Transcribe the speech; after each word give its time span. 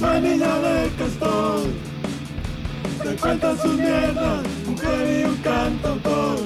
Vainilla 0.00 0.58
de 0.58 0.84
de 0.84 0.88
castor. 0.96 1.60
Te 3.02 3.16
cuentan 3.16 3.58
sus 3.58 3.74
mierdas, 3.74 4.42
mujer 4.66 5.20
y 5.20 5.24
un 5.24 5.36
cantautor. 5.36 6.38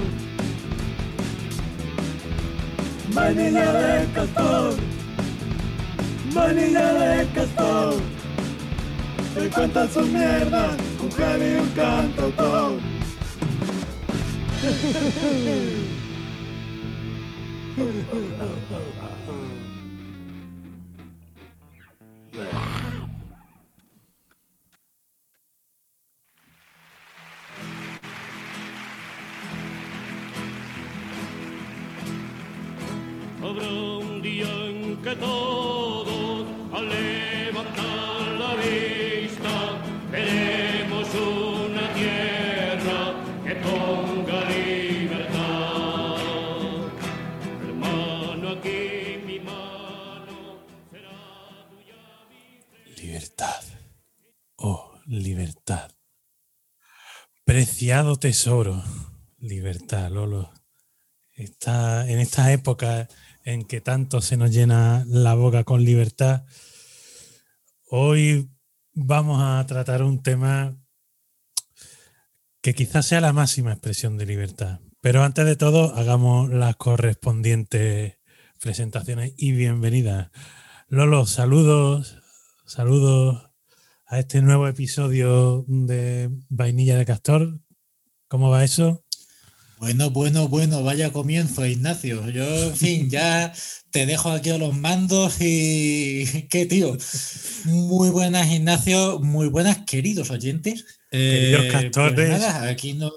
Vainilla 3.14 3.72
de 3.72 4.12
castor, 4.12 4.74
vainilla 6.34 6.92
de 6.94 7.28
castor. 7.28 7.94
Te 9.34 9.48
cuentan 9.48 9.88
sus 9.92 10.08
mierdas, 10.08 10.76
mujer 11.00 11.40
y 11.40 11.54
un 11.60 11.68
cantautor. 11.70 12.80
Preciado 57.88 58.16
tesoro. 58.16 58.84
Libertad, 59.38 60.10
Lolo. 60.10 60.52
Está 61.32 62.06
en 62.06 62.18
esta 62.18 62.52
época 62.52 63.08
en 63.44 63.64
que 63.64 63.80
tanto 63.80 64.20
se 64.20 64.36
nos 64.36 64.50
llena 64.50 65.06
la 65.08 65.32
boca 65.32 65.64
con 65.64 65.82
libertad. 65.82 66.44
Hoy 67.88 68.50
vamos 68.92 69.40
a 69.42 69.64
tratar 69.66 70.02
un 70.02 70.22
tema 70.22 70.76
que 72.60 72.74
quizás 72.74 73.06
sea 73.06 73.22
la 73.22 73.32
máxima 73.32 73.72
expresión 73.72 74.18
de 74.18 74.26
libertad. 74.26 74.80
Pero 75.00 75.24
antes 75.24 75.46
de 75.46 75.56
todo, 75.56 75.94
hagamos 75.94 76.50
las 76.50 76.76
correspondientes 76.76 78.18
presentaciones 78.60 79.32
y 79.38 79.52
bienvenidas. 79.52 80.30
Lolo, 80.88 81.24
saludos, 81.24 82.18
saludos 82.66 83.48
a 84.04 84.18
este 84.18 84.42
nuevo 84.42 84.68
episodio 84.68 85.64
de 85.66 86.28
Vainilla 86.50 86.98
de 86.98 87.06
Castor. 87.06 87.60
¿Cómo 88.28 88.50
va 88.50 88.62
eso? 88.62 89.02
Bueno, 89.78 90.10
bueno, 90.10 90.48
bueno, 90.48 90.82
vaya 90.82 91.12
comienzo, 91.12 91.64
Ignacio. 91.64 92.28
Yo, 92.28 92.44
en 92.64 92.76
fin, 92.76 93.08
ya 93.10 93.54
te 93.90 94.04
dejo 94.04 94.30
aquí 94.30 94.50
a 94.50 94.58
los 94.58 94.76
mandos 94.76 95.40
y 95.40 96.46
qué 96.50 96.66
tío. 96.66 96.96
Muy 97.64 98.10
buenas, 98.10 98.50
Ignacio, 98.50 99.20
muy 99.20 99.48
buenas, 99.48 99.78
queridos 99.86 100.30
oyentes. 100.30 100.84
Queridos 101.10 101.64
Eh, 101.64 101.68
castores. 101.72 102.28
pues 102.28 102.40
nada, 102.40 102.68
aquí 102.68 102.92
no. 102.92 103.12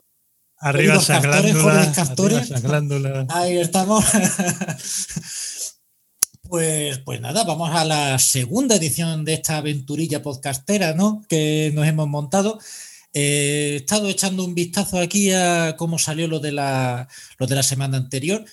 Arriba 0.59 0.93
Queridos 0.93 1.03
esa 1.03 1.21
castores, 1.21 1.55
jóvenes 1.57 1.87
castores. 1.89 2.51
Ahí 3.29 3.57
estamos. 3.57 4.05
Pues, 6.43 6.97
pues 7.05 7.21
nada, 7.21 7.45
vamos 7.45 7.69
a 7.73 7.85
la 7.85 8.19
segunda 8.19 8.75
edición 8.75 9.23
de 9.23 9.35
esta 9.35 9.55
aventurilla 9.55 10.21
podcastera, 10.21 10.93
¿no? 10.93 11.23
Que 11.29 11.71
nos 11.73 11.87
hemos 11.87 12.09
montado. 12.09 12.59
Eh, 13.13 13.71
he 13.73 13.75
estado 13.77 14.07
echando 14.09 14.43
un 14.45 14.55
vistazo 14.55 14.99
aquí 14.99 15.31
a 15.31 15.75
cómo 15.77 15.99
salió 15.99 16.27
lo 16.27 16.39
de 16.39 16.51
la, 16.51 17.07
lo 17.37 17.47
de 17.47 17.55
la 17.55 17.63
semana 17.63 17.97
anterior. 17.97 18.45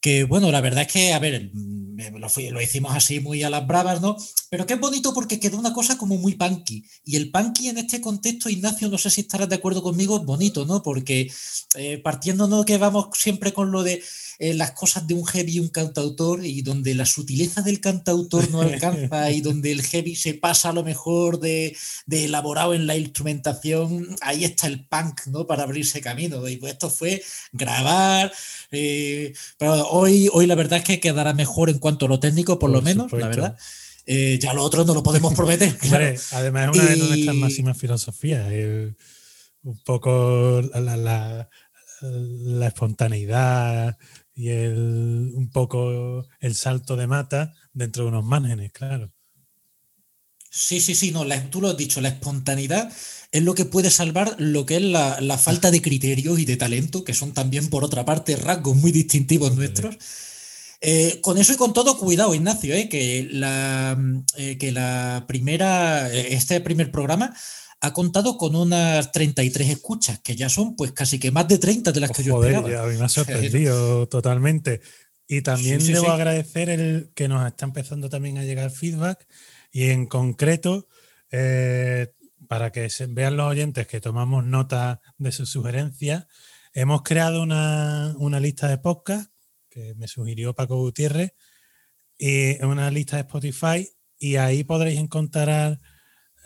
Que 0.00 0.24
bueno, 0.24 0.52
la 0.52 0.60
verdad 0.60 0.82
es 0.86 0.92
que, 0.92 1.12
a 1.14 1.18
ver, 1.18 1.50
mm, 1.52 2.16
lo, 2.18 2.28
fui- 2.28 2.50
lo 2.50 2.60
hicimos 2.62 2.94
así 2.94 3.18
muy 3.18 3.42
a 3.42 3.50
las 3.50 3.66
bravas, 3.66 4.00
¿no? 4.00 4.16
Pero 4.50 4.64
es 4.68 4.78
bonito 4.80 5.12
porque 5.14 5.40
quedó 5.40 5.58
una 5.58 5.72
cosa 5.72 5.98
como 5.98 6.16
muy 6.16 6.34
punky. 6.34 6.84
Y 7.04 7.16
el 7.16 7.30
punky 7.32 7.68
en 7.68 7.78
este 7.78 8.00
contexto, 8.00 8.48
Ignacio, 8.48 8.88
no 8.88 8.98
sé 8.98 9.10
si 9.10 9.22
estarás 9.22 9.48
de 9.48 9.56
acuerdo 9.56 9.82
conmigo, 9.82 10.18
es 10.18 10.24
bonito, 10.24 10.64
¿no? 10.66 10.82
Porque 10.82 11.30
eh, 11.74 11.98
partiéndonos 11.98 12.64
que 12.64 12.78
vamos 12.78 13.08
siempre 13.14 13.52
con 13.52 13.72
lo 13.72 13.82
de 13.82 14.02
eh, 14.38 14.54
las 14.54 14.72
cosas 14.72 15.06
de 15.06 15.14
un 15.14 15.24
heavy 15.26 15.54
y 15.56 15.60
un 15.60 15.68
cantautor 15.68 16.44
y 16.44 16.62
donde 16.62 16.94
la 16.94 17.06
sutileza 17.06 17.62
del 17.62 17.80
cantautor 17.80 18.50
no 18.50 18.60
alcanza 18.60 19.30
y 19.30 19.40
donde 19.40 19.72
el 19.72 19.82
heavy 19.82 20.14
se 20.16 20.34
pasa 20.34 20.68
a 20.68 20.72
lo 20.72 20.82
mejor 20.84 21.40
de, 21.40 21.76
de 22.06 22.24
elaborado 22.26 22.74
en 22.74 22.86
la 22.86 22.96
instrumentación, 22.96 24.14
ahí 24.20 24.44
está 24.44 24.66
el 24.66 24.84
punk, 24.86 25.26
¿no? 25.26 25.46
Para 25.46 25.62
abrirse 25.62 26.00
camino. 26.00 26.46
Y 26.48 26.56
pues 26.56 26.72
esto 26.74 26.90
fue 26.90 27.22
grabar. 27.52 28.32
eh, 28.70 29.32
pero 29.58 29.88
hoy, 29.88 30.28
hoy 30.32 30.46
la 30.46 30.54
verdad 30.54 30.78
es 30.80 30.84
que 30.84 31.00
quedará 31.00 31.32
mejor 31.34 31.70
en 31.70 31.78
cuanto 31.78 32.06
a 32.06 32.08
lo 32.08 32.20
técnico, 32.20 32.58
por, 32.58 32.70
lo 32.70 32.82
menos, 32.82 33.04
supuesto. 33.06 33.28
la 33.28 33.34
verdad. 33.34 33.58
Eh, 34.08 34.38
ya 34.40 34.52
lo 34.54 34.62
otro 34.62 34.84
no 34.84 34.94
lo 34.94 35.02
podemos 35.02 35.34
prometer. 35.34 35.76
claro. 35.78 36.14
Además 36.32 36.70
es 36.72 36.80
una 36.80 36.90
de 36.90 36.96
nuestras 36.96 37.36
máximas 37.36 37.76
filosofías. 37.78 38.52
el- 38.52 38.96
un 39.62 39.78
poco 39.82 40.62
la, 40.74 40.96
la- 40.96 41.48
la 42.02 42.66
espontaneidad 42.68 43.96
y 44.36 44.50
el, 44.50 45.32
un 45.34 45.50
poco 45.50 46.26
el 46.40 46.54
salto 46.54 46.94
de 46.96 47.08
mata 47.08 47.52
dentro 47.72 48.04
de 48.04 48.10
unos 48.10 48.24
márgenes, 48.24 48.70
claro. 48.70 49.10
Sí, 50.50 50.80
sí, 50.80 50.94
sí, 50.94 51.10
no, 51.10 51.24
la- 51.24 51.50
tú 51.50 51.60
lo 51.60 51.68
has 51.68 51.76
dicho, 51.76 52.00
la 52.00 52.08
espontaneidad 52.08 52.90
es 53.32 53.42
lo 53.42 53.54
que 53.54 53.64
puede 53.66 53.90
salvar 53.90 54.36
lo 54.38 54.64
que 54.64 54.76
es 54.76 54.82
la, 54.82 55.20
la 55.20 55.36
falta 55.38 55.70
de 55.70 55.82
criterios 55.82 56.38
y 56.38 56.44
de 56.46 56.56
talento, 56.56 57.04
que 57.04 57.12
son 57.14 57.32
también, 57.34 57.68
por 57.68 57.84
otra 57.84 58.04
parte, 58.04 58.36
rasgos 58.36 58.76
muy 58.76 58.92
distintivos 58.92 59.54
nuestros. 59.54 59.96
Eh, 60.80 61.20
con 61.22 61.38
eso 61.38 61.52
y 61.54 61.56
con 61.56 61.72
todo, 61.72 61.98
cuidado, 61.98 62.34
Ignacio, 62.34 62.74
eh, 62.74 62.88
que, 62.88 63.28
la, 63.30 63.98
eh, 64.36 64.58
que 64.58 64.72
la 64.72 65.24
primera, 65.26 66.12
este 66.12 66.60
primer 66.60 66.90
programa 66.92 67.34
ha 67.80 67.92
contado 67.92 68.36
con 68.38 68.56
unas 68.56 69.12
33 69.12 69.70
escuchas, 69.70 70.20
que 70.20 70.34
ya 70.36 70.48
son 70.48 70.76
pues 70.76 70.92
casi 70.92 71.18
que 71.18 71.30
más 71.30 71.46
de 71.48 71.58
30 71.58 71.92
de 71.92 72.00
las 72.00 72.10
que 72.10 72.22
yo 72.22 72.34
Joder, 72.36 72.52
esperaba. 72.54 72.74
ya 72.74 72.84
a 72.84 72.92
mí 72.92 72.98
me 72.98 73.04
ha 73.04 73.08
sorprendido 73.08 74.08
totalmente. 74.08 74.80
Y 75.28 75.42
también 75.42 75.80
Sí, 75.80 75.88
sí, 75.88 75.92
debo 75.94 76.06
sí. 76.06 76.10
agradecer 76.12 76.68
el 76.70 77.10
que 77.14 77.28
nos 77.28 77.46
está 77.46 77.66
empezando 77.66 78.08
también 78.08 78.38
a 78.38 78.44
llegar 78.44 78.70
feedback 78.70 79.26
y 79.72 79.90
en 79.90 80.06
concreto, 80.06 80.86
eh, 81.30 82.12
para 82.48 82.70
que 82.72 82.88
se 82.90 83.06
vean 83.06 83.36
los 83.36 83.50
oyentes 83.50 83.86
que 83.88 84.00
tomamos 84.00 84.44
nota 84.44 85.00
de 85.18 85.32
sus 85.32 85.50
sugerencias, 85.50 86.26
hemos 86.72 87.02
creado 87.02 87.42
una, 87.42 88.14
una 88.18 88.38
lista 88.40 88.68
de 88.68 88.78
podcast 88.78 89.30
que 89.68 89.94
me 89.96 90.06
sugirió 90.08 90.54
Paco 90.54 90.76
Gutiérrez 90.76 91.32
y 92.18 92.62
una 92.64 92.90
lista 92.90 93.16
de 93.16 93.22
Spotify 93.22 93.88
y 94.18 94.36
ahí 94.36 94.64
podréis 94.64 94.98
encontrar 95.00 95.80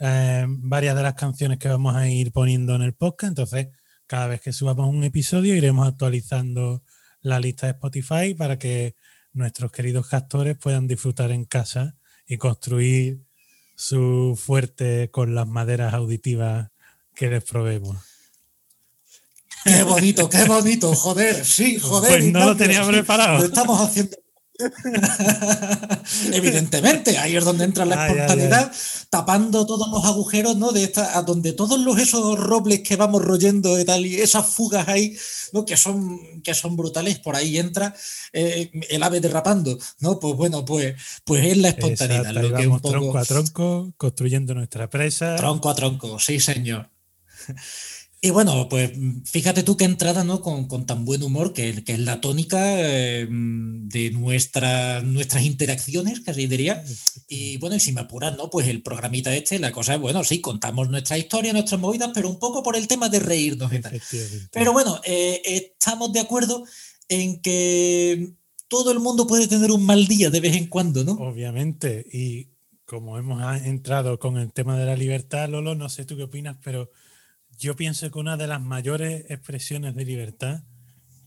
eh, 0.03 0.45
varias 0.47 0.95
de 0.95 1.03
las 1.03 1.13
canciones 1.13 1.59
que 1.59 1.67
vamos 1.67 1.95
a 1.95 2.09
ir 2.09 2.31
poniendo 2.31 2.75
en 2.75 2.81
el 2.81 2.93
podcast. 2.93 3.29
Entonces, 3.29 3.67
cada 4.07 4.25
vez 4.25 4.41
que 4.41 4.51
subamos 4.51 4.89
un 4.89 5.03
episodio 5.03 5.55
iremos 5.55 5.87
actualizando 5.87 6.83
la 7.21 7.39
lista 7.39 7.67
de 7.67 7.73
Spotify 7.73 8.33
para 8.33 8.57
que 8.57 8.95
nuestros 9.31 9.71
queridos 9.71 10.07
castores 10.07 10.57
puedan 10.57 10.87
disfrutar 10.87 11.31
en 11.31 11.45
casa 11.45 11.95
y 12.25 12.37
construir 12.37 13.21
su 13.75 14.39
fuerte 14.41 15.11
con 15.11 15.35
las 15.35 15.47
maderas 15.47 15.93
auditivas 15.93 16.71
que 17.13 17.29
les 17.29 17.43
probemos. 17.43 17.97
Qué 19.63 19.83
bonito, 19.83 20.27
qué 20.29 20.45
bonito, 20.45 20.95
joder, 20.95 21.45
sí, 21.45 21.79
joder. 21.79 22.19
Pues 22.19 22.33
no 22.33 22.45
lo 22.47 22.57
tenía 22.57 22.83
preparado. 22.85 23.37
Lo 23.37 23.45
estamos 23.45 23.79
haciendo. 23.79 24.17
Evidentemente, 26.33 27.17
ahí 27.17 27.35
es 27.35 27.43
donde 27.43 27.65
entra 27.65 27.85
la 27.85 28.03
ay, 28.03 28.11
espontaneidad, 28.11 28.71
tapando 29.09 29.65
todos 29.65 29.89
los 29.89 30.05
agujeros, 30.05 30.57
¿no? 30.57 30.71
De 30.71 30.83
esta, 30.83 31.17
a 31.17 31.21
donde 31.21 31.53
todos 31.53 31.79
los 31.79 31.97
esos 31.99 32.39
robles 32.39 32.81
que 32.81 32.95
vamos 32.95 33.21
royendo 33.21 33.79
y 33.79 33.85
tal, 33.85 34.05
y 34.05 34.15
esas 34.15 34.45
fugas 34.45 34.87
ahí, 34.87 35.17
¿no? 35.53 35.65
Que 35.65 35.77
son, 35.77 36.41
que 36.41 36.53
son 36.53 36.75
brutales, 36.75 37.19
por 37.19 37.35
ahí 37.35 37.57
entra 37.57 37.95
eh, 38.33 38.71
el 38.89 39.03
ave 39.03 39.19
derrapando, 39.19 39.77
¿no? 39.99 40.19
Pues 40.19 40.35
bueno, 40.35 40.65
pues, 40.65 40.95
pues 41.23 41.45
es 41.45 41.57
la 41.57 41.69
espontaneidad, 41.69 42.25
Exacto, 42.27 42.39
ahí 42.39 42.49
lo 42.49 42.57
que 42.57 42.63
un 42.63 42.69
vamos 42.69 42.81
poco 42.81 42.91
tronco 42.93 43.17
a 43.17 43.25
tronco, 43.25 43.93
construyendo 43.97 44.53
nuestra 44.53 44.89
presa. 44.89 45.35
Tronco 45.35 45.69
a 45.69 45.75
tronco, 45.75 46.19
sí, 46.19 46.39
señor. 46.39 46.89
Y 48.23 48.29
bueno, 48.29 48.69
pues 48.69 48.91
fíjate 49.25 49.63
tú 49.63 49.75
qué 49.75 49.85
entrada, 49.85 50.23
¿no? 50.23 50.41
Con, 50.41 50.67
con 50.67 50.85
tan 50.85 51.05
buen 51.05 51.23
humor, 51.23 51.53
que, 51.53 51.83
que 51.83 51.93
es 51.93 51.99
la 51.99 52.21
tónica 52.21 52.59
eh, 52.61 53.27
de 53.27 54.11
nuestra, 54.11 55.01
nuestras 55.01 55.43
interacciones, 55.43 56.19
casi 56.19 56.45
diría. 56.45 56.83
Y 57.27 57.57
bueno, 57.57 57.77
y 57.77 57.79
si 57.79 57.93
me 57.93 58.01
apuras, 58.01 58.37
¿no? 58.37 58.51
Pues 58.51 58.67
el 58.67 58.83
programita 58.83 59.35
este, 59.35 59.57
la 59.57 59.71
cosa 59.71 59.95
es, 59.95 59.99
bueno, 59.99 60.23
sí, 60.23 60.39
contamos 60.39 60.87
nuestra 60.91 61.17
historia, 61.17 61.51
nuestras 61.51 61.81
movidas, 61.81 62.11
pero 62.13 62.29
un 62.29 62.37
poco 62.37 62.61
por 62.61 62.75
el 62.75 62.87
tema 62.87 63.09
de 63.09 63.21
reírnos 63.21 63.73
y 63.73 63.79
tal. 63.79 63.99
Pero 64.51 64.71
bueno, 64.71 65.01
eh, 65.03 65.41
estamos 65.43 66.13
de 66.13 66.19
acuerdo 66.19 66.63
en 67.09 67.41
que 67.41 68.35
todo 68.67 68.91
el 68.91 68.99
mundo 68.99 69.25
puede 69.25 69.47
tener 69.47 69.71
un 69.71 69.83
mal 69.83 70.05
día 70.05 70.29
de 70.29 70.41
vez 70.41 70.55
en 70.55 70.67
cuando, 70.67 71.03
¿no? 71.03 71.13
Obviamente. 71.13 72.05
Y 72.13 72.49
como 72.85 73.17
hemos 73.17 73.41
entrado 73.63 74.19
con 74.19 74.37
el 74.37 74.53
tema 74.53 74.77
de 74.77 74.85
la 74.85 74.95
libertad, 74.95 75.49
Lolo, 75.49 75.73
no 75.73 75.89
sé 75.89 76.05
tú 76.05 76.15
qué 76.15 76.23
opinas, 76.23 76.57
pero 76.63 76.91
yo 77.61 77.75
pienso 77.75 78.09
que 78.09 78.17
una 78.17 78.37
de 78.37 78.47
las 78.47 78.59
mayores 78.59 79.23
expresiones 79.29 79.93
de 79.93 80.03
libertad, 80.03 80.63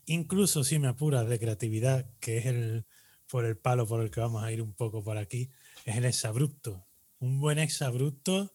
incluso 0.05 0.65
si 0.65 0.81
me 0.81 0.89
apuras 0.89 1.29
de 1.29 1.39
creatividad, 1.39 2.11
que 2.19 2.39
es 2.39 2.47
el 2.47 2.87
por 3.29 3.45
el 3.45 3.57
palo 3.57 3.87
por 3.87 4.03
el 4.03 4.11
que 4.11 4.21
vamos 4.21 4.43
a 4.43 4.51
ir 4.51 4.61
un 4.61 4.75
poco 4.75 5.03
por 5.05 5.17
aquí, 5.17 5.53
es 5.85 5.97
el 5.97 6.05
exabrupto. 6.05 6.87
Un 7.21 7.39
buen 7.39 7.61
exabrupto 7.61 8.53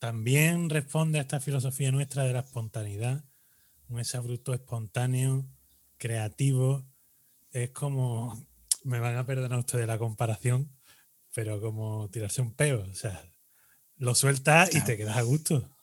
también 0.00 0.68
responde 0.68 1.18
a 1.18 1.22
esta 1.22 1.40
filosofía 1.40 1.92
nuestra 1.92 2.24
de 2.24 2.32
la 2.32 2.40
espontaneidad. 2.40 3.24
Un 3.88 4.00
exabrupto 4.00 4.52
espontáneo, 4.52 5.46
creativo, 5.96 6.84
es 7.52 7.70
como, 7.70 8.48
me 8.82 8.98
van 8.98 9.16
a 9.16 9.24
perdonar 9.24 9.60
ustedes 9.60 9.86
la 9.86 9.98
comparación, 9.98 10.76
pero 11.32 11.60
como 11.60 12.10
tirarse 12.10 12.42
un 12.42 12.52
peo, 12.52 12.82
o 12.82 12.94
sea, 12.94 13.24
lo 13.96 14.16
sueltas 14.16 14.74
y 14.74 14.82
te 14.82 14.96
quedas 14.96 15.16
a 15.16 15.22
gusto. 15.22 15.73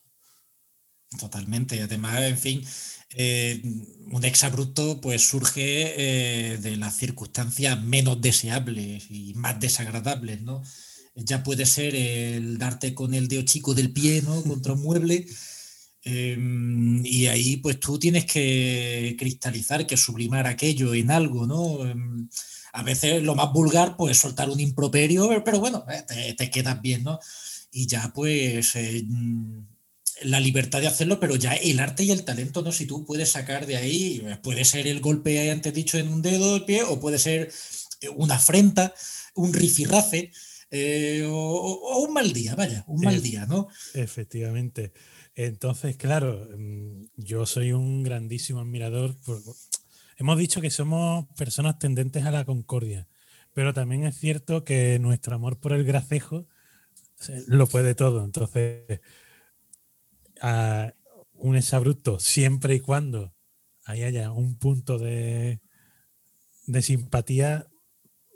Totalmente, 1.20 1.82
además, 1.82 2.22
en 2.22 2.38
fin, 2.38 2.64
eh, 3.16 3.62
un 4.12 4.24
exabrupto 4.24 5.02
pues 5.02 5.22
surge 5.28 6.54
eh, 6.54 6.58
de 6.58 6.78
las 6.78 6.96
circunstancias 6.96 7.82
menos 7.84 8.22
deseables 8.22 9.08
y 9.10 9.34
más 9.36 9.60
desagradables, 9.60 10.42
¿no? 10.42 10.64
Ya 11.16 11.44
puede 11.44 11.66
ser 11.66 11.96
el 11.96 12.58
darte 12.58 12.96
con 12.96 13.14
el 13.14 13.28
dedo 13.28 13.42
chico 13.44 13.74
del 13.74 13.92
pie, 13.92 14.22
¿no? 14.22 14.42
Contra 14.44 14.74
un 14.74 14.82
mueble. 14.84 15.26
Em, 16.04 17.06
y 17.06 17.28
ahí 17.28 17.58
pues 17.58 17.80
tú 17.80 18.00
tienes 18.00 18.26
que 18.26 19.16
cristalizar, 19.20 19.86
que 19.88 19.98
sublimar 19.98 20.48
aquello 20.48 20.94
en 20.96 21.12
algo, 21.12 21.46
¿no? 21.48 21.86
Em, 21.86 22.30
a 22.74 22.84
veces 22.84 23.22
lo 23.24 23.36
más 23.36 23.52
vulgar, 23.54 23.98
pues 23.98 24.18
soltar 24.18 24.50
un 24.50 24.60
improperio, 24.62 25.30
pero 25.44 25.60
bueno, 25.60 25.86
eh, 25.90 26.04
te, 26.08 26.34
te 26.36 26.50
quedas 26.52 26.82
bien, 26.82 27.04
¿no? 27.04 27.20
Y 27.72 27.86
ya 27.88 28.12
pues 28.16 28.76
la 30.22 30.40
libertad 30.40 30.82
de 30.82 30.88
hacerlo, 30.88 31.20
pero 31.20 31.36
ya 31.36 31.54
el 31.54 31.80
arte 31.80 32.04
y 32.04 32.12
el 32.12 32.24
talento, 32.24 32.62
¿no? 32.62 32.72
Si 32.72 32.86
tú 32.86 33.06
puedes 33.06 33.30
sacar 33.30 33.66
de 33.66 33.78
ahí, 33.78 34.24
puede 34.44 34.66
ser 34.66 34.88
el 34.88 35.00
golpe 35.00 35.52
antes 35.52 35.74
dicho 35.74 35.98
en 35.98 36.08
un 36.10 36.22
dedo 36.22 36.54
del 36.54 36.66
pie, 36.66 36.84
o 36.84 37.00
puede 37.00 37.20
ser 37.20 37.52
eh, 38.02 38.10
una 38.10 38.36
afrenta, 38.36 38.94
un 39.36 39.54
rifirrafe, 39.54 40.32
eh, 40.70 41.28
o, 41.30 42.06
un 42.08 42.14
mal 42.14 42.32
día, 42.32 42.56
vaya, 42.56 42.84
un 42.88 43.02
mal 43.02 43.22
día, 43.22 43.46
¿no? 43.46 43.68
Efectivamente. 43.94 44.94
Entonces, 45.36 45.98
claro, 45.98 46.48
mm, 46.58 47.06
yo 47.18 47.46
soy 47.46 47.74
un 47.74 48.04
grandísimo 48.04 48.62
admirador. 48.62 49.18
hemos 50.18 50.38
dicho 50.38 50.62
que 50.62 50.70
somos 50.70 51.28
personas 51.36 51.80
tendentes 51.80 52.26
a 52.26 52.32
la 52.32 52.46
concordia, 52.46 53.08
pero 53.54 53.74
también 53.74 54.06
es 54.06 54.18
cierto 54.18 54.64
que 54.64 55.00
nuestro 55.00 55.36
amor 55.36 55.60
por 55.60 55.74
el 55.74 55.84
gracejo 55.84 56.48
lo 57.48 57.68
puede 57.68 57.96
todo. 57.96 58.24
Entonces, 58.24 59.02
a 60.42 60.94
un 61.34 61.56
exabrupto 61.56 62.20
siempre 62.20 62.76
y 62.76 62.80
cuando 62.80 63.34
ahí 63.86 64.04
haya 64.04 64.32
un 64.32 64.58
punto 64.58 64.98
de, 64.98 65.62
de 66.66 66.82
simpatía, 66.82 67.68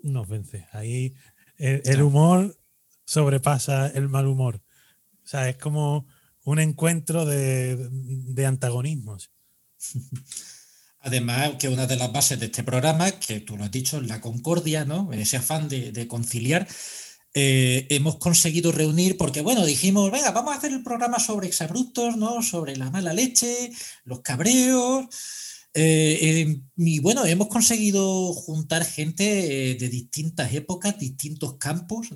nos 0.02 0.28
vence. 0.28 0.66
Ahí 0.72 1.14
el, 1.58 2.02
humor 2.02 2.58
sobrepasa 3.04 3.88
el 3.88 4.08
mal 4.08 4.26
humor. 4.26 4.62
O 5.24 5.28
sea, 5.28 5.48
es 5.48 5.56
como 5.56 6.06
un 6.44 6.58
encuentro 6.58 7.24
de, 7.24 7.88
de 7.90 8.46
antagonismos. 8.46 9.30
Además, 11.00 11.52
que 11.58 11.68
una 11.68 11.86
de 11.86 11.96
las 11.96 12.12
bases 12.12 12.40
de 12.40 12.46
este 12.46 12.64
programa, 12.64 13.12
que 13.12 13.40
tú 13.40 13.56
lo 13.56 13.64
has 13.64 13.70
dicho, 13.70 13.98
es 13.98 14.08
la 14.08 14.20
concordia, 14.20 14.84
¿no? 14.84 15.12
Ese 15.12 15.36
afán 15.36 15.68
de, 15.68 15.92
de 15.92 16.08
conciliar. 16.08 16.66
Eh, 17.38 17.86
hemos 17.90 18.16
conseguido 18.16 18.72
reunir, 18.72 19.18
porque 19.18 19.42
bueno, 19.42 19.66
dijimos, 19.66 20.10
venga, 20.10 20.30
vamos 20.30 20.54
a 20.54 20.56
hacer 20.56 20.72
el 20.72 20.82
programa 20.82 21.18
sobre 21.18 21.48
exabruptos, 21.48 22.16
¿no? 22.16 22.42
Sobre 22.42 22.76
la 22.76 22.90
mala 22.90 23.12
leche, 23.12 23.70
los 24.04 24.20
cabreos. 24.20 25.04
Eh, 25.74 26.18
eh, 26.22 26.60
y 26.78 27.00
bueno, 27.00 27.26
hemos 27.26 27.48
conseguido 27.48 28.32
juntar 28.32 28.86
gente 28.86 29.22
de 29.78 29.88
distintas 29.90 30.54
épocas, 30.54 30.98
distintos 30.98 31.58
campos, 31.58 32.08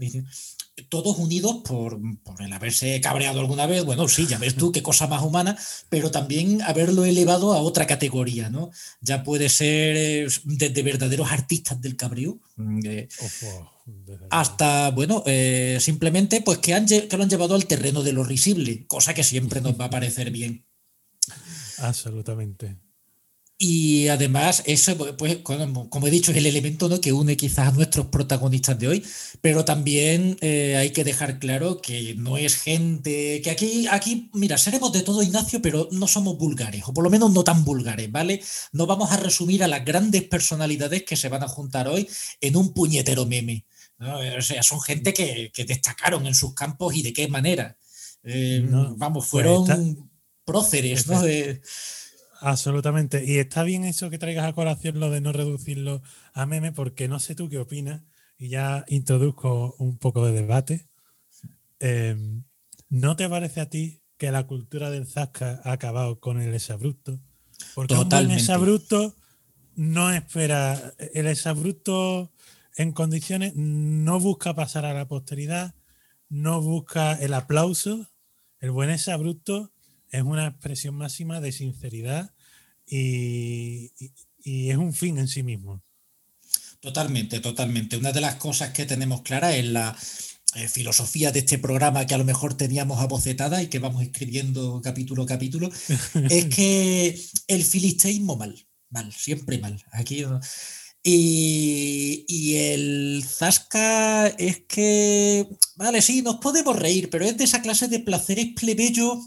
todos 0.89 1.19
unidos 1.19 1.59
por, 1.67 2.01
el 2.39 2.53
haberse 2.55 2.99
cabreado 3.03 3.41
alguna 3.41 3.67
vez. 3.67 3.85
Bueno, 3.85 4.09
sí, 4.09 4.27
ya 4.27 4.39
ves 4.39 4.55
tú 4.55 4.73
qué 4.73 4.83
cosa 4.83 5.07
más 5.07 5.23
humana, 5.23 5.59
pero 5.91 6.11
también 6.11 6.63
haberlo 6.63 7.05
elevado 7.05 7.53
a 7.53 7.61
otra 7.61 7.87
categoría, 7.87 8.49
¿no? 8.49 8.71
Ya 9.03 9.23
puede 9.23 9.51
ser 9.51 10.31
desde 10.45 10.83
verdaderos 10.83 11.31
artistas 11.31 11.79
del 11.79 11.97
cabreo. 11.97 12.39
Mm, 12.57 12.81
hasta, 14.31 14.91
bueno, 14.91 15.23
eh, 15.27 15.79
simplemente 15.81 16.41
pues 16.41 16.59
que, 16.59 16.75
han, 16.75 16.87
que 16.87 17.17
lo 17.17 17.23
han 17.23 17.31
llevado 17.31 17.55
al 17.55 17.67
terreno 17.67 18.03
de 18.03 18.13
lo 18.13 18.25
risible, 18.25 18.87
cosa 18.87 19.15
que 19.15 19.25
siempre 19.25 19.61
nos 19.61 19.79
va 19.79 19.87
a 19.87 19.91
parecer 19.91 20.31
bien. 20.33 20.67
Absolutamente. 21.79 22.77
Y 23.63 24.09
además, 24.09 24.63
eso, 24.65 24.97
pues, 25.19 25.41
como 25.45 26.07
he 26.07 26.11
dicho, 26.11 26.31
es 26.31 26.39
el 26.39 26.47
elemento 26.47 26.89
¿no? 26.89 26.99
que 26.99 27.13
une 27.13 27.37
quizás 27.37 27.69
a 27.69 27.73
nuestros 27.73 28.07
protagonistas 28.07 28.79
de 28.79 28.89
hoy, 28.89 29.05
pero 29.43 29.67
también 29.67 30.39
eh, 30.41 30.77
hay 30.79 30.93
que 30.93 31.05
dejar 31.05 31.39
claro 31.39 31.83
que 31.83 32.15
no 32.15 32.39
es 32.39 32.57
gente, 32.57 33.43
que 33.43 33.51
aquí, 33.51 33.87
aquí, 33.91 34.31
mira, 34.33 34.57
seremos 34.57 34.95
de 34.95 35.03
todo 35.03 35.23
Ignacio, 35.23 35.61
pero 35.61 35.91
no 35.93 36.07
somos 36.07 36.39
vulgares, 36.39 36.85
o 36.87 36.95
por 36.95 37.05
lo 37.05 37.11
menos 37.11 37.33
no 37.33 37.45
tan 37.45 37.63
vulgares, 37.63 38.11
¿vale? 38.11 38.43
No 38.73 38.87
vamos 38.87 39.13
a 39.13 39.19
resumir 39.19 39.63
a 39.63 39.69
las 39.69 39.85
grandes 39.85 40.23
personalidades 40.23 41.03
que 41.03 41.17
se 41.17 41.29
van 41.29 41.43
a 41.43 41.49
juntar 41.49 41.87
hoy 41.87 42.09
en 42.41 42.57
un 42.57 42.73
puñetero 42.73 43.27
meme. 43.27 43.67
O 44.01 44.43
sea, 44.43 44.63
son 44.63 44.81
gente 44.81 45.13
que, 45.13 45.53
destacaron 45.67 46.27
en 46.27 46.35
sus 46.35 46.55
campos 46.55 46.95
y 46.95 47.03
de 47.03 47.13
qué 47.13 47.29
manera. 47.29 47.77
Eh, 48.23 48.67
vamos, 48.97 49.25
pues 49.25 49.31
fueron 49.31 50.11
próceres, 50.45 51.07
¿no? 51.07 51.23
Absolutamente. 52.41 53.25
Y 53.25 53.39
está 53.39 53.63
bien 53.63 53.85
eso 53.85 54.09
que 54.09 54.19
traigas 54.19 54.47
a 54.47 54.55
colación 54.55 54.99
lo 54.99 55.11
de 55.11 55.21
no 55.21 55.33
reducirlo 55.33 56.03
a 56.33 56.47
meme, 56.47 56.73
porque 56.73 57.07
no 57.07 57.21
sé 57.21 57.35
tú 57.35 57.51
qué 57.51 57.59
opinas, 57.59 58.03
y 58.39 58.49
ya 58.49 58.85
introduzco 58.89 59.75
un 59.79 59.99
poco 59.99 60.27
de 60.27 60.33
debate. 60.33 60.89
Em, 61.79 62.45
¿No 62.89 63.17
te 63.17 63.29
parece 63.29 63.61
a 63.61 63.69
ti 63.69 64.03
que 64.17 64.33
la 64.33 64.47
cultura 64.47 64.91
del 64.91 65.07
Zasca 65.07 65.61
ha 65.65 65.73
acabado 65.73 66.19
con 66.19 66.41
el 66.41 66.55
exabrupto? 66.55 67.21
Porque 67.75 67.95
Totalmente. 67.95 68.35
un 68.35 68.41
exabrupto 68.41 69.15
no 69.77 70.11
espera. 70.11 70.95
El 71.13 71.27
exabrupto 71.27 72.33
en 72.77 72.93
condiciones, 72.93 73.55
no 73.57 74.21
busca 74.21 74.55
pasar 74.55 74.85
a 74.85 74.95
la 74.95 75.09
posteridad, 75.09 75.75
no 76.29 76.63
busca 76.63 77.13
el 77.15 77.35
aplauso. 77.35 78.09
El 78.61 78.71
buen 78.71 78.91
exabrupto 78.91 79.73
es 80.11 80.23
una 80.23 80.47
expresión 80.47 80.95
máxima 80.95 81.41
de 81.41 81.53
sinceridad 81.53 82.33
y, 82.87 83.93
es 84.45 84.77
un 84.77 84.93
fin 84.93 85.19
en 85.19 85.29
sí 85.29 85.43
mismo. 85.43 85.83
Totalmente, 86.81 87.41
totalmente. 87.41 87.97
Una 87.97 88.13
de 88.13 88.21
las 88.21 88.37
cosas 88.37 88.71
que 88.71 88.87
tenemos 88.87 89.23
clara 89.23 89.55
es 89.55 89.67
la 89.67 89.97
eh, 90.55 90.67
filosofía 90.67 91.31
de 91.31 91.41
este 91.41 91.59
programa 91.59 92.07
que 92.07 92.15
a 92.15 92.19
lo 92.19 92.25
mejor 92.25 92.57
teníamos 92.57 93.01
abocetada 93.01 93.63
y 93.63 93.69
que 93.69 93.79
vamos 93.79 94.03
escribiendo 94.03 94.81
capítulo 94.83 95.25
a 95.25 95.27
capítulo, 95.27 95.69
es 96.31 96.47
que 96.47 97.21
el 97.47 97.63
filisteísmo 97.63 98.37
mal, 98.37 98.67
mal, 98.89 99.13
siempre 99.13 99.59
mal. 99.59 99.85
Aquí 99.93 100.25
y, 101.03 102.57
el 102.57 103.25
Zasca 103.27 104.27
es 104.29 104.61
que, 104.67 105.47
vale, 105.77 106.03
sí, 106.03 106.23
nos 106.23 106.37
podemos 106.37 106.77
reír, 106.77 107.11
pero 107.11 107.25
es 107.25 107.37
de 107.37 107.45
esa 107.45 107.63
clase 107.63 107.89
de 107.89 108.01
placeres 108.01 108.49
plebeyo 108.55 109.19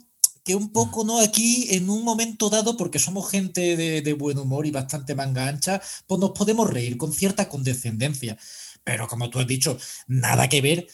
que 0.43 0.55
un 0.55 0.71
poco, 0.71 1.03
¿no? 1.05 1.19
Aquí, 1.19 1.67
en 1.71 1.89
un 1.89 2.03
momento 2.03 2.49
dado, 2.49 2.77
porque 2.77 2.99
somos 2.99 3.29
gente 3.29 3.77
de, 3.77 4.01
de 4.01 4.13
buen 4.13 4.37
humor 4.37 4.65
y 4.65 4.71
bastante 4.71 5.15
manga 5.15 5.47
ancha, 5.47 5.81
pues 6.05 6.19
nos 6.19 6.31
podemos 6.31 6.69
reír 6.69 6.97
con 6.97 7.13
cierta 7.13 7.49
condescendencia. 7.49 8.37
Pero 8.83 9.07
como 9.07 9.29
tú 9.29 9.39
has 9.39 9.47
dicho, 9.47 9.77
nada 10.07 10.49
que 10.49 10.61
ver 10.61 10.87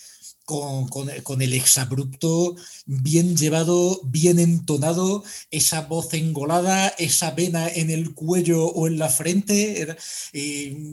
con, 0.49 1.41
el 1.41 1.53
exabrupto 1.53 2.55
bien 2.87 3.37
llevado, 3.37 4.01
bien 4.03 4.39
entonado, 4.39 5.23
esa 5.51 5.81
voz 5.81 6.13
engolada, 6.15 6.87
esa 6.97 7.31
vena 7.31 7.67
en 7.67 7.91
el 7.91 8.15
cuello 8.15 8.65
o 8.65 8.87
en 8.87 8.97
la 8.97 9.09
frente, 9.09 9.95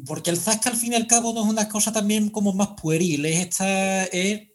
porque 0.05 0.31
el 0.31 0.37
zasca 0.37 0.71
al 0.71 0.77
fin 0.77 0.93
y 0.93 0.97
al 0.97 1.07
cabo 1.07 1.33
no 1.33 1.43
es 1.45 1.49
una 1.49 1.69
cosa 1.69 1.91
también 1.91 2.29
como 2.29 2.53
más 2.53 2.71
pueril, 2.81 3.25
es, 3.25 3.47
esta, 3.47 4.05
es 4.05 4.49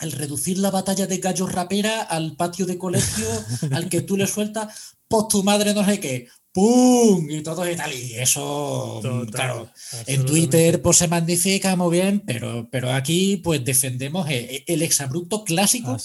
el 0.00 0.12
reducir 0.12 0.58
la 0.58 0.70
batalla 0.70 1.06
de 1.06 1.18
gallos 1.18 1.50
rapera 1.50 2.02
al 2.02 2.36
patio 2.36 2.66
de 2.66 2.76
colegio 2.76 3.26
al 3.70 3.88
que 3.88 4.02
tú 4.02 4.18
le 4.18 4.26
sueltas, 4.26 4.96
pues 5.08 5.28
tu 5.28 5.42
madre 5.42 5.72
no 5.72 5.84
sé 5.84 5.98
qué, 5.98 6.28
¡pum! 6.52 7.28
Y 7.30 7.42
todo 7.42 7.68
y 7.68 7.74
tal. 7.74 7.92
Y 7.92 8.14
eso, 8.14 9.00
claro, 9.30 9.70
en 10.06 10.24
Twitter 10.24 10.80
pues 10.82 10.98
se 10.98 11.08
magnifica 11.08 11.74
muy 11.76 11.98
bien, 11.98 12.22
pero, 12.26 12.68
pero 12.70 12.92
aquí 12.92 13.38
pues 13.38 13.64
defendemos 13.64 14.28
e, 14.28 14.56
e, 14.56 14.64
el, 14.66 14.82
exabrupto 14.82 15.44
clásico 15.44 15.96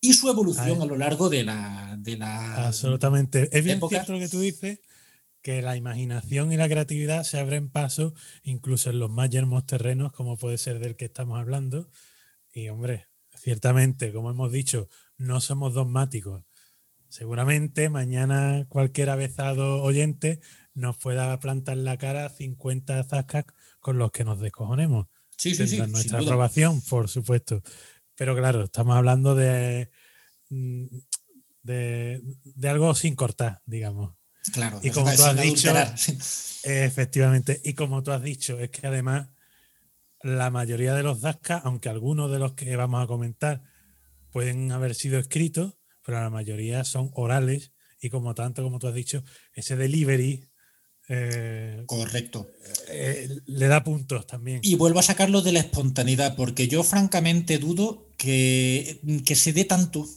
y 0.00 0.14
su 0.14 0.30
evolución 0.30 0.80
a, 0.80 0.86
lo 0.86 0.96
largo 0.96 1.28
de 1.28 1.44
la, 1.44 1.96
de 1.98 2.16
la 2.16 2.66
Absolutamente. 2.66 3.48
Es 3.52 3.64
bien 3.64 3.80
cierto 3.88 4.12
lo 4.12 4.18
que 4.18 4.28
tú 4.28 4.40
dices, 4.40 4.80
que 5.42 5.62
la 5.62 5.76
imaginación 5.76 6.52
y 6.52 6.56
la 6.56 6.68
creatividad 6.68 7.24
se 7.24 7.38
abren 7.38 7.68
paso 7.70 8.14
incluso 8.42 8.90
en 8.90 8.98
los 8.98 9.10
más 9.10 9.30
yermos 9.30 9.66
terrenos, 9.66 10.12
como 10.12 10.36
puede 10.36 10.58
ser 10.58 10.78
del 10.78 10.96
que 10.96 11.06
estamos 11.06 11.38
hablando. 11.38 11.90
Y 12.52 12.68
hombre, 12.68 13.08
ciertamente, 13.36 14.12
como 14.12 14.30
hemos 14.30 14.52
dicho, 14.52 14.88
no 15.16 15.40
somos 15.40 15.74
dogmáticos. 15.74 16.44
Seguramente 17.10 17.90
mañana 17.90 18.66
cualquier 18.68 19.10
avezado 19.10 19.82
oyente 19.82 20.40
nos 20.74 20.96
pueda 20.96 21.38
plantar 21.40 21.76
en 21.76 21.84
la 21.84 21.98
cara 21.98 22.28
50 22.28 23.02
zascas 23.02 23.44
con 23.80 23.98
los 23.98 24.12
que 24.12 24.24
nos 24.24 24.40
descojonemos. 24.40 25.08
Sí, 25.36 25.56
sí, 25.56 25.66
sí. 25.66 25.78
Nuestra 25.78 26.20
aprobación, 26.20 26.80
por 26.82 27.08
supuesto. 27.08 27.62
Pero 28.14 28.36
claro, 28.36 28.62
estamos 28.62 28.96
hablando 28.96 29.34
de, 29.34 29.90
mm, 30.50 30.86
de, 31.64 32.22
de 32.44 32.68
algo 32.68 32.94
sin 32.94 33.16
cortar, 33.16 33.60
digamos. 33.66 34.14
Claro, 34.52 34.78
Y 34.80 34.90
como 34.90 35.12
tú 35.12 35.24
has 35.24 35.40
dicho. 35.40 35.72
Efectivamente. 36.62 37.60
Y 37.64 37.74
como 37.74 38.04
tú 38.04 38.12
has 38.12 38.22
dicho, 38.22 38.58
es 38.60 38.70
que 38.70 38.86
además 38.86 39.30
la 40.22 40.50
mayoría 40.50 40.94
de 40.94 41.02
los 41.02 41.20
Zascas, 41.20 41.62
aunque 41.64 41.88
algunos 41.88 42.30
de 42.30 42.38
los 42.38 42.52
que 42.52 42.76
vamos 42.76 43.02
a 43.02 43.08
comentar 43.08 43.62
pueden 44.30 44.70
haber 44.70 44.94
sido 44.94 45.18
escritos, 45.18 45.79
pero 46.10 46.22
la 46.22 46.30
mayoría 46.30 46.82
son 46.82 47.10
orales 47.14 47.70
y 48.00 48.10
como 48.10 48.34
tanto, 48.34 48.64
como 48.64 48.80
tú 48.80 48.88
has 48.88 48.94
dicho, 48.94 49.22
ese 49.54 49.76
delivery 49.76 50.44
eh, 51.08 51.84
Correcto. 51.86 52.50
eh, 52.88 53.28
le 53.46 53.68
da 53.68 53.84
puntos 53.84 54.26
también. 54.26 54.58
Y 54.62 54.74
vuelvo 54.74 54.98
a 54.98 55.04
sacarlo 55.04 55.40
de 55.40 55.52
la 55.52 55.60
espontaneidad, 55.60 56.34
porque 56.34 56.66
yo 56.66 56.82
francamente 56.82 57.58
dudo 57.58 58.10
que, 58.16 59.00
que 59.24 59.36
se 59.36 59.52
dé 59.52 59.64
tanto 59.64 60.08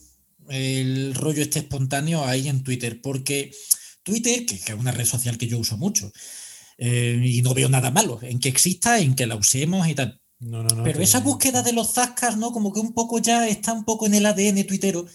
el 0.49 1.13
rollo 1.13 1.43
este 1.43 1.59
espontáneo 1.59 2.25
ahí 2.25 2.47
en 2.47 2.63
Twitter, 2.63 2.99
porque 2.99 3.51
Twitter, 4.01 4.47
que, 4.47 4.59
que 4.59 4.71
es 4.71 4.77
una 4.79 4.91
red 4.91 5.05
social 5.05 5.37
que 5.37 5.47
yo 5.47 5.59
uso 5.59 5.77
mucho, 5.77 6.11
eh, 6.79 7.21
y 7.23 7.43
no 7.43 7.53
veo 7.53 7.69
nada 7.69 7.91
malo 7.91 8.17
en 8.23 8.39
que 8.39 8.49
exista, 8.49 8.99
en 8.99 9.13
que 9.13 9.27
la 9.27 9.35
usemos 9.35 9.87
y 9.87 9.93
tal. 9.93 10.19
No, 10.39 10.63
no, 10.63 10.75
no, 10.75 10.83
Pero 10.83 11.01
esa 11.01 11.19
búsqueda 11.19 11.61
de 11.61 11.73
los 11.73 11.93
zascas, 11.93 12.35
¿no? 12.35 12.51
Como 12.51 12.73
que 12.73 12.79
un 12.79 12.93
poco 12.93 13.19
ya 13.19 13.47
está 13.47 13.73
un 13.73 13.85
poco 13.85 14.07
en 14.07 14.15
el 14.15 14.25
ADN 14.25 14.65
tuitero 14.65 15.05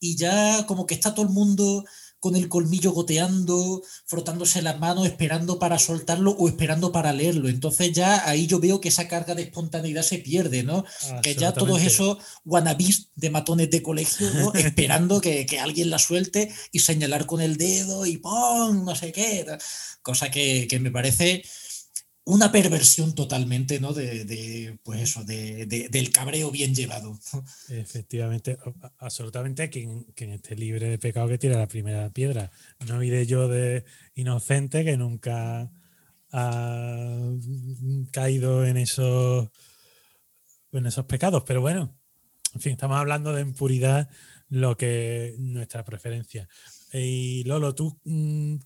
y 0.00 0.16
ya 0.16 0.64
como 0.66 0.86
que 0.86 0.94
está 0.94 1.14
todo 1.14 1.26
el 1.26 1.32
mundo 1.32 1.84
con 2.20 2.34
el 2.34 2.48
colmillo 2.48 2.92
goteando, 2.92 3.82
frotándose 4.06 4.60
las 4.60 4.78
manos, 4.78 5.06
esperando 5.06 5.58
para 5.58 5.78
soltarlo 5.78 6.32
o 6.32 6.48
esperando 6.48 6.90
para 6.90 7.12
leerlo. 7.12 7.48
Entonces 7.48 7.92
ya 7.92 8.28
ahí 8.28 8.46
yo 8.46 8.58
veo 8.58 8.80
que 8.80 8.88
esa 8.88 9.06
carga 9.06 9.34
de 9.34 9.42
espontaneidad 9.42 10.02
se 10.02 10.18
pierde, 10.18 10.64
¿no? 10.64 10.84
Que 11.22 11.34
ya 11.34 11.52
todos 11.52 11.80
esos 11.80 12.18
wannabis 12.44 13.10
de 13.14 13.30
matones 13.30 13.70
de 13.70 13.82
colegio, 13.82 14.30
¿no? 14.34 14.52
Esperando 14.54 15.20
que, 15.20 15.46
que 15.46 15.60
alguien 15.60 15.90
la 15.90 15.98
suelte 15.98 16.52
y 16.72 16.80
señalar 16.80 17.26
con 17.26 17.40
el 17.40 17.56
dedo 17.56 18.04
y 18.04 18.16
¡pum! 18.16 18.84
no 18.84 18.96
sé 18.96 19.12
qué. 19.12 19.46
Cosa 20.02 20.30
que, 20.30 20.66
que 20.68 20.80
me 20.80 20.90
parece 20.90 21.44
una 22.28 22.52
perversión 22.52 23.14
totalmente, 23.14 23.80
¿no? 23.80 23.92
De, 23.94 24.24
de, 24.24 24.78
pues 24.82 25.00
eso, 25.00 25.24
de, 25.24 25.64
de- 25.66 25.88
del 25.88 26.10
cabreo 26.12 26.50
bien 26.50 26.74
llevado. 26.74 27.18
Efectivamente, 27.68 28.58
absolutamente. 28.98 29.70
Quien, 29.70 30.04
quien 30.14 30.30
esté 30.32 30.54
libre 30.54 30.88
de 30.90 30.98
pecado 30.98 31.28
que 31.28 31.38
tire 31.38 31.54
la 31.56 31.66
primera 31.68 32.10
piedra. 32.12 32.50
No 32.86 33.02
iré 33.02 33.26
yo 33.26 33.48
de 33.48 33.84
inocente 34.14 34.84
que 34.84 34.96
nunca 34.98 35.70
ha 36.30 37.30
caído 38.12 38.66
en 38.66 38.76
esos, 38.76 39.48
en 40.72 40.86
esos 40.86 41.06
pecados. 41.06 41.44
Pero 41.46 41.60
bueno, 41.60 41.96
en 42.54 42.60
fin, 42.60 42.72
estamos 42.72 42.98
hablando 42.98 43.32
de 43.32 43.42
impuridad, 43.42 44.10
lo 44.48 44.76
que 44.76 45.34
nuestra 45.38 45.84
preferencia. 45.84 46.48
Y 46.92 47.44
Lolo, 47.44 47.74
tú, 47.74 47.98
mm, 48.04 48.56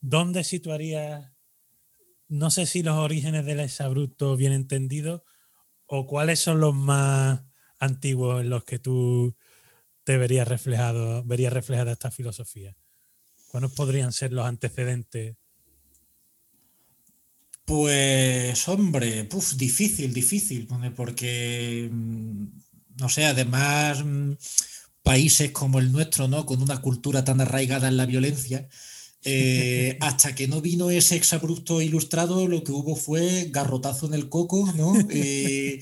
¿dónde 0.00 0.44
situarías? 0.44 1.32
No 2.28 2.50
sé 2.50 2.66
si 2.66 2.82
los 2.82 2.96
orígenes 2.96 3.46
del 3.46 3.60
exabrupto 3.60 4.36
bien 4.36 4.52
entendidos 4.52 5.22
o 5.86 6.06
cuáles 6.06 6.40
son 6.40 6.60
los 6.60 6.74
más 6.74 7.42
antiguos 7.78 8.42
en 8.42 8.50
los 8.50 8.64
que 8.64 8.78
tú 8.78 9.36
te 10.04 10.18
verías 10.18 10.48
reflejado, 10.48 11.24
verías 11.24 11.52
reflejada 11.52 11.92
esta 11.92 12.10
filosofía. 12.10 12.76
¿Cuáles 13.48 13.72
podrían 13.72 14.12
ser 14.12 14.32
los 14.32 14.46
antecedentes? 14.46 15.36
Pues, 17.64 18.66
hombre, 18.68 19.24
puf, 19.24 19.54
difícil, 19.54 20.12
difícil, 20.14 20.66
porque, 20.96 21.88
mm, 21.92 22.44
no 22.98 23.08
sé, 23.10 23.26
además, 23.26 24.02
mm, 24.04 24.32
países 25.02 25.50
como 25.52 25.78
el 25.78 25.92
nuestro, 25.92 26.28
¿no? 26.28 26.46
Con 26.46 26.62
una 26.62 26.80
cultura 26.80 27.24
tan 27.24 27.40
arraigada 27.42 27.88
en 27.88 27.96
la 27.98 28.06
violencia, 28.06 28.68
eh, 29.24 29.98
hasta 30.00 30.34
que 30.34 30.48
no 30.48 30.60
vino 30.60 30.90
ese 30.90 31.16
exabrupto 31.16 31.82
ilustrado, 31.82 32.46
lo 32.46 32.62
que 32.62 32.72
hubo 32.72 32.96
fue 32.96 33.48
garrotazo 33.50 34.06
en 34.06 34.14
el 34.14 34.28
coco, 34.28 34.72
¿no? 34.76 34.94
Eh, 35.10 35.80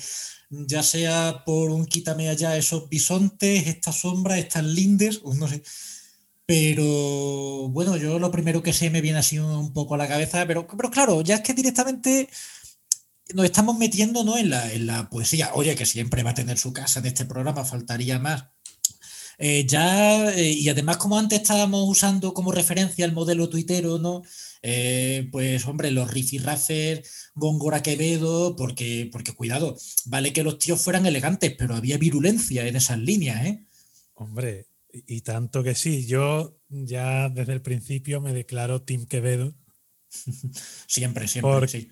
ya 0.51 0.83
sea 0.83 1.43
por 1.45 1.71
un 1.71 1.87
quítame 1.87 2.29
allá 2.29 2.57
esos 2.57 2.89
bisontes, 2.89 3.67
estas 3.67 4.01
sombras, 4.01 4.39
estas 4.39 4.65
lindes, 4.65 5.23
no 5.25 5.49
sé. 5.49 5.63
Pero 6.47 7.69
bueno, 7.71 7.97
yo 7.97 8.19
lo 8.21 8.31
primero 8.31 8.63
que 8.63 8.73
se 8.73 8.89
me 8.91 9.01
viene 9.01 9.19
así 9.19 9.39
un 9.39 9.73
poco 9.73 9.95
a 9.97 9.99
la 9.99 10.07
cabeza, 10.07 10.47
pero, 10.47 10.67
pero 10.67 10.91
claro, 10.91 11.21
ya 11.23 11.37
es 11.37 11.41
que 11.41 11.55
directamente 11.55 12.29
nos 13.35 13.45
estamos 13.45 13.77
metiendo 13.77 14.23
¿no? 14.25 14.39
en, 14.39 14.51
la, 14.51 14.73
en 14.73 14.87
la 14.87 15.11
poesía. 15.11 15.51
Oye, 15.55 15.75
que 15.75 15.87
siempre 15.87 16.23
va 16.23 16.31
a 16.31 16.35
tener 16.35 16.59
su 16.59 16.73
casa 16.73 17.01
en 17.01 17.07
este 17.07 17.25
programa, 17.25 17.65
faltaría 17.65 18.19
más. 18.21 18.45
Eh, 19.39 19.67
ya, 19.67 20.33
eh, 20.35 20.51
y 20.53 20.69
además, 20.69 20.97
como 20.97 21.19
antes 21.19 21.41
estábamos 21.41 21.87
usando 21.89 22.33
como 22.33 22.53
referencia 22.53 23.05
el 23.05 23.13
modelo 23.13 23.49
tuitero, 23.49 23.99
¿no? 23.99 24.23
Eh, 24.63 25.29
pues 25.31 25.67
hombre, 25.67 25.91
los 25.91 26.11
rifirrafes, 26.11 27.31
Góngora 27.35 27.83
Quevedo, 27.83 28.57
porque, 28.57 29.09
porque 29.13 29.35
cuidado, 29.35 29.77
vale 30.07 30.33
que 30.33 30.43
los 30.43 30.59
tíos 30.59 30.81
fueran 30.81 31.05
elegantes, 31.07 31.55
pero 31.59 31.75
había 31.75 31.99
virulencia 31.99 32.67
en 32.67 32.77
esas 32.77 32.99
líneas, 32.99 33.45
¿eh? 33.45 33.67
Hombre, 34.15 34.67
y 34.93 35.17
y 35.17 35.21
tanto 35.21 35.63
que 35.63 35.75
sí, 35.75 36.07
yo 36.07 36.59
ya 36.69 37.29
desde 37.29 37.53
el 37.53 37.61
principio 37.61 38.21
me 38.23 38.33
declaro 38.33 38.83
Tim 38.83 39.05
Quevedo 39.07 39.55
Siempre, 40.87 41.29
siempre, 41.29 41.51
Por- 41.51 41.69
sí. 41.69 41.91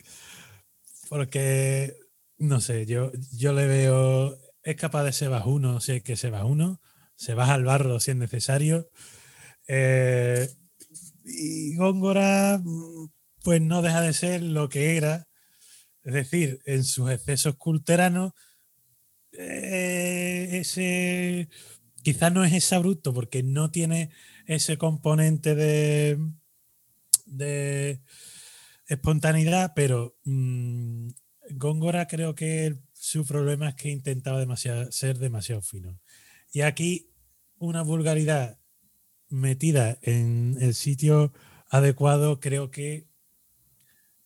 porque, 1.08 1.94
no 2.38 2.60
sé, 2.60 2.86
yo, 2.86 3.12
yo 3.32 3.52
le 3.52 3.66
veo, 3.66 4.38
es 4.62 4.76
capaz 4.76 5.04
de 5.04 5.12
ser 5.12 5.28
bajuno 5.30 5.78
hay 5.86 6.00
que 6.00 6.16
ser 6.16 6.30
bajuno, 6.30 6.80
se 7.16 7.35
baja 7.35 7.54
al 7.54 7.64
barro 7.64 8.00
si 8.00 8.12
es 8.12 8.16
necesario. 8.16 8.90
eh, 9.68 10.49
y 11.25 11.75
Góngora, 11.76 12.61
pues 13.42 13.61
no 13.62 13.83
deja 13.83 14.00
de 14.02 14.12
ser 14.12 14.42
lo 14.42 14.68
que 14.68 14.97
era, 14.97 15.26
es 16.04 16.14
decir, 16.14 16.61
en 16.66 16.85
sus 16.85 17.11
excesos 17.11 17.56
culteranos, 17.56 18.33
eh, 19.33 20.49
ese 20.52 21.49
quizás 22.02 22.33
no 22.33 22.44
es 22.44 22.52
ese 22.52 22.78
bruto 22.78 23.14
porque 23.14 23.42
no 23.42 23.71
tiene 23.71 24.11
ese 24.47 24.76
componente 24.78 25.54
de, 25.54 26.18
de 27.26 28.02
espontaneidad, 28.87 29.73
pero 29.75 30.16
mm, 30.25 31.09
Góngora 31.52 32.06
creo 32.06 32.35
que 32.35 32.76
su 32.92 33.25
problema 33.26 33.71
es 33.71 33.75
que 33.75 33.90
intentaba 33.90 34.38
demasiado, 34.38 34.90
ser 34.92 35.18
demasiado 35.18 35.62
fino. 35.62 36.00
Y 36.54 36.61
aquí 36.62 37.11
una 37.58 37.82
vulgaridad 37.82 38.58
metida 39.28 39.99
en 40.02 40.56
el 40.61 40.73
sitio 40.75 41.32
adecuado 41.68 42.38
creo 42.38 42.70
que 42.70 43.08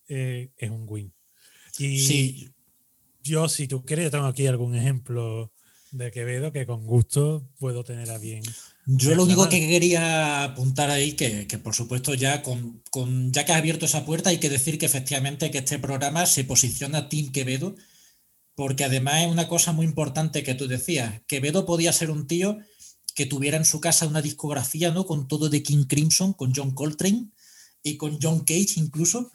eh, 0.09 0.53
es 0.59 0.71
un 0.71 0.85
win. 0.87 1.15
Y 1.79 1.99
Sí, 2.01 2.55
yo, 3.23 3.49
si 3.49 3.67
tú 3.67 3.83
quieres, 3.85 4.05
yo 4.05 4.11
tengo 4.11 4.27
aquí 4.27 4.47
algún 4.47 4.75
ejemplo 4.75 5.53
de 5.91 6.11
Quevedo 6.11 6.53
que 6.53 6.67
con 6.67 6.85
gusto 6.87 7.49
puedo 7.59 7.83
tener 7.83 8.11
a 8.11 8.19
bien. 8.19 8.43
Yo 8.87 9.15
lo 9.15 9.25
único 9.25 9.49
que 9.49 9.67
quería 9.67 10.45
apuntar 10.45 10.91
ahí, 10.91 11.13
que, 11.13 11.47
que 11.47 11.57
por 11.59 11.75
supuesto 11.75 12.13
ya 12.15 12.43
con, 12.43 12.83
con- 12.91 13.33
ya 13.33 13.45
que 13.47 13.53
has 13.53 13.59
abierto 13.59 13.87
esa 13.87 14.05
puerta, 14.05 14.29
hay 14.31 14.39
que 14.39 14.51
decir 14.51 14.79
que 14.79 14.87
efectivamente 14.87 15.51
que 15.51 15.59
este 15.59 15.79
programa 15.79 16.27
se 16.27 16.45
posiciona 16.45 17.09
Team 17.09 17.33
Quevedo, 17.33 17.75
porque 18.59 18.83
además 18.83 19.23
es 19.23 19.31
una 19.31 19.47
cosa 19.47 19.71
muy 19.71 19.87
importante 19.87 20.43
que 20.43 20.57
tú 20.57 20.67
decías. 20.67 21.23
Quevedo 21.29 21.65
podía 21.65 21.93
ser 21.93 22.11
un 22.11 22.27
tío 22.27 22.59
que 23.15 23.25
tuviera 23.25 23.57
en 23.57 23.65
su 23.65 23.81
casa 23.81 24.09
una 24.09 24.21
discografía, 24.21 24.91
¿no? 24.91 25.07
Con 25.07 25.29
todo 25.29 25.49
de 25.49 25.63
King 25.63 25.85
Crimson, 25.85 26.33
con 26.33 26.53
John 26.53 26.73
Coltrane 26.73 27.29
y 27.85 27.97
con 27.97 28.19
John 28.21 28.41
Cage 28.41 28.75
incluso, 28.79 29.31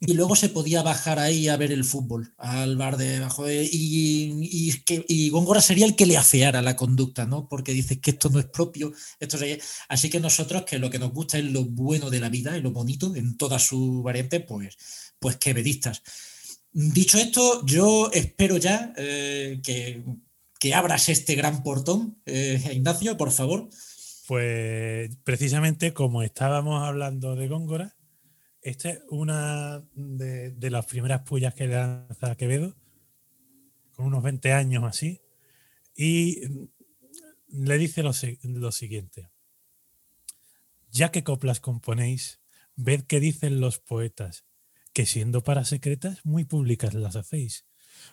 y 0.00 0.14
luego 0.14 0.34
se 0.34 0.48
podía 0.48 0.80
bajar 0.80 1.18
ahí 1.18 1.48
a 1.48 1.58
ver 1.58 1.72
el 1.72 1.84
fútbol, 1.84 2.32
al 2.38 2.78
bar 2.78 2.96
de 2.96 3.16
abajo, 3.18 3.46
eh, 3.46 3.68
y, 3.70 4.72
y, 4.80 5.28
Góngora 5.28 5.60
sería 5.60 5.84
el 5.84 5.94
que 5.94 6.06
le 6.06 6.16
afeara 6.16 6.62
la 6.62 6.74
conducta, 6.74 7.26
¿no? 7.26 7.46
Porque 7.50 7.74
dices 7.74 7.98
que 7.98 8.12
esto 8.12 8.30
no 8.30 8.38
es 8.40 8.46
propio, 8.46 8.94
esto 9.20 9.36
es... 9.44 9.62
Así 9.90 10.08
que 10.08 10.20
nosotros, 10.20 10.62
que 10.62 10.78
lo 10.78 10.88
que 10.88 10.98
nos 10.98 11.12
gusta 11.12 11.36
es 11.36 11.44
lo 11.44 11.66
bueno 11.66 12.08
de 12.08 12.20
la 12.20 12.30
vida 12.30 12.56
y 12.56 12.62
lo 12.62 12.70
bonito 12.70 13.14
en 13.14 13.36
toda 13.36 13.58
su 13.58 14.02
variante, 14.02 14.40
pues, 14.40 14.74
pues 15.18 15.36
quevedistas. 15.36 16.00
Dicho 16.76 17.18
esto, 17.18 17.64
yo 17.64 18.10
espero 18.12 18.56
ya 18.56 18.92
eh, 18.96 19.60
que, 19.62 20.74
abras 20.74 21.08
este 21.08 21.36
gran 21.36 21.62
portón, 21.62 22.20
eh, 22.26 22.60
Ignacio, 22.72 23.16
por 23.16 23.30
favor. 23.30 23.68
Pues 24.26 25.14
precisamente 25.22 25.94
como 25.94 26.24
estábamos 26.24 26.82
hablando 26.82 27.36
de 27.36 27.46
Góngora, 27.46 27.96
esta 28.60 28.90
es 28.90 29.02
una 29.08 29.84
de, 29.94 30.70
las 30.70 30.86
primeras 30.86 31.20
pullas 31.22 31.54
que 31.54 31.68
lanza 31.68 32.34
Quevedo, 32.34 32.74
con 33.92 34.06
unos 34.06 34.24
20 34.24 34.52
años 34.52 34.82
así, 34.82 35.20
y 35.94 36.40
le 37.50 37.78
dice 37.78 38.02
lo, 38.02 38.10
lo 38.42 38.72
siguiente. 38.72 39.30
Ya 40.90 41.12
que 41.12 41.22
coplas 41.22 41.60
componéis, 41.60 42.40
ved 42.74 43.02
qué 43.02 43.20
dicen 43.20 43.60
los 43.60 43.78
poetas, 43.78 44.44
que 44.94 45.04
siendo 45.04 45.42
para 45.44 45.64
secretas, 45.66 46.20
muy 46.24 46.44
públicas 46.44 46.94
las 46.94 47.16
hacéis. 47.16 47.66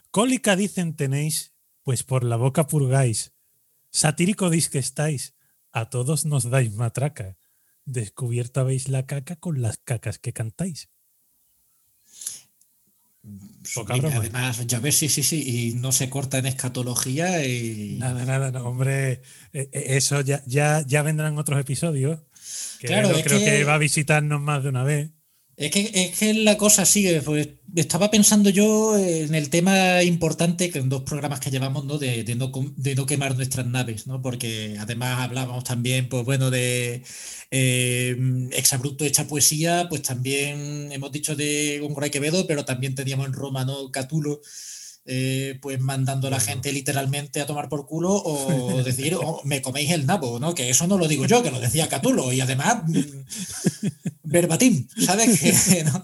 Cólica 0.10 0.56
dicen 0.58 0.96
tenéis, 0.96 1.54
pues 1.84 2.04
por 2.04 2.24
la 2.26 2.36
boca 2.36 2.68
purgáis. 2.68 3.32
Satírico 3.92 4.50
dis 4.50 4.68
que 4.70 4.80
estáis, 4.80 5.36
a 5.72 5.90
todos 5.90 6.26
nos 6.26 6.50
dais 6.50 6.74
matraca. 6.74 7.38
Descubierta 7.86 8.64
veis 8.64 8.90
la 8.90 9.06
caca 9.06 9.36
con 9.38 9.62
las 9.62 9.78
cacas 9.78 10.18
que 10.20 10.34
cantáis. 10.34 10.90
Poca 13.76 13.96
broma. 13.98 14.16
además, 14.18 14.66
ya 14.66 14.80
ves, 14.80 14.96
sí, 14.98 15.08
sí, 15.08 15.22
sí, 15.22 15.44
y 15.70 15.74
no 15.76 15.92
se 15.92 16.10
corta 16.10 16.40
en 16.40 16.48
escatología 16.48 17.46
y... 17.46 17.98
Nada, 18.00 18.26
nada, 18.26 18.52
no, 18.52 18.66
hombre, 18.68 19.12
eh, 19.12 19.22
eh, 19.54 19.70
eso 19.72 20.22
ya, 20.22 20.42
ya, 20.48 20.84
ya 20.88 21.04
vendrán 21.04 21.38
otros 21.38 21.60
episodios. 21.60 22.20
Que 22.80 22.88
Claro, 22.88 23.10
creo 23.24 23.38
que... 23.40 23.46
que- 23.46 23.64
va 23.64 23.76
a 23.76 23.78
visitarnos 23.78 24.42
más 24.42 24.64
de 24.64 24.70
una 24.70 24.84
vez. 24.84 25.12
Es 25.62 25.70
que, 25.70 25.92
es 25.94 26.18
que 26.18 26.34
la 26.34 26.58
cosa 26.58 26.86
sigue, 26.86 27.22
pues 27.22 27.50
estaba 27.76 28.10
pensando 28.10 28.50
yo 28.50 28.98
en 28.98 29.36
el 29.36 29.52
tema 29.52 30.02
importante 30.02 30.72
que 30.72 30.80
en 30.80 30.90
dos 30.90 31.04
programas 31.04 31.40
que 31.40 31.52
llevamos, 31.52 31.86
¿no? 31.86 32.00
De, 32.00 32.24
de 32.24 32.34
no, 32.34 32.52
de 32.78 32.96
no 32.96 33.06
quemar 33.06 33.36
nuestras 33.36 33.68
naves, 33.68 34.08
¿no? 34.08 34.24
Porque 34.24 34.76
además 34.80 35.20
hablábamos 35.20 35.64
también, 35.64 36.10
pues 36.10 36.26
bueno, 36.26 36.50
de 36.50 37.04
eh, 37.52 38.50
Exabrupto 38.54 39.06
hecha 39.06 39.28
poesía, 39.28 39.86
pues 39.88 40.02
también 40.02 40.92
hemos 40.92 41.12
dicho 41.12 41.36
de 41.36 41.78
Góngora 41.80 42.08
y 42.08 42.10
Quevedo, 42.10 42.48
pero 42.48 42.66
también 42.66 42.96
teníamos 42.96 43.28
en 43.28 43.34
Roma, 43.34 43.64
¿no? 43.64 43.92
Catulo, 43.92 44.42
eh, 45.06 45.58
pues 45.62 45.82
mandando 45.82 46.28
a 46.28 46.32
la 46.32 46.40
gente 46.40 46.72
literalmente 46.72 47.42
a 47.42 47.46
tomar 47.46 47.70
por 47.70 47.88
culo 47.88 48.12
o 48.14 48.84
decir, 48.84 49.16
"Oh, 49.16 49.42
me 49.44 49.62
coméis 49.62 49.92
el 49.92 50.06
nabo, 50.06 50.40
¿no? 50.40 50.54
Que 50.54 50.70
eso 50.70 50.88
no 50.88 50.98
lo 50.98 51.08
digo 51.08 51.26
yo, 51.26 51.42
que 51.42 51.52
lo 51.52 51.60
decía 51.60 51.90
Catulo, 51.90 52.32
y 52.32 52.42
además 52.42 52.84
mm, 52.88 53.00
verbatim, 54.24 54.88
¿sabes? 55.06 55.40
Que, 55.40 55.84
¿no? 55.84 56.04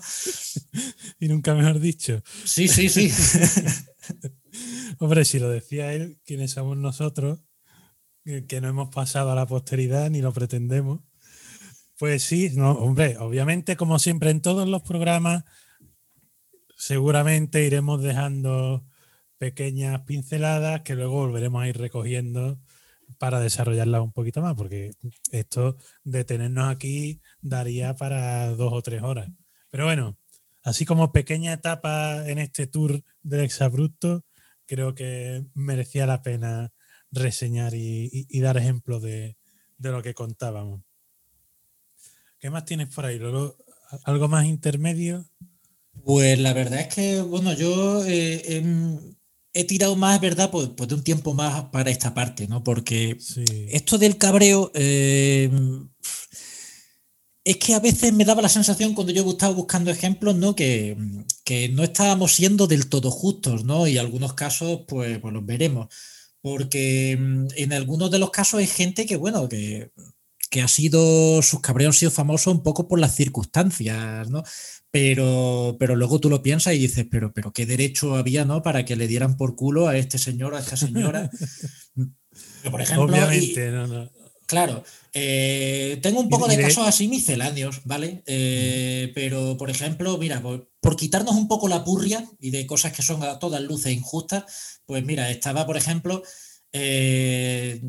Y 1.20 1.28
nunca 1.28 1.54
mejor 1.54 1.80
dicho. 1.80 2.22
Sí, 2.44 2.68
sí, 2.68 2.90
sí. 2.90 3.12
Hombre, 5.00 5.26
si 5.26 5.40
lo 5.40 5.50
decía 5.50 5.94
él, 5.94 6.20
¿quiénes 6.26 6.52
somos 6.52 6.78
nosotros? 6.78 7.40
Que, 8.24 8.46
que 8.46 8.62
no 8.62 8.70
hemos 8.70 8.90
pasado 8.90 9.32
a 9.32 9.36
la 9.36 9.46
posteridad 9.46 10.10
ni 10.10 10.22
lo 10.22 10.34
pretendemos. 10.34 11.02
Pues 11.98 12.24
sí, 12.24 12.52
no, 12.54 12.72
hombre, 12.74 13.18
obviamente, 13.18 13.76
como 13.76 14.00
siempre 14.00 14.30
en 14.30 14.42
todos 14.42 14.68
los 14.68 14.82
programas, 14.84 15.44
seguramente 16.78 17.66
iremos 17.66 18.02
dejando 18.02 18.86
pequeñas 19.38 20.02
pinceladas 20.02 20.82
que 20.82 20.96
luego 20.96 21.16
volveremos 21.16 21.64
a 21.64 21.68
ir 21.68 21.78
recogiendo 21.78 22.60
para 23.20 23.40
desarrollarlas 23.40 24.02
un 24.02 24.12
poquito 24.12 24.42
más, 24.42 24.56
porque 24.56 24.94
esto 25.32 25.78
de 26.04 26.24
tenernos 26.24 26.70
aquí 26.70 27.22
daría 27.42 27.96
para 27.96 28.50
dos 28.52 28.74
o 28.74 28.82
tres 28.82 29.02
horas. 29.04 29.30
Pero 29.70 29.86
bueno, 29.86 30.18
así 30.64 30.86
como 30.86 31.12
pequeña 31.12 31.54
etapa 31.54 32.28
en 32.30 32.38
este 32.40 32.68
tour 32.68 33.04
del 33.24 33.42
exabrupto, 33.42 34.26
creo 34.66 34.94
que 34.96 35.46
merecía 35.54 36.06
la 36.06 36.22
pena 36.22 36.74
reseñar 37.12 37.74
y, 37.74 38.28
dar 38.42 38.58
ejemplos 38.58 39.02
de, 39.02 39.38
de 39.78 39.92
lo 39.92 40.02
que 40.04 40.14
contábamos. 40.14 40.82
¿Qué 42.40 42.50
más 42.50 42.66
tienes 42.66 42.94
por 42.94 43.06
ahí? 43.06 43.18
Luego, 43.18 43.56
¿a- 43.90 44.00
¿Algo 44.12 44.28
más 44.28 44.46
intermedio? 44.46 45.26
Pues 46.04 46.40
la 46.40 46.54
verdad 46.54 46.82
es 46.82 46.88
que, 46.94 47.22
bueno, 47.22 47.54
yo 47.54 48.06
eh, 48.06 48.58
em, 48.58 49.00
he 49.54 49.64
tirado 49.66 49.96
más, 49.96 50.22
¿verdad? 50.22 50.50
Pues, 50.52 50.70
pues 50.76 50.88
de 50.90 50.96
un 50.96 51.04
tiempo 51.04 51.34
más 51.34 51.66
para 51.66 51.90
esta 51.92 52.14
parte, 52.14 52.48
¿no? 52.48 52.64
Porque 52.64 53.18
Sí. 53.20 53.44
esto 53.70 53.98
del 53.98 54.18
cabreo, 54.18 54.72
eh, 54.74 55.50
es 57.44 57.58
que 57.58 57.74
a 57.74 57.80
veces 57.80 58.14
me 58.14 58.26
daba 58.26 58.42
la 58.42 58.50
sensación 58.50 58.94
cuando 58.94 59.14
yo 59.14 59.28
estaba 59.30 59.54
buscando 59.54 59.90
ejemplos, 59.92 60.36
¿no? 60.36 60.54
Que, 60.56 60.98
que 61.46 61.70
no 61.70 61.84
estábamos 61.84 62.34
siendo 62.36 62.68
del 62.68 62.90
todo 62.90 63.10
justos, 63.10 63.64
¿no? 63.64 63.88
Y 63.88 63.98
algunos 63.98 64.34
casos, 64.34 64.82
pues, 64.88 65.20
pues 65.20 65.34
los 65.34 65.46
veremos. 65.46 65.88
Porque 66.42 67.18
mm, 67.20 67.48
en 67.56 67.74
algunos 67.74 68.12
de 68.12 68.20
los 68.20 68.32
casos 68.32 68.60
hay 68.60 68.68
gente 68.68 69.06
que, 69.06 69.16
bueno, 69.16 69.48
que, 69.48 69.92
que 70.50 70.62
ha 70.62 70.68
sido, 70.68 71.42
sus 71.42 71.62
cabreos 71.62 71.96
han 71.96 72.00
sido 72.00 72.12
famosos 72.12 72.54
un 72.54 72.64
poco 72.64 72.88
por 72.88 73.00
las 73.00 73.16
circunstancias, 73.16 74.30
¿no? 74.30 74.44
Pero, 74.92 75.76
pero 75.80 75.96
luego 75.96 76.20
tú 76.20 76.30
lo 76.30 76.42
piensas 76.42 76.74
y 76.74 76.80
dices, 76.80 77.06
pero, 77.12 77.34
pero 77.34 77.52
qué 77.52 77.66
derecho 77.66 78.16
había, 78.16 78.46
¿no? 78.46 78.64
Para 78.64 78.86
que 78.86 78.96
le 78.96 79.08
dieran 79.08 79.36
por 79.38 79.56
culo 79.56 79.88
a 79.88 79.98
este 79.98 80.18
señor, 80.18 80.56
a 80.56 80.60
esta 80.60 80.78
señora. 80.78 81.30
Pero, 82.62 82.72
por 82.72 82.82
ejemplo, 82.82 83.06
y- 83.08 83.20
Obviamente, 83.20 83.72
no, 83.72 83.88
no. 83.88 84.12
Claro, 84.46 84.84
eh, 85.14 86.00
tengo 86.02 86.20
un 86.22 86.30
poco 86.30 86.48
de 86.48 86.56
de- 86.56 86.64
casos 86.64 86.88
así 86.88 87.08
misceláneos, 87.08 87.82
¿vale? 87.84 88.24
Eh, 88.28 89.12
pero, 89.14 89.58
por 89.58 89.70
ejemplo, 89.70 90.18
mira, 90.18 90.42
por, 90.42 90.72
por 90.80 90.96
quitarnos 90.96 91.36
un 91.36 91.48
poco 91.50 91.68
la 91.68 91.84
purria 91.84 92.24
y 92.40 92.52
de 92.52 92.66
cosas 92.66 92.94
que 92.94 93.02
son 93.02 93.24
a 93.24 93.40
todas 93.40 93.62
luces 93.62 93.92
injustas, 93.92 94.46
pues 94.86 95.04
mira, 95.04 95.30
estaba, 95.32 95.66
por 95.66 95.76
ejemplo, 95.76 96.24
eh, 96.72 97.82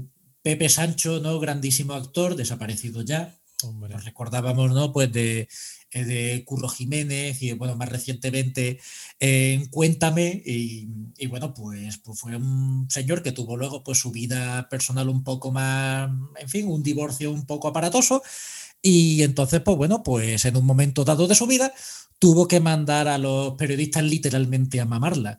Pepe 0.42 0.68
Sancho, 0.68 1.20
¿no? 1.20 1.38
Grandísimo 1.38 1.92
actor, 1.94 2.34
desaparecido 2.34 3.02
ya. 3.02 3.38
Hombre. 3.62 3.94
Nos 3.94 4.04
recordábamos, 4.04 4.72
¿no? 4.72 4.92
Pues 4.92 5.12
de, 5.12 5.48
eh, 5.90 6.05
de 6.05 6.44
Curro 6.44 6.68
Jiménez 6.68 7.42
y, 7.42 7.53
bueno, 7.53 7.77
más 7.77 7.88
recientemente 7.88 8.81
eh, 9.20 9.55
en 9.55 9.66
Cuéntame. 9.66 10.42
Y, 10.44 10.88
y, 11.16 11.27
bueno, 11.27 11.55
pues, 11.55 11.98
pues 11.98 12.20
fue 12.20 12.37
un 12.37 12.87
señor 12.90 13.22
que 13.22 13.33
tuvo 13.33 13.57
luego 13.57 13.83
pues 13.83 13.98
su 13.98 14.11
vida 14.11 14.68
personal 14.68 15.09
un 15.09 15.24
poco 15.24 15.53
más, 15.53 16.11
en 16.40 16.48
fin, 16.48 16.68
un 16.68 16.83
divorcio 16.83 17.31
un 17.31 17.46
poco 17.46 17.68
aparatoso. 17.68 18.22
Y 18.83 19.22
entonces, 19.22 19.61
pues 19.61 19.77
bueno, 19.77 20.03
pues 20.03 20.44
en 20.44 20.57
un 20.57 20.64
momento 20.66 21.05
dado 21.05 21.27
de 21.27 21.35
su 21.35 21.46
vida 21.46 21.72
tuvo 22.18 22.48
que 22.48 22.61
mandar 22.61 23.09
a 23.09 23.18
los 23.18 23.55
periodistas 23.55 24.05
literalmente 24.05 24.81
a 24.81 24.85
mamarla. 24.85 25.38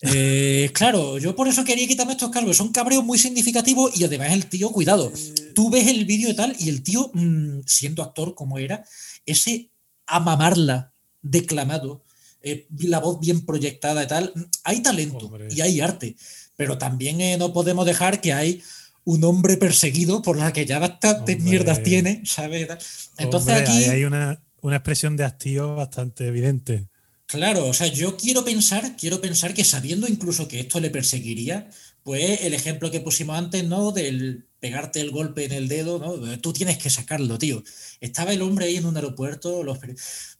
Eh, 0.00 0.70
claro, 0.74 1.18
yo 1.18 1.34
por 1.34 1.48
eso 1.48 1.64
quería 1.64 1.88
quitarme 1.88 2.12
estos 2.12 2.30
cargos. 2.30 2.56
Son 2.56 2.72
cabreos 2.72 3.04
muy 3.04 3.18
significativos 3.18 3.98
y 3.98 4.04
además 4.04 4.32
el 4.32 4.46
tío, 4.46 4.70
cuidado, 4.70 5.12
tú 5.54 5.70
ves 5.70 5.88
el 5.88 6.04
vídeo 6.04 6.30
y 6.30 6.36
tal, 6.36 6.54
y 6.58 6.68
el 6.68 6.82
tío, 6.82 7.10
mm, 7.14 7.60
siendo 7.66 8.02
actor 8.02 8.34
como 8.34 8.58
era, 8.58 8.84
ese 9.26 9.70
a 10.08 10.20
mamarla 10.20 10.92
declamado, 11.22 12.04
eh, 12.42 12.66
la 12.78 13.00
voz 13.00 13.20
bien 13.20 13.44
proyectada 13.44 14.02
y 14.02 14.06
tal, 14.06 14.32
hay 14.64 14.80
talento 14.82 15.26
Hombre. 15.26 15.48
y 15.50 15.60
hay 15.60 15.80
arte, 15.80 16.16
pero 16.56 16.78
también 16.78 17.20
eh, 17.20 17.36
no 17.36 17.52
podemos 17.52 17.86
dejar 17.86 18.20
que 18.20 18.32
hay 18.32 18.62
un 19.04 19.24
hombre 19.24 19.56
perseguido 19.56 20.22
por 20.22 20.36
la 20.36 20.52
que 20.52 20.66
ya 20.66 20.78
bastantes 20.78 21.36
Hombre. 21.36 21.50
mierdas 21.50 21.82
tiene, 21.82 22.22
¿sabes? 22.24 22.68
Entonces 23.16 23.58
Hombre, 23.58 23.72
aquí... 23.72 23.84
hay 23.84 24.04
una, 24.04 24.42
una 24.60 24.76
expresión 24.76 25.16
de 25.16 25.24
hastío 25.24 25.74
bastante 25.74 26.26
evidente. 26.26 26.88
Claro, 27.26 27.66
o 27.66 27.74
sea, 27.74 27.88
yo 27.88 28.16
quiero 28.16 28.44
pensar, 28.44 28.96
quiero 28.96 29.20
pensar 29.20 29.52
que 29.52 29.64
sabiendo 29.64 30.08
incluso 30.08 30.48
que 30.48 30.60
esto 30.60 30.80
le 30.80 30.88
perseguiría, 30.88 31.68
pues 32.02 32.40
el 32.42 32.54
ejemplo 32.54 32.90
que 32.90 33.00
pusimos 33.00 33.36
antes, 33.36 33.64
¿no? 33.64 33.92
Del 33.92 34.47
pegarte 34.60 35.00
el 35.00 35.10
golpe 35.10 35.44
en 35.44 35.52
el 35.52 35.68
dedo, 35.68 35.98
¿no? 35.98 36.38
Tú 36.40 36.52
tienes 36.52 36.78
que 36.78 36.90
sacarlo, 36.90 37.38
tío. 37.38 37.62
Estaba 38.00 38.32
el 38.32 38.42
hombre 38.42 38.66
ahí 38.66 38.76
en 38.76 38.86
un 38.86 38.96
aeropuerto, 38.96 39.62
los 39.62 39.78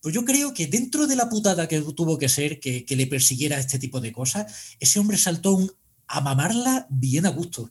pues 0.01 0.15
yo 0.15 0.25
creo 0.25 0.55
que 0.55 0.67
dentro 0.67 1.07
de 1.07 1.17
la 1.17 1.29
putada 1.29 1.69
que 1.69 1.81
tuvo 1.81 2.19
que 2.19 2.29
ser 2.29 2.61
que, 2.61 2.85
que 2.85 2.97
le 2.97 3.07
persiguiera 3.07 3.59
este 3.59 3.79
tipo 3.79 4.01
de 4.01 4.13
cosas, 4.13 4.77
ese 4.81 4.99
hombre 4.99 5.17
saltó 5.17 5.55
un 5.55 5.71
a 6.07 6.21
mamarla 6.21 6.87
bien 6.91 7.27
a 7.27 7.31
gusto. 7.31 7.71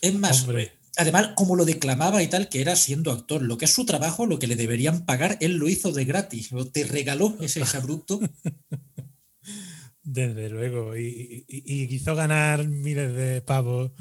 Es 0.00 0.12
más, 0.14 0.42
Hombre. 0.42 0.72
además, 0.96 1.28
como 1.36 1.54
lo 1.54 1.64
declamaba 1.64 2.22
y 2.22 2.26
tal, 2.28 2.48
que 2.48 2.60
era 2.60 2.74
siendo 2.74 3.12
actor, 3.12 3.40
lo 3.42 3.56
que 3.56 3.66
es 3.66 3.72
su 3.72 3.86
trabajo, 3.86 4.26
lo 4.26 4.38
que 4.40 4.48
le 4.48 4.56
deberían 4.56 5.06
pagar, 5.06 5.38
él 5.40 5.56
lo 5.58 5.68
hizo 5.68 5.92
de 5.92 6.04
gratis, 6.04 6.50
te 6.72 6.84
regaló 6.84 7.36
ese 7.40 7.62
abrupto. 7.76 8.20
Desde 10.02 10.48
luego. 10.48 10.96
Y, 10.96 11.44
y- 11.48 11.62
y 11.84 11.94
hizo 11.94 12.14
ganar 12.14 12.66
miles 12.68 13.14
de 13.14 13.40
pavos 13.42 13.92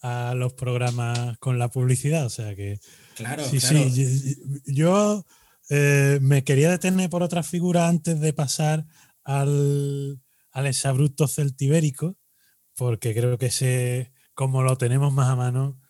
a 0.00 0.34
los 0.34 0.54
programas 0.54 1.38
con 1.38 1.58
la 1.58 1.68
publicidad. 1.68 2.26
O 2.26 2.30
sea 2.30 2.54
que. 2.54 2.80
Claro, 3.16 3.44
sí, 3.44 3.58
claro. 3.58 3.90
sí. 3.90 4.36
Yo, 4.66 5.24
eh, 5.70 6.18
me 6.22 6.44
quería 6.44 6.70
detener 6.70 7.10
por 7.10 7.22
otra 7.22 7.42
figura 7.42 7.88
antes 7.88 8.20
de 8.20 8.32
pasar 8.32 8.86
al, 9.24 10.20
al 10.52 10.66
exabrupto 10.66 11.28
celtibérico, 11.28 12.16
porque 12.74 13.14
creo 13.14 13.36
que 13.38 13.46
ese, 13.46 14.12
como 14.34 14.62
lo 14.62 14.78
tenemos 14.78 15.12
más 15.12 15.28
a 15.28 15.36
mano, 15.36 15.80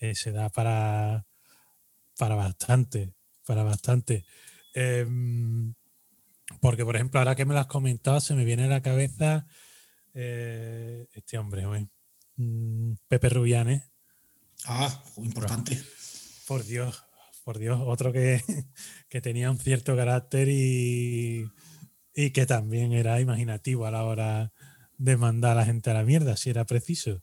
eh, 0.00 0.14
se 0.14 0.32
da 0.32 0.48
para, 0.48 1.26
para 2.16 2.34
bastante. 2.34 3.14
Para 3.46 3.62
bastante. 3.62 4.24
Em, 4.74 5.74
porque, 6.60 6.84
por 6.84 6.96
ejemplo, 6.96 7.20
ahora 7.20 7.36
que 7.36 7.44
me 7.44 7.54
lo 7.54 7.60
has 7.60 7.66
comentado, 7.66 8.20
se 8.20 8.34
me 8.34 8.44
viene 8.44 8.64
a 8.64 8.68
la 8.68 8.82
cabeza 8.82 9.46
eh, 10.14 11.06
este 11.12 11.38
hombre, 11.38 11.66
güey. 11.66 11.88
Mm, 12.38 12.94
Pepe 13.08 13.28
Rubianes. 13.28 13.82
Ah, 14.64 15.02
importante. 15.18 15.78
Por 16.46 16.64
Dios, 16.64 17.04
por 17.44 17.58
Dios, 17.58 17.80
otro 17.84 18.12
que, 18.12 18.42
que 19.08 19.20
tenía 19.20 19.50
un 19.50 19.58
cierto 19.58 19.96
carácter 19.96 20.48
y, 20.48 21.50
y 22.14 22.30
que 22.30 22.46
también 22.46 22.92
era 22.92 23.20
imaginativo 23.20 23.86
a 23.86 23.90
la 23.90 24.04
hora 24.04 24.52
de 24.96 25.16
mandar 25.16 25.52
a 25.52 25.60
la 25.60 25.66
gente 25.66 25.90
a 25.90 25.94
la 25.94 26.04
mierda, 26.04 26.36
si 26.36 26.50
era 26.50 26.64
preciso. 26.64 27.22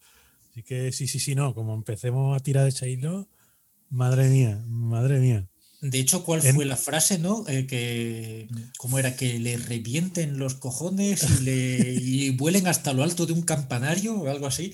Así 0.52 0.64
que 0.64 0.92
sí, 0.92 1.08
sí, 1.08 1.20
sí, 1.20 1.34
no, 1.34 1.54
como 1.54 1.74
empecemos 1.74 2.36
a 2.36 2.44
tirar 2.44 2.64
de 2.64 2.70
ese 2.70 2.90
hilo, 2.90 3.28
madre 3.90 4.30
mía, 4.30 4.64
madre 4.68 5.20
mía. 5.20 5.48
De 5.82 6.00
hecho, 6.00 6.24
¿cuál 6.24 6.44
En- 6.46 6.56
fue 6.56 6.66
la 6.66 6.78
frase, 6.78 7.20
no? 7.20 7.44
Eh, 7.48 7.68
que, 7.68 8.48
¿Cómo 8.78 8.98
era? 8.98 9.16
Que 9.16 9.38
le 9.40 9.58
revienten 9.58 10.40
los 10.40 10.56
cojones 10.56 11.24
y, 11.40 11.44
le, 11.44 11.94
y 12.02 12.30
vuelen 12.32 12.66
hasta 12.68 12.92
lo 12.94 13.04
alto 13.04 13.26
de 13.26 13.34
un 13.34 13.44
campanario 13.44 14.16
o 14.16 14.28
algo 14.30 14.48
así. 14.48 14.74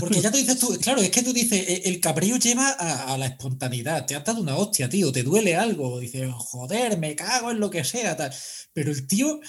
Porque 0.00 0.20
ya 0.20 0.30
te 0.30 0.38
dices 0.38 0.58
tú, 0.58 0.76
claro, 0.80 1.00
es 1.02 1.10
que 1.10 1.22
tú 1.22 1.32
dices, 1.32 1.64
eh, 1.68 1.82
el 1.84 2.00
cabreo 2.00 2.36
lleva 2.36 2.70
a, 2.70 3.12
a 3.14 3.18
la 3.18 3.26
espontaneidad. 3.26 4.06
Te 4.06 4.14
has 4.14 4.24
dado 4.24 4.40
una 4.40 4.56
hostia, 4.56 4.88
tío, 4.88 5.12
te 5.12 5.22
duele 5.22 5.54
algo. 5.56 6.00
Dices, 6.00 6.28
joder, 6.34 6.98
me 6.98 7.14
cago 7.14 7.50
en 7.50 7.60
lo 7.60 7.70
que 7.70 7.84
sea, 7.84 8.16
tal. 8.16 8.32
Pero 8.72 8.90
el 8.90 9.06
tío. 9.06 9.40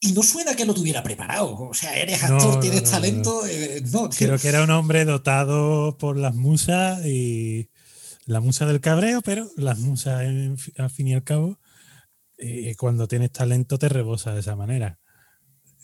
Y 0.00 0.12
no 0.12 0.22
suena 0.22 0.54
que 0.54 0.66
lo 0.66 0.74
tuviera 0.74 1.02
preparado. 1.02 1.54
O 1.56 1.72
sea, 1.72 1.96
eres 1.96 2.22
actor, 2.22 2.54
no, 2.56 2.60
tienes 2.60 2.82
no, 2.82 2.86
no. 2.86 2.90
talento. 2.92 3.46
eh, 3.46 3.82
no. 3.90 4.10
Creo 4.10 4.38
que 4.38 4.48
era 4.48 4.62
un 4.62 4.70
hombre 4.70 5.04
dotado 5.06 5.96
por 5.98 6.18
las 6.18 6.34
musas 6.34 7.04
y 7.06 7.68
la 8.26 8.40
musa 8.40 8.66
del 8.66 8.80
cabreo, 8.80 9.22
pero 9.22 9.50
las 9.56 9.78
musas, 9.78 10.22
al 10.76 10.90
fin 10.90 11.08
y 11.08 11.14
al 11.14 11.24
cabo, 11.24 11.58
eh, 12.38 12.74
cuando 12.76 13.06
tienes 13.06 13.32
talento 13.32 13.78
te 13.78 13.88
rebosa 13.88 14.34
de 14.34 14.40
esa 14.40 14.56
manera. 14.56 14.98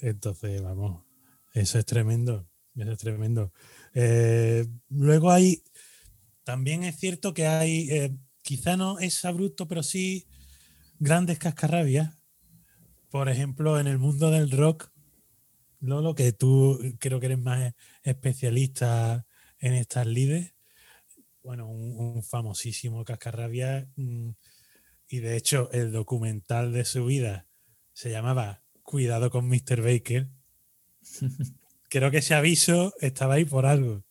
Entonces, 0.01 0.63
vamos, 0.63 1.05
eso 1.53 1.79
es 1.79 1.87
tremendo, 1.87 2.49
eso 2.75 2.93
es 2.93 2.99
tremendo. 2.99 3.53
Eh, 3.95 4.67
luego 4.89 5.31
hay, 5.31 5.63
también 6.45 6.83
es 6.83 6.97
cierto 6.97 7.35
que 7.35 7.47
hay, 7.47 7.91
eh, 7.91 8.17
quizá 8.43 8.77
no 8.77 8.99
es 8.99 9.25
abrupto, 9.25 9.69
pero 9.69 9.83
sí 9.83 10.27
grandes 10.99 11.39
cascarrabias. 11.39 12.17
Por 13.11 13.29
ejemplo, 13.29 13.79
en 13.79 13.87
el 13.87 13.99
mundo 13.99 14.31
del 14.31 14.51
rock, 14.51 14.91
Lolo, 15.81 16.15
que 16.15 16.33
tú 16.33 16.79
creo 16.99 17.21
que 17.21 17.27
eres 17.27 17.39
más 17.39 17.75
especialista 18.03 19.27
en 19.59 19.75
estas 19.75 20.07
lides. 20.07 20.55
Bueno, 21.43 21.69
un, 21.69 21.97
un 21.99 22.23
famosísimo 22.23 23.05
cascarrabia. 23.05 23.89
mm, 23.97 24.31
Y 25.09 25.19
de 25.21 25.37
hecho, 25.37 25.71
el 25.73 25.93
documental 25.93 26.73
de 26.73 26.85
su 26.85 27.07
vida 27.07 27.47
se 27.93 28.11
llamaba 28.11 28.63
Cuidado 28.83 29.31
con 29.31 29.49
Mr. 29.49 29.83
Baker. 29.83 30.29
Creo 31.89 32.11
que 32.11 32.19
ese 32.19 32.35
aviso 32.35 32.95
estaba 33.01 33.35
ahí 33.35 33.45
por 33.45 33.67
algo. 33.67 34.05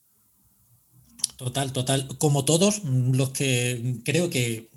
Total, 1.37 1.71
total. 1.71 2.07
Como 2.17 2.43
todos 2.43 2.83
mm, 2.83 3.15
los 3.15 3.29
que 3.31 3.79
mm, 3.81 4.03
creo 4.03 4.29
que, 4.29 4.69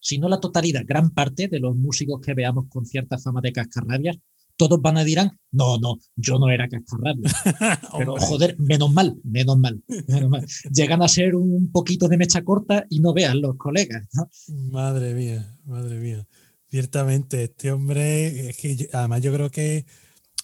si 0.00 0.18
no 0.18 0.28
la 0.28 0.38
totalidad, 0.40 0.82
gran 0.86 1.10
parte 1.10 1.48
de 1.48 1.58
los 1.58 1.74
músicos 1.74 2.20
que 2.20 2.34
veamos 2.34 2.66
con 2.68 2.86
cierta 2.86 3.18
fama 3.18 3.40
de 3.40 3.52
cascarrabias, 3.52 4.16
todos 4.56 4.80
van 4.80 4.96
a 4.98 5.04
dirán, 5.04 5.38
no, 5.52 5.78
no, 5.78 5.98
yo 6.16 6.38
no 6.38 6.50
era 6.50 6.68
cascarrabias. 6.68 7.32
Pero 7.98 8.16
joder, 8.16 8.58
menos 8.58 8.92
mal, 8.92 9.16
menos 9.24 9.58
mal, 9.58 9.82
menos 10.08 10.30
mal. 10.30 10.46
Llegan 10.72 11.02
a 11.02 11.08
ser 11.08 11.34
un 11.34 11.70
poquito 11.70 12.08
de 12.08 12.16
mecha 12.16 12.42
corta 12.42 12.86
y 12.90 13.00
no 13.00 13.12
vean 13.12 13.40
los 13.40 13.56
colegas. 13.56 14.06
¿no? 14.12 14.28
Madre 14.70 15.14
mía, 15.14 15.58
madre 15.64 15.98
mía. 15.98 16.26
Ciertamente, 16.70 17.44
este 17.44 17.70
hombre, 17.72 18.50
es 18.50 18.56
que 18.56 18.76
yo- 18.76 18.86
además 18.92 19.22
yo 19.22 19.32
creo 19.32 19.50
que 19.50 19.86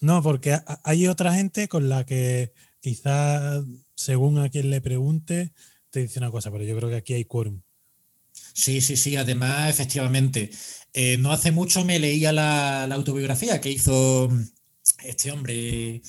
no, 0.00 0.22
porque 0.22 0.52
ha- 0.52 0.80
hay 0.84 1.06
otra 1.08 1.34
gente 1.34 1.68
con 1.68 1.88
la 1.88 2.04
que 2.06 2.52
quizás, 2.80 3.64
según 3.94 4.38
a 4.38 4.48
quien 4.48 4.70
le 4.70 4.80
pregunte, 4.80 5.52
te 5.90 6.00
dice 6.00 6.18
una 6.18 6.30
cosa, 6.30 6.50
pero 6.50 6.64
yo 6.64 6.76
creo 6.76 6.88
que 6.88 6.96
aquí 6.96 7.14
hay 7.14 7.24
quórum. 7.24 7.60
Sí, 8.54 8.80
sí, 8.80 8.96
sí. 8.96 9.16
Además, 9.16 9.70
efectivamente, 9.70 10.50
eh, 10.94 11.16
no 11.18 11.32
hace 11.32 11.50
mucho 11.52 11.84
me 11.84 11.98
leía 11.98 12.32
la, 12.32 12.86
la 12.88 12.94
autobiografía 12.94 13.60
que 13.60 13.70
hizo 13.70 14.28
mm, 14.30 14.42
este 15.04 15.30
hombre, 15.32 16.02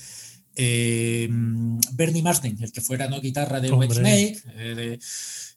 eh, 0.55 1.27
mm, 1.29 1.79
Bernie 1.93 2.21
Marsden, 2.21 2.57
el 2.61 2.71
que 2.71 2.81
fuera 2.81 3.07
no 3.07 3.21
guitarra 3.21 3.59
de 3.59 3.71
Hombre. 3.71 3.87
Whitesnake, 3.87 4.43
eh, 4.57 4.75
de- 4.75 4.99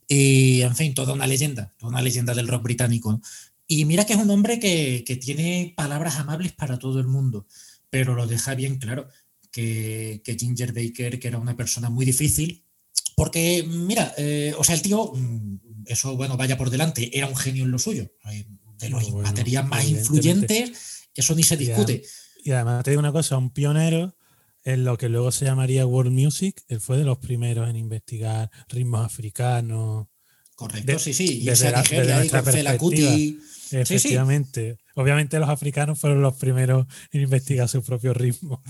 y 0.09 0.63
en 0.63 0.77
fin, 0.77 0.95
toda 0.95 1.13
una 1.15 1.27
leyenda, 1.27 1.75
toda 1.79 1.91
una 1.91 2.03
leyenda 2.03 2.33
del 2.35 2.47
rock 2.49 2.63
británico. 2.63 3.21
Y 3.67 3.85
mira 3.85 4.07
que 4.07 4.13
es 4.13 4.19
un 4.21 4.31
hombre 4.31 4.61
que, 4.61 5.03
que 5.05 5.17
tiene 5.17 5.75
palabras 5.77 6.17
amables 6.17 6.53
para 6.53 6.79
todo 6.79 7.01
el 7.01 7.09
mundo, 7.09 7.47
pero 7.91 8.15
lo 8.15 8.27
deja 8.29 8.55
bien 8.55 8.79
claro 8.79 9.09
que, 9.51 10.21
que 10.25 10.37
Ginger 10.39 10.73
Baker, 10.73 11.19
que 11.19 11.27
era 11.29 11.39
una 11.39 11.57
persona 11.57 11.91
muy 11.91 12.07
difícil, 12.07 12.63
porque, 13.17 13.65
mira, 13.69 14.15
eh, 14.19 14.55
o 14.57 14.63
sea, 14.63 14.77
el 14.77 14.83
tío, 14.83 15.11
mm, 15.13 15.57
eso, 15.87 16.17
bueno, 16.17 16.37
vaya 16.37 16.57
por 16.57 16.71
delante, 16.71 17.17
era 17.17 17.27
un 17.27 17.35
genio 17.37 17.65
en 17.65 17.71
lo 17.73 17.79
suyo. 17.81 18.09
De 18.79 18.89
los 18.91 19.11
Bueno, 19.11 19.29
baterías 19.29 19.67
más 19.67 19.87
influyentes, 19.87 21.09
eso 21.15 21.35
ni 21.35 21.43
se 21.43 21.57
discute. 21.57 22.03
Y 22.45 22.51
además 22.53 22.85
te 22.85 22.91
digo 22.91 23.01
una 23.01 23.13
cosa, 23.13 23.37
un 23.39 23.51
pionero 23.51 24.17
en 24.67 24.85
lo 24.85 24.99
que 24.99 25.09
luego 25.09 25.31
se 25.31 25.45
llamaría 25.45 25.87
World 25.87 26.13
Music, 26.13 26.63
él 26.69 26.81
fue 26.81 26.97
de 26.97 27.05
los 27.05 27.19
primeros 27.19 27.71
en 27.71 27.77
investigar 27.77 28.51
ritmos 28.69 29.07
africanos. 29.07 30.09
Correcto, 30.57 30.93
De- 30.93 30.99
sí, 30.99 31.13
sí. 31.15 31.43
Y 31.43 31.45
desde 31.45 31.71
la- 31.71 31.83
desde 31.83 32.15
nuestra 32.15 32.43
perspectiva. 32.43 33.13
Sí. 33.15 33.39
Efectivamente. 33.73 34.79
Obviamente 34.95 35.39
los 35.39 35.49
africanos 35.49 35.99
fueron 35.99 36.23
los 36.23 36.35
primeros 36.37 36.87
en 37.13 37.21
investigar 37.23 37.69
su 37.69 37.83
propio 37.83 38.15
ritmo. 38.15 38.63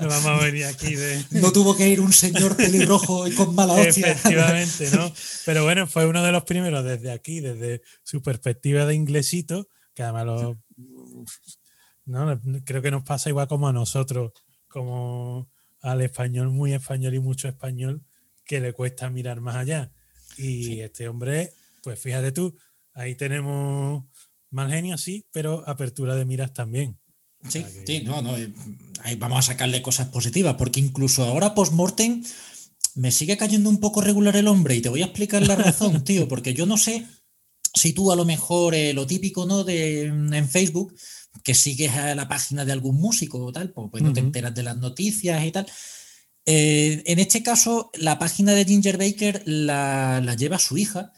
No 0.00 0.08
vamos 0.08 0.26
a 0.26 0.44
venir 0.44 0.64
aquí 0.66 0.94
de... 0.94 1.24
No 1.32 1.50
tuvo 1.50 1.74
que 1.76 1.88
ir 1.88 2.00
un 2.00 2.12
señor 2.12 2.54
pelirrojo 2.56 3.26
y 3.26 3.32
con 3.34 3.54
mala 3.54 3.72
hostia. 3.72 4.12
Efectivamente, 4.12 4.90
¿no? 4.92 5.10
Pero 5.46 5.64
bueno, 5.64 5.86
fue 5.86 6.06
uno 6.06 6.22
de 6.22 6.30
los 6.30 6.44
primeros 6.44 6.84
desde 6.84 7.10
aquí, 7.10 7.40
desde 7.40 7.82
su 8.04 8.22
perspectiva 8.22 8.84
de 8.86 8.94
inglesito, 8.94 9.68
que 9.94 10.02
además 10.04 10.26
lo, 10.26 10.58
¿no? 12.04 12.40
creo 12.64 12.82
que 12.82 12.90
nos 12.90 13.02
pasa 13.02 13.28
igual 13.30 13.48
como 13.48 13.66
a 13.68 13.72
nosotros, 13.72 14.32
como 14.68 15.50
al 15.80 16.02
español 16.02 16.50
muy 16.50 16.72
español 16.74 17.14
y 17.14 17.18
mucho 17.20 17.48
español, 17.48 18.04
que 18.44 18.60
le 18.60 18.72
cuesta 18.72 19.10
mirar 19.10 19.40
más 19.40 19.56
allá. 19.56 19.90
Y 20.38 20.64
Sí. 20.64 20.80
este 20.80 21.08
hombre, 21.08 21.52
pues 21.82 21.98
fíjate 22.00 22.32
tú, 22.32 22.56
ahí 22.94 23.14
tenemos 23.14 24.04
mal 24.50 24.70
genio, 24.70 24.96
sí, 24.98 25.26
pero 25.32 25.68
apertura 25.68 26.14
de 26.14 26.24
miras 26.24 26.52
también. 26.52 26.98
Sí, 27.44 27.60
sea 27.60 27.66
que- 27.72 27.84
sí, 27.86 28.02
no, 28.04 28.22
no. 28.22 28.34
ahí 29.02 29.14
vamos 29.16 29.38
a 29.38 29.42
sacarle 29.52 29.82
cosas 29.82 30.08
positivas, 30.08 30.54
porque 30.56 30.80
incluso 30.80 31.24
ahora 31.24 31.54
post-mortem 31.54 32.24
me 32.94 33.10
sigue 33.12 33.36
cayendo 33.36 33.70
un 33.70 33.78
poco 33.78 34.00
regular 34.00 34.34
el 34.36 34.48
hombre 34.48 34.74
y 34.74 34.80
te 34.80 34.88
voy 34.88 35.02
a 35.02 35.06
explicar 35.06 35.46
la 35.46 35.54
razón, 35.56 36.02
tío, 36.04 36.26
porque 36.28 36.54
yo 36.54 36.66
no 36.66 36.76
sé 36.76 37.06
si 37.74 37.92
tú 37.92 38.10
a 38.10 38.16
lo 38.16 38.24
mejor 38.24 38.74
eh, 38.74 38.92
lo 38.92 39.06
típico, 39.06 39.46
¿no? 39.46 39.62
De 39.62 40.04
en 40.06 40.48
Facebook, 40.48 40.94
que 41.44 41.54
sigues 41.54 41.92
a 41.92 42.14
la 42.16 42.26
página 42.26 42.64
de 42.64 42.72
algún 42.72 42.96
músico 42.96 43.38
o 43.44 43.52
tal, 43.52 43.70
pues, 43.70 43.88
pues 43.90 44.02
no 44.02 44.12
te 44.12 44.20
enteras 44.20 44.54
de 44.54 44.62
las 44.64 44.76
noticias 44.76 45.44
y 45.44 45.52
tal. 45.52 45.66
Eh, 46.50 47.02
en 47.04 47.18
este 47.18 47.42
caso, 47.42 47.90
la 47.94 48.18
página 48.18 48.52
de 48.54 48.64
Ginger 48.64 48.96
Baker 48.96 49.42
la, 49.44 50.22
la 50.24 50.34
lleva 50.34 50.58
su 50.58 50.78
hija 50.78 51.12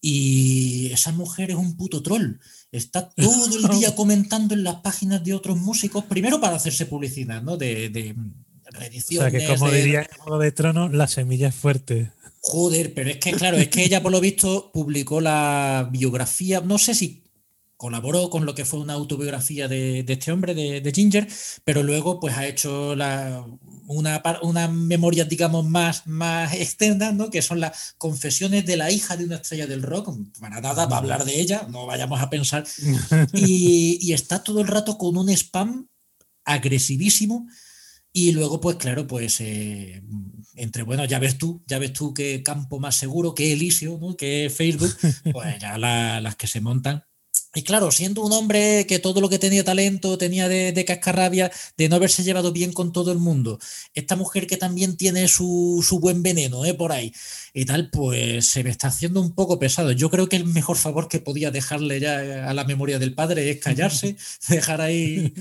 y 0.00 0.90
esa 0.92 1.12
mujer 1.12 1.50
es 1.50 1.56
un 1.56 1.76
puto 1.76 2.02
troll. 2.02 2.38
Está 2.70 3.08
todo 3.10 3.46
el 3.46 3.78
día 3.78 3.94
comentando 3.96 4.54
en 4.54 4.62
las 4.64 4.76
páginas 4.76 5.24
de 5.24 5.34
otros 5.34 5.56
músicos, 5.58 6.04
primero 6.04 6.40
para 6.40 6.56
hacerse 6.56 6.86
publicidad, 6.86 7.42
¿no? 7.42 7.56
De, 7.56 7.88
de 7.88 8.12
O 8.12 8.70
reediciones. 8.78 9.32
sea 9.32 9.40
que 9.40 9.46
como 9.58 9.70
de- 9.70 9.78
diría 9.82 10.00
en 10.02 10.18
Juego 10.18 10.38
de 10.38 10.52
Tronos, 10.52 10.92
la 10.92 11.08
semilla 11.08 11.48
es 11.48 11.54
fuerte. 11.54 12.12
Joder, 12.40 12.94
pero 12.94 13.10
es 13.10 13.16
que, 13.16 13.32
claro, 13.32 13.56
es 13.56 13.68
que 13.68 13.82
ella 13.84 14.02
por 14.02 14.12
lo 14.12 14.20
visto 14.20 14.70
publicó 14.72 15.20
la 15.20 15.88
biografía, 15.90 16.60
no 16.60 16.78
sé 16.78 16.94
si 16.94 17.24
colaboró 17.76 18.30
con 18.30 18.46
lo 18.46 18.54
que 18.54 18.64
fue 18.64 18.78
una 18.78 18.92
autobiografía 18.92 19.66
de, 19.66 20.04
de 20.04 20.12
este 20.12 20.30
hombre, 20.30 20.54
de, 20.54 20.80
de 20.80 20.92
Ginger, 20.92 21.26
pero 21.64 21.82
luego 21.82 22.20
pues 22.20 22.36
ha 22.36 22.46
hecho 22.46 22.94
la, 22.94 23.44
una, 23.86 24.22
unas 24.42 24.70
memorias, 24.72 25.28
digamos, 25.28 25.64
más, 25.66 26.06
más 26.06 26.52
externas, 26.54 27.14
¿no? 27.14 27.30
Que 27.30 27.42
son 27.42 27.60
las 27.60 27.94
confesiones 27.98 28.66
de 28.66 28.76
la 28.76 28.90
hija 28.90 29.16
de 29.16 29.24
una 29.24 29.36
estrella 29.36 29.66
del 29.66 29.82
rock, 29.82 30.10
para 30.40 30.60
nada, 30.60 30.84
para 30.88 30.98
hablar 30.98 31.24
de 31.24 31.40
ella, 31.40 31.66
no 31.70 31.86
vayamos 31.86 32.20
a 32.20 32.30
pensar. 32.30 32.64
Y, 33.32 33.98
y 34.00 34.12
está 34.12 34.42
todo 34.42 34.60
el 34.60 34.66
rato 34.68 34.98
con 34.98 35.16
un 35.16 35.28
spam 35.30 35.88
agresivísimo. 36.44 37.46
Y 38.12 38.32
luego, 38.32 38.60
pues 38.62 38.76
claro, 38.76 39.06
pues 39.06 39.40
eh, 39.40 40.02
entre, 40.54 40.84
bueno, 40.84 41.04
ya 41.04 41.18
ves 41.18 41.36
tú, 41.36 41.62
ya 41.66 41.78
ves 41.78 41.92
tú 41.92 42.14
qué 42.14 42.42
campo 42.42 42.80
más 42.80 42.96
seguro, 42.96 43.34
que 43.34 43.52
Elisio, 43.52 43.98
¿no? 44.00 44.16
que 44.16 44.50
Facebook, 44.54 44.90
pues 45.32 45.58
ya 45.60 45.76
la- 45.76 46.20
las 46.22 46.34
que 46.36 46.46
se 46.46 46.62
montan. 46.62 47.04
Y 47.56 47.62
claro, 47.62 47.90
siendo 47.90 48.20
un 48.20 48.32
hombre 48.32 48.84
que 48.86 48.98
todo 48.98 49.22
lo 49.22 49.30
que 49.30 49.38
tenía 49.38 49.64
talento, 49.64 50.18
tenía 50.18 50.46
de, 50.46 50.84
cascarrabia, 50.84 51.50
de 51.78 51.88
no 51.88 51.96
haberse 51.96 52.22
llevado 52.22 52.52
bien 52.52 52.70
con 52.70 52.92
todo 52.92 53.12
el 53.12 53.18
mundo, 53.18 53.58
esta 53.94 54.14
mujer 54.14 54.46
que 54.46 54.58
también 54.58 54.98
tiene 54.98 55.26
su, 55.26 55.82
su 55.82 55.98
buen 55.98 56.22
veneno 56.22 56.66
¿eh? 56.66 56.74
por 56.74 56.92
ahí 56.92 57.14
y 57.54 57.64
tal, 57.64 57.88
pues 57.88 58.46
se 58.50 58.62
me 58.62 58.68
está 58.68 58.88
haciendo 58.88 59.22
un 59.22 59.34
poco 59.34 59.58
pesado. 59.58 59.92
Yo 59.92 60.10
creo 60.10 60.28
que 60.28 60.36
el 60.36 60.44
mejor 60.44 60.76
favor 60.76 61.08
que 61.08 61.18
podía 61.18 61.50
dejarle 61.50 61.98
ya 61.98 62.46
a 62.46 62.52
la 62.52 62.64
memoria 62.64 62.98
del 62.98 63.14
padre 63.14 63.48
es 63.48 63.58
callarse, 63.58 64.18
dejar 64.50 64.82
ahí, 64.82 65.32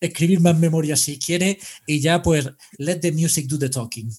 escribir 0.00 0.40
más 0.40 0.58
memorias 0.58 0.98
si 0.98 1.20
quiere 1.20 1.60
y 1.86 2.00
ya 2.00 2.20
pues 2.20 2.48
let 2.78 2.96
the 2.96 3.12
music 3.12 3.46
do 3.46 3.60
the 3.60 3.68
talking. 3.68 4.10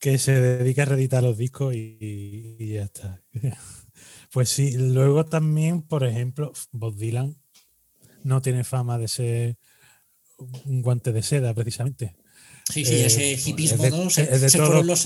que 0.00 0.16
se 0.16 0.32
dedica 0.32 0.84
a 0.84 0.86
reeditar 0.86 1.22
los 1.22 1.36
discos 1.36 1.74
y 1.74 2.72
ya 2.72 2.84
está. 2.84 3.22
Pues 4.30 4.48
sí, 4.50 4.76
luego 4.76 5.24
también, 5.24 5.82
por 5.82 6.04
ejemplo, 6.04 6.52
Bob 6.72 6.96
Dylan 6.96 7.36
no 8.24 8.42
tiene 8.42 8.64
fama 8.64 8.98
de 8.98 9.08
ser 9.08 9.58
un 10.64 10.82
guante 10.82 11.12
de 11.12 11.22
seda, 11.22 11.54
precisamente. 11.54 12.16
Sí, 12.70 12.84
sí, 12.84 12.94
Eh, 12.96 13.06
ese 13.06 13.32
hipismo, 13.50 13.84
es 13.84 13.90
de- 13.92 13.98
¿no? 14.04 14.10
Se, 14.10 14.22
es 14.22 14.40
de 14.42 14.50
se 14.50 14.58
todo- 14.58 14.66
fueron 14.68 14.86
los. 14.86 15.00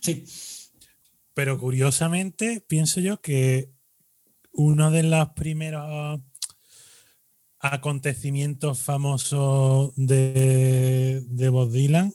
Sí, 0.00 0.24
Pero 1.34 1.58
curiosamente, 1.60 2.64
pienso 2.66 3.00
yo 3.00 3.20
que 3.20 3.70
uno 4.52 4.90
de 4.90 5.02
los 5.04 5.28
primeros 5.30 6.20
acontecimientos 7.58 8.78
famosos 8.78 9.92
de, 9.96 11.22
de 11.26 11.48
Bob 11.48 11.70
Dylan 11.70 12.12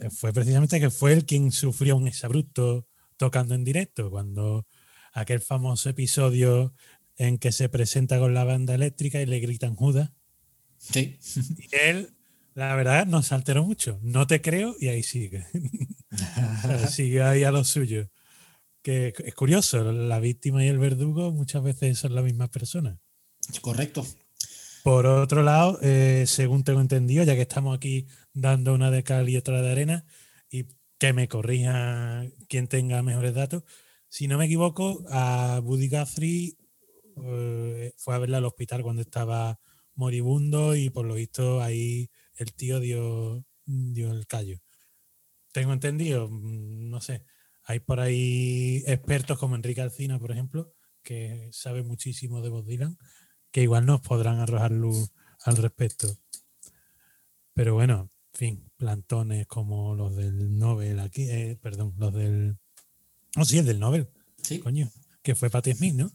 eh, 0.00 0.10
fue 0.10 0.32
precisamente 0.32 0.80
que 0.80 0.90
fue 0.90 1.12
el 1.12 1.24
quien 1.26 1.52
sufrió 1.52 1.96
un 1.96 2.08
exabrupto 2.08 2.86
tocando 3.16 3.54
en 3.54 3.64
directo, 3.64 4.10
cuando 4.10 4.66
aquel 5.12 5.40
famoso 5.40 5.90
episodio 5.90 6.74
en 7.16 7.38
que 7.38 7.52
se 7.52 7.68
presenta 7.68 8.18
con 8.18 8.34
la 8.34 8.44
banda 8.44 8.74
eléctrica 8.74 9.20
y 9.20 9.26
le 9.26 9.40
gritan 9.40 9.76
Judas. 9.76 10.10
sí. 10.78 11.18
Y 11.58 11.68
él, 11.76 12.14
la 12.54 12.74
verdad, 12.74 13.06
nos 13.06 13.32
alteró 13.32 13.64
mucho. 13.64 13.98
No 14.02 14.26
te 14.26 14.40
creo 14.40 14.74
y 14.78 14.88
ahí 14.88 15.02
sigue. 15.02 15.46
sigue 16.88 17.22
ahí 17.22 17.44
a 17.44 17.52
lo 17.52 17.64
suyo. 17.64 18.10
Que 18.82 19.14
es 19.24 19.34
curioso, 19.34 19.92
la 19.92 20.18
víctima 20.18 20.64
y 20.64 20.68
el 20.68 20.78
verdugo 20.78 21.30
muchas 21.30 21.62
veces 21.62 21.98
son 21.98 22.14
la 22.14 22.22
misma 22.22 22.48
persona. 22.48 22.98
Correcto. 23.60 24.04
Por 24.82 25.06
otro 25.06 25.42
lado, 25.42 25.78
eh, 25.82 26.24
según 26.26 26.64
tengo 26.64 26.80
entendido, 26.80 27.22
ya 27.22 27.36
que 27.36 27.42
estamos 27.42 27.76
aquí 27.76 28.08
dando 28.32 28.74
una 28.74 28.90
de 28.90 29.04
cal 29.04 29.28
y 29.28 29.36
otra 29.36 29.62
de 29.62 29.70
arena, 29.70 30.04
y 30.50 30.66
que 30.98 31.12
me 31.12 31.28
corrija 31.28 32.26
quien 32.48 32.66
tenga 32.66 33.02
mejores 33.02 33.34
datos, 33.34 33.62
si 34.12 34.28
no 34.28 34.36
me 34.36 34.44
equivoco, 34.44 35.02
a 35.08 35.60
Buddy 35.64 35.88
Guthrie 35.88 36.58
eh, 37.16 37.94
fue 37.96 38.14
a 38.14 38.18
verla 38.18 38.36
al 38.36 38.44
hospital 38.44 38.82
cuando 38.82 39.00
estaba 39.00 39.58
moribundo 39.94 40.76
y 40.76 40.90
por 40.90 41.06
lo 41.06 41.14
visto 41.14 41.62
ahí 41.62 42.10
el 42.36 42.52
tío 42.52 42.78
dio, 42.78 43.42
dio 43.64 44.12
el 44.12 44.26
callo. 44.26 44.58
Tengo 45.50 45.72
entendido, 45.72 46.28
mm, 46.28 46.90
no 46.90 47.00
sé, 47.00 47.24
hay 47.64 47.80
por 47.80 48.00
ahí 48.00 48.84
expertos 48.86 49.38
como 49.38 49.56
Enrique 49.56 49.80
Alcina, 49.80 50.18
por 50.18 50.30
ejemplo, 50.30 50.74
que 51.02 51.48
sabe 51.50 51.82
muchísimo 51.82 52.42
de 52.42 52.50
Bob 52.50 52.66
Dylan, 52.66 52.98
que 53.50 53.62
igual 53.62 53.86
nos 53.86 54.02
podrán 54.02 54.40
arrojar 54.40 54.72
luz 54.72 55.10
al 55.46 55.56
respecto. 55.56 56.18
Pero 57.54 57.72
bueno, 57.72 58.10
en 58.34 58.38
fin, 58.38 58.70
plantones 58.76 59.46
como 59.46 59.94
los 59.94 60.14
del 60.14 60.58
Nobel 60.58 61.00
aquí, 61.00 61.30
eh, 61.30 61.58
perdón, 61.62 61.94
los 61.96 62.12
del... 62.12 62.58
Oh, 63.36 63.44
sí, 63.44 63.58
el 63.58 63.66
del 63.66 63.78
Nobel, 63.80 64.08
Sí. 64.42 64.58
coño, 64.58 64.90
que 65.22 65.34
fue 65.34 65.50
Patti 65.50 65.72
Smith, 65.74 65.94
¿no? 65.94 66.10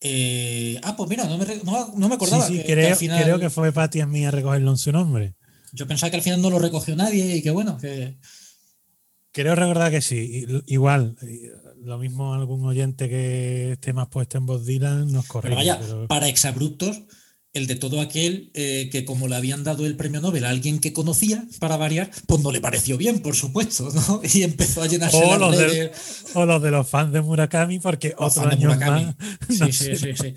Eh, 0.00 0.78
ah, 0.84 0.96
pues 0.96 1.10
mira, 1.10 1.24
no 1.24 1.38
me, 1.38 1.44
no, 1.64 1.92
no 1.96 2.08
me 2.08 2.14
acordaba. 2.14 2.46
sí, 2.46 2.52
sí, 2.54 2.58
que- 2.60 2.66
que 2.66 2.72
creo, 2.74 2.88
al 2.90 2.96
final- 2.96 3.22
creo 3.24 3.38
que 3.40 3.50
fue 3.50 3.72
Patti 3.72 4.00
Smith 4.02 4.26
a 4.26 4.30
recogerlo 4.30 4.70
en 4.70 4.76
su 4.78 4.92
nombre. 4.92 5.34
Yo 5.72 5.86
pensaba 5.86 6.10
que 6.10 6.16
al 6.18 6.22
final 6.22 6.40
no 6.40 6.50
lo 6.50 6.58
recogió 6.58 6.94
nadie 6.96 7.36
y 7.36 7.42
que 7.42 7.50
bueno, 7.50 7.76
que. 7.78 8.16
Creo 9.32 9.54
recordar 9.54 9.90
que 9.90 10.00
sí. 10.00 10.46
Igual, 10.66 11.16
lo 11.82 11.98
mismo 11.98 12.32
algún 12.34 12.64
oyente 12.64 13.08
que 13.08 13.72
esté 13.72 13.92
más 13.92 14.08
puesto 14.08 14.38
en 14.38 14.46
Bob 14.46 14.64
Dylan 14.64 15.12
nos 15.12 15.26
corrige. 15.26 15.48
Pero 15.54 15.56
vaya, 15.56 15.78
pero- 15.80 16.06
para 16.08 16.28
exabruptos, 16.28 17.02
el 17.58 17.66
de 17.66 17.76
todo 17.76 18.00
aquel 18.00 18.50
eh, 18.54 18.88
que 18.90 19.04
como 19.04 19.28
le 19.28 19.36
habían 19.36 19.62
dado 19.64 19.84
el 19.84 19.94
premio 19.96 20.20
Nobel 20.22 20.44
a 20.46 20.48
alguien 20.50 20.78
que 20.78 20.92
conocía, 20.94 21.44
para 21.58 21.76
variar, 21.76 22.10
pues 22.26 22.40
no 22.42 22.50
le 22.50 22.60
pareció 22.60 22.96
bien, 22.96 23.20
por 23.20 23.36
supuesto, 23.36 23.90
¿no? 23.92 24.22
Y 24.32 24.42
empezó 24.42 24.82
a 24.82 24.86
llenarse 24.86 25.16
o, 25.18 25.30
las 25.30 25.38
los 25.40 25.58
del- 25.58 25.90
o 26.34 26.46
los 26.46 26.62
de 26.62 26.70
los 26.70 26.88
fans 26.88 27.12
de 27.12 27.20
Murakami, 27.20 27.78
porque 27.80 28.14
Los 28.18 28.36
otro 28.38 28.48
de 28.48 28.56
año 28.56 28.68
Murakami. 28.68 29.04
más. 29.04 29.14
Sí, 29.48 29.58
no 29.60 29.72
sí, 29.72 29.96
sí, 29.96 30.08
sí. 30.14 30.34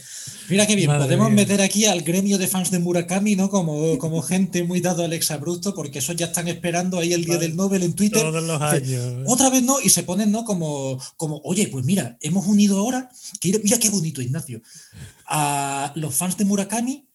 Mira 0.50 0.66
qué 0.68 0.76
bien, 0.76 0.88
Madre 0.88 1.04
podemos 1.06 1.28
mía. 1.28 1.36
meter 1.38 1.62
aquí 1.62 1.86
al 1.86 2.02
gremio 2.02 2.38
de 2.38 2.48
fans 2.48 2.72
de 2.72 2.80
Murakami, 2.80 3.36
¿no? 3.36 3.50
Como, 3.50 3.98
como 3.98 4.22
gente 4.22 4.64
muy 4.64 4.82
dado 4.82 5.04
al 5.06 5.14
exabrupto, 5.14 5.74
porque 5.74 6.00
esos 6.00 6.16
ya 6.16 6.26
están 6.28 6.48
esperando 6.48 6.98
ahí 7.00 7.14
el 7.14 7.24
día 7.26 7.36
Vale. 7.36 7.48
del 7.48 7.56
Nobel 7.56 7.84
en 7.84 7.94
Twitter. 7.94 8.22
Todos 8.22 8.44
los 8.44 8.62
años. 8.62 9.24
Otra 9.28 9.50
vez 9.50 9.64
no, 9.64 9.80
y 9.82 9.90
se 9.90 10.04
ponen, 10.04 10.32
¿no? 10.32 10.44
Como, 10.46 10.98
como, 11.18 11.40
oye, 11.44 11.68
pues 11.68 11.86
mira, 11.86 12.18
hemos 12.22 12.46
unido 12.48 12.80
ahora, 12.80 13.10
que 13.40 13.60
mira 13.64 13.78
qué 13.78 13.90
bonito, 13.90 14.22
Ignacio, 14.22 14.62
a 15.28 15.92
los 15.96 16.14
fans 16.16 16.38
de 16.38 16.46
Murakami 16.46 17.06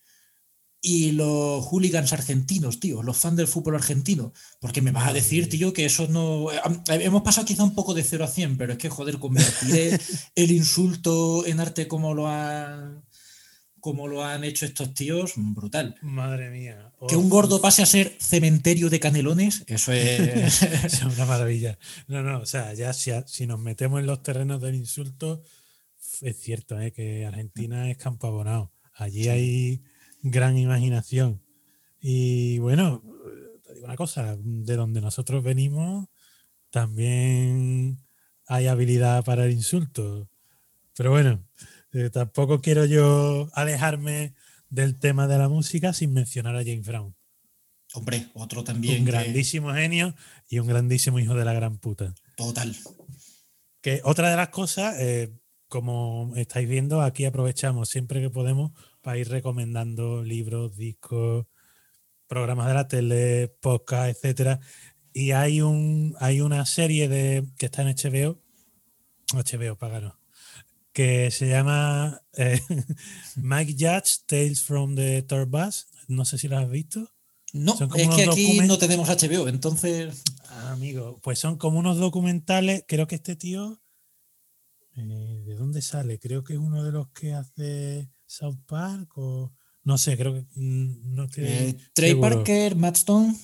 y 0.81 1.13
los 1.13 1.65
hooligans 1.65 2.13
argentinos, 2.13 2.81
tío, 2.81 3.03
los 3.03 3.17
fans 3.17 3.37
del 3.37 3.49
fútbol 3.49 3.77
argentino. 3.77 4.33
Porque 4.61 4.83
me 4.83 4.93
vas 4.93 5.09
a 5.09 5.13
decir, 5.13 5.49
tío, 5.49 5.73
que 5.73 5.87
eso 5.87 6.07
no. 6.09 6.53
eh, 6.53 6.61
Hemos 6.89 7.23
pasado 7.23 7.47
quizá 7.47 7.65
un 7.65 7.75
poco 7.75 7.95
de 7.95 8.05
0 8.05 8.25
a 8.25 8.29
100, 8.29 8.57
pero 8.57 8.73
es 8.73 8.79
que, 8.79 8.89
joder, 8.89 9.19
convertir 9.19 10.01
el, 10.35 10.51
insulto 10.53 11.45
en 11.47 11.61
arte 11.61 11.89
como 11.89 12.15
lo 12.15 12.29
han. 12.29 13.05
Como 13.81 14.09
lo 14.09 14.25
han 14.25 14.43
hecho 14.43 14.67
estos 14.67 14.95
tíos, 14.95 15.35
brutal. 15.37 15.95
Madre 16.03 16.51
mía. 16.51 16.93
Que 17.07 17.15
un 17.15 17.29
gordo 17.29 17.61
pase 17.61 17.83
a 17.83 17.87
ser 17.87 18.17
cementerio 18.19 18.91
de 18.91 18.99
canelones, 18.99 19.63
eso 19.69 19.93
es. 19.93 20.63
Es 20.85 21.03
una 21.03 21.25
maravilla. 21.25 21.79
No, 22.09 22.21
no, 22.23 22.41
o 22.41 22.47
sea, 22.47 22.75
ya 22.75 22.93
si, 22.93 23.13
si 23.27 23.47
nos 23.47 23.61
metemos 23.61 24.01
en 24.01 24.07
los 24.07 24.25
terrenos 24.25 24.61
del 24.61 24.75
insulto, 24.75 25.45
es 26.21 26.41
cierto 26.41 26.81
¿eh? 26.81 26.93
que 26.93 27.27
Argentina 27.27 27.89
es 27.89 27.97
campo 27.97 28.27
abonado. 28.27 28.73
Allí 28.95 29.29
hay 29.29 29.83
gran 30.31 30.57
imaginación. 30.59 31.43
Y 32.01 32.59
bueno, 32.59 33.03
te 33.65 33.75
digo 33.75 33.87
una 33.87 33.97
cosa, 33.97 34.37
de 34.39 34.77
donde 34.77 35.01
nosotros 35.01 35.43
venimos 35.43 36.07
también 36.71 37.99
hay 38.47 38.67
habilidad 38.67 39.25
para 39.25 39.45
el 39.45 39.53
insulto. 39.53 40.29
Pero 40.97 41.11
bueno, 41.11 41.43
eh, 41.93 42.11
tampoco 42.11 42.61
quiero 42.61 42.85
yo 42.85 43.49
alejarme 43.55 44.35
del 44.69 44.99
tema 44.99 45.27
de 45.27 45.39
la 45.39 45.49
música 45.49 45.93
sin 45.93 46.13
mencionar 46.13 46.55
a 46.57 46.61
James 46.65 46.87
Brown 46.87 47.15
Hombre, 47.95 48.29
otro 48.35 48.63
también. 48.65 49.01
un 49.01 49.05
que- 49.07 49.13
grandísimo 49.13 49.73
genio 49.73 50.15
y 50.49 50.59
un 50.59 50.67
grandísimo 50.67 51.19
hijo 51.19 51.35
de 51.35 51.45
la 51.45 51.53
gran 51.55 51.79
puta. 51.79 52.15
Total. 52.37 52.75
Que 53.81 54.01
otra 54.05 54.31
de 54.31 54.37
las 54.37 54.49
cosas, 54.49 54.97
eh, 54.99 55.33
como 55.69 56.33
estáis 56.37 56.69
viendo, 56.69 57.01
aquí 57.01 57.25
aprovechamos 57.25 57.89
siempre 57.89 58.21
que 58.21 58.31
podemos 58.31 58.73
para 59.07 59.19
ir 59.19 59.29
recomendando 59.29 60.25
libros, 60.25 60.77
discos, 60.77 61.47
programas 62.27 62.67
de 62.67 62.75
la 62.75 62.89
tele, 62.89 63.57
podcast, 63.61 64.09
etcétera. 64.17 64.59
Y 65.13 65.31
hay 65.31 65.61
un 65.61 66.17
hay 66.19 66.41
una 66.41 66.67
serie 66.67 67.09
de 67.09 67.47
que 67.57 67.67
está 67.67 67.83
en 67.83 67.95
HBO, 67.95 68.43
HBO, 69.33 69.77
pagano, 69.79 70.19
que 70.93 71.31
se 71.31 71.49
llama 71.49 72.21
eh, 72.37 72.61
Mike 73.37 73.75
Judge 73.79 74.25
Tales 74.27 74.61
from 74.65 74.97
the 74.97 75.25
Bus. 75.47 75.87
No 76.09 76.25
sé 76.25 76.37
si 76.37 76.49
lo 76.49 76.59
has 76.59 76.69
visto. 76.69 77.09
No, 77.53 77.77
Son 77.77 77.89
como 77.89 78.03
es 78.03 78.09
que 78.09 78.25
aquí 78.25 78.59
document- 78.59 78.67
no 78.67 78.79
tenemos 78.79 79.09
HBO, 79.09 79.47
entonces. 79.47 80.25
Ah, 80.49 80.73
amigo, 80.73 81.21
pues 81.23 81.39
son 81.39 81.59
como 81.59 81.79
unos 81.79 81.99
documentales. 81.99 82.83
Creo 82.89 83.07
que 83.07 83.15
este 83.15 83.37
tío. 83.37 83.81
eh, 84.97 85.45
¿De 85.47 85.55
dónde 85.55 85.81
sale? 85.81 86.19
Creo 86.19 86.43
que 86.43 86.55
es 86.55 86.59
uno 86.59 86.83
de 86.83 86.91
los 86.91 87.07
que 87.11 87.35
hace 87.35 88.11
South 88.27 88.59
Park 88.67 89.17
o. 89.17 89.53
No 89.85 89.99
sé, 89.99 90.17
creo 90.17 90.35
que. 90.35 90.45
mm, 90.55 91.15
No 91.15 91.25
estoy 91.25 91.45
eh, 91.47 91.77
Trey 91.95 92.11
seguro. 92.11 92.31
Parker, 92.37 92.77
Matt 92.77 92.97
Stone. 92.97 93.35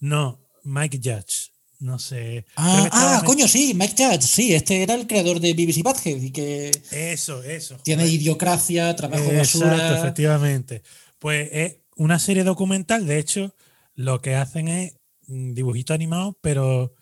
No, 0.00 0.40
Mike 0.64 0.98
Judge. 1.02 1.50
No 1.78 1.98
sé. 1.98 2.44
Ah, 2.56 2.88
ah, 2.92 3.22
coño, 3.24 3.48
sí, 3.48 3.72
Mike 3.74 3.94
Judge, 3.96 4.22
sí, 4.22 4.54
este 4.54 4.82
era 4.82 4.94
el 4.94 5.06
creador 5.06 5.40
de 5.40 5.54
BBC 5.54 5.82
Badhead 5.82 6.20
y 6.20 6.30
que 6.30 6.70
Eso, 6.90 7.42
eso. 7.42 7.78
tiene 7.82 8.06
idiocracia, 8.06 8.94
trabajo 8.96 9.24
Exacto, 9.30 9.66
basura. 9.66 9.98
efectivamente. 9.98 10.82
Pues 11.18 11.48
es 11.52 11.76
una 11.96 12.18
serie 12.18 12.44
documental. 12.44 13.06
De 13.06 13.18
hecho, 13.18 13.54
lo 13.94 14.20
que 14.20 14.34
hacen 14.34 14.68
es 14.68 14.94
mm, 15.26 15.54
dibujito 15.54 15.94
animado, 15.94 16.38
pero 16.42 16.94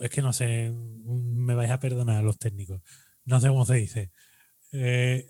es 0.00 0.10
que 0.10 0.22
no 0.22 0.32
sé, 0.32 0.70
mm, 0.70 1.44
me 1.44 1.54
vais 1.54 1.70
a 1.70 1.78
perdonar 1.80 2.24
los 2.24 2.38
técnicos. 2.38 2.80
No 3.26 3.38
sé 3.38 3.48
cómo 3.48 3.66
se 3.66 3.74
dice. 3.74 4.12
Eh, 4.72 5.26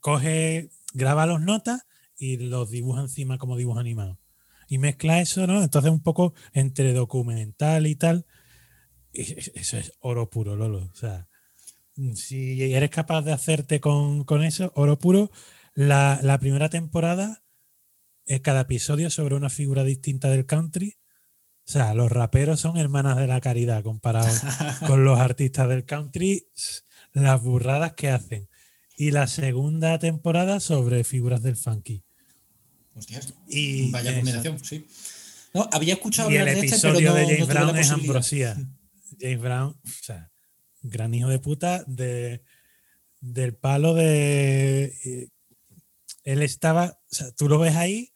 coge, 0.00 0.70
graba 0.94 1.26
los 1.26 1.40
notas 1.40 1.86
y 2.16 2.36
los 2.38 2.70
dibuja 2.70 3.00
encima 3.02 3.38
como 3.38 3.56
dibujo 3.56 3.78
animado. 3.78 4.18
Y 4.68 4.78
mezcla 4.78 5.20
eso, 5.20 5.46
¿no? 5.46 5.62
Entonces 5.62 5.90
un 5.90 6.02
poco 6.02 6.34
entre 6.52 6.92
documental 6.92 7.86
y 7.86 7.94
tal. 7.96 8.26
y 9.12 9.22
es- 9.22 9.50
Eso 9.54 9.78
es 9.78 9.92
oro 10.00 10.28
puro, 10.30 10.56
Lolo. 10.56 10.88
O 10.92 10.94
sea, 10.94 11.28
si 12.14 12.62
eres 12.74 12.90
capaz 12.90 13.22
de 13.22 13.32
hacerte 13.32 13.80
con, 13.80 14.24
con 14.24 14.42
eso, 14.44 14.72
oro 14.76 14.98
puro, 14.98 15.30
la, 15.74 16.20
la 16.22 16.38
primera 16.38 16.68
temporada 16.68 17.42
es 18.26 18.40
cada 18.40 18.60
episodio 18.62 19.10
sobre 19.10 19.34
una 19.36 19.48
figura 19.50 19.84
distinta 19.84 20.28
del 20.28 20.44
country. 20.46 20.96
O 21.66 21.70
sea, 21.70 21.94
los 21.94 22.10
raperos 22.12 22.60
son 22.60 22.76
hermanas 22.76 23.16
de 23.16 23.26
la 23.26 23.40
caridad 23.40 23.82
comparados 23.82 24.40
con 24.86 25.04
los 25.04 25.18
artistas 25.18 25.68
del 25.68 25.84
country, 25.86 26.46
las 27.12 27.42
burradas 27.42 27.94
que 27.94 28.10
hacen. 28.10 28.48
Y 29.00 29.12
la 29.12 29.28
segunda 29.28 29.96
temporada 30.00 30.58
sobre 30.58 31.04
figuras 31.04 31.40
del 31.40 31.56
funky. 31.56 32.02
Hostias, 32.94 33.32
Y, 33.48 33.92
vaya 33.92 34.12
combinación, 34.16 34.62
sí. 34.64 34.88
No, 35.54 35.68
había 35.70 35.94
escuchado 35.94 36.32
Y 36.32 36.36
el 36.36 36.48
este, 36.48 36.76
pero 36.80 36.98
episodio 36.98 37.10
no, 37.10 37.14
de 37.14 37.22
no 37.22 37.28
James 37.28 37.48
la 37.48 37.54
Brown 37.54 37.76
es 37.78 37.90
ambrosía. 37.92 38.56
James 39.20 39.40
Brown, 39.40 39.68
o 39.68 40.02
sea, 40.02 40.32
gran 40.82 41.14
hijo 41.14 41.28
de 41.28 41.38
puta 41.38 41.84
de, 41.86 42.42
del 43.20 43.54
palo 43.54 43.94
de. 43.94 44.92
eh, 45.04 45.28
Él 46.24 46.42
estaba. 46.42 46.98
O 47.10 47.14
sea, 47.14 47.30
tú 47.30 47.48
lo 47.48 47.60
ves 47.60 47.76
ahí 47.76 48.12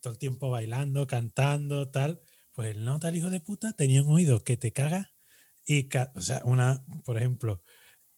todo 0.00 0.14
el 0.14 0.18
tiempo 0.18 0.50
bailando, 0.50 1.06
cantando, 1.06 1.88
tal. 1.90 2.20
Pues 2.52 2.74
el 2.74 2.84
nota, 2.84 3.08
el 3.08 3.16
hijo 3.16 3.30
de 3.30 3.40
puta, 3.40 3.72
tenía 3.72 4.02
un 4.02 4.12
oído 4.12 4.42
que 4.42 4.56
te 4.56 4.72
caga. 4.72 5.12
Y, 5.64 5.88
o 6.16 6.20
sea, 6.20 6.42
una, 6.44 6.84
por 7.04 7.18
ejemplo, 7.18 7.62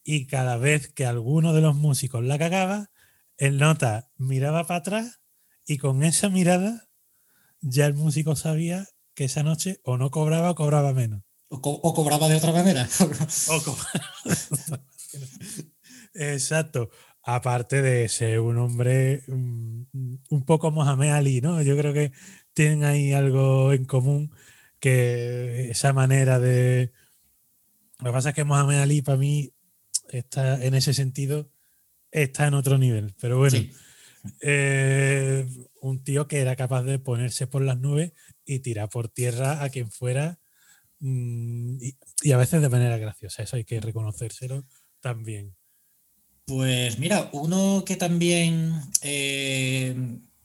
y 0.09 0.25
cada 0.25 0.55
vez 0.55 0.87
que 0.93 1.05
alguno 1.05 1.51
de 1.51 1.59
los 1.59 1.75
músicos 1.75 2.23
la 2.23 2.39
cagaba, 2.39 2.89
el 3.35 3.57
nota 3.57 4.09
miraba 4.15 4.65
para 4.65 4.79
atrás 4.79 5.19
y 5.65 5.79
con 5.79 6.01
esa 6.01 6.29
mirada 6.29 6.87
ya 7.59 7.85
el 7.87 7.93
músico 7.93 8.37
sabía 8.37 8.87
que 9.15 9.25
esa 9.25 9.43
noche 9.43 9.81
o 9.83 9.97
no 9.97 10.09
cobraba 10.09 10.51
o 10.51 10.55
cobraba 10.55 10.93
menos. 10.93 11.23
O, 11.49 11.59
co- 11.61 11.81
o 11.83 11.93
cobraba 11.93 12.29
de 12.29 12.35
otra 12.37 12.53
manera. 12.53 12.87
O 13.49 13.61
co- 13.61 13.77
Exacto. 16.13 16.89
Aparte 17.23 17.81
de 17.81 18.07
ser 18.07 18.39
un 18.39 18.57
hombre 18.59 19.23
mm, 19.27 19.81
un 20.29 20.45
poco 20.45 20.71
Mohamed 20.71 21.09
Ali, 21.11 21.41
¿no? 21.41 21.61
Yo 21.61 21.75
creo 21.77 21.93
que 21.93 22.13
tienen 22.53 22.85
ahí 22.85 23.11
algo 23.11 23.73
en 23.73 23.83
común 23.83 24.31
que 24.79 25.69
esa 25.69 25.91
manera 25.91 26.39
de... 26.39 26.93
Lo 27.99 28.05
que 28.05 28.13
pasa 28.13 28.29
es 28.29 28.35
que 28.35 28.45
Mohamed 28.45 28.79
Ali 28.79 29.01
para 29.01 29.17
mí 29.17 29.51
está 30.09 30.63
en 30.63 30.73
ese 30.73 30.93
sentido 30.93 31.51
está 32.11 32.47
en 32.47 32.53
otro 32.53 32.77
nivel. 32.77 33.13
Pero 33.19 33.37
bueno, 33.37 33.57
Sí. 33.57 33.71
eh, 34.41 35.47
un 35.81 36.03
tío 36.03 36.27
que 36.27 36.39
era 36.39 36.55
capaz 36.55 36.83
de 36.83 36.99
ponerse 36.99 37.47
por 37.47 37.61
las 37.61 37.79
nubes 37.79 38.13
y 38.45 38.59
tirar 38.59 38.89
por 38.89 39.09
tierra 39.09 39.63
a 39.63 39.69
quien 39.69 39.91
fuera 39.91 40.39
mm, 40.99 41.77
y, 41.81 41.97
y 42.23 42.31
a 42.31 42.37
veces 42.37 42.61
de 42.61 42.69
manera 42.69 42.97
graciosa. 42.97 43.43
Eso 43.43 43.55
hay 43.55 43.63
que 43.65 43.79
reconocérselo 43.79 44.65
también. 45.01 45.55
Pues 46.45 46.97
mira, 46.97 47.29
uno 47.33 47.83
que 47.85 47.97
también 47.97 48.71
eh, 49.01 49.93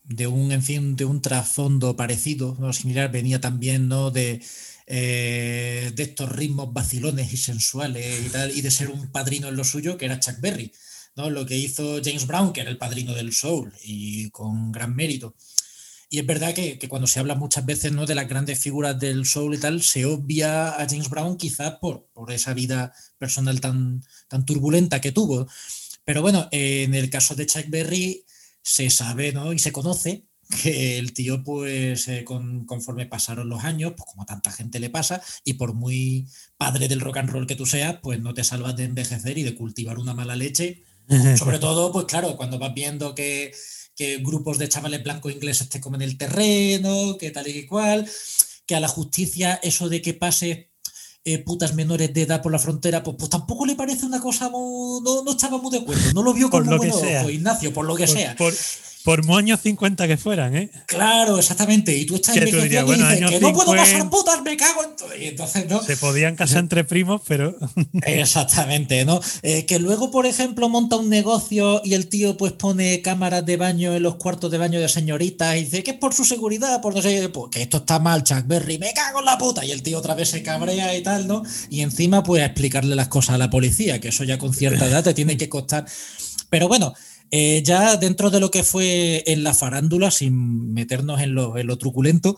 de 0.03 0.27
un, 0.27 0.51
en 0.51 0.61
fin, 0.61 0.95
de 0.97 1.05
un 1.05 1.21
trasfondo 1.21 1.95
parecido, 1.95 2.57
¿no? 2.59 2.73
similar, 2.73 3.09
venía 3.09 3.39
también, 3.39 3.87
¿no? 3.87 4.11
De, 4.11 4.41
eh, 4.85 5.91
de 5.95 6.03
estos 6.03 6.31
ritmos 6.31 6.73
vacilones 6.73 7.31
y 7.33 7.37
sensuales 7.37 8.31
y 8.53 8.61
de 8.61 8.71
ser 8.71 8.89
un 8.89 9.11
padrino 9.11 9.47
en 9.47 9.55
lo 9.55 9.63
suyo, 9.63 9.97
que 9.97 10.05
era 10.05 10.19
Chuck 10.19 10.39
Berry, 10.39 10.71
¿no? 11.15 11.29
Lo 11.29 11.45
que 11.45 11.57
hizo 11.57 12.01
James 12.03 12.27
Brown, 12.27 12.53
que 12.53 12.61
era 12.61 12.69
el 12.69 12.77
padrino 12.77 13.13
del 13.13 13.33
soul, 13.33 13.73
y 13.83 14.29
con 14.31 14.71
gran 14.71 14.95
mérito. 14.95 15.35
Y 16.09 16.19
es 16.19 16.25
verdad 16.27 16.53
que, 16.53 16.77
que 16.77 16.87
cuando 16.87 17.07
se 17.07 17.19
habla 17.19 17.33
muchas 17.33 17.65
veces 17.65 17.91
¿no? 17.91 18.05
de 18.05 18.13
las 18.13 18.27
grandes 18.27 18.59
figuras 18.59 18.99
del 18.99 19.25
soul 19.25 19.55
y 19.55 19.57
tal, 19.57 19.81
se 19.81 20.05
obvia 20.05 20.69
a 20.69 20.87
James 20.87 21.09
Brown 21.09 21.37
quizás 21.37 21.77
por, 21.81 22.07
por 22.13 22.31
esa 22.31 22.53
vida 22.53 22.93
personal 23.17 23.59
tan, 23.59 24.03
tan 24.27 24.45
turbulenta 24.45 25.01
que 25.01 25.11
tuvo. 25.11 25.47
Pero 26.05 26.21
bueno, 26.21 26.47
en 26.51 26.93
el 26.93 27.09
caso 27.09 27.33
de 27.33 27.47
Chuck 27.47 27.65
Berry 27.67 28.25
se 28.61 28.91
sabe 28.91 29.31
¿no? 29.31 29.53
y 29.53 29.59
se 29.59 29.71
conoce 29.71 30.27
que 30.61 30.97
el 30.99 31.13
tío, 31.13 31.43
pues 31.43 32.07
eh, 32.07 32.23
con- 32.23 32.65
conforme 32.65 33.05
pasaron 33.05 33.49
los 33.49 33.63
años, 33.63 33.93
pues 33.97 34.05
como 34.09 34.23
a 34.23 34.25
tanta 34.25 34.51
gente 34.51 34.79
le 34.79 34.89
pasa, 34.89 35.21
y 35.43 35.53
por 35.53 35.73
muy 35.73 36.27
padre 36.57 36.87
del 36.87 37.01
rock 37.01 37.17
and 37.17 37.29
roll 37.29 37.47
que 37.47 37.55
tú 37.55 37.65
seas, 37.65 37.97
pues 38.01 38.19
no 38.21 38.33
te 38.33 38.43
salvas 38.43 38.75
de 38.75 38.85
envejecer 38.85 39.37
y 39.37 39.43
de 39.43 39.55
cultivar 39.55 39.99
una 39.99 40.13
mala 40.13 40.35
leche. 40.35 40.83
Sobre 41.37 41.59
todo, 41.59 41.91
pues 41.91 42.05
claro, 42.05 42.37
cuando 42.37 42.59
vas 42.59 42.73
viendo 42.73 43.13
que, 43.13 43.53
que 43.95 44.17
grupos 44.17 44.57
de 44.57 44.69
chavales 44.69 45.03
blancos 45.03 45.33
ingleses 45.33 45.69
te 45.69 45.81
comen 45.81 46.01
el 46.01 46.17
terreno, 46.17 47.17
que 47.17 47.31
tal 47.31 47.47
y 47.47 47.65
cual, 47.65 48.09
que 48.65 48.75
a 48.75 48.79
la 48.79 48.87
justicia 48.87 49.59
eso 49.63 49.89
de 49.89 50.01
que 50.01 50.13
pase 50.13 50.71
eh, 51.25 51.39
putas 51.39 51.73
menores 51.73 52.13
de 52.13 52.21
edad 52.23 52.41
por 52.41 52.51
la 52.51 52.59
frontera, 52.59 53.01
pues, 53.03 53.15
pues 53.19 53.29
tampoco 53.29 53.65
le 53.65 53.75
parece 53.75 54.05
una 54.05 54.19
cosa 54.21 54.49
muy. 54.49 55.01
No, 55.03 55.23
no 55.23 55.31
estaba 55.31 55.57
muy 55.57 55.71
de 55.71 55.79
acuerdo, 55.79 56.13
no 56.13 56.23
lo 56.23 56.33
vio 56.33 56.49
como 56.49 56.71
lo 56.71 56.79
que 56.79 56.91
sea. 56.91 57.21
ojo, 57.21 57.29
Ignacio, 57.29 57.73
por 57.73 57.85
lo 57.85 57.95
que 57.95 58.05
Por, 58.05 58.15
sea. 58.17 58.35
por, 58.35 58.53
por 59.03 59.25
moños 59.25 59.59
50 59.61 60.07
que 60.07 60.17
fueran, 60.17 60.55
¿eh? 60.55 60.71
Claro, 60.85 61.37
exactamente. 61.37 61.95
Y 61.95 62.05
tú 62.05 62.15
estás 62.15 62.33
Que 62.33 62.47
tú 62.47 62.61
dirías, 62.61 62.83
y 62.83 62.85
bueno, 62.85 63.03
dices 63.03 63.17
años 63.17 63.31
que 63.31 63.39
no 63.39 63.53
puedo 63.53 63.71
50. 63.73 63.83
pasar 63.83 64.09
putas, 64.09 64.41
me 64.43 64.55
cago 64.55 64.83
en 64.83 64.95
todo. 64.95 65.15
Y 65.15 65.25
entonces, 65.25 65.69
¿no? 65.69 65.83
Se 65.83 65.97
podían 65.97 66.35
casar 66.35 66.59
entre 66.59 66.83
primos, 66.85 67.21
pero 67.27 67.55
Exactamente, 68.03 69.03
¿no? 69.03 69.19
Eh, 69.41 69.65
que 69.65 69.79
luego, 69.79 70.09
por 70.09 70.25
ejemplo, 70.25 70.69
monta 70.69 70.95
un 70.95 71.09
negocio 71.09 71.81
y 71.83 71.95
el 71.95 72.07
tío 72.07 72.37
pues 72.37 72.53
pone 72.53 73.01
cámaras 73.01 73.45
de 73.45 73.57
baño 73.57 73.93
en 73.93 74.03
los 74.03 74.15
cuartos 74.15 74.49
de 74.51 74.57
baño 74.57 74.79
de 74.79 74.87
señoritas 74.87 75.57
y 75.57 75.65
dice 75.65 75.83
que 75.83 75.91
es 75.91 75.97
por 75.97 76.13
su 76.13 76.23
seguridad, 76.23 76.81
por 76.81 76.95
no 76.95 77.01
sé, 77.01 77.29
pues, 77.29 77.49
que 77.51 77.61
esto 77.61 77.77
está 77.77 77.99
mal, 77.99 78.23
Chuck 78.23 78.47
Berry, 78.47 78.77
me 78.77 78.93
cago 78.93 79.19
en 79.19 79.25
la 79.25 79.37
puta. 79.37 79.65
Y 79.65 79.71
el 79.71 79.83
tío 79.83 79.97
otra 79.97 80.15
vez 80.15 80.29
se 80.29 80.43
cabrea 80.43 80.95
y 80.95 81.03
tal, 81.03 81.27
¿no? 81.27 81.43
Y 81.69 81.81
encima, 81.81 82.23
pues, 82.23 82.41
a 82.41 82.45
explicarle 82.45 82.95
las 82.95 83.09
cosas 83.09 83.35
a 83.35 83.37
la 83.37 83.49
policía, 83.49 83.99
que 83.99 84.09
eso 84.09 84.23
ya 84.23 84.37
con 84.37 84.53
cierta 84.53 84.85
edad 84.87 85.03
te 85.03 85.13
tiene 85.13 85.35
que 85.35 85.49
costar. 85.49 85.85
Pero 86.49 86.67
bueno, 86.67 86.93
eh, 87.35 87.63
ya 87.63 87.97
dentro 87.97 88.29
de 88.29 88.39
lo 88.39 88.51
que 88.51 88.61
fue 88.61 89.23
en 89.25 89.43
la 89.43 89.55
farándula, 89.55 90.11
sin 90.11 90.71
meternos 90.71 91.19
en 91.19 91.33
lo, 91.33 91.57
en 91.57 91.65
lo 91.65 91.79
truculento, 91.79 92.37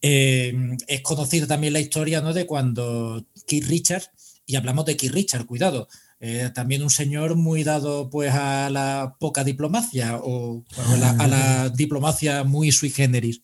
eh, 0.00 0.54
es 0.86 1.02
conocida 1.02 1.46
también 1.46 1.74
la 1.74 1.80
historia 1.80 2.22
¿no? 2.22 2.32
de 2.32 2.46
cuando 2.46 3.22
Keith 3.46 3.66
Richards, 3.66 4.08
y 4.46 4.56
hablamos 4.56 4.86
de 4.86 4.96
Keith 4.96 5.12
Richards, 5.12 5.44
cuidado, 5.44 5.88
eh, 6.20 6.50
también 6.54 6.82
un 6.82 6.88
señor 6.88 7.36
muy 7.36 7.64
dado 7.64 8.08
pues 8.08 8.32
a 8.32 8.70
la 8.70 9.18
poca 9.20 9.44
diplomacia 9.44 10.16
o 10.16 10.64
bueno, 10.74 10.94
a, 10.94 10.96
la, 10.96 11.10
a 11.10 11.28
la 11.28 11.68
diplomacia 11.68 12.42
muy 12.42 12.72
sui 12.72 12.88
generis. 12.88 13.42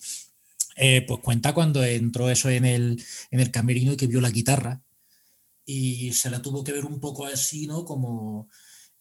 Eh, 0.76 1.04
pues 1.06 1.20
cuenta 1.20 1.52
cuando 1.52 1.84
entró 1.84 2.30
eso 2.30 2.48
en 2.48 2.64
el, 2.64 3.04
en 3.30 3.40
el 3.40 3.50
camerino 3.50 3.92
y 3.92 3.96
que 3.98 4.06
vio 4.06 4.22
la 4.22 4.30
guitarra 4.30 4.80
y 5.66 6.14
se 6.14 6.30
la 6.30 6.40
tuvo 6.40 6.64
que 6.64 6.72
ver 6.72 6.86
un 6.86 7.00
poco 7.00 7.26
así, 7.26 7.66
¿no? 7.66 7.84
Como, 7.84 8.48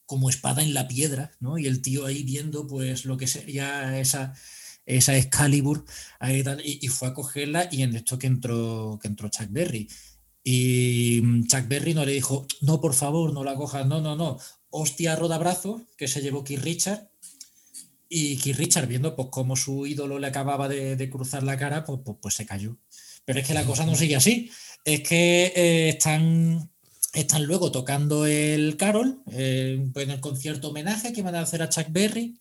como 0.06 0.30
espada 0.30 0.62
en 0.62 0.72
la 0.72 0.88
piedra, 0.88 1.32
¿no? 1.40 1.58
Y 1.58 1.66
el 1.66 1.82
tío 1.82 2.06
ahí 2.06 2.22
viendo 2.22 2.66
pues 2.66 3.04
lo 3.04 3.16
que 3.16 3.26
sería 3.26 3.98
esa, 3.98 4.34
esa 4.86 5.16
Excalibur 5.16 5.84
ahí 6.20 6.42
y, 6.64 6.86
y 6.86 6.88
fue 6.88 7.08
a 7.08 7.14
cogerla 7.14 7.68
y 7.70 7.82
en 7.82 7.94
esto 7.94 8.18
que 8.18 8.28
entró, 8.28 8.98
que 9.02 9.08
entró 9.08 9.28
Chuck 9.28 9.48
Berry. 9.50 9.88
Y 10.48 11.20
Chuck 11.48 11.66
Berry 11.66 11.92
no 11.92 12.04
le 12.04 12.12
dijo, 12.12 12.46
no, 12.60 12.80
por 12.80 12.94
favor, 12.94 13.32
no 13.32 13.42
la 13.42 13.56
cojas, 13.56 13.84
no, 13.84 14.00
no, 14.00 14.14
no. 14.14 14.38
Hostia, 14.70 15.16
rodabrazo, 15.16 15.82
que 15.96 16.06
se 16.06 16.22
llevó 16.22 16.44
Keith 16.44 16.62
Richard. 16.62 17.10
Y 18.08 18.36
Keith 18.36 18.56
Richard, 18.56 18.86
viendo 18.86 19.16
pues 19.16 19.28
cómo 19.32 19.56
su 19.56 19.86
ídolo 19.86 20.20
le 20.20 20.28
acababa 20.28 20.68
de, 20.68 20.94
de 20.94 21.10
cruzar 21.10 21.42
la 21.42 21.58
cara, 21.58 21.84
pues, 21.84 21.98
pues, 22.04 22.18
pues 22.22 22.34
se 22.34 22.46
cayó. 22.46 22.78
Pero 23.24 23.40
es 23.40 23.46
que 23.46 23.54
la 23.54 23.64
cosa 23.64 23.84
no 23.84 23.96
sigue 23.96 24.14
así. 24.14 24.48
Es 24.84 25.00
que 25.00 25.52
eh, 25.56 25.88
están, 25.88 26.70
están 27.16 27.44
luego 27.46 27.72
tocando 27.72 28.26
el 28.26 28.76
Carol 28.76 29.22
eh, 29.32 29.90
en 29.94 30.10
el 30.10 30.20
concierto 30.20 30.68
homenaje 30.68 31.14
que 31.14 31.22
van 31.22 31.34
a 31.34 31.40
hacer 31.40 31.62
a 31.62 31.68
Chuck 31.70 31.86
Berry. 31.88 32.38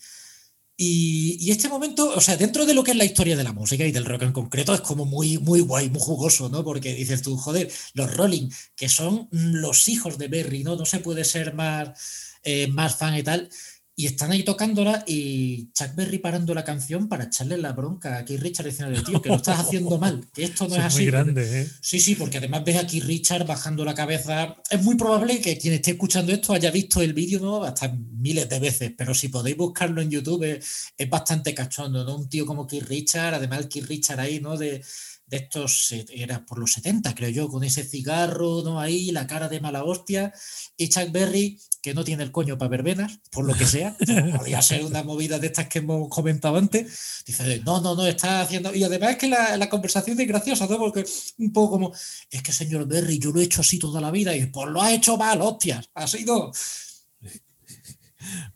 Y, 0.78 1.50
este 1.50 1.70
momento, 1.70 2.12
o 2.14 2.20
sea, 2.20 2.36
dentro 2.36 2.66
de 2.66 2.74
lo 2.74 2.84
que 2.84 2.92
es 2.92 2.98
la 2.98 3.06
historia 3.06 3.38
de 3.38 3.46
la 3.46 3.54
música 3.54 3.86
y 3.86 3.94
del 3.94 4.04
rock 4.04 4.24
en 4.24 4.34
concreto, 4.34 4.74
es 4.74 4.82
como 4.82 5.06
muy, 5.06 5.38
muy 5.38 5.62
guay, 5.62 5.90
muy 5.90 6.02
jugoso, 6.02 6.50
¿no? 6.50 6.66
Porque 6.66 6.94
dices 6.94 7.22
tú, 7.22 7.38
joder, 7.38 7.72
los 7.94 8.14
Rolling, 8.14 8.50
que 8.76 8.90
son 8.90 9.30
los 9.32 9.88
hijos 9.88 10.18
de 10.18 10.28
Berry, 10.28 10.66
¿no? 10.66 10.76
No 10.76 10.86
se 10.86 11.00
puede 11.00 11.24
ser 11.24 11.54
más, 11.54 12.38
eh, 12.44 12.68
más 12.68 12.98
fan 12.98 13.16
y 13.16 13.24
tal. 13.24 13.50
Y 13.98 14.08
están 14.08 14.32
ahí 14.32 14.44
tocándola 14.44 15.06
y 15.08 15.70
Chuck 15.72 15.96
Berry 15.96 16.18
parando 16.18 16.54
la 16.54 16.66
canción 16.66 17.08
para 17.08 17.26
echarle 17.26 17.58
la 17.58 17.72
bronca 17.72 18.18
a 18.18 18.26
Keith 18.26 18.42
Richard 18.42 18.66
diciendo, 18.66 19.02
tío, 19.04 19.22
que 19.22 19.30
lo 19.30 19.36
estás 19.36 19.60
haciendo 19.60 19.98
mal, 19.98 20.26
que 20.34 20.44
esto 20.44 20.68
no 20.68 20.76
es, 20.76 20.80
es 20.80 20.86
así. 20.86 20.98
muy 20.98 21.06
grande, 21.06 21.62
¿eh? 21.62 21.70
Sí, 21.80 22.02
sí, 22.02 22.16
porque 22.16 22.40
además 22.40 22.66
ves 22.66 22.76
a 22.76 22.86
Keith 22.86 23.06
Richard 23.06 23.46
bajando 23.46 23.86
la 23.86 23.94
cabeza. 23.94 24.58
Es 24.70 24.84
muy 24.84 24.96
probable 24.96 25.40
que 25.40 25.58
quien 25.58 25.76
esté 25.76 25.92
escuchando 25.92 26.34
esto 26.34 26.52
haya 26.52 26.72
visto 26.72 27.02
el 27.02 27.14
vídeo 27.14 27.40
¿no? 27.40 27.64
hasta 27.64 27.88
miles 27.88 28.50
de 28.50 28.60
veces, 28.60 28.92
pero 28.98 29.14
si 29.14 29.30
podéis 29.30 29.56
buscarlo 29.56 30.02
en 30.02 30.12
YouTube 30.12 30.44
es, 30.44 30.92
es 30.98 31.10
bastante 31.10 31.54
cachondo, 31.54 32.04
¿no? 32.04 32.18
Un 32.18 32.28
tío 32.28 32.46
como 32.46 32.68
Keith 32.68 32.88
Richard, 32.88 33.36
además 33.36 33.68
Keith 33.68 33.86
Richard 33.86 34.20
ahí, 34.20 34.42
¿no? 34.42 34.58
De, 34.58 34.84
de 35.28 35.38
estos, 35.38 35.92
era 36.10 36.46
por 36.46 36.60
los 36.60 36.74
70, 36.74 37.16
creo 37.16 37.30
yo, 37.30 37.48
con 37.48 37.64
ese 37.64 37.84
cigarro, 37.84 38.62
¿no? 38.64 38.80
Ahí, 38.80 39.12
la 39.12 39.26
cara 39.26 39.50
de 39.50 39.60
mala 39.60 39.84
hostia, 39.84 40.32
y 40.78 40.90
Chuck 40.90 41.12
Berry, 41.12 41.60
que 41.82 41.96
no 41.96 42.04
tiene 42.04 42.24
el 42.24 42.32
coño 42.32 42.58
para 42.58 42.70
verbenas, 42.70 43.20
por 43.32 43.46
lo 43.46 43.56
que 43.56 43.66
sea, 43.66 43.96
podría 44.38 44.62
ser 44.62 44.86
una 44.86 45.04
movida 45.04 45.40
de 45.40 45.48
estas 45.48 45.68
que 45.68 45.80
hemos 45.80 46.10
comentado 46.10 46.58
antes, 46.58 47.24
dice, 47.26 47.62
no, 47.66 47.82
no, 47.82 47.96
no, 47.96 48.06
está 48.06 48.42
haciendo, 48.42 48.74
y 48.76 48.84
además 48.84 49.12
es 49.12 49.18
que 49.18 49.28
la, 49.28 49.58
la 49.58 49.70
conversación 49.70 50.20
es 50.20 50.28
graciosa, 50.28 50.68
¿no? 50.68 50.78
Porque 50.78 51.04
un 51.40 51.52
poco 51.52 51.72
como, 51.72 51.94
es 52.30 52.44
que 52.44 52.52
señor 52.52 52.88
Berry, 52.88 53.18
yo 53.18 53.32
lo 53.32 53.42
he 53.42 53.46
hecho 53.46 53.62
así 53.62 53.80
toda 53.80 54.02
la 54.02 54.12
vida, 54.12 54.36
y 54.36 54.46
pues 54.46 54.70
lo 54.70 54.82
ha 54.82 54.94
hecho 54.94 55.18
mal, 55.18 55.42
hostias, 55.42 55.90
ha 55.96 56.08
sido... 56.08 56.52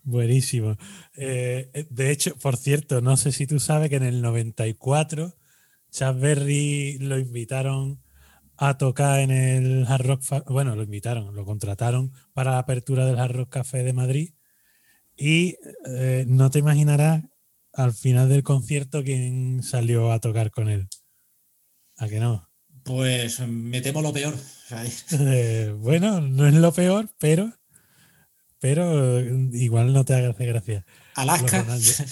Buenísimo. 0.02 0.76
Eh, 1.14 1.86
de 1.90 2.10
hecho, 2.10 2.36
por 2.36 2.56
cierto, 2.56 3.00
no 3.00 3.16
sé 3.16 3.32
si 3.32 3.46
tú 3.46 3.60
sabes 3.60 3.88
que 3.88 3.96
en 3.96 4.04
el 4.04 4.20
94 4.20 5.36
Chuck 5.90 6.18
Berry 6.18 6.98
lo 6.98 7.18
invitaron 7.18 8.02
a 8.56 8.76
tocar 8.76 9.20
en 9.20 9.30
el 9.30 9.86
Hard 9.86 10.06
Rock, 10.06 10.50
bueno, 10.50 10.76
lo 10.76 10.82
invitaron, 10.82 11.34
lo 11.34 11.44
contrataron 11.44 12.12
para 12.32 12.52
la 12.52 12.58
apertura 12.58 13.06
del 13.06 13.18
Hard 13.18 13.34
Rock 13.34 13.50
Café 13.50 13.82
de 13.82 13.92
Madrid 13.92 14.34
y 15.16 15.56
eh, 15.86 16.24
no 16.28 16.50
te 16.50 16.58
imaginarás 16.58 17.24
al 17.72 17.92
final 17.92 18.28
del 18.28 18.42
concierto 18.42 19.02
quién 19.02 19.62
salió 19.62 20.12
a 20.12 20.20
tocar 20.20 20.50
con 20.50 20.68
él. 20.68 20.88
¿A 21.96 22.08
que 22.08 22.20
no? 22.20 22.48
Pues 22.84 23.40
me 23.40 23.80
temo 23.80 24.02
lo 24.02 24.12
peor. 24.12 24.34
Eh, 25.18 25.74
bueno, 25.76 26.20
no 26.20 26.46
es 26.46 26.54
lo 26.54 26.72
peor, 26.72 27.10
pero 27.18 27.52
pero 28.60 29.18
eh, 29.18 29.48
igual 29.52 29.92
no 29.92 30.04
te 30.04 30.14
hace 30.14 30.46
gracia. 30.46 30.86
Alaska. 31.14 31.66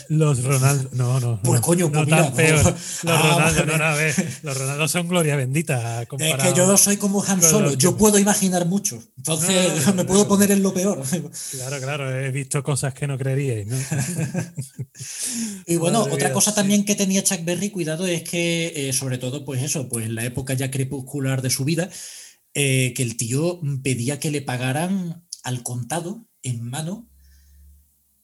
Los 0.09 0.43
Ronaldo, 0.43 0.91
no, 0.93 1.21
no. 1.21 1.41
Pues 1.43 1.61
no, 1.61 1.67
coño, 1.67 1.87
no 1.87 2.05
pues 2.05 2.09
tan 2.09 2.35
peor. 2.35 2.65
Los 2.65 2.75
Ah, 3.07 3.23
Ronaldo, 3.35 3.61
vale. 3.61 3.73
no, 3.73 3.79
no, 3.79 3.85
a 3.85 3.95
ver, 3.95 4.39
los 4.43 4.57
Ronaldo 4.59 4.89
son 4.89 5.09
gloria 5.09 5.37
bendita. 5.37 6.03
Es 6.03 6.09
que 6.09 6.53
yo 6.55 6.67
no 6.67 6.77
soy 6.77 6.97
como 6.97 7.23
Han 7.25 7.43
Solo, 7.43 7.75
yo 7.75 7.97
puedo 7.97 8.19
imaginar 8.19 8.67
mucho. 8.67 9.03
Entonces 9.17 9.87
No, 9.87 9.95
me 9.95 10.05
puedo 10.05 10.27
poner 10.29 10.51
en 10.51 10.63
lo 10.63 10.75
peor. 10.75 11.03
Claro, 11.53 11.79
claro, 11.81 12.21
he 12.21 12.31
visto 12.31 12.63
cosas 12.63 12.95
que 12.95 13.07
no 13.07 13.17
creeríais, 13.19 13.67
¿no? 13.67 13.77
Y 15.67 15.77
bueno, 15.77 16.01
Madre 16.01 16.15
otra 16.15 16.33
cosa 16.33 16.51
sí. 16.51 16.57
también 16.57 16.85
que 16.85 16.95
tenía 16.95 17.23
Chuck 17.23 17.45
Berry, 17.45 17.71
cuidado, 17.71 18.07
es 18.07 18.23
que, 18.23 18.89
eh, 18.89 18.93
sobre 18.93 19.19
todo, 19.19 19.45
pues 19.45 19.63
eso, 19.63 19.89
pues 19.89 20.07
en 20.07 20.15
la 20.15 20.25
época 20.25 20.55
ya 20.55 20.71
crepuscular 20.71 21.43
de 21.43 21.51
su 21.51 21.65
vida, 21.65 21.89
eh, 22.55 22.93
que 22.97 23.03
el 23.03 23.17
tío 23.17 23.61
pedía 23.83 24.19
que 24.19 24.31
le 24.31 24.43
pagaran 24.43 25.25
al 25.43 25.63
contado, 25.63 26.27
en 26.43 26.63
mano, 26.69 27.09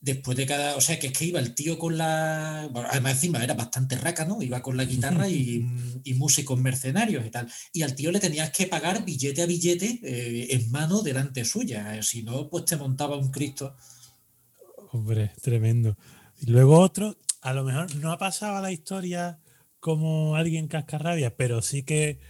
después 0.04 0.36
de 0.36 0.46
cada. 0.46 0.76
O 0.76 0.80
sea, 0.80 0.98
que 0.98 1.08
es 1.08 1.12
que 1.12 1.24
iba 1.24 1.40
el 1.40 1.54
tío 1.54 1.78
con 1.78 1.96
la. 1.96 2.68
bueno, 2.70 2.88
además, 2.90 3.14
encima 3.14 3.42
era 3.42 3.54
bastante 3.54 3.96
raca, 3.96 4.24
¿no? 4.24 4.42
Iba 4.42 4.62
con 4.62 4.76
la 4.76 4.84
guitarra 4.84 5.28
y, 5.28 5.66
y 6.04 6.14
músicos 6.14 6.60
mercenarios 6.60 7.26
y 7.26 7.30
tal. 7.30 7.50
Y 7.72 7.82
al 7.82 7.94
tío 7.94 8.12
le 8.12 8.20
tenías 8.20 8.50
que 8.50 8.66
pagar 8.66 9.04
billete 9.04 9.42
a 9.42 9.46
billete 9.46 10.00
eh, 10.02 10.48
en 10.50 10.70
mano 10.70 11.02
delante 11.02 11.44
suya. 11.44 12.02
Si 12.02 12.22
no, 12.22 12.48
pues 12.50 12.66
te 12.66 12.76
montaba 12.76 13.16
un 13.16 13.30
Cristo. 13.30 13.74
Hombre, 14.92 15.32
tremendo. 15.42 15.96
Y 16.40 16.50
luego 16.50 16.78
otro, 16.78 17.16
a 17.40 17.52
lo 17.54 17.64
mejor 17.64 17.94
no 17.96 18.12
ha 18.12 18.18
pasado 18.18 18.56
a 18.56 18.60
la 18.60 18.72
historia 18.72 19.40
como 19.80 20.36
alguien 20.36 20.68
cascarrabia, 20.68 21.34
pero 21.36 21.62
sí 21.62 21.82
que 21.82 22.20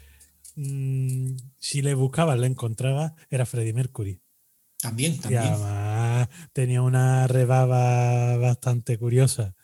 mm, 0.56 1.36
si 1.58 1.82
le 1.82 1.94
buscabas, 1.94 2.38
le 2.38 2.46
encontrabas, 2.46 3.12
era 3.30 3.46
Freddie 3.46 3.72
Mercury. 3.72 4.20
También, 4.80 5.14
Y 5.14 5.18
también. 5.18 5.42
además 5.44 5.93
tenía 6.52 6.82
una 6.82 7.26
rebaba 7.26 8.36
bastante 8.36 8.98
curiosa. 8.98 9.54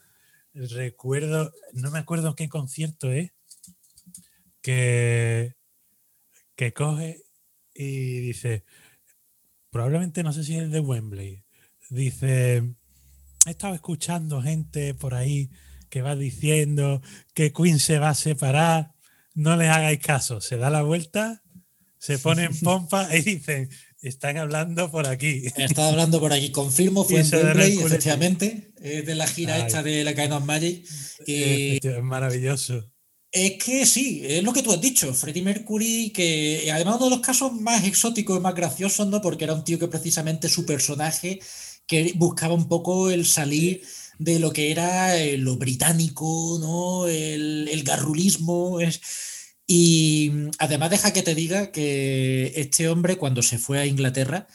Recuerdo, 0.52 1.52
no 1.72 1.90
me 1.90 1.98
acuerdo 1.98 2.34
qué 2.34 2.48
concierto 2.48 3.12
es, 3.12 3.32
que, 4.62 5.56
que 6.56 6.72
coge 6.72 7.22
y 7.74 8.20
dice, 8.20 8.64
probablemente 9.70 10.22
no 10.22 10.32
sé 10.32 10.44
si 10.44 10.56
es 10.56 10.62
el 10.62 10.70
de 10.70 10.80
Wembley, 10.80 11.44
dice, 11.88 12.74
he 13.46 13.50
estado 13.50 13.74
escuchando 13.74 14.42
gente 14.42 14.94
por 14.94 15.14
ahí 15.14 15.50
que 15.88 16.02
va 16.02 16.14
diciendo 16.16 17.02
que 17.34 17.52
Queen 17.52 17.78
se 17.78 17.98
va 17.98 18.10
a 18.10 18.14
separar, 18.14 18.94
no 19.34 19.56
les 19.56 19.70
hagáis 19.70 20.00
caso, 20.00 20.40
se 20.40 20.56
da 20.56 20.70
la 20.70 20.82
vuelta, 20.82 21.42
se 21.98 22.18
pone 22.18 22.44
en 22.44 22.58
pompa 22.60 23.14
y 23.16 23.22
dicen, 23.22 23.68
están 24.02 24.38
hablando 24.38 24.90
por 24.90 25.06
aquí. 25.06 25.44
Estaba 25.56 25.88
hablando 25.88 26.20
por 26.20 26.32
aquí, 26.32 26.50
confirmo, 26.50 27.04
fue 27.04 27.20
en 27.20 27.28
Wembley, 27.32 27.78
efectivamente, 27.78 28.72
es 28.80 29.04
de 29.06 29.14
la 29.14 29.26
gira 29.26 29.56
Ay. 29.56 29.62
esta 29.62 29.82
de 29.82 30.04
la 30.04 30.36
of 30.36 30.44
Magic. 30.44 30.86
Y 31.26 31.86
Es 31.86 32.02
maravilloso. 32.02 32.90
es 33.32 33.62
que 33.62 33.86
sí, 33.86 34.22
es 34.24 34.42
lo 34.42 34.52
que 34.52 34.62
tú 34.62 34.72
has 34.72 34.80
dicho, 34.80 35.12
Freddie 35.14 35.42
Mercury, 35.42 36.10
que 36.14 36.70
además 36.72 36.96
uno 36.96 37.04
de 37.06 37.16
los 37.16 37.20
casos 37.20 37.52
más 37.52 37.84
exóticos 37.84 38.38
y 38.38 38.40
más 38.40 38.54
graciosos, 38.54 39.06
¿no? 39.06 39.20
Porque 39.20 39.44
era 39.44 39.54
un 39.54 39.64
tío 39.64 39.78
que 39.78 39.88
precisamente 39.88 40.48
su 40.48 40.64
personaje 40.64 41.40
que 41.86 42.12
buscaba 42.16 42.54
un 42.54 42.68
poco 42.68 43.10
el 43.10 43.26
salir 43.26 43.82
de 44.18 44.38
lo 44.38 44.52
que 44.52 44.70
era 44.70 45.16
eh, 45.16 45.36
lo 45.38 45.56
británico, 45.56 46.58
¿no? 46.60 47.06
El, 47.06 47.68
el 47.68 47.82
garrulismo. 47.82 48.80
Es... 48.80 49.00
Y 49.72 50.32
además 50.58 50.90
deja 50.90 51.12
que 51.12 51.22
te 51.22 51.36
diga 51.36 51.70
que 51.70 52.52
este 52.56 52.88
hombre 52.88 53.18
cuando 53.18 53.40
se 53.40 53.56
fue 53.56 53.78
a 53.78 53.86
Inglaterra, 53.86 54.48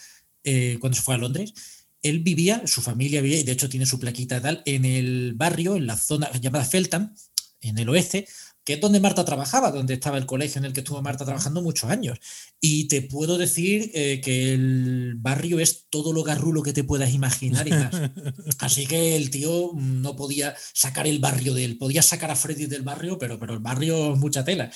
eh, 0.43 0.75
cuando 0.81 0.97
se 0.97 1.03
fue 1.03 1.15
a 1.15 1.17
Londres, 1.17 1.53
él 2.01 2.19
vivía, 2.19 2.63
su 2.67 2.81
familia 2.81 3.21
vivía, 3.21 3.39
y 3.39 3.43
de 3.43 3.53
hecho 3.53 3.69
tiene 3.69 3.85
su 3.85 3.97
plaquita 3.97 4.41
tal, 4.41 4.61
en 4.65 4.83
el 4.83 5.31
barrio, 5.33 5.77
en 5.77 5.87
la 5.87 5.95
zona 5.95 6.29
llamada 6.33 6.65
Feltham, 6.65 7.15
en 7.61 7.77
el 7.77 7.87
oeste, 7.87 8.27
que 8.65 8.73
es 8.73 8.81
donde 8.81 8.99
Marta 8.99 9.23
trabajaba, 9.23 9.71
donde 9.71 9.93
estaba 9.93 10.17
el 10.17 10.25
colegio 10.25 10.59
en 10.59 10.65
el 10.65 10.73
que 10.73 10.81
estuvo 10.81 11.01
Marta 11.01 11.23
trabajando 11.23 11.61
muchos 11.61 11.89
años. 11.89 12.19
Y 12.59 12.89
te 12.89 13.01
puedo 13.01 13.37
decir 13.37 13.91
eh, 13.93 14.19
que 14.21 14.53
el 14.53 15.15
barrio 15.15 15.61
es 15.61 15.85
todo 15.89 16.11
lo 16.11 16.23
garrulo 16.23 16.61
que 16.61 16.73
te 16.73 16.83
puedas 16.83 17.13
imaginar 17.13 17.65
y 17.69 17.71
más. 17.71 18.11
Así 18.59 18.85
que 18.85 19.15
el 19.15 19.29
tío 19.29 19.71
no 19.75 20.17
podía 20.17 20.57
sacar 20.73 21.07
el 21.07 21.19
barrio 21.19 21.53
de 21.53 21.63
él, 21.63 21.77
podía 21.77 22.01
sacar 22.01 22.31
a 22.31 22.35
Freddy 22.35 22.65
del 22.65 22.81
barrio, 22.81 23.17
pero, 23.17 23.39
pero 23.39 23.53
el 23.53 23.59
barrio 23.59 24.11
es 24.11 24.19
mucha 24.19 24.43
tela. 24.43 24.69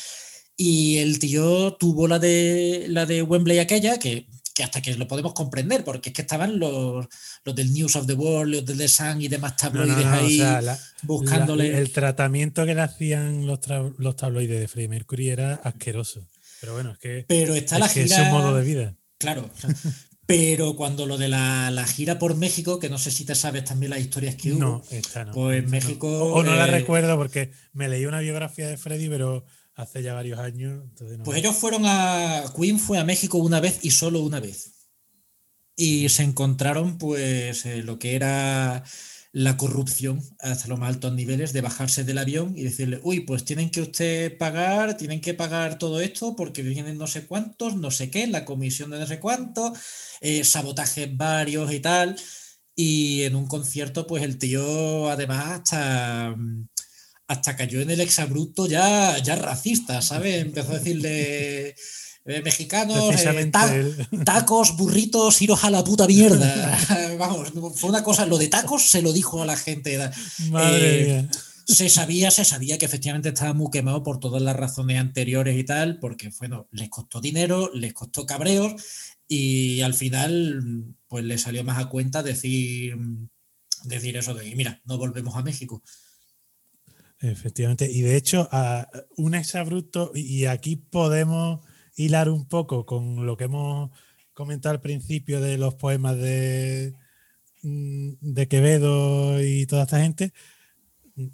Y 0.62 0.98
el 0.98 1.20
tío 1.20 1.78
tuvo 1.80 2.06
la 2.08 2.20
de, 2.20 2.88
la 2.90 3.06
de 3.06 3.22
Wembley 3.24 3.60
aquella, 3.60 3.98
que, 3.98 4.28
que 4.54 4.64
hasta 4.64 4.82
que 4.82 4.94
lo 4.96 5.08
podemos 5.08 5.34
comprender, 5.34 5.86
porque 5.86 6.10
es 6.10 6.14
que 6.14 6.22
estaban 6.24 6.60
los, 6.60 7.08
los 7.46 7.56
del 7.56 7.72
News 7.72 7.96
of 7.96 8.06
the 8.08 8.14
World, 8.14 8.56
los 8.56 8.66
del 8.66 8.78
The 8.78 8.90
Sun 8.90 9.22
y 9.22 9.30
demás 9.30 9.54
No, 9.72 9.86
no, 9.86 9.86
tabloides 9.96 10.06
o 10.06 10.10
ahí 10.10 10.38
sea, 10.38 10.62
la- 10.62 10.80
buscándole. 11.04 11.72
la- 11.72 11.78
el 11.80 11.92
tratamiento 11.94 12.66
que 12.66 12.76
le 12.76 12.82
hacían 12.82 13.48
los, 13.48 13.62
tra- 13.62 13.96
los 13.98 14.18
tabloides 14.18 14.60
de 14.60 14.68
Freddie 14.68 14.90
Mercury 14.90 15.30
era 15.30 15.54
asqueroso. 15.56 16.28
Pero 16.60 16.74
bueno, 16.74 16.92
es 16.92 16.98
que, 16.98 17.26
pero 17.26 17.56
está 17.56 17.76
es, 17.76 17.80
la 17.80 17.88
que 17.90 18.02
es 18.04 18.12
gira. 18.12 18.26
su 18.26 18.32
modo 18.36 18.54
de 18.54 18.66
vida. 18.66 18.96
Claro. 19.18 19.50
Pero 20.26 20.76
cuando 20.76 21.06
lo 21.08 21.18
de 21.18 21.28
la, 21.30 21.72
la 21.72 21.88
gira 21.88 22.20
por 22.20 22.36
México, 22.36 22.80
que 22.80 22.90
no 22.90 23.00
sé 23.00 23.10
si 23.12 23.26
te 23.26 23.34
sabes 23.34 23.64
también 23.64 23.90
las 23.92 24.00
historias 24.02 24.36
que 24.36 24.52
hubo. 24.54 24.60
No, 24.60 24.84
esta 24.92 25.26
no. 25.26 25.32
Pues 25.32 25.60
esta. 25.64 25.72
México, 25.72 26.08
O, 26.08 26.34
o 26.40 26.44
no 26.44 26.54
la 26.56 26.68
eh, 26.68 26.72
recuerdo 26.72 27.18
porque 27.18 27.52
me 27.74 27.88
leí 27.90 28.06
una 28.06 28.20
biografía 28.20 28.68
de 28.68 28.78
Freddie, 28.78 29.10
pero 29.10 29.44
hace 29.82 30.04
ya 30.04 30.14
varios 30.14 30.40
años. 30.40 30.84
no- 31.18 31.24
Pues 31.24 31.38
ellos 31.40 31.56
fueron 31.56 31.84
a. 31.86 32.44
Queen 32.56 32.80
fue 32.80 32.98
a 33.00 33.04
México 33.04 33.38
una 33.38 33.60
vez 33.60 33.80
y 33.82 33.92
solo 33.92 34.22
una 34.22 34.40
vez. 34.40 34.72
Y 35.76 36.10
se 36.10 36.24
encontraron, 36.24 36.98
pues, 36.98 37.66
eh, 37.66 37.84
lo 37.84 38.00
que 38.00 38.16
era 38.16 38.84
la 39.32 39.58
corrupción 39.58 40.22
hasta 40.40 40.68
los 40.68 40.80
más 40.80 40.90
altos 40.96 41.14
niveles 41.14 41.54
de 41.54 41.62
bajarse 41.62 42.04
del 42.04 42.18
avión 42.18 42.58
y 42.58 42.64
decirle, 42.64 43.00
uy, 43.04 43.20
pues 43.22 43.46
tienen 43.46 43.70
que 43.70 43.82
usted 43.82 44.36
pagar, 44.40 44.98
tienen 44.98 45.22
que 45.22 45.36
pagar 45.36 45.78
todo 45.78 46.02
esto 46.02 46.36
porque 46.36 46.64
vienen 46.64 46.98
no 46.98 47.06
sé 47.08 47.28
cuántos, 47.28 47.76
no 47.76 47.92
sé 47.92 48.10
qué, 48.10 48.26
la 48.28 48.44
comisión 48.44 48.90
de 48.90 48.98
no 49.00 49.06
sé 49.08 49.20
cuántos, 49.20 49.78
eh, 50.22 50.44
sabotajes 50.44 51.16
varios 51.16 51.72
y 51.72 51.80
tal. 51.80 52.16
Y 52.76 53.24
en 53.24 53.36
un 53.36 53.46
concierto, 53.48 54.08
pues 54.08 54.24
el 54.24 54.38
tío 54.40 55.10
además 55.10 55.46
hasta, 55.62 56.36
hasta 57.30 57.56
cayó 57.56 57.80
en 57.82 57.92
el 57.92 58.02
exabrupto 58.02 58.68
ya, 58.68 59.18
ya 59.24 59.36
racista, 59.36 60.02
¿sabes? 60.02 60.42
Empezó 60.42 60.72
a 60.72 60.80
decirle 60.80 61.70
eh, 62.26 62.42
mexicanos, 62.44 62.98
eh, 62.98 63.08
Precisamente 63.10 63.52
ta- 63.52 63.76
él- 63.76 64.08
tacos, 64.26 64.76
burritos, 64.76 65.42
iros 65.42 65.64
a 65.64 65.70
la 65.70 65.84
puta 65.84 66.06
mierda. 66.08 66.78
Vamos, 67.20 67.54
fue 67.76 67.90
una 67.92 68.04
cosa, 68.04 68.26
lo 68.26 68.38
de 68.38 68.48
tacos 68.50 68.90
se 68.90 69.02
lo 69.02 69.14
dijo 69.14 69.42
a 69.42 69.46
la 69.46 69.56
gente. 69.58 69.98
Madre 70.50 71.02
Eh, 71.02 71.22
mía. 71.22 71.30
Se 71.66 71.88
sabía, 71.88 72.32
se 72.32 72.46
sabía 72.46 72.80
que 72.80 72.86
efectivamente 72.88 73.30
estaba 73.30 73.54
muy 73.54 73.70
quemado 73.72 74.02
por 74.02 74.20
todas 74.20 74.42
las 74.42 74.56
razones 74.56 75.00
anteriores 75.00 75.56
y 75.56 75.64
tal, 75.64 76.00
porque 76.00 76.32
bueno, 76.40 76.68
les 76.72 76.90
costó 76.90 77.22
dinero, 77.22 77.70
les 77.76 77.94
costó 77.94 78.26
cabreos 78.26 78.74
y 79.28 79.82
al 79.82 79.94
final 79.94 80.96
pues 81.08 81.24
le 81.26 81.38
salió 81.38 81.64
más 81.64 81.78
a 81.78 81.86
cuenta 81.90 82.24
decir, 82.24 82.98
decir 83.84 84.18
eso 84.18 84.34
de, 84.34 84.56
mira, 84.56 84.82
no 84.86 84.98
volvemos 84.98 85.36
a 85.36 85.44
México. 85.44 85.84
Efectivamente. 87.22 87.90
Y 87.92 88.02
de 88.02 88.16
hecho, 88.16 88.50
un 89.18 89.36
exabrupto, 89.36 90.12
y 90.16 90.46
aquí 90.46 90.78
podemos 90.78 91.62
hilar 91.96 92.30
un 92.30 92.48
poco 92.48 92.86
con 92.86 93.26
lo 93.26 93.36
que 93.36 93.46
hemos 93.46 93.92
comentado 94.34 94.74
al 94.74 94.82
principio 94.82 95.42
de 95.42 95.58
los 95.58 95.76
poemas 95.76 96.18
de, 96.18 96.96
mm, 97.62 98.14
de 98.22 98.48
Quevedo 98.48 99.44
y 99.44 99.66
toda 99.66 99.84
esta 99.84 100.00
gente. 100.00 100.34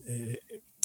Eh, 0.07 0.39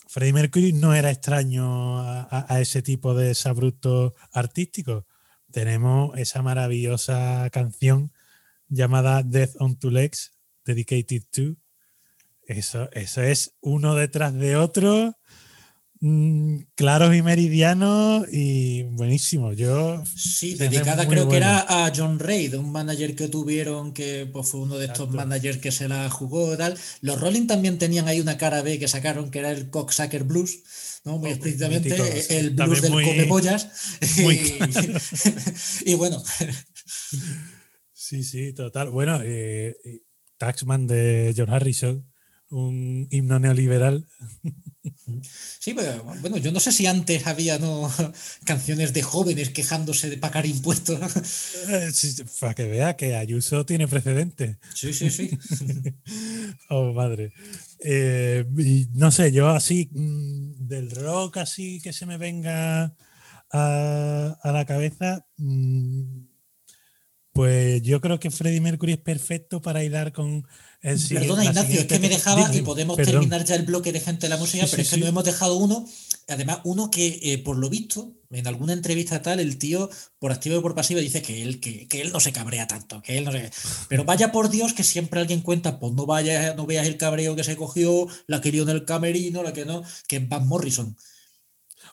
Freddie 0.06 0.32
Mercury 0.34 0.72
no 0.72 0.92
era 0.92 1.10
extraño 1.10 2.00
a 2.00 2.60
ese 2.60 2.82
tipo 2.82 3.14
de 3.14 3.30
exabruptos 3.30 4.12
artísticos. 4.32 5.04
Tenemos 5.52 6.18
esa 6.18 6.42
maravillosa 6.42 7.48
canción 7.50 8.12
llamada 8.68 9.22
Death 9.22 9.54
on 9.60 9.76
Two 9.78 9.90
Legs, 9.90 10.32
dedicated 10.64 11.22
to, 11.30 11.56
eso, 12.50 12.88
eso 12.92 13.22
es 13.22 13.54
uno 13.60 13.94
detrás 13.94 14.34
de 14.34 14.56
otro, 14.56 15.16
mm, 16.00 16.58
claros 16.74 17.14
y 17.14 17.22
meridianos 17.22 18.26
y 18.32 18.82
buenísimo. 18.84 19.52
Yo 19.52 20.02
Sí, 20.16 20.54
dedicada 20.54 21.06
creo 21.06 21.28
que 21.28 21.36
era 21.36 21.60
a 21.68 21.92
John 21.94 22.18
Reid, 22.18 22.54
un 22.54 22.72
manager 22.72 23.14
que 23.14 23.28
tuvieron 23.28 23.92
que 23.92 24.28
pues, 24.32 24.48
fue 24.48 24.60
uno 24.60 24.78
de 24.78 24.86
estos 24.86 25.10
managers 25.10 25.58
que 25.58 25.70
se 25.72 25.88
la 25.88 26.08
jugó 26.10 26.54
y 26.54 26.56
tal. 26.56 26.76
Los 27.02 27.20
Rolling 27.20 27.46
también 27.46 27.78
tenían 27.78 28.08
ahí 28.08 28.20
una 28.20 28.36
cara 28.36 28.62
B 28.62 28.78
que 28.78 28.88
sacaron 28.88 29.30
que 29.30 29.38
era 29.40 29.50
el 29.52 29.70
Cocksucker 29.70 30.24
Blues, 30.24 31.00
¿no? 31.04 31.18
Muy 31.18 31.30
Oh, 31.30 31.32
explícitamente 31.32 31.94
eh, 31.94 32.26
el 32.30 32.50
blues 32.50 32.80
También 32.80 32.82
del 32.82 32.92
muy- 32.92 33.04
y, 35.84 35.94
bueno, 35.94 36.22
Sí, 37.92 38.24
sí, 38.24 38.52
total. 38.54 38.90
Bueno, 38.90 39.20
eh, 39.22 39.76
eh, 39.84 40.00
Taxman 40.38 40.86
de 40.86 41.32
George 41.36 41.54
Harrison, 41.54 42.09
un 42.50 43.06
himno 43.10 43.38
neoliberal. 43.38 44.06
Sí, 45.58 45.74
pero 45.74 46.02
bueno, 46.20 46.36
yo 46.38 46.52
no 46.52 46.60
sé 46.60 46.72
si 46.72 46.86
antes 46.86 47.26
había 47.26 47.58
¿no? 47.58 47.90
canciones 48.44 48.92
de 48.92 49.02
jóvenes 49.02 49.50
quejándose 49.50 50.10
de 50.10 50.16
pagar 50.18 50.46
impuestos. 50.46 50.98
Eh, 51.68 51.90
Para 52.40 52.54
que 52.54 52.66
vea 52.66 52.96
que 52.96 53.16
Ayuso 53.16 53.64
tiene 53.66 53.88
precedente. 53.88 54.58
Sí, 54.74 54.92
sí, 54.92 55.10
sí. 55.10 55.30
Oh, 56.70 56.92
madre. 56.92 57.32
Eh, 57.80 58.44
y 58.58 58.88
no 58.94 59.10
sé, 59.10 59.32
yo 59.32 59.48
así, 59.48 59.90
mm, 59.92 60.66
del 60.66 60.90
rock 60.90 61.38
así 61.38 61.80
que 61.80 61.92
se 61.92 62.06
me 62.06 62.16
venga 62.16 62.94
a, 63.52 64.38
a 64.42 64.52
la 64.52 64.64
cabeza, 64.64 65.26
mm, 65.36 66.26
pues 67.32 67.82
yo 67.82 68.00
creo 68.00 68.18
que 68.18 68.30
Freddie 68.30 68.60
Mercury 68.60 68.92
es 68.92 68.98
perfecto 68.98 69.60
para 69.62 69.84
hilar 69.84 70.12
con 70.12 70.46
Perdona, 70.80 71.44
Ignacio, 71.44 71.80
es 71.80 71.86
que 71.86 71.98
me 71.98 72.08
dejaba 72.08 72.48
Dime, 72.48 72.56
y 72.56 72.62
podemos 72.62 72.96
perdón. 72.96 73.12
terminar 73.12 73.44
ya 73.44 73.54
el 73.54 73.64
bloque 73.64 73.92
de 73.92 74.00
gente 74.00 74.26
de 74.26 74.30
la 74.30 74.38
música, 74.38 74.64
Sí, 74.64 74.70
pero 74.70 74.82
sí, 74.82 74.88
es 74.88 74.94
que 74.94 75.00
nos 75.00 75.08
hemos 75.10 75.24
dejado 75.24 75.56
uno, 75.56 75.86
además, 76.26 76.60
uno 76.64 76.90
que 76.90 77.20
eh, 77.22 77.38
por 77.38 77.58
lo 77.58 77.68
visto, 77.68 78.14
en 78.30 78.46
alguna 78.46 78.72
entrevista 78.72 79.20
tal, 79.20 79.40
el 79.40 79.58
tío, 79.58 79.90
por 80.18 80.32
activo 80.32 80.56
y 80.56 80.62
por 80.62 80.74
pasivo, 80.74 81.00
dice 81.00 81.20
que 81.20 81.42
él, 81.42 81.60
que, 81.60 81.86
que 81.86 82.00
él 82.00 82.12
no 82.12 82.20
se 82.20 82.32
cabrea 82.32 82.66
tanto, 82.66 83.02
que 83.02 83.18
él 83.18 83.24
no 83.24 83.32
se. 83.32 83.50
Pero 83.88 84.04
vaya 84.04 84.32
por 84.32 84.48
Dios 84.48 84.72
que 84.72 84.82
siempre 84.82 85.20
alguien 85.20 85.42
cuenta, 85.42 85.78
pues 85.78 85.92
no 85.92 86.06
vayas, 86.06 86.56
no 86.56 86.64
veas 86.64 86.86
el 86.86 86.96
cabreo 86.96 87.36
que 87.36 87.44
se 87.44 87.56
cogió, 87.56 88.06
la 88.26 88.40
que 88.40 88.50
lió 88.50 88.62
en 88.62 88.70
el 88.70 88.86
camerino, 88.86 89.42
la 89.42 89.52
que 89.52 89.66
no, 89.66 89.82
que 90.08 90.16
es 90.16 90.28
Van 90.28 90.48
Morrison. 90.48 90.96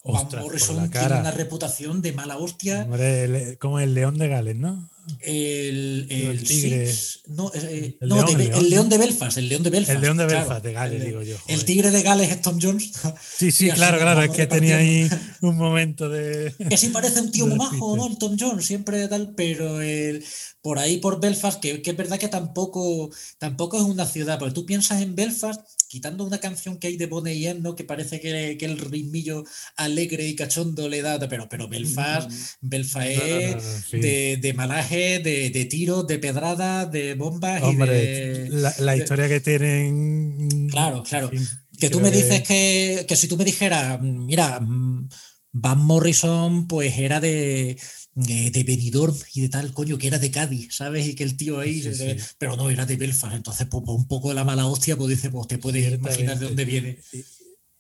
Van 0.06 0.16
Ostras, 0.16 0.44
por 0.44 0.52
Morrison 0.52 0.90
tiene 0.90 1.20
una 1.20 1.32
reputación 1.32 2.02
de 2.02 2.14
mala 2.14 2.38
hostia. 2.38 2.84
Hombre, 2.84 3.58
como 3.60 3.82
el 3.82 3.94
león 3.94 4.18
de 4.18 4.30
Gales, 4.30 4.56
¿no? 4.56 4.90
El, 5.22 6.08
el 6.10 6.22
el 6.32 6.44
tigre. 6.44 6.88
Six- 6.92 7.22
no, 7.28 7.52
eh, 7.54 7.98
El 8.02 8.10
no, 8.10 8.16
león, 8.26 8.38
de- 8.38 8.44
el 8.46 8.54
el, 8.54 8.70
león. 8.70 8.90
de 8.90 8.98
Belfast, 8.98 9.38
el 9.38 9.50
león 9.50 9.64
de 9.64 9.70
Belfast. 9.70 9.96
El 9.96 10.02
león 10.02 10.18
de 10.18 10.26
claro. 10.28 10.40
Belfast, 10.42 10.66
de 10.66 10.74
Gales, 10.74 11.02
El- 11.02 11.08
digo 11.08 11.22
yo. 11.24 11.36
El 11.48 11.66
tigre 11.66 11.92
de 11.92 12.02
Gales 12.04 12.30
es 12.32 12.42
Tom 12.42 12.60
Jones. 12.62 12.92
Sí, 13.38 13.52
sí, 13.52 13.70
claro, 13.76 13.98
claro, 14.00 14.22
es 14.22 14.32
que 14.32 14.48
tenía 14.48 14.78
ahí 14.78 15.10
un 15.42 15.56
momento 15.58 16.10
de... 16.10 16.54
Que 16.70 16.78
sí 16.78 16.88
parece 16.90 17.22
un 17.22 17.32
tío 17.32 17.48
muy 17.48 17.58
majo. 17.58 17.96
¿no? 17.96 18.08
El 18.08 18.18
Tom 18.18 18.36
Jones, 18.40 18.66
siempre 18.66 19.08
tal, 19.08 19.34
pero 19.36 19.82
el, 19.82 20.24
por 20.62 20.80
ahí 20.80 20.98
por 20.98 21.20
Belfast, 21.22 21.60
que, 21.62 21.82
que 21.82 21.92
es 21.92 21.98
verdad 21.98 22.20
que 22.20 22.28
tampoco, 22.28 23.10
tampoco 23.38 23.78
es 23.78 23.84
una 23.84 24.06
ciudad, 24.06 24.38
porque 24.40 24.54
tú 24.54 24.66
piensas 24.66 25.02
en 25.02 25.16
Belfast, 25.16 25.62
quitando 25.88 26.24
una 26.24 26.40
canción 26.40 26.78
que 26.80 26.88
hay 26.88 26.98
de 26.98 27.06
Bonnie 27.08 27.48
M, 27.48 27.62
¿no? 27.62 27.76
Que 27.76 27.84
parece 27.84 28.20
que, 28.20 28.58
que 28.58 28.66
el 28.66 28.78
ritmillo 28.78 29.44
alegre 29.76 30.28
y 30.28 30.36
cachondo 30.36 30.90
le 30.90 31.02
da, 31.02 31.18
pero, 31.30 31.48
pero 31.50 31.68
Belfast, 31.68 32.30
Belfast 32.62 33.10
no, 33.18 33.26
no, 33.26 33.56
no, 33.56 34.00
de, 34.00 34.38
de 34.42 34.54
malaje, 34.54 35.20
de, 35.20 35.50
de 35.50 35.66
tiros, 35.66 36.06
de 36.08 36.20
pedradas, 36.20 36.92
de 36.92 37.14
bombas 37.16 37.62
y 37.62 37.66
Hombre, 37.66 37.92
de... 37.92 38.50
la, 38.50 38.74
la 38.80 38.92
de- 38.94 38.98
historia 38.98 39.28
que 39.30 39.40
tienen... 39.40 40.68
Claro, 40.70 41.04
claro. 41.04 41.30
fin, 41.30 41.48
Que 41.80 41.90
tú 41.90 42.00
me 42.00 42.12
dices 42.12 42.44
que, 42.44 43.06
que 43.08 43.16
si 43.16 43.28
tú 43.28 43.38
me 43.38 43.46
dijeras, 43.46 44.00
mm, 44.02 44.26
mira, 44.26 44.60
mm, 44.60 45.10
Van 45.54 45.80
Morrison 45.80 46.68
pues 46.68 46.98
era 46.98 47.20
de, 47.20 47.80
de, 48.18 48.50
de 48.50 48.64
Benidorm 48.64 49.16
y 49.36 49.42
de 49.42 49.50
tal, 49.50 49.72
coño, 49.74 49.98
que 50.00 50.08
era 50.08 50.18
de 50.18 50.32
Cádiz, 50.32 50.76
¿sabes? 50.76 51.08
Y 51.08 51.14
que 51.14 51.24
el 51.24 51.38
tío 51.38 51.60
ahí, 51.60 51.82
Sí, 51.84 51.90
de- 51.90 52.20
sí. 52.20 52.26
pero 52.40 52.56
no, 52.56 52.70
era 52.72 52.86
de 52.86 52.96
Belfast. 52.96 53.36
Entonces, 53.36 53.68
pues, 53.70 53.84
un 53.88 54.08
poco 54.08 54.30
de 54.30 54.36
la 54.36 54.44
mala 54.44 54.66
hostia, 54.66 54.96
pues 54.98 55.10
dice, 55.10 55.30
pues 55.30 55.48
te 55.48 55.60
puedes 55.60 55.94
imaginar 55.94 56.40
de 56.40 56.46
dónde 56.48 56.66
viene. 56.66 57.00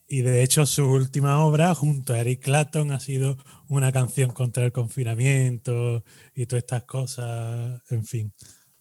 Y 0.07 0.21
de 0.21 0.43
hecho, 0.43 0.65
su 0.67 0.85
última 0.85 1.43
obra, 1.43 1.73
junto 1.73 2.13
a 2.13 2.19
Eric 2.19 2.41
Clapton, 2.43 2.91
ha 2.91 2.99
sido 2.99 3.37
una 3.67 3.91
canción 3.91 4.29
contra 4.31 4.63
el 4.63 4.71
confinamiento 4.71 6.03
y 6.35 6.45
todas 6.45 6.63
estas 6.63 6.83
cosas. 6.83 7.81
En 7.89 8.05
fin, 8.05 8.31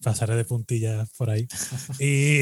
pasaré 0.02 0.36
de 0.36 0.44
puntillas 0.44 1.08
por 1.16 1.30
ahí. 1.30 1.48
Y 1.98 2.40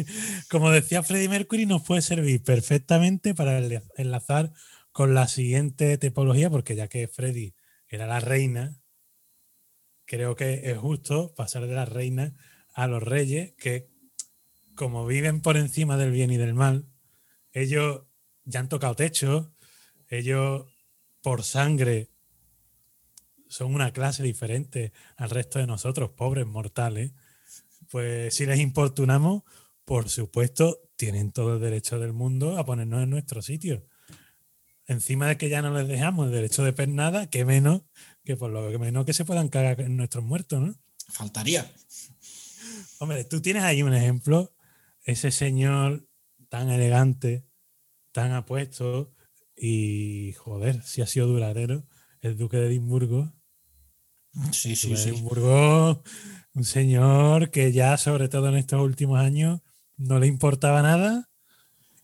como 0.50 0.70
decía 0.70 1.02
Freddie 1.02 1.28
Mercury, 1.28 1.66
nos 1.66 1.82
puede 1.82 2.00
servir 2.02 2.42
perfectamente 2.42 3.34
para 3.34 3.60
enla- 3.60 3.82
enlazar 3.96 4.52
con 4.90 5.12
la 5.14 5.28
siguiente 5.28 5.98
tipología, 5.98 6.48
porque 6.50 6.76
ya 6.76 6.88
que 6.88 7.08
Freddie 7.08 7.54
era 7.94 8.06
la 8.06 8.20
reina, 8.20 8.80
creo 10.04 10.36
que 10.36 10.70
es 10.70 10.78
justo 10.78 11.34
pasar 11.34 11.66
de 11.66 11.74
la 11.74 11.84
reina 11.84 12.34
a 12.74 12.86
los 12.86 13.02
reyes, 13.02 13.54
que 13.58 13.90
como 14.74 15.06
viven 15.06 15.40
por 15.40 15.56
encima 15.56 15.96
del 15.96 16.10
bien 16.10 16.30
y 16.30 16.36
del 16.36 16.54
mal, 16.54 16.88
ellos 17.52 18.02
ya 18.44 18.60
han 18.60 18.68
tocado 18.68 18.96
techo, 18.96 19.54
ellos 20.08 20.66
por 21.22 21.42
sangre 21.42 22.10
son 23.48 23.74
una 23.74 23.92
clase 23.92 24.22
diferente 24.22 24.92
al 25.16 25.30
resto 25.30 25.60
de 25.60 25.66
nosotros, 25.66 26.10
pobres 26.10 26.46
mortales. 26.46 27.12
Pues 27.88 28.34
si 28.34 28.46
les 28.46 28.58
importunamos, 28.58 29.44
por 29.84 30.08
supuesto, 30.08 30.80
tienen 30.96 31.30
todo 31.30 31.54
el 31.54 31.60
derecho 31.60 32.00
del 32.00 32.12
mundo 32.12 32.58
a 32.58 32.64
ponernos 32.64 33.02
en 33.04 33.10
nuestro 33.10 33.42
sitio. 33.42 33.86
Encima 34.86 35.28
de 35.28 35.38
que 35.38 35.48
ya 35.48 35.62
no 35.62 35.72
les 35.72 35.88
dejamos 35.88 36.26
el 36.26 36.32
derecho 36.32 36.62
de 36.62 36.72
pernada, 36.72 37.28
que 37.30 37.44
menos 37.44 37.82
que 38.24 38.36
por 38.36 38.50
lo 38.50 38.70
que 38.70 38.78
menos 38.78 39.04
que 39.04 39.12
se 39.12 39.24
puedan 39.24 39.48
cagar 39.48 39.80
en 39.80 39.96
nuestros 39.96 40.24
muertos, 40.24 40.60
¿no? 40.60 40.74
Faltaría. 41.08 41.70
Hombre, 42.98 43.24
tú 43.24 43.40
tienes 43.40 43.62
ahí 43.62 43.82
un 43.82 43.94
ejemplo, 43.94 44.54
ese 45.02 45.30
señor 45.30 46.08
tan 46.48 46.70
elegante, 46.70 47.46
tan 48.12 48.32
apuesto 48.32 49.12
y, 49.56 50.32
joder, 50.38 50.82
si 50.82 51.02
ha 51.02 51.06
sido 51.06 51.26
duradero, 51.26 51.86
el 52.20 52.36
duque 52.36 52.56
de 52.56 52.68
Edimburgo. 52.68 53.34
Sí, 54.52 54.74
sí, 54.74 54.88
Duque 54.88 55.00
de 55.00 55.02
sí. 55.02 55.08
Edimburgo, 55.10 56.02
un 56.54 56.64
señor 56.64 57.50
que 57.50 57.72
ya, 57.72 57.96
sobre 57.96 58.28
todo 58.28 58.48
en 58.48 58.56
estos 58.56 58.80
últimos 58.80 59.18
años, 59.18 59.60
no 59.96 60.18
le 60.18 60.26
importaba 60.26 60.82
nada 60.82 61.30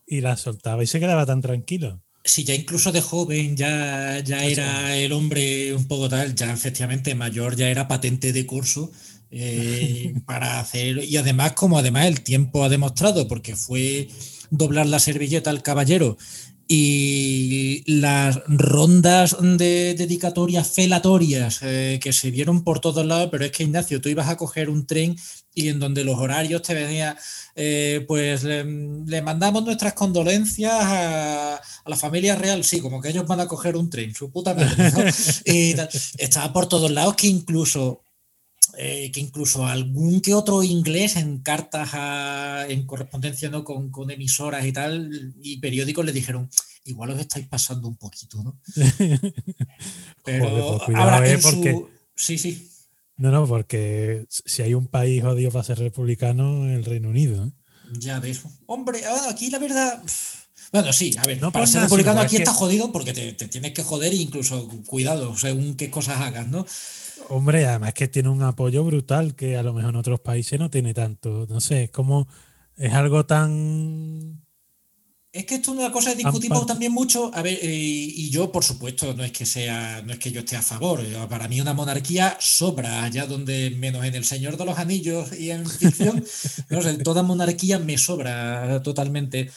y 0.06 0.20
la 0.20 0.36
soltaba 0.36 0.82
y 0.82 0.86
se 0.86 1.00
quedaba 1.00 1.26
tan 1.26 1.40
tranquilo. 1.40 2.02
Si 2.30 2.44
ya 2.44 2.54
incluso 2.54 2.92
de 2.92 3.00
joven 3.00 3.56
ya, 3.56 4.20
ya 4.20 4.44
era 4.44 4.96
el 4.96 5.10
hombre 5.12 5.74
un 5.74 5.86
poco 5.88 6.08
tal, 6.08 6.32
ya 6.34 6.52
efectivamente 6.52 7.16
mayor, 7.16 7.56
ya 7.56 7.68
era 7.68 7.88
patente 7.88 8.32
de 8.32 8.46
curso 8.46 8.92
eh, 9.32 10.14
para 10.26 10.60
hacer. 10.60 11.02
Y 11.02 11.16
además, 11.16 11.54
como 11.54 11.76
además 11.76 12.06
el 12.06 12.20
tiempo 12.20 12.62
ha 12.62 12.68
demostrado, 12.68 13.26
porque 13.26 13.56
fue 13.56 14.08
doblar 14.50 14.86
la 14.86 15.00
servilleta 15.00 15.50
al 15.50 15.62
caballero 15.62 16.18
y 16.72 17.82
las 17.84 18.42
rondas 18.46 19.36
de 19.40 19.96
dedicatorias 19.98 20.70
felatorias 20.70 21.58
eh, 21.62 21.98
que 22.00 22.12
se 22.12 22.30
vieron 22.30 22.62
por 22.62 22.78
todos 22.78 23.04
lados, 23.04 23.28
pero 23.32 23.44
es 23.44 23.50
que 23.50 23.64
Ignacio, 23.64 24.00
tú 24.00 24.08
ibas 24.08 24.28
a 24.28 24.36
coger 24.36 24.70
un 24.70 24.86
tren 24.86 25.16
y 25.52 25.68
en 25.68 25.80
donde 25.80 26.04
los 26.04 26.16
horarios 26.16 26.62
te 26.62 26.74
venía, 26.74 27.18
eh, 27.56 28.04
pues 28.06 28.44
le, 28.44 28.64
le 28.64 29.20
mandamos 29.20 29.64
nuestras 29.64 29.94
condolencias 29.94 30.72
a, 30.72 31.56
a 31.56 31.90
la 31.90 31.96
familia 31.96 32.36
real, 32.36 32.62
sí, 32.62 32.78
como 32.80 33.00
que 33.00 33.08
ellos 33.08 33.26
van 33.26 33.40
a 33.40 33.48
coger 33.48 33.74
un 33.74 33.90
tren, 33.90 34.14
su 34.14 34.30
puta 34.30 34.54
madre, 34.54 34.92
¿no? 34.92 35.00
Y 35.46 35.74
tal. 35.74 35.88
Estaba 36.18 36.52
por 36.52 36.68
todos 36.68 36.92
lados 36.92 37.16
que 37.16 37.26
incluso 37.26 38.04
eh, 38.78 39.10
que 39.12 39.20
incluso 39.20 39.66
algún 39.66 40.20
que 40.20 40.34
otro 40.34 40.62
inglés 40.62 41.16
en 41.16 41.38
cartas 41.38 41.90
a- 41.92 42.66
en 42.68 42.86
correspondencia 42.86 43.48
¿no? 43.50 43.64
con, 43.64 43.90
con 43.90 44.10
emisoras 44.10 44.64
y 44.66 44.72
tal 44.72 45.34
y 45.42 45.58
periódicos 45.58 46.04
le 46.04 46.12
dijeron 46.12 46.48
igual 46.84 47.10
os 47.10 47.20
estáis 47.20 47.46
pasando 47.46 47.88
un 47.88 47.96
poquito 47.96 48.42
¿no? 48.42 48.58
pero 50.24 50.44
Joder, 50.50 50.64
pues 50.64 50.82
cuidado, 50.84 51.04
ahora 51.10 51.26
eh, 51.28 51.32
en 51.32 51.42
su- 51.42 51.50
porque- 51.50 51.86
sí 52.14 52.38
sí 52.38 52.68
No, 53.16 53.30
no, 53.30 53.46
porque 53.46 54.24
si 54.28 54.62
hay 54.62 54.74
un 54.74 54.86
país 54.86 55.22
jodido 55.22 55.50
para 55.50 55.64
ser 55.64 55.78
republicano, 55.78 56.66
el 56.66 56.84
Reino 56.84 57.08
Unido. 57.10 57.44
¿eh? 57.46 57.50
ya 57.98 58.20
ves 58.20 58.40
hombre 58.66 59.00
bueno, 59.00 59.28
aquí 59.28 59.50
la 59.50 59.58
verdad 59.58 60.02
bueno 60.72 60.92
sí 60.92 61.14
a 61.18 61.24
ver 61.26 61.40
No 61.40 61.50
para 61.50 61.66
ser 61.66 61.82
republicano 61.82 62.20
aquí 62.20 62.36
que- 62.36 62.42
está 62.42 62.52
jodido 62.54 62.92
porque 62.92 63.12
te, 63.12 63.32
te 63.32 63.48
tienes 63.48 63.72
que 63.72 63.82
joder 63.82 64.12
e 64.12 64.16
incluso 64.16 64.68
cuidado 64.86 65.36
según 65.36 65.74
qué 65.76 65.90
cosas 65.90 66.20
hagas 66.20 66.46
¿no? 66.48 66.64
Hombre, 67.32 67.64
además 67.64 67.94
que 67.94 68.08
tiene 68.08 68.28
un 68.28 68.42
apoyo 68.42 68.82
brutal 68.82 69.36
que 69.36 69.56
a 69.56 69.62
lo 69.62 69.72
mejor 69.72 69.90
en 69.90 69.96
otros 69.96 70.18
países 70.20 70.58
no 70.58 70.68
tiene 70.68 70.94
tanto. 70.94 71.46
No 71.48 71.60
sé, 71.60 71.84
es 71.84 71.90
como 71.90 72.26
es 72.76 72.92
algo 72.92 73.24
tan 73.24 74.42
Es 75.32 75.46
que 75.46 75.54
esto 75.56 75.70
es 75.72 75.78
una 75.78 75.92
cosa 75.92 76.10
que 76.10 76.16
discutimos 76.24 76.66
también 76.66 76.90
mucho. 76.92 77.30
A 77.32 77.42
ver, 77.42 77.56
eh, 77.62 77.68
y 77.72 78.30
yo, 78.30 78.50
por 78.50 78.64
supuesto, 78.64 79.14
no 79.14 79.22
es 79.22 79.30
que 79.30 79.46
sea, 79.46 80.02
no 80.02 80.12
es 80.12 80.18
que 80.18 80.32
yo 80.32 80.40
esté 80.40 80.56
a 80.56 80.62
favor. 80.62 81.00
eh, 81.04 81.14
Para 81.28 81.46
mí 81.46 81.60
una 81.60 81.72
monarquía 81.72 82.36
sobra, 82.40 83.04
allá 83.04 83.26
donde 83.26 83.70
menos 83.78 84.04
en 84.04 84.16
El 84.16 84.24
Señor 84.24 84.56
de 84.56 84.64
los 84.64 84.78
Anillos 84.78 85.32
y 85.38 85.50
en 85.52 85.68
ficción, 85.68 86.24
no 86.70 86.82
sé, 86.82 86.98
toda 86.98 87.22
monarquía 87.22 87.78
me 87.78 87.96
sobra 87.96 88.82
totalmente. 88.82 89.50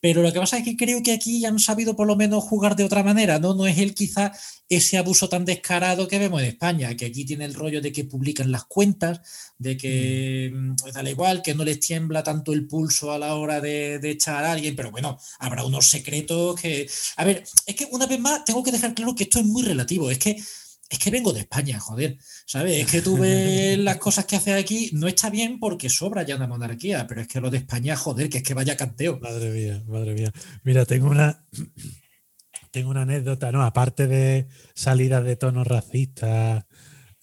Pero 0.00 0.22
lo 0.22 0.32
que 0.32 0.40
pasa 0.40 0.58
es 0.58 0.64
que 0.64 0.76
creo 0.76 1.02
que 1.02 1.12
aquí 1.12 1.44
han 1.44 1.58
sabido 1.58 1.94
por 1.94 2.06
lo 2.06 2.16
menos 2.16 2.44
jugar 2.44 2.74
de 2.74 2.84
otra 2.84 3.02
manera, 3.02 3.38
¿no? 3.38 3.54
No 3.54 3.66
es 3.66 3.78
el 3.78 3.94
quizá 3.94 4.32
ese 4.68 4.98
abuso 4.98 5.28
tan 5.28 5.44
descarado 5.44 6.08
que 6.08 6.18
vemos 6.18 6.40
en 6.40 6.48
España, 6.48 6.96
que 6.96 7.06
aquí 7.06 7.24
tiene 7.24 7.44
el 7.44 7.54
rollo 7.54 7.80
de 7.82 7.92
que 7.92 8.04
publican 8.04 8.50
las 8.50 8.64
cuentas, 8.64 9.20
de 9.58 9.76
que 9.76 10.50
mm, 10.54 10.74
da 10.92 11.10
igual, 11.10 11.42
que 11.42 11.54
no 11.54 11.64
les 11.64 11.80
tiembla 11.80 12.22
tanto 12.22 12.52
el 12.52 12.66
pulso 12.66 13.12
a 13.12 13.18
la 13.18 13.34
hora 13.34 13.60
de, 13.60 13.98
de 13.98 14.10
echar 14.10 14.44
a 14.44 14.52
alguien, 14.52 14.74
pero 14.76 14.90
bueno, 14.90 15.18
habrá 15.38 15.64
unos 15.64 15.86
secretos 15.88 16.60
que... 16.60 16.88
A 17.16 17.24
ver, 17.24 17.44
es 17.66 17.74
que 17.74 17.86
una 17.90 18.06
vez 18.06 18.20
más 18.20 18.44
tengo 18.44 18.62
que 18.62 18.72
dejar 18.72 18.94
claro 18.94 19.14
que 19.14 19.24
esto 19.24 19.40
es 19.40 19.44
muy 19.44 19.62
relativo, 19.62 20.10
es 20.10 20.18
que 20.18 20.36
es 20.90 20.98
que 20.98 21.10
vengo 21.12 21.32
de 21.32 21.40
España, 21.40 21.78
joder, 21.78 22.18
¿sabes? 22.46 22.84
Es 22.84 22.90
que 22.90 23.00
tú 23.00 23.16
ves 23.16 23.78
las 23.78 23.96
cosas 23.98 24.24
que 24.24 24.34
hace 24.34 24.52
aquí, 24.54 24.90
no 24.92 25.06
está 25.06 25.30
bien 25.30 25.60
porque 25.60 25.88
sobra 25.88 26.24
ya 26.24 26.34
una 26.34 26.48
monarquía, 26.48 27.06
pero 27.06 27.20
es 27.20 27.28
que 27.28 27.40
lo 27.40 27.48
de 27.48 27.58
España, 27.58 27.96
joder, 27.96 28.28
que 28.28 28.38
es 28.38 28.42
que 28.42 28.54
vaya 28.54 28.76
canteo. 28.76 29.20
Madre 29.20 29.52
mía, 29.52 29.84
madre 29.86 30.14
mía. 30.14 30.32
Mira, 30.64 30.84
tengo 30.84 31.08
una, 31.08 31.46
tengo 32.72 32.90
una 32.90 33.02
anécdota, 33.02 33.52
¿no? 33.52 33.62
Aparte 33.62 34.08
de 34.08 34.48
salidas 34.74 35.24
de 35.24 35.36
tono 35.36 35.62
racista, 35.62 36.66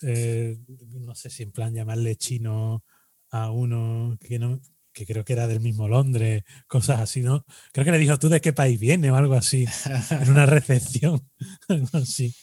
eh, 0.01 0.57
no 1.01 1.13
sé 1.13 1.29
si 1.29 1.43
en 1.43 1.51
plan 1.51 1.73
llamarle 1.73 2.15
chino 2.15 2.85
a 3.31 3.51
uno 3.51 4.17
que 4.21 4.39
no 4.39 4.61
que 4.97 5.05
creo 5.05 5.23
que 5.23 5.33
era 5.33 5.45
del 5.45 5.59
mismo 5.59 5.87
Londres, 5.87 6.43
cosas 6.67 6.99
así, 6.99 7.21
¿no? 7.21 7.45
Creo 7.71 7.85
que 7.85 7.91
le 7.91 7.99
dijo, 7.99 8.17
¿tú 8.17 8.29
de 8.29 8.41
qué 8.41 8.51
país 8.51 8.79
vienes? 8.79 9.11
o 9.11 9.15
algo 9.15 9.35
así, 9.35 9.67
en 10.09 10.31
una 10.31 10.47
recepción. 10.47 11.21
sí, 12.05 12.33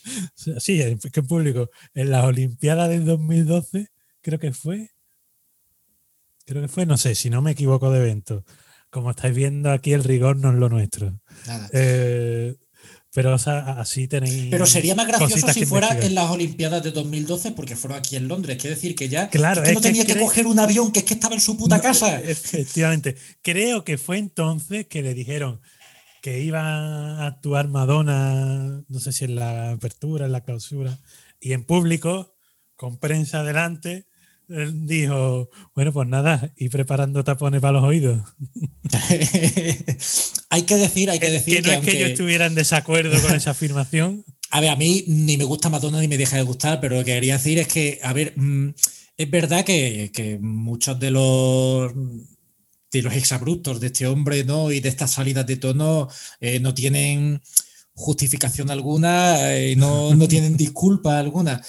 sí, 0.58 0.98
qué 1.12 1.22
público. 1.24 1.68
En 1.94 2.10
las 2.10 2.24
Olimpiadas 2.24 2.88
del 2.90 3.04
2012, 3.04 3.88
creo 4.20 4.38
que 4.38 4.52
fue, 4.52 4.90
creo 6.46 6.62
que 6.62 6.68
fue, 6.68 6.86
no 6.86 6.96
sé, 6.96 7.16
si 7.16 7.28
no 7.28 7.42
me 7.42 7.50
equivoco 7.50 7.90
de 7.90 7.98
evento. 7.98 8.44
Como 8.88 9.10
estáis 9.10 9.34
viendo 9.34 9.72
aquí, 9.72 9.92
el 9.92 10.04
rigor 10.04 10.36
no 10.36 10.50
es 10.50 10.56
lo 10.56 10.68
nuestro. 10.68 11.20
Nada. 11.48 11.68
Eh, 11.72 12.54
pero 13.14 13.32
o 13.32 13.38
sea, 13.38 13.60
así 13.78 14.08
tenéis. 14.08 14.48
Pero 14.50 14.66
sería 14.66 14.96
más 14.96 15.06
gracioso 15.06 15.46
si 15.52 15.64
fuera 15.64 15.86
investigar. 15.86 16.10
en 16.10 16.14
las 16.16 16.30
Olimpiadas 16.32 16.82
de 16.82 16.90
2012, 16.90 17.52
porque 17.52 17.76
fueron 17.76 17.96
aquí 17.96 18.16
en 18.16 18.26
Londres. 18.26 18.58
Quiere 18.60 18.74
decir 18.74 18.96
que 18.96 19.08
ya 19.08 19.30
Claro, 19.30 19.62
es 19.62 19.68
que 19.68 19.74
no 19.74 19.80
tenía 19.80 20.04
que, 20.04 20.18
coger 20.18 20.48
un 20.48 20.58
avión, 20.58 20.90
que 20.90 20.98
es 20.98 21.04
que 21.04 21.14
estaba 21.14 21.36
en 21.36 21.40
su 21.40 21.56
puta 21.56 21.76
No, 21.76 21.82
casa. 21.82 22.20
Efectivamente. 22.24 23.14
Creo 23.40 23.84
que 23.84 23.98
fue 23.98 24.18
entonces 24.18 24.88
que 24.88 25.00
le 25.02 25.14
dijeron 25.14 25.60
que 26.22 26.40
iba 26.40 26.60
a 26.60 27.26
actuar 27.28 27.68
Madonna, 27.68 28.82
no 28.88 28.98
sé 28.98 29.12
si 29.12 29.26
en 29.26 29.36
la 29.36 29.70
apertura, 29.70 30.26
en 30.26 30.32
la 30.32 30.40
clausura, 30.40 30.98
y 31.38 31.52
en 31.52 31.62
público, 31.62 32.34
con 32.74 32.96
prensa 32.96 33.44
delante, 33.44 33.92
él 33.92 34.06
dijo, 34.48 35.50
bueno, 35.74 35.92
pues 35.92 36.08
nada, 36.08 36.52
y 36.56 36.68
preparando 36.68 37.24
tapones 37.24 37.60
para 37.60 37.72
los 37.72 37.84
oídos. 37.84 38.20
hay 40.50 40.62
que 40.62 40.76
decir, 40.76 41.10
hay 41.10 41.18
que 41.18 41.30
decir 41.30 41.62
que 41.62 41.68
no 41.68 41.72
es 41.72 41.80
que 41.80 41.98
yo 41.98 42.06
estuviera 42.06 42.46
en 42.46 42.54
desacuerdo 42.54 43.20
con 43.20 43.34
esa 43.34 43.50
afirmación. 43.52 44.24
A 44.50 44.60
ver, 44.60 44.70
a 44.70 44.76
mí 44.76 45.02
ni 45.08 45.36
me 45.36 45.42
gusta 45.42 45.68
Madonna 45.68 46.00
ni 46.00 46.06
me 46.06 46.16
deja 46.16 46.36
de 46.36 46.44
gustar, 46.44 46.80
pero 46.80 46.96
lo 46.96 47.04
que 47.04 47.12
quería 47.12 47.38
decir 47.38 47.58
es 47.58 47.66
que, 47.66 47.98
a 48.04 48.12
ver, 48.12 48.34
mm, 48.36 48.68
es 49.16 49.30
verdad 49.30 49.64
que, 49.64 50.12
que 50.14 50.38
muchos 50.38 51.00
de 51.00 51.10
los 51.10 51.92
de 52.92 53.02
los 53.02 53.14
exabruptos 53.14 53.80
de 53.80 53.88
este 53.88 54.06
hombre, 54.06 54.44
¿no? 54.44 54.70
Y 54.70 54.78
de 54.78 54.88
estas 54.88 55.10
salidas 55.10 55.46
de 55.46 55.56
tono 55.56 56.08
eh, 56.40 56.60
no 56.60 56.72
tienen 56.72 57.42
justificación 57.94 58.70
alguna, 58.70 59.54
eh, 59.56 59.76
no, 59.76 60.14
no 60.14 60.28
tienen 60.28 60.56
disculpa 60.56 61.18
alguna. 61.18 61.60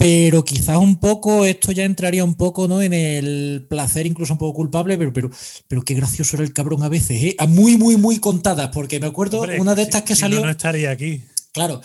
Pero 0.00 0.46
quizás 0.46 0.78
un 0.78 0.98
poco, 0.98 1.44
esto 1.44 1.72
ya 1.72 1.84
entraría 1.84 2.24
un 2.24 2.34
poco 2.34 2.66
¿no? 2.66 2.80
en 2.80 2.94
el 2.94 3.66
placer, 3.68 4.06
incluso 4.06 4.32
un 4.32 4.38
poco 4.38 4.54
culpable, 4.54 4.96
pero, 4.96 5.12
pero, 5.12 5.30
pero 5.68 5.82
qué 5.82 5.92
gracioso 5.92 6.36
era 6.36 6.44
el 6.44 6.54
cabrón 6.54 6.82
a 6.82 6.88
veces, 6.88 7.22
¿eh? 7.22 7.36
A 7.38 7.46
muy, 7.46 7.76
muy, 7.76 7.98
muy 7.98 8.18
contadas, 8.18 8.70
porque 8.72 8.98
me 8.98 9.08
acuerdo 9.08 9.40
Hombre, 9.40 9.60
una 9.60 9.74
de 9.74 9.82
estas 9.82 10.00
que 10.00 10.16
si 10.16 10.22
no, 10.22 10.28
salió. 10.28 10.40
no 10.40 10.50
estaría 10.50 10.90
aquí. 10.90 11.22
Claro, 11.52 11.82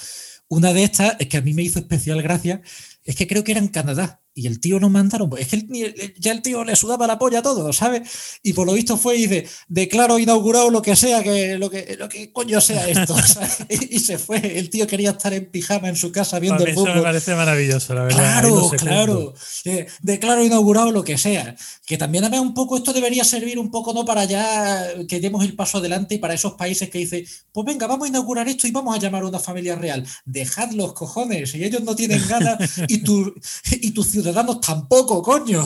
una 0.47 0.71
de 0.71 0.83
estas 0.83 1.17
es 1.19 1.27
que 1.27 1.35
a 1.35 1.41
mí 1.41 1.53
me 1.53 1.63
hizo 1.63 1.77
especial 1.77 2.21
gracia, 2.21 2.61
es 3.03 3.17
que 3.17 3.27
creo 3.27 3.43
que 3.43 3.51
era 3.51 3.59
en 3.59 3.67
Canadá 3.67 4.21
y 4.37 4.47
el 4.47 4.59
tío 4.59 4.79
nos 4.81 4.91
mandaron, 4.91 5.29
pues 5.29 5.43
es 5.43 5.47
que 5.47 5.55
el- 5.55 5.85
el- 5.99 6.13
ya 6.19 6.33
el 6.33 6.41
tío 6.41 6.63
le 6.65 6.75
sudaba 6.75 7.07
la 7.07 7.17
polla 7.17 7.39
a 7.39 7.41
todo, 7.41 7.71
¿sabes? 7.71 8.01
Y 8.43 8.51
por 8.53 8.67
lo 8.67 8.73
visto 8.73 8.97
fue 8.97 9.15
y 9.15 9.27
dice, 9.27 9.47
declaro 9.69 10.19
inaugurado 10.19 10.69
lo 10.69 10.81
que 10.81 10.95
sea, 10.97 11.23
que 11.23 11.57
lo 11.57 11.69
que, 11.69 11.95
lo 11.97 12.09
que 12.09 12.31
coño 12.33 12.59
sea 12.61 12.87
esto. 12.89 13.15
Y, 13.69 13.95
y 13.95 13.99
se 13.99 14.17
fue, 14.17 14.59
el 14.59 14.69
tío 14.69 14.85
quería 14.87 15.11
estar 15.11 15.33
en 15.33 15.45
pijama 15.49 15.87
en 15.89 15.95
su 15.95 16.11
casa 16.11 16.37
viendo 16.39 16.59
mí 16.63 16.65
el 16.65 16.71
eso 16.75 16.83
me 16.85 16.91
fútbol. 16.91 17.03
parece 17.03 17.33
maravilloso, 17.35 17.93
la 17.95 18.03
verdad. 18.03 18.17
Claro, 18.17 18.69
claro. 18.77 19.33
Eh, 19.63 19.87
declaro 20.01 20.43
inaugurado 20.43 20.91
lo 20.91 21.03
que 21.03 21.17
sea. 21.17 21.55
Que 21.85 21.97
también 21.97 22.23
a 22.25 22.29
ver 22.29 22.39
un 22.41 22.53
poco, 22.53 22.75
esto 22.77 22.91
debería 22.93 23.23
servir 23.23 23.57
un 23.57 23.71
poco, 23.71 23.93
¿no? 23.93 24.03
Para 24.05 24.25
ya 24.25 24.85
que 25.07 25.19
demos 25.21 25.43
el 25.45 25.55
paso 25.55 25.77
adelante 25.77 26.15
y 26.15 26.17
para 26.17 26.33
esos 26.33 26.53
países 26.53 26.89
que 26.89 26.97
dicen, 26.99 27.25
pues 27.53 27.65
venga, 27.65 27.87
vamos 27.87 28.05
a 28.05 28.09
inaugurar 28.09 28.47
esto 28.49 28.67
y 28.67 28.71
vamos 28.71 28.95
a 28.95 28.99
llamar 28.99 29.23
a 29.23 29.27
una 29.27 29.39
familia 29.39 29.75
real. 29.75 30.05
Dejad 30.25 30.71
los 30.71 30.93
cojones, 30.93 31.51
si 31.51 31.63
ellos 31.63 31.83
no 31.83 31.95
tienen 31.95 32.21
ganas 32.27 32.57
y, 32.87 32.97
tu- 32.99 33.33
y 33.71 33.91
tus 33.91 34.07
ciudadanos 34.25 34.59
tampoco, 34.59 35.21
coño. 35.21 35.63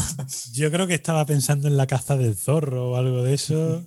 Yo 0.52 0.70
creo 0.70 0.86
que 0.86 0.96
estaba 0.96 1.26
pensando 1.26 1.70
en 1.70 1.78
la 1.78 1.88
caza 1.88 2.18
del 2.18 2.36
zorro 2.36 2.92
o 2.92 2.96
algo 2.98 3.24
de 3.24 3.34
eso. 3.34 3.86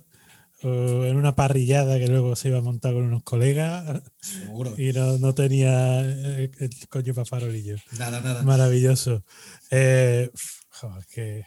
O 0.63 1.03
en 1.03 1.17
una 1.17 1.35
parrillada 1.35 1.99
que 1.99 2.07
luego 2.07 2.35
se 2.35 2.47
iba 2.47 2.57
a 2.57 2.61
montar 2.61 2.93
con 2.93 3.03
unos 3.03 3.21
colegas 3.23 4.01
Seguro. 4.21 4.73
y 4.77 4.93
no, 4.93 5.17
no 5.17 5.35
tenía 5.35 6.01
eh, 6.01 6.49
el 6.57 6.87
coño 6.87 7.13
para 7.13 7.25
farolillo. 7.25 7.75
Nada, 7.99 8.21
nada. 8.21 8.43
Maravilloso. 8.43 9.23
Eh, 9.69 10.31
joder, 10.69 11.05
que, 11.13 11.45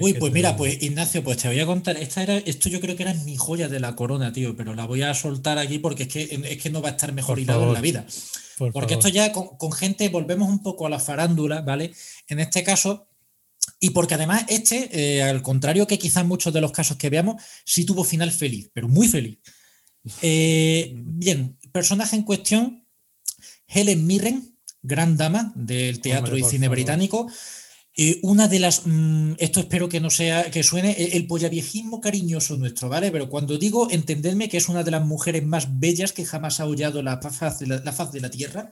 Uy, 0.00 0.14
pues 0.14 0.32
mira, 0.32 0.56
pues 0.56 0.82
Ignacio, 0.82 1.22
pues 1.24 1.38
te 1.38 1.48
voy 1.48 1.58
a 1.60 1.66
contar. 1.66 1.96
Esta 1.96 2.22
era, 2.22 2.36
esto 2.38 2.68
yo 2.68 2.80
creo 2.80 2.96
que 2.96 3.02
era 3.02 3.14
mi 3.14 3.36
joya 3.36 3.68
de 3.68 3.80
la 3.80 3.96
corona, 3.96 4.32
tío, 4.32 4.56
pero 4.56 4.74
la 4.74 4.86
voy 4.86 5.02
a 5.02 5.12
soltar 5.14 5.58
aquí 5.58 5.78
porque 5.78 6.04
es 6.04 6.08
que, 6.08 6.40
es 6.50 6.62
que 6.62 6.70
no 6.70 6.80
va 6.80 6.90
a 6.90 6.92
estar 6.92 7.12
mejor 7.12 7.34
Por 7.34 7.40
hilado 7.40 7.64
en 7.66 7.72
la 7.74 7.80
vida. 7.80 8.06
por 8.56 8.72
Porque 8.72 8.94
favor. 8.94 9.06
esto 9.06 9.08
ya 9.08 9.32
con, 9.32 9.56
con 9.56 9.72
gente, 9.72 10.08
volvemos 10.08 10.48
un 10.48 10.62
poco 10.62 10.86
a 10.86 10.90
la 10.90 10.98
farándula, 10.98 11.62
¿vale? 11.62 11.92
En 12.28 12.38
este 12.40 12.62
caso, 12.62 13.08
y 13.80 13.90
porque 13.90 14.14
además 14.14 14.44
este, 14.48 14.88
eh, 14.92 15.22
al 15.22 15.42
contrario 15.42 15.86
que 15.86 15.98
quizás 15.98 16.24
muchos 16.24 16.52
de 16.52 16.60
los 16.60 16.72
casos 16.72 16.96
que 16.96 17.10
veamos, 17.10 17.42
sí 17.64 17.84
tuvo 17.84 18.04
final 18.04 18.30
feliz, 18.32 18.70
pero 18.72 18.88
muy 18.88 19.08
feliz. 19.08 19.38
Eh, 20.22 20.92
bien, 20.94 21.58
personaje 21.72 22.16
en 22.16 22.22
cuestión, 22.22 22.86
Helen 23.66 24.06
Mirren, 24.06 24.56
gran 24.82 25.16
dama 25.16 25.52
del 25.54 26.00
teatro 26.00 26.34
Hombre, 26.34 26.46
y 26.46 26.50
cine 26.50 26.66
favor. 26.66 26.76
británico. 26.76 27.30
Eh, 28.00 28.20
una 28.22 28.46
de 28.46 28.60
las, 28.60 28.82
mm, 28.86 29.32
esto 29.38 29.58
espero 29.58 29.88
que 29.88 30.00
no 30.00 30.08
sea, 30.08 30.52
que 30.52 30.62
suene 30.62 30.92
el, 30.92 31.14
el 31.14 31.26
pollaviejismo 31.26 32.00
cariñoso 32.00 32.56
nuestro, 32.56 32.88
¿vale? 32.88 33.10
Pero 33.10 33.28
cuando 33.28 33.58
digo, 33.58 33.90
entendedme 33.90 34.48
que 34.48 34.56
es 34.56 34.68
una 34.68 34.84
de 34.84 34.92
las 34.92 35.04
mujeres 35.04 35.44
más 35.44 35.80
bellas 35.80 36.12
que 36.12 36.24
jamás 36.24 36.60
ha 36.60 36.66
hollado 36.66 37.02
la 37.02 37.20
faz 37.20 37.58
de 37.58 37.66
la, 37.66 37.80
la 37.84 37.92
faz 37.92 38.12
de 38.12 38.20
la 38.20 38.30
tierra. 38.30 38.70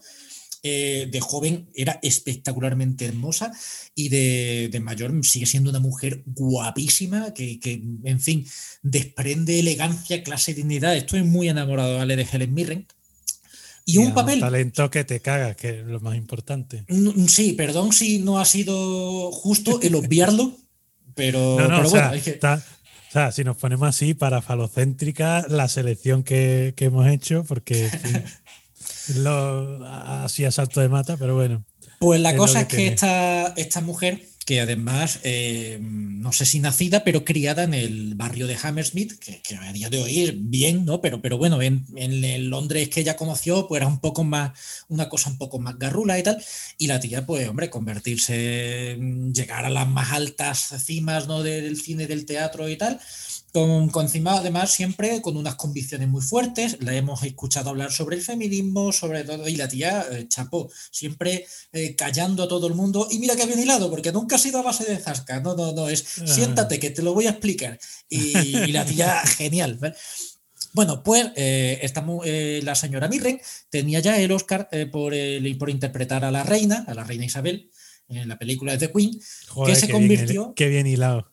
Eh, 0.63 1.09
de 1.13 1.21
joven 1.21 1.69
era 1.75 1.99
espectacularmente 2.03 3.05
hermosa 3.05 3.53
y 3.95 4.09
de, 4.09 4.69
de 4.73 4.81
mayor 4.81 5.13
sigue 5.25 5.47
siendo 5.47 5.71
una 5.71 5.79
mujer 5.81 6.23
guapísima 6.27 7.35
que, 7.35 7.61
que, 7.61 7.83
en 8.05 8.21
fin, 8.21 8.47
desprende 8.83 9.61
elegancia, 9.61 10.23
clase 10.23 10.53
y 10.53 10.55
dignidad. 10.55 10.97
Estoy 10.97 11.23
muy 11.23 11.49
enamorado, 11.49 11.99
¿vale? 11.99 12.17
De 12.17 12.27
Helen 12.31 12.55
Mirren. 12.55 12.87
Y 13.89 13.99
un 13.99 14.13
papel 14.13 14.41
talento 14.41 14.91
que 14.91 15.05
te 15.05 15.21
cagas, 15.21 15.55
que 15.57 15.81
es 15.81 15.87
lo 15.87 16.01
más 16.01 16.17
importante. 16.17 16.85
Sí, 17.29 17.53
perdón 17.53 17.93
si 17.93 18.19
no 18.19 18.39
ha 18.41 18.45
sido 18.45 19.31
justo 19.31 19.81
el 19.81 19.95
obviarlo, 19.95 20.53
pero, 21.15 21.57
No, 21.57 21.69
no, 21.69 21.77
pero 21.77 21.87
o 21.87 21.91
sea, 21.91 22.01
bueno, 22.09 22.15
es 22.17 22.25
que- 22.25 22.31
está- 22.31 22.63
o 23.09 23.13
sea, 23.13 23.31
si 23.33 23.45
nos 23.45 23.57
ponemos 23.57 23.89
así 23.89 24.13
para 24.13 24.43
falocéntrica, 24.43 25.47
la 25.49 25.69
selección 25.69 26.25
que, 26.25 26.75
que 26.77 26.87
hemos 26.87 27.07
hecho, 27.07 27.45
porque 27.45 27.89
lo, 29.17 29.85
así 29.87 30.45
a 30.45 30.51
salto 30.51 30.81
de 30.81 30.89
mata, 30.89 31.17
pero 31.17 31.35
bueno. 31.35 31.65
pues 31.99 32.21
la 32.21 32.37
cosa 32.37 32.63
es 32.63 32.67
que 32.67 32.77
que 32.77 32.87
esta, 32.89 33.49
esta 33.57 33.81
mujer, 33.81 34.23
que 34.47 34.61
además, 34.61 35.19
eh, 35.25 35.81
no 35.83 36.33
sé 36.33 36.47
si 36.47 36.61
nacida, 36.61 37.03
pero 37.03 37.25
criada 37.25 37.65
en 37.65 37.75
el 37.75 38.15
barrio 38.15 38.47
de 38.47 38.57
Hammersmith, 38.57 39.19
que, 39.19 39.43
que 39.43 39.57
a 39.57 39.73
día 39.73 39.91
de 39.91 40.01
hoy 40.01 40.23
es 40.23 40.35
bien, 40.37 40.85
¿no? 40.85 41.01
Pero, 41.01 41.21
pero 41.21 41.37
bueno, 41.37 41.61
en, 41.61 41.85
en 41.97 42.25
el 42.25 42.49
Londres 42.49 42.89
que 42.89 43.01
ella 43.01 43.17
conoció, 43.17 43.67
pues 43.67 43.81
era 43.81 43.89
un 43.89 43.99
poco 43.99 44.23
más, 44.23 44.53
una 44.89 45.09
cosa 45.09 45.31
un 45.31 45.39
poco 45.39 45.59
más 45.59 45.77
garrula 45.81 46.17
y 46.17 46.23
tal. 46.23 46.41
Y 46.79 46.87
la 46.87 47.01
tía, 47.01 47.27
pues, 47.27 47.49
hombre, 47.49 47.71
convertirse, 47.71 48.97
llegar 49.35 49.65
a 49.65 49.71
las 49.71 49.89
más 49.89 50.13
altas 50.13 50.75
cimas, 50.85 51.27
¿no? 51.27 51.43
Del 51.43 51.77
cine, 51.77 52.07
del 52.07 52.25
teatro 52.25 52.69
y 52.69 52.77
tal. 52.77 53.01
Con, 53.57 53.91
encima, 54.05 54.37
además, 54.37 54.71
siempre 54.71 55.23
con 55.23 55.37
unas 55.39 55.55
convicciones 55.55 56.09
muy 56.09 56.21
fuertes. 56.21 56.77
La 56.81 56.95
hemos 56.95 57.23
escuchado 57.23 57.71
hablar 57.71 57.91
sobre 57.91 58.17
el 58.17 58.23
feminismo, 58.23 58.93
sobre 58.93 59.25
todo, 59.25 59.49
y 59.49 59.57
la 59.57 59.67
tía, 59.67 60.05
eh, 60.13 60.27
chapó, 60.29 60.71
siempre 60.91 61.47
eh, 61.73 61.95
callando 61.97 62.43
a 62.43 62.49
todo 62.49 62.67
el 62.67 62.75
mundo. 62.75 63.09
Y 63.11 63.19
mira 63.19 63.35
que 63.35 63.47
bien 63.47 63.59
hilado, 63.59 63.89
porque 63.89 64.13
nunca 64.13 64.37
ha 64.37 64.39
sido 64.39 64.59
a 64.59 64.63
base 64.63 64.85
de 64.85 64.99
zasca. 64.99 65.41
No, 65.41 65.57
no, 65.57 65.73
no, 65.73 65.89
es 65.89 66.05
siéntate 66.27 66.79
que 66.79 66.91
te 66.91 67.01
lo 67.01 67.15
voy 67.15 67.27
a 67.27 67.31
explicar. 67.31 67.79
Y, 68.11 68.37
y 68.59 68.73
la 68.73 68.85
tía, 68.85 69.21
genial. 69.39 69.79
Bueno, 70.75 71.03
pues 71.03 71.27
eh, 71.37 71.79
esta 71.81 72.03
mu- 72.03 72.23
eh, 72.27 72.61
la 72.63 72.75
señora 72.75 73.09
Mirren 73.09 73.41
tenía 73.71 74.01
ya 74.01 74.19
el 74.21 74.33
Oscar 74.33 74.69
eh, 74.71 74.85
por, 74.85 75.15
por 75.59 75.71
interpretar 75.71 76.27
a 76.27 76.31
la 76.31 76.43
reina, 76.43 76.85
a 76.87 76.93
la 76.93 77.05
reina 77.05 77.25
Isabel, 77.25 77.71
en 78.11 78.29
la 78.29 78.39
película 78.39 78.73
de 78.77 78.87
The 78.87 78.93
Queen. 78.93 79.19
Joder, 79.49 79.75
se 79.77 79.87
qué 79.87 79.93
bien- 79.95 80.03
convirtió- 80.03 80.53
qué 80.55 80.69
bien 80.69 80.87
hilado. 80.87 81.31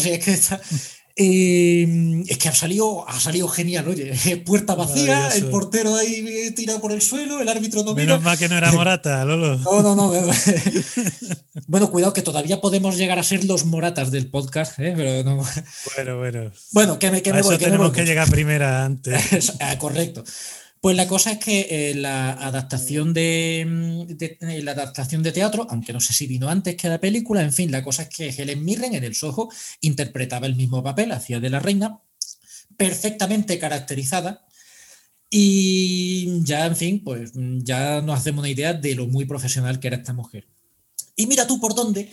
Sí, 0.00 0.10
es 0.10 0.24
que 0.24 0.32
está- 0.32 0.60
eh, 1.16 2.24
es 2.26 2.38
que 2.38 2.48
ha 2.48 2.54
salido, 2.54 3.08
ha 3.08 3.20
salido 3.20 3.46
genial, 3.48 3.86
oye. 3.88 4.14
Puerta 4.46 4.74
vacía, 4.74 5.28
el 5.34 5.44
portero 5.46 5.94
ahí 5.94 6.24
eh, 6.26 6.50
tirado 6.50 6.80
por 6.80 6.90
el 6.92 7.02
suelo, 7.02 7.40
el 7.40 7.48
árbitro 7.48 7.84
no 7.84 7.94
mira. 7.94 8.06
Menos 8.06 8.22
mal 8.22 8.36
que 8.36 8.48
no 8.48 8.56
era 8.56 8.72
Morata, 8.72 9.24
Lolo. 9.26 9.56
No, 9.58 9.82
no, 9.82 9.94
no. 9.94 10.12
bueno, 11.66 11.90
cuidado 11.90 12.12
que 12.12 12.22
todavía 12.22 12.60
podemos 12.60 12.96
llegar 12.96 13.18
a 13.18 13.22
ser 13.22 13.44
los 13.44 13.64
moratas 13.64 14.10
del 14.10 14.26
podcast, 14.28 14.78
¿eh? 14.80 14.92
pero 14.96 15.22
no. 15.22 15.44
Bueno, 15.94 16.18
bueno. 16.18 16.52
Bueno, 16.72 16.98
que 16.98 17.10
me, 17.10 17.22
que 17.22 17.32
me 17.32 17.40
eso 17.40 17.50
voy, 17.50 17.58
que 17.58 17.64
me 17.66 17.70
tenemos 17.70 17.88
voy. 17.88 17.96
que 17.96 18.04
llegar 18.04 18.28
primera 18.28 18.84
antes. 18.84 19.52
Ah, 19.60 19.78
correcto. 19.78 20.24
Pues 20.84 20.98
la 20.98 21.08
cosa 21.08 21.32
es 21.32 21.38
que 21.38 21.66
eh, 21.70 21.94
la 21.94 22.32
adaptación 22.32 23.14
de, 23.14 23.64
mm, 23.66 24.02
eh, 24.20 24.62
la 24.62 24.72
adaptación 24.72 25.22
de 25.22 25.32
teatro, 25.32 25.66
aunque 25.70 25.94
no 25.94 26.00
sé 26.00 26.12
si 26.12 26.26
vino 26.26 26.50
antes 26.50 26.76
que 26.76 26.90
la 26.90 27.00
película, 27.00 27.40
en 27.40 27.54
fin, 27.54 27.72
la 27.72 27.82
cosa 27.82 28.02
es 28.02 28.10
que 28.10 28.28
Helen 28.28 28.62
Mirren 28.62 28.94
en 28.94 29.02
el 29.02 29.14
Soho 29.14 29.48
interpretaba 29.80 30.46
el 30.46 30.56
mismo 30.56 30.82
papel, 30.82 31.12
hacía 31.12 31.40
de 31.40 31.48
la 31.48 31.58
reina, 31.58 32.02
perfectamente 32.76 33.58
caracterizada. 33.58 34.44
Y 35.30 36.42
ya, 36.44 36.66
en 36.66 36.76
fin, 36.76 37.02
pues 37.02 37.34
mm, 37.34 37.60
ya 37.62 38.02
nos 38.02 38.18
hacemos 38.18 38.40
una 38.40 38.50
idea 38.50 38.74
de 38.74 38.94
lo 38.94 39.06
muy 39.06 39.24
profesional 39.24 39.80
que 39.80 39.86
era 39.88 39.96
esta 39.96 40.12
mujer. 40.12 40.46
Y 41.16 41.26
mira 41.26 41.46
tú 41.46 41.58
por 41.62 41.74
dónde, 41.74 42.12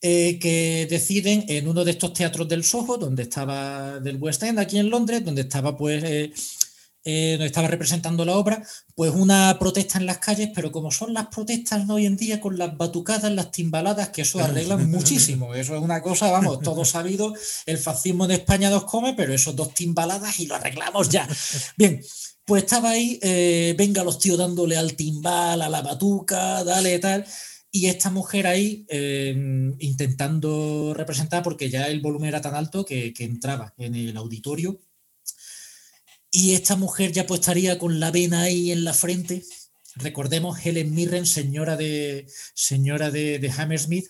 eh, 0.00 0.38
que 0.38 0.86
deciden 0.88 1.44
en 1.46 1.68
uno 1.68 1.84
de 1.84 1.90
estos 1.90 2.14
teatros 2.14 2.48
del 2.48 2.64
Soho, 2.64 2.96
donde 2.96 3.24
estaba 3.24 4.00
del 4.00 4.16
West 4.16 4.42
End, 4.44 4.58
aquí 4.58 4.78
en 4.78 4.88
Londres, 4.88 5.22
donde 5.22 5.42
estaba 5.42 5.76
pues 5.76 6.57
eh, 7.10 7.32
donde 7.32 7.46
estaba 7.46 7.68
representando 7.68 8.22
la 8.26 8.36
obra, 8.36 8.62
pues 8.94 9.10
una 9.14 9.56
protesta 9.58 9.96
en 9.96 10.04
las 10.04 10.18
calles, 10.18 10.50
pero 10.54 10.70
como 10.70 10.90
son 10.90 11.14
las 11.14 11.28
protestas 11.28 11.88
de 11.88 11.94
hoy 11.94 12.04
en 12.04 12.18
día 12.18 12.38
con 12.38 12.58
las 12.58 12.76
batucadas, 12.76 13.32
las 13.32 13.50
timbaladas, 13.50 14.10
que 14.10 14.20
eso 14.20 14.40
arreglan 14.40 14.90
muchísimo. 14.90 15.54
Eso 15.54 15.74
es 15.74 15.80
una 15.80 16.02
cosa, 16.02 16.30
vamos, 16.30 16.60
todo 16.60 16.84
sabido, 16.84 17.32
el 17.64 17.78
fascismo 17.78 18.26
en 18.26 18.32
España 18.32 18.68
nos 18.68 18.84
come, 18.84 19.14
pero 19.14 19.32
esos 19.32 19.56
dos 19.56 19.72
timbaladas 19.72 20.38
y 20.38 20.48
lo 20.48 20.56
arreglamos 20.56 21.08
ya. 21.08 21.26
Bien, 21.78 22.02
pues 22.44 22.64
estaba 22.64 22.90
ahí, 22.90 23.18
eh, 23.22 23.74
venga 23.78 24.04
los 24.04 24.18
tíos 24.18 24.36
dándole 24.36 24.76
al 24.76 24.92
timbal, 24.92 25.62
a 25.62 25.70
la 25.70 25.80
batuca, 25.80 26.62
dale 26.62 26.98
tal. 26.98 27.24
Y 27.70 27.86
esta 27.86 28.10
mujer 28.10 28.46
ahí 28.46 28.84
eh, 28.90 29.34
intentando 29.78 30.92
representar, 30.94 31.42
porque 31.42 31.70
ya 31.70 31.86
el 31.86 32.00
volumen 32.02 32.28
era 32.28 32.42
tan 32.42 32.54
alto 32.54 32.84
que, 32.84 33.14
que 33.14 33.24
entraba 33.24 33.72
en 33.78 33.94
el 33.94 34.16
auditorio 34.18 34.78
y 36.30 36.54
esta 36.54 36.76
mujer 36.76 37.12
ya 37.12 37.26
pues 37.26 37.40
estaría 37.40 37.78
con 37.78 38.00
la 38.00 38.10
vena 38.10 38.42
ahí 38.42 38.70
en 38.70 38.84
la 38.84 38.92
frente. 38.92 39.44
Recordemos 39.96 40.64
Helen 40.64 40.94
Mirren, 40.94 41.26
señora 41.26 41.76
de, 41.76 42.26
señora 42.54 43.10
de, 43.10 43.38
de 43.38 43.50
Hammersmith. 43.50 44.08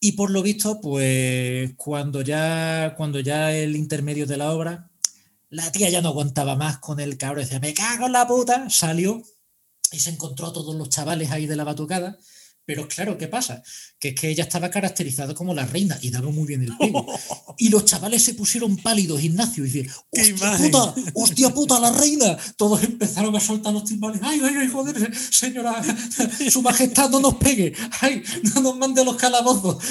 Y 0.00 0.12
por 0.12 0.30
lo 0.30 0.42
visto, 0.42 0.80
pues 0.80 1.72
cuando 1.76 2.22
ya, 2.22 2.94
cuando 2.96 3.20
ya 3.20 3.52
el 3.52 3.74
intermedio 3.74 4.26
de 4.26 4.36
la 4.36 4.52
obra, 4.52 4.90
la 5.50 5.72
tía 5.72 5.88
ya 5.88 6.02
no 6.02 6.10
aguantaba 6.10 6.56
más 6.56 6.78
con 6.78 7.00
el 7.00 7.16
cabrón. 7.16 7.44
Decía, 7.44 7.60
me 7.60 7.74
cago 7.74 8.06
en 8.06 8.12
la 8.12 8.26
puta. 8.26 8.70
Salió 8.70 9.22
y 9.90 9.98
se 9.98 10.10
encontró 10.10 10.48
a 10.48 10.52
todos 10.52 10.74
los 10.76 10.90
chavales 10.90 11.30
ahí 11.30 11.46
de 11.46 11.56
la 11.56 11.64
batucada. 11.64 12.18
Pero 12.68 12.86
claro, 12.86 13.16
¿qué 13.16 13.28
pasa? 13.28 13.62
Que 13.98 14.08
es 14.08 14.14
que 14.14 14.28
ella 14.28 14.42
estaba 14.44 14.68
caracterizada 14.68 15.32
como 15.32 15.54
la 15.54 15.64
reina 15.64 15.98
y 16.02 16.10
daba 16.10 16.30
muy 16.30 16.46
bien 16.46 16.64
el 16.64 16.76
pego. 16.78 17.06
Y 17.56 17.70
los 17.70 17.86
chavales 17.86 18.22
se 18.22 18.34
pusieron 18.34 18.76
pálidos, 18.76 19.24
Ignacio, 19.24 19.64
y 19.64 19.70
¡Qué 20.12 20.34
¡hostia 20.34 20.58
puta! 20.58 20.94
¡Hostia 21.14 21.54
puta, 21.54 21.80
la 21.80 21.90
reina! 21.92 22.36
Todos 22.58 22.84
empezaron 22.84 23.34
a 23.34 23.40
soltar 23.40 23.72
los 23.72 23.84
timbales. 23.84 24.20
¡Ay, 24.22 24.42
ay, 24.44 24.54
ay, 24.60 24.68
joder! 24.68 25.16
Señora, 25.16 25.82
su 26.50 26.60
majestad 26.60 27.08
no 27.08 27.20
nos 27.20 27.36
pegue. 27.36 27.72
¡Ay, 28.02 28.22
no 28.54 28.60
nos 28.60 28.76
mande 28.76 29.00
a 29.00 29.04
los 29.04 29.16
calabozos! 29.16 29.82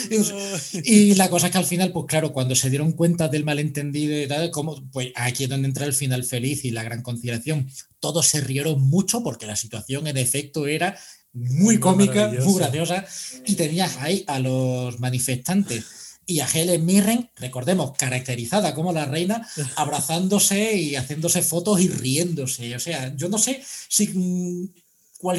Y 0.84 1.16
la 1.16 1.32
cosa 1.32 1.48
es 1.48 1.54
que 1.54 1.58
al 1.58 1.66
final, 1.66 1.92
pues 1.92 2.06
claro, 2.06 2.32
cuando 2.32 2.54
se 2.54 2.70
dieron 2.70 2.92
cuenta 2.92 3.28
del 3.28 3.44
malentendido 3.44 4.22
y 4.22 4.28
tal, 4.28 4.52
como, 4.52 4.88
pues 4.92 5.12
aquí 5.16 5.46
es 5.46 5.50
donde 5.50 5.68
entra 5.68 5.88
el 5.88 5.94
final 5.94 6.24
feliz 6.24 6.64
y 6.64 6.70
la 6.70 6.84
gran 6.84 7.02
conciliación. 7.02 7.72
Todos 8.00 8.28
se 8.28 8.40
rieron 8.40 8.80
mucho 8.88 9.24
porque 9.24 9.48
la 9.48 9.56
situación 9.56 10.06
en 10.06 10.18
efecto 10.18 10.68
era 10.68 10.96
muy 11.38 11.80
cómica, 11.80 12.32
muy 12.44 12.60
graciosa. 12.60 13.06
Y 13.46 13.56
tenías 13.56 13.98
ahí 13.98 14.24
a 14.28 14.40
los 14.40 15.00
manifestantes 15.00 15.86
y 16.30 16.42
a 16.42 16.46
Helen 16.46 16.86
Mirren, 16.86 17.30
recordemos, 17.38 17.94
caracterizada 17.98 18.76
como 18.76 18.92
la 18.92 19.06
reina, 19.06 19.48
abrazándose 19.78 20.76
y 20.76 20.96
haciéndose 20.96 21.42
fotos 21.42 21.80
y 21.80 21.88
riéndose. 21.88 22.76
O 22.76 22.80
sea, 22.80 23.16
yo 23.16 23.30
no 23.30 23.38
sé 23.38 23.64
si, 23.88 24.10
mm, 24.10 24.68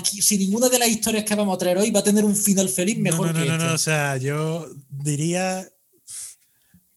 si 0.03 0.39
ninguna 0.39 0.71
de 0.71 0.79
las 0.79 0.89
historias 0.89 1.25
que 1.25 1.35
vamos 1.35 1.55
a 1.55 1.59
traer 1.59 1.77
hoy 1.77 1.91
va 1.91 2.01
a 2.01 2.05
tener 2.05 2.25
un 2.25 2.35
final 2.35 2.71
feliz 2.71 2.99
mejor 2.99 3.27
no, 3.29 3.33
no, 3.35 3.39
que 3.39 3.47
no, 3.47 3.55
este. 3.55 3.67
no, 3.67 3.75
o 3.75 3.79
sea, 3.79 4.17
yo 4.17 4.67
diría 4.89 5.69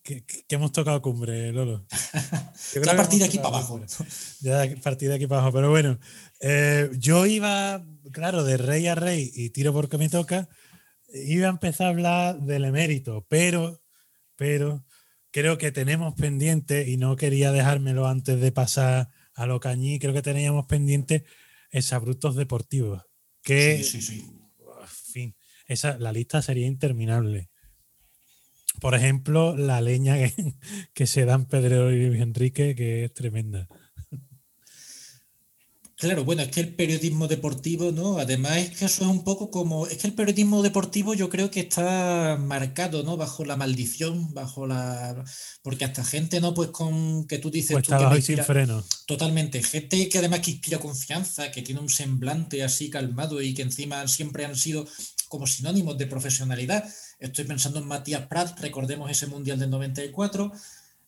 que, 0.03 0.23
que 0.23 0.55
hemos 0.55 0.71
tocado 0.71 1.01
cumbre, 1.01 1.51
Lolo. 1.51 1.85
Yo 2.73 2.81
creo 2.81 2.85
Ya 2.85 2.91
a 2.93 2.95
partir 2.95 3.19
de 3.19 3.25
aquí 3.25 3.37
para 3.37 3.49
abajo. 3.49 3.81
Ya 4.39 4.61
a 4.63 4.67
partir 4.81 5.09
de 5.09 5.15
aquí 5.15 5.27
para 5.27 5.41
abajo, 5.41 5.53
pero 5.53 5.69
bueno, 5.69 5.99
eh, 6.41 6.89
yo 6.97 7.25
iba, 7.27 7.85
claro, 8.11 8.43
de 8.43 8.57
rey 8.57 8.87
a 8.87 8.95
rey 8.95 9.31
y 9.33 9.51
tiro 9.51 9.73
porque 9.73 9.97
me 9.97 10.09
toca, 10.09 10.49
iba 11.13 11.47
a 11.47 11.51
empezar 11.51 11.87
a 11.87 11.89
hablar 11.91 12.41
del 12.41 12.65
emérito, 12.65 13.25
pero, 13.29 13.81
pero 14.35 14.83
creo 15.31 15.57
que 15.57 15.71
tenemos 15.71 16.15
pendiente, 16.15 16.89
y 16.89 16.97
no 16.97 17.15
quería 17.15 17.51
dejármelo 17.51 18.07
antes 18.07 18.39
de 18.41 18.51
pasar 18.51 19.09
a 19.33 19.45
lo 19.45 19.59
cañí, 19.59 19.99
creo 19.99 20.13
que 20.13 20.21
teníamos 20.21 20.65
pendiente 20.65 21.25
exabruptos 21.69 22.35
deportivos, 22.35 23.03
que 23.43 23.77
Sí, 23.77 23.83
sí, 23.83 24.01
sí. 24.01 24.31
fin, 24.87 25.35
esa, 25.67 25.97
la 25.97 26.11
lista 26.11 26.41
sería 26.41 26.67
interminable. 26.67 27.49
Por 28.79 28.95
ejemplo, 28.95 29.55
la 29.55 29.79
leña 29.79 30.15
que, 30.17 30.55
que 30.93 31.07
se 31.07 31.25
dan 31.25 31.45
Pedro 31.45 31.91
y 31.91 32.07
Luis 32.07 32.21
Enrique, 32.21 32.75
que 32.75 33.05
es 33.05 33.13
tremenda. 33.13 33.67
Claro, 36.01 36.25
bueno, 36.25 36.41
es 36.41 36.47
que 36.47 36.61
el 36.61 36.73
periodismo 36.73 37.27
deportivo, 37.27 37.91
¿no? 37.91 38.17
Además 38.17 38.57
es 38.57 38.69
que 38.71 38.85
eso 38.85 39.03
es 39.03 39.07
un 39.07 39.23
poco 39.23 39.51
como, 39.51 39.85
es 39.85 39.99
que 39.99 40.07
el 40.07 40.13
periodismo 40.13 40.63
deportivo 40.63 41.13
yo 41.13 41.29
creo 41.29 41.51
que 41.51 41.59
está 41.59 42.39
marcado, 42.41 43.03
¿no? 43.03 43.17
Bajo 43.17 43.45
la 43.45 43.55
maldición, 43.55 44.33
bajo 44.33 44.65
la, 44.65 45.23
porque 45.61 45.85
hasta 45.85 46.03
gente, 46.03 46.41
¿no? 46.41 46.55
Pues 46.55 46.69
con 46.69 47.27
que 47.27 47.37
tú 47.37 47.51
dices 47.51 47.73
Pues 47.73 47.85
tú 47.85 47.93
que 48.15 48.21
sin 48.23 48.43
freno. 48.43 48.83
Totalmente. 49.05 49.61
Gente 49.61 50.09
que 50.09 50.17
además 50.17 50.39
que 50.39 50.49
inspira 50.49 50.79
confianza, 50.79 51.51
que 51.51 51.61
tiene 51.61 51.81
un 51.81 51.89
semblante 51.89 52.63
así 52.63 52.89
calmado 52.89 53.39
y 53.39 53.53
que 53.53 53.61
encima 53.61 54.07
siempre 54.07 54.43
han 54.43 54.55
sido 54.55 54.87
como 55.27 55.45
sinónimos 55.45 55.99
de 55.99 56.07
profesionalidad. 56.07 56.83
Estoy 57.19 57.45
pensando 57.45 57.77
en 57.77 57.85
Matías 57.85 58.25
Prat, 58.25 58.59
recordemos 58.59 59.11
ese 59.11 59.27
Mundial 59.27 59.59
del 59.59 59.69
94. 59.69 60.51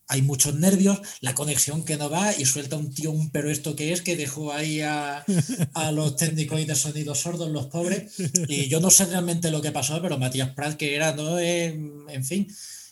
Hay 0.08 0.22
muchos 0.22 0.56
nervios, 0.56 1.00
la 1.22 1.34
conexión 1.34 1.86
que 1.86 1.98
no 1.98 2.10
va 2.10 2.34
y 2.38 2.46
suelta 2.46 2.76
un 2.76 2.94
tío, 2.94 3.12
un 3.12 3.32
pero 3.32 3.50
esto 3.50 3.76
que 3.76 3.94
es, 3.94 4.02
que 4.02 4.18
dejó 4.18 4.52
ahí 4.52 4.82
a, 4.82 5.24
a 5.74 5.92
los 5.92 6.16
técnicos 6.18 6.60
y 6.60 6.66
de 6.66 6.76
sonido 6.76 7.16
sordos, 7.16 7.50
los 7.50 7.68
pobres. 7.68 8.14
Y 8.48 8.68
yo 8.68 8.80
no 8.80 8.92
sé 8.92 9.06
realmente 9.06 9.52
lo 9.52 9.62
que 9.62 9.72
pasó, 9.72 10.02
pero 10.02 10.18
Matías 10.18 10.50
Prat, 10.52 10.76
que 10.76 10.96
era, 10.96 11.16
¿no? 11.16 11.40
Eh, 11.40 11.68
en 12.10 12.24
fin, 12.26 12.48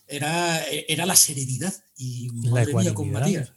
era, 0.08 0.64
era 0.66 1.06
la 1.06 1.16
serenidad. 1.16 1.74
Y 1.98 2.30
madre 2.50 2.74
mía 2.74 2.94
con. 2.94 3.12
Matías. 3.12 3.54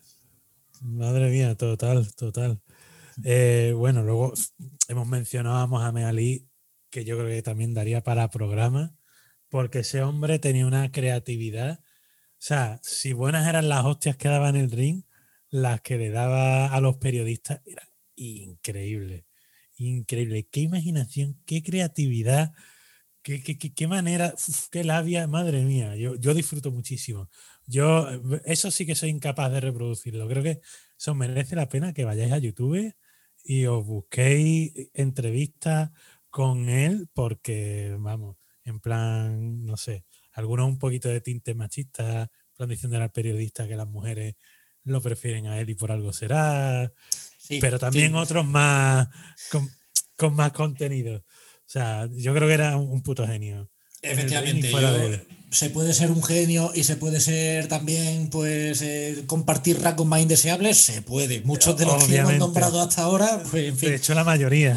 Madre 0.81 1.31
mía, 1.31 1.55
total, 1.55 2.13
total. 2.15 2.61
Eh, 3.23 3.73
bueno, 3.77 4.03
luego 4.03 4.35
hemos 4.89 5.07
mencionado 5.07 5.57
a 5.57 5.67
Mohamed 5.67 6.05
Ali, 6.05 6.49
que 6.91 7.05
yo 7.05 7.17
creo 7.17 7.29
que 7.29 7.43
también 7.43 7.75
daría 7.75 8.03
para 8.03 8.31
programa, 8.31 8.97
porque 9.49 9.81
ese 9.81 10.03
hombre 10.03 10.39
tenía 10.39 10.67
una 10.67 10.91
creatividad. 10.93 11.81
Sea, 12.47 12.79
si 12.83 13.15
buenas 13.15 13.49
eran 13.49 13.71
las 13.71 13.87
hostias 13.87 14.17
que 14.19 14.29
daba 14.29 14.51
en 14.51 14.57
el 14.57 14.71
ring, 14.71 15.05
las 15.49 15.81
que 15.81 15.97
le 15.97 16.11
daba 16.11 16.67
a 16.67 16.81
los 16.83 16.99
periodistas 16.99 17.63
era 17.65 17.89
increíble. 18.17 19.25
Increíble. 19.79 20.47
Qué 20.51 20.61
imaginación, 20.61 21.41
qué 21.47 21.63
creatividad, 21.63 22.53
qué, 23.23 23.43
qué, 23.43 23.59
qué- 23.59 23.75
qué 23.75 23.89
manera, 23.89 24.35
qué 24.71 24.85
labia, 24.85 25.27
madre 25.27 25.65
mía. 25.65 25.97
Yo, 25.97 26.17
yo 26.17 26.35
disfruto 26.35 26.71
muchísimo. 26.71 27.31
Yo, 27.67 28.09
eso 28.45 28.71
sí 28.71 28.87
que 28.87 28.95
soy 28.95 29.11
incapaz 29.11 29.51
de 29.53 29.61
reproducirlo. 29.61 30.29
Creo 30.29 30.43
que 30.43 30.61
eso 30.99 31.15
merece 31.15 31.57
la 31.57 31.69
pena 31.69 31.95
que 31.95 32.05
vayáis 32.05 32.33
a 32.33 32.39
YouTube 32.39 32.95
y 33.45 33.67
os 33.67 33.85
busquéis 33.87 34.73
entrevistas 34.95 35.91
con 36.31 36.69
él, 36.69 37.09
porque, 37.15 37.97
vamos, 37.99 38.37
en 38.65 38.81
plan, 38.81 39.65
no 39.65 39.77
sé, 39.77 40.05
algunos 40.35 40.67
un 40.69 40.79
poquito 40.79 41.09
de 41.09 41.21
tinte 41.21 41.55
machista, 41.55 42.31
plan 42.57 42.69
diciendo 42.69 43.01
al 43.01 43.11
periodista 43.11 43.67
que 43.67 43.77
las 43.77 43.89
mujeres 43.89 44.35
lo 44.85 45.01
prefieren 45.01 45.47
a 45.47 45.59
él 45.59 45.71
y 45.71 45.75
por 45.75 45.91
algo 45.91 46.13
será, 46.13 46.93
Sí, 47.39 47.59
pero 47.61 47.79
también 47.79 48.13
sí. 48.13 48.17
otros 48.19 48.45
más 48.47 49.09
con, 49.51 49.69
con 50.17 50.35
más 50.35 50.53
contenido. 50.53 51.17
O 51.17 51.67
sea, 51.67 52.09
yo 52.13 52.35
creo 52.35 52.47
que 52.49 52.55
era 52.55 52.77
un, 52.77 52.91
un 52.91 53.03
puto 53.03 53.27
genio. 53.27 53.71
Efectivamente, 54.03 54.71
yo- 54.71 55.19
se 55.51 55.71
puede 55.71 55.95
ser 55.95 56.11
un 56.11 56.23
genio 56.23 56.73
y 56.75 56.83
se 56.85 56.97
puede 56.97 57.21
ser 57.21 57.69
también, 57.69 58.29
pues, 58.29 58.83
eh, 58.83 59.23
compartir 59.27 59.81
rasgos 59.81 60.05
más 60.07 60.21
indeseables, 60.21 60.79
se 60.79 61.01
puede. 61.01 61.43
Muchos 61.43 61.77
de 61.79 61.85
los 61.87 61.95
que 61.95 62.03
hemos 62.03 62.09
Obviamente. 62.31 62.39
nombrado 62.41 62.81
hasta 62.83 63.03
ahora, 63.03 63.41
pues, 63.51 63.69
en 63.69 63.77
fin, 63.79 63.91
De 63.91 63.95
hecho, 63.97 64.15
la 64.15 64.25
mayoría. 64.25 64.77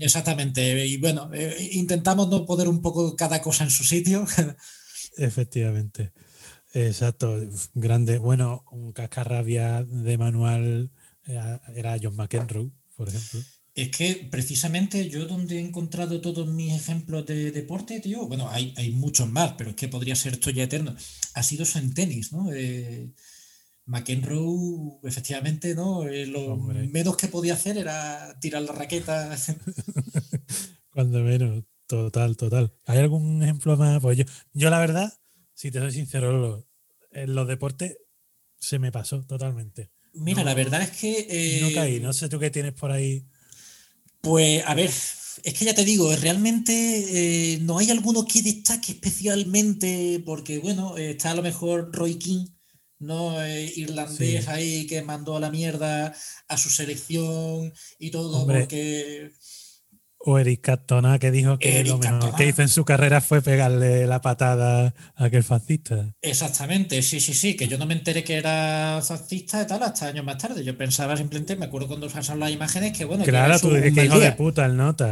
exactamente. 0.00 0.86
Y 0.86 0.96
bueno, 0.96 1.30
eh, 1.34 1.68
intentamos 1.72 2.28
no 2.28 2.46
poner 2.46 2.68
un 2.68 2.80
poco 2.80 3.14
cada 3.16 3.40
cosa 3.42 3.64
en 3.64 3.70
su 3.70 3.84
sitio. 3.84 4.26
Efectivamente. 5.18 6.12
Exacto. 6.72 7.38
Grande. 7.74 8.18
Bueno, 8.18 8.64
un 8.72 8.92
cascarrabia 8.92 9.84
de 9.84 10.16
manual 10.16 10.90
era, 11.26 11.60
era 11.74 11.98
John 12.00 12.16
McEnroe, 12.16 12.70
por 12.96 13.08
ejemplo. 13.08 13.40
Es 13.74 13.90
que 13.90 14.28
precisamente 14.28 15.08
yo 15.08 15.26
donde 15.26 15.58
he 15.58 15.60
encontrado 15.60 16.20
todos 16.20 16.48
mis 16.48 16.72
ejemplos 16.72 17.24
de 17.26 17.52
deporte, 17.52 18.00
tío, 18.00 18.26
bueno, 18.26 18.48
hay, 18.50 18.74
hay 18.76 18.90
muchos 18.90 19.30
más, 19.30 19.52
pero 19.56 19.70
es 19.70 19.76
que 19.76 19.86
podría 19.86 20.16
ser 20.16 20.32
esto 20.32 20.50
ya 20.50 20.64
eterno, 20.64 20.96
ha 21.34 21.42
sido 21.44 21.62
eso 21.62 21.78
en 21.78 21.94
tenis, 21.94 22.32
¿no? 22.32 22.52
Eh, 22.52 23.12
McEnroe, 23.86 24.98
efectivamente, 25.04 25.74
¿no? 25.76 26.08
Eh, 26.08 26.26
lo 26.26 26.54
Hombre. 26.54 26.88
menos 26.88 27.16
que 27.16 27.28
podía 27.28 27.54
hacer 27.54 27.78
era 27.78 28.36
tirar 28.40 28.62
la 28.62 28.72
raqueta. 28.72 29.36
Cuando 30.90 31.20
menos, 31.20 31.62
total, 31.88 32.36
total. 32.36 32.72
¿Hay 32.86 32.98
algún 32.98 33.42
ejemplo 33.42 33.76
más? 33.76 34.00
Pues 34.00 34.16
yo, 34.18 34.24
yo 34.52 34.70
la 34.70 34.78
verdad, 34.78 35.12
si 35.54 35.70
te 35.72 35.80
soy 35.80 35.90
sincero, 35.90 36.30
lo- 36.38 36.68
en 37.10 37.34
los 37.34 37.48
deportes 37.48 37.96
se 38.60 38.78
me 38.78 38.92
pasó 38.92 39.24
totalmente. 39.26 39.90
Mira, 40.12 40.40
No- 40.40 40.44
la 40.46 40.54
verdad 40.54 40.82
es 40.82 40.90
que. 40.90 41.26
eh, 41.28 41.60
No 41.62 41.72
caí, 41.74 41.98
no 42.00 42.12
sé 42.12 42.28
tú 42.28 42.38
qué 42.38 42.50
tienes 42.50 42.74
por 42.74 42.92
ahí. 42.92 43.26
Pues, 44.20 44.62
a 44.66 44.74
ver, 44.74 44.90
es 44.90 45.54
que 45.54 45.64
ya 45.64 45.74
te 45.74 45.84
digo, 45.84 46.14
realmente 46.16 46.72
eh, 47.54 47.58
no 47.62 47.78
hay 47.78 47.90
alguno 47.90 48.24
que 48.24 48.42
destaque 48.42 48.92
especialmente, 48.92 50.22
porque, 50.26 50.58
bueno, 50.58 50.96
eh, 50.98 51.10
está 51.12 51.30
a 51.30 51.34
lo 51.34 51.42
mejor 51.42 51.90
Roy 51.94 52.16
King, 52.18 52.46
¿no? 52.98 53.40
Eh, 53.42 53.72
irlandés 53.76 54.44
Sí. 54.44 54.50
ahí 54.50 54.86
que 54.88 55.02
mandó 55.02 55.36
a 55.36 55.40
la 55.40 55.50
mierda 55.50 56.14
a 56.48 56.56
su 56.58 56.68
selección 56.68 57.72
y 57.98 58.10
todo, 58.10 58.40
Hombre. 58.42 58.60
porque. 58.60 59.30
O 60.30 60.38
Eric 60.38 60.60
Cantona 60.60 61.18
que 61.18 61.30
dijo 61.30 61.58
que 61.58 61.78
Eric 61.80 61.92
lo 61.92 61.98
mejor 61.98 62.10
Cantona. 62.20 62.36
que 62.36 62.48
hizo 62.48 62.60
en 62.60 62.68
su 62.68 62.84
carrera 62.84 63.22
fue 63.22 63.40
pegarle 63.40 64.06
la 64.06 64.20
patada 64.20 64.94
a 65.16 65.24
aquel 65.24 65.42
fascista. 65.42 66.14
Exactamente, 66.20 67.00
sí, 67.02 67.18
sí, 67.18 67.32
sí, 67.32 67.56
que 67.56 67.66
yo 67.66 67.78
no 67.78 67.86
me 67.86 67.94
enteré 67.94 68.22
que 68.24 68.34
era 68.36 69.00
fascista 69.02 69.62
y 69.62 69.66
tal 69.66 69.82
hasta 69.82 70.08
años 70.08 70.24
más 70.26 70.36
tarde. 70.36 70.62
Yo 70.64 70.76
pensaba 70.76 71.16
simplemente, 71.16 71.56
me 71.56 71.64
acuerdo 71.66 71.88
cuando 71.88 72.08
pasaron 72.08 72.40
las 72.40 72.50
imágenes, 72.50 72.92
que 72.96 73.06
bueno, 73.06 73.24
que 73.24 73.30
Claro, 73.30 73.46
era 73.54 73.58
tú 73.58 73.70
dices 73.72 73.94
que 73.94 74.04
hijo 74.04 74.18
de 74.20 74.32
puta 74.32 74.66
el 74.66 74.76
nota. 74.76 75.08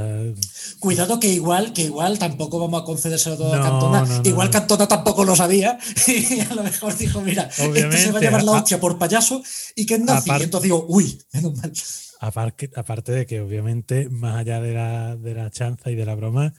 Cuidado 0.81 1.19
que 1.19 1.29
igual, 1.29 1.73
que 1.73 1.83
igual 1.83 2.19
tampoco 2.19 2.59
vamos 2.59 2.83
a 2.83 2.85
concedérselo 2.85 3.37
todo 3.39 3.55
a 3.55 3.63
Cantona. 3.63 4.01
no, 4.03 4.19
no, 4.23 4.29
igual. 4.29 4.51
Cantona 4.51 4.87
tampoco 4.87 5.25
lo 5.25 5.35
sabía. 5.35 5.79
Y 6.07 6.41
a 6.41 6.55
lo 6.55 6.63
mejor 6.63 6.97
dijo, 6.97 7.21
mira, 7.23 7.45
este 7.45 7.63
se 7.63 7.63
va 7.65 7.67
a 7.67 7.71
Obviamente, 7.71 8.21
llevar 8.21 8.43
la 8.43 8.53
hostia 8.53 8.79
por 8.79 8.99
payaso 8.99 9.43
y 9.75 9.87
que 9.87 9.95
es 9.95 10.01
nazi. 10.01 10.29
aparte- 10.31 10.43
Y 10.43 10.45
entonces 10.45 10.65
digo, 10.65 10.85
uy, 10.89 11.19
menos 11.33 11.55
mal. 11.57 11.73
Aparte, 12.27 12.71
aparte 12.75 13.13
de 13.13 13.25
que 13.27 13.41
obviamente, 13.41 14.09
más 14.11 14.37
allá 14.37 14.61
de 14.61 14.75
la, 14.75 15.17
de 15.17 15.35
la 15.35 15.51
chanza 15.51 15.91
y 15.91 15.95
de 15.95 16.05
la 16.05 16.15
broma, 16.15 16.55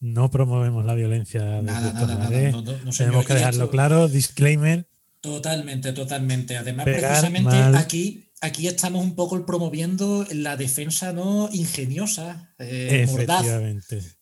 no 0.00 0.30
promovemos 0.30 0.84
la 0.84 0.94
violencia 0.94 1.42
de 1.42 1.62
Nada, 1.62 1.92
puta 1.92 2.06
nada, 2.06 2.14
nada. 2.14 2.24
madre. 2.24 2.52
No, 2.52 2.62
no, 2.62 2.72
no, 2.72 2.78
señor, 2.78 2.94
Tenemos 2.96 3.26
que 3.26 3.34
dejarlo 3.34 3.70
claro, 3.70 4.08
disclaimer. 4.08 4.88
Totalmente, 5.20 5.92
totalmente. 5.92 6.56
Además, 6.56 6.84
Pegar 6.84 7.10
precisamente 7.10 7.50
mal. 7.50 7.76
aquí, 7.76 8.32
aquí 8.40 8.66
estamos 8.66 9.04
un 9.04 9.14
poco 9.14 9.44
promoviendo 9.46 10.26
la 10.32 10.56
defensa 10.56 11.12
no 11.12 11.48
ingeniosa, 11.52 12.52
eh, 12.58 13.06
mordaz. 13.08 13.46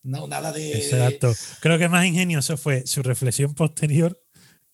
No, 0.03 0.27
nada 0.27 0.53
de. 0.53 0.73
Exacto. 0.73 1.33
Creo 1.61 1.79
que 1.79 1.89
más 1.89 2.05
ingenioso 2.05 2.57
fue 2.59 2.87
su 2.87 3.03
reflexión 3.03 3.55
posterior 3.55 4.21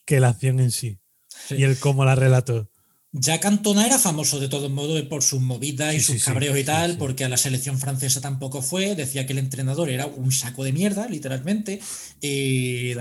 que 0.04 0.18
la 0.18 0.30
acción 0.30 0.58
en 0.60 0.70
sí. 0.72 0.98
Sí. 1.46 1.56
Y 1.58 1.62
el 1.62 1.78
cómo 1.78 2.04
la 2.04 2.14
relató. 2.16 2.70
Ya 3.18 3.40
Cantona 3.40 3.86
era 3.86 3.98
famoso 3.98 4.38
de 4.40 4.48
todos 4.48 4.70
modos 4.70 5.00
por 5.02 5.22
sus 5.22 5.40
movidas 5.40 5.94
y 5.94 6.00
Sí, 6.00 6.04
sus 6.04 6.14
sí, 6.16 6.18
sí, 6.20 6.24
cabreos 6.26 6.56
y 6.56 6.60
sí, 6.60 6.66
tal, 6.66 6.92
sí. 6.92 6.96
porque 6.98 7.24
a 7.24 7.28
la 7.28 7.36
selección 7.36 7.78
francesa 7.78 8.20
tampoco 8.20 8.60
fue. 8.62 8.94
Decía 8.94 9.24
que 9.26 9.32
el 9.32 9.38
entrenador 9.38 9.88
era 9.88 10.06
un 10.06 10.30
saco 10.32 10.64
de 10.64 10.72
mierda, 10.72 11.08
literalmente. 11.08 11.80
y- 12.20 12.92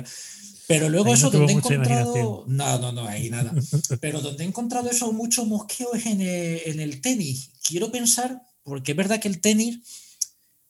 pero 0.67 0.89
luego 0.89 1.05
Ahí 1.07 1.11
no 1.11 1.17
eso, 1.17 1.29
tuvo 1.29 1.39
donde 1.41 1.53
he 1.53 1.55
encontrado. 1.57 2.43
No, 2.47 2.79
no, 2.79 2.91
no, 2.91 3.07
ahí 3.07 3.29
nada. 3.29 3.51
pero 4.01 4.21
donde 4.21 4.43
he 4.43 4.47
encontrado 4.47 4.89
eso 4.89 5.11
mucho 5.11 5.45
mosqueo 5.45 5.93
es 5.93 6.05
en 6.07 6.21
el, 6.21 6.61
en 6.65 6.79
el 6.79 7.01
tenis. 7.01 7.51
Quiero 7.63 7.91
pensar, 7.91 8.41
porque 8.63 8.91
es 8.93 8.97
verdad 8.97 9.19
que 9.19 9.27
el 9.27 9.41
tenis. 9.41 9.79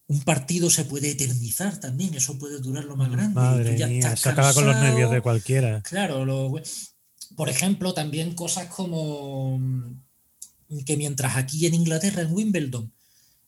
Un 0.07 0.21
partido 0.21 0.69
se 0.69 0.85
puede 0.85 1.09
eternizar 1.11 1.79
también, 1.79 2.13
eso 2.13 2.37
puede 2.37 2.59
durar 2.59 2.83
lo 2.85 2.95
más 2.95 3.09
grande. 3.09 3.31
y 3.31 3.33
tú 3.33 3.39
Madre 3.39 3.77
ya 3.77 3.87
mía, 3.87 4.15
se 4.15 4.29
acaba 4.29 4.53
con 4.53 4.65
los 4.67 4.75
nervios 4.75 5.09
de 5.11 5.21
cualquiera. 5.21 5.81
Claro, 5.81 6.25
lo- 6.25 6.61
por 7.35 7.49
ejemplo, 7.49 7.93
también 7.93 8.33
cosas 8.35 8.67
como 8.67 9.59
mm, 9.59 10.83
que 10.85 10.97
mientras 10.97 11.35
aquí 11.37 11.65
en 11.65 11.73
Inglaterra, 11.73 12.21
en 12.21 12.33
Wimbledon, 12.33 12.91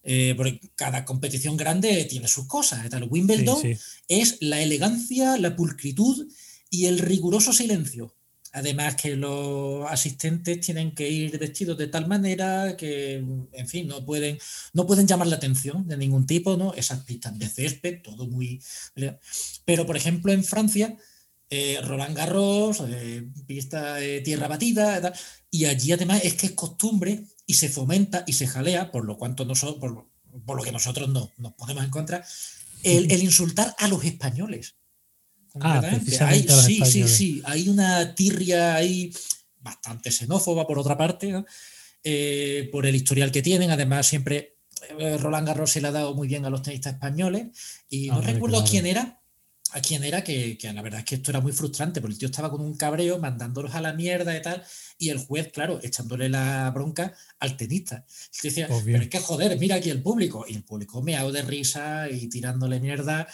eh, 0.04 0.34
porque 0.38 0.62
cada 0.76 1.04
competición 1.04 1.58
grande 1.58 2.06
tiene 2.06 2.28
sus 2.28 2.48
cosas. 2.48 2.86
y 2.86 2.90
tal. 2.90 3.04
Sí, 3.04 3.10
Wimbledon 3.10 3.62
sí. 3.62 3.78
es 4.08 4.38
la 4.40 4.62
elegancia, 4.62 5.38
la 5.38 5.56
pulcritud 5.56 6.28
y 6.70 6.86
el 6.86 7.00
riguroso 7.00 7.52
silencio. 7.52 8.14
Además 8.54 8.96
que 8.96 9.16
los 9.16 9.86
asistentes 9.92 10.62
tienen 10.62 10.96
que 10.96 11.10
ir 11.10 11.38
vestidos 11.38 11.78
de 11.78 11.88
tal 11.88 12.08
manera 12.08 12.76
que, 12.78 13.16
en 13.52 13.68
fin, 13.68 13.88
no 13.88 14.06
pueden, 14.06 14.40
no 14.74 14.88
pueden 14.88 15.06
llamar 15.06 15.28
la 15.28 15.36
atención 15.36 15.88
de 15.88 15.98
ningún 15.98 16.26
tipo, 16.26 16.56
¿no? 16.56 16.74
Esas 16.74 17.04
pistas 17.04 17.38
de 17.38 17.50
césped, 17.50 18.02
todo 18.02 18.28
muy... 18.28 18.62
Pero, 19.66 19.86
por 19.86 19.98
ejemplo, 19.98 20.32
en 20.32 20.44
Francia, 20.44 20.98
eh, 21.50 21.80
Roland 21.84 22.16
Garros, 22.16 22.84
eh, 22.88 23.28
pista 23.46 23.96
de 23.96 24.22
tierra 24.22 24.48
batida, 24.48 25.00
tal, 25.02 25.14
y 25.50 25.66
allí 25.66 25.92
además 25.92 26.22
es 26.24 26.34
que 26.36 26.48
es 26.48 26.52
costumbre 26.54 27.24
y 27.46 27.54
se 27.54 27.70
fomenta 27.70 28.24
y 28.28 28.34
se 28.34 28.48
jalea, 28.48 28.92
por 28.92 29.06
lo 29.06 29.18
cuanto 29.18 29.46
nosotros, 29.46 29.80
por, 29.80 29.92
lo- 29.94 30.12
por 30.46 30.58
lo 30.58 30.64
que 30.64 30.72
nosotros 30.72 31.08
no 31.10 31.32
nos 31.38 31.54
podemos 31.54 31.84
encontrar, 31.86 32.24
el, 32.84 33.12
el 33.12 33.24
insultar 33.24 33.74
a 33.80 33.88
los 33.88 34.04
españoles. 34.04 34.76
Ah, 35.60 35.76
Concretamente. 35.82 36.00
precisamente 36.06 36.52
Hay- 36.52 36.54
a 36.54 36.56
los 36.56 36.66
sí, 36.66 36.74
sí, 36.76 36.82
españoles. 36.84 37.16
sí. 37.18 37.42
Hay 37.46 37.70
una 37.70 38.14
tirria 38.14 38.76
ahí 38.76 39.12
bastante 39.60 40.12
xenófoba 40.12 40.68
por 40.68 40.78
otra 40.80 40.96
parte, 40.98 41.32
¿no? 41.32 41.46
Eh, 42.04 42.70
por 42.72 42.86
el 42.86 42.96
historial 42.96 43.32
que 43.32 43.42
tienen. 43.42 43.72
Además, 43.72 44.06
siempre 44.06 44.58
eh, 45.00 45.18
Roland 45.18 45.48
Garros 45.48 45.72
se 45.72 45.82
le 45.82 45.88
ha 45.88 45.92
dado 45.92 46.14
muy 46.14 46.28
bien 46.28 46.46
a 46.46 46.50
los 46.50 46.62
tenistas 46.62 46.94
españoles. 46.94 47.48
Y 47.90 48.08
no 48.10 48.18
Hombre, 48.18 48.34
recuerdo 48.34 48.58
claro. 48.58 48.70
quién 48.72 48.86
era. 48.86 49.20
A 49.74 49.82
quién 49.82 50.04
era, 50.04 50.24
que, 50.24 50.58
que 50.58 50.72
la 50.72 50.82
verdad 50.82 51.00
es 51.00 51.06
que 51.06 51.16
esto 51.16 51.32
era 51.32 51.42
muy 51.42 51.52
frustrante, 51.52 52.00
porque 52.02 52.14
el 52.14 52.20
tío 52.20 52.28
estaba 52.28 52.50
con 52.50 52.62
un 52.62 52.76
cabreo, 52.78 53.20
mandándolos 53.20 53.76
a 53.76 53.82
la 53.82 53.94
mierda 53.94 54.36
y 54.38 54.42
tal, 54.42 54.64
y 54.98 55.10
el 55.10 55.18
juez, 55.18 55.52
claro, 55.52 55.80
echándole 55.84 56.30
la 56.30 56.72
bronca 56.72 57.14
al 57.40 57.58
tenista. 57.58 58.06
Y 58.42 58.48
decía, 58.48 58.68
Obvio. 58.70 58.94
pero 58.94 59.04
es 59.04 59.10
que 59.10 59.20
joder, 59.20 59.60
mira 59.60 59.76
aquí 59.76 59.90
el 59.90 60.02
público. 60.02 60.46
Y 60.48 60.56
el 60.56 60.64
público 60.64 61.02
meado 61.02 61.32
de 61.32 61.42
risa 61.42 62.10
y 62.10 62.28
tirándole 62.30 62.80
mierda. 62.80 63.28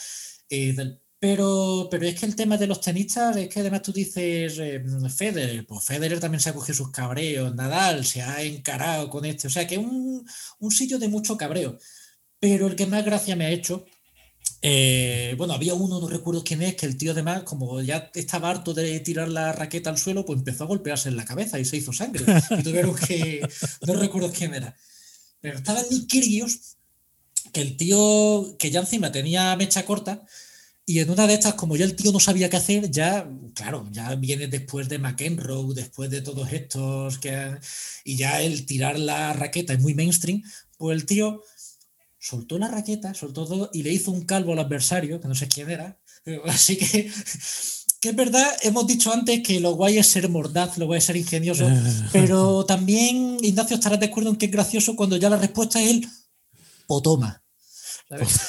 eh, 0.49 0.73
del- 0.73 0.99
pero, 1.19 1.87
pero 1.89 2.05
es 2.05 2.19
que 2.19 2.25
el 2.25 2.35
tema 2.35 2.57
de 2.57 2.67
los 2.67 2.81
tenistas 2.81 3.37
es 3.37 3.47
que 3.47 3.61
además 3.61 3.81
tú 3.81 3.93
dices 3.93 4.57
eh, 4.59 4.83
Federer, 5.15 5.65
pues 5.65 5.85
Federer 5.85 6.19
también 6.19 6.41
se 6.41 6.49
ha 6.49 6.53
cogido 6.53 6.75
sus 6.75 6.91
cabreos, 6.91 7.55
Nadal 7.55 8.05
se 8.05 8.21
ha 8.21 8.43
encarado 8.43 9.09
con 9.09 9.23
este, 9.23 9.47
o 9.47 9.49
sea 9.49 9.65
que 9.65 9.75
es 9.75 9.79
un, 9.81 10.27
un 10.59 10.71
sitio 10.71 10.99
de 10.99 11.07
mucho 11.07 11.37
cabreo. 11.37 11.77
Pero 12.41 12.67
el 12.67 12.75
que 12.75 12.87
más 12.87 13.05
gracia 13.05 13.37
me 13.37 13.45
ha 13.45 13.51
hecho, 13.51 13.85
eh, 14.65 15.35
bueno, 15.37 15.53
había 15.53 15.73
uno, 15.73 15.99
no 15.99 16.07
recuerdo 16.07 16.43
quién 16.43 16.61
es, 16.61 16.75
que 16.75 16.85
el 16.85 16.97
tío 16.97 17.11
además, 17.11 17.43
como 17.43 17.81
ya 17.81 18.09
estaba 18.13 18.49
harto 18.49 18.73
de 18.73 18.99
tirar 19.01 19.27
la 19.27 19.51
raqueta 19.51 19.89
al 19.89 19.97
suelo, 19.97 20.25
pues 20.25 20.39
empezó 20.39 20.63
a 20.63 20.67
golpearse 20.67 21.09
en 21.09 21.17
la 21.17 21.25
cabeza 21.25 21.59
y 21.59 21.65
se 21.65 21.77
hizo 21.77 21.91
sangre. 21.91 22.23
Y 22.57 22.63
tuvieron 22.63 22.95
que, 22.95 23.45
no 23.87 23.93
recuerdo 23.95 24.31
quién 24.31 24.53
era. 24.53 24.73
Pero 25.41 25.57
estaba 25.57 25.83
Nick 25.91 26.07
Kyrgios, 26.07 26.77
que 27.51 27.61
el 27.61 27.75
tío, 27.75 28.55
que 28.57 28.71
ya 28.71 28.79
encima 28.79 29.11
tenía 29.11 29.53
mecha 29.57 29.85
corta, 29.85 30.23
y 30.85 30.99
en 30.99 31.09
una 31.09 31.27
de 31.27 31.33
estas, 31.33 31.55
como 31.55 31.75
ya 31.75 31.85
el 31.85 31.95
tío 31.95 32.11
no 32.11 32.19
sabía 32.21 32.49
qué 32.49 32.57
hacer, 32.57 32.89
ya, 32.89 33.29
claro, 33.55 33.87
ya 33.91 34.15
viene 34.15 34.47
después 34.47 34.89
de 34.89 34.97
McEnroe, 34.97 35.73
después 35.73 36.09
de 36.09 36.21
todos 36.21 36.51
estos, 36.53 37.19
que, 37.19 37.57
y 38.05 38.17
ya 38.17 38.41
el 38.41 38.65
tirar 38.65 38.99
la 38.99 39.33
raqueta 39.33 39.73
es 39.73 39.79
muy 39.79 39.93
mainstream, 39.93 40.41
pues 40.77 40.95
el 40.97 41.05
tío 41.05 41.41
soltó 42.23 42.57
la 42.57 42.69
raqueta, 42.69 43.13
soltó 43.13 43.45
todo 43.45 43.69
y 43.73 43.83
le 43.83 43.91
hizo 43.91 44.09
un 44.09 44.23
calvo 44.23 44.53
al 44.53 44.59
adversario, 44.59 45.19
que 45.19 45.27
no 45.27 45.35
sé 45.35 45.49
quién 45.49 45.69
era. 45.69 45.99
Así 46.45 46.77
que, 46.77 47.11
que 47.99 48.09
es 48.09 48.15
verdad, 48.15 48.47
hemos 48.61 48.87
dicho 48.87 49.11
antes 49.11 49.43
que 49.43 49.59
lo 49.59 49.75
guay 49.75 49.97
es 49.97 50.07
ser 50.07 50.29
mordaz, 50.29 50.77
lo 50.77 50.85
guay 50.85 50.99
es 50.99 51.03
ser 51.03 51.17
ingenioso, 51.17 51.67
pero 52.13 52.65
también 52.65 53.37
Ignacio 53.41 53.75
estará 53.75 53.97
de 53.97 54.05
acuerdo 54.05 54.29
en 54.29 54.37
que 54.37 54.45
es 54.45 54.51
gracioso 54.51 54.95
cuando 54.95 55.17
ya 55.17 55.29
la 55.29 55.37
respuesta 55.37 55.81
es 55.81 55.89
el 55.89 56.09
potoma. 56.87 57.43
¿sabes? 58.07 58.39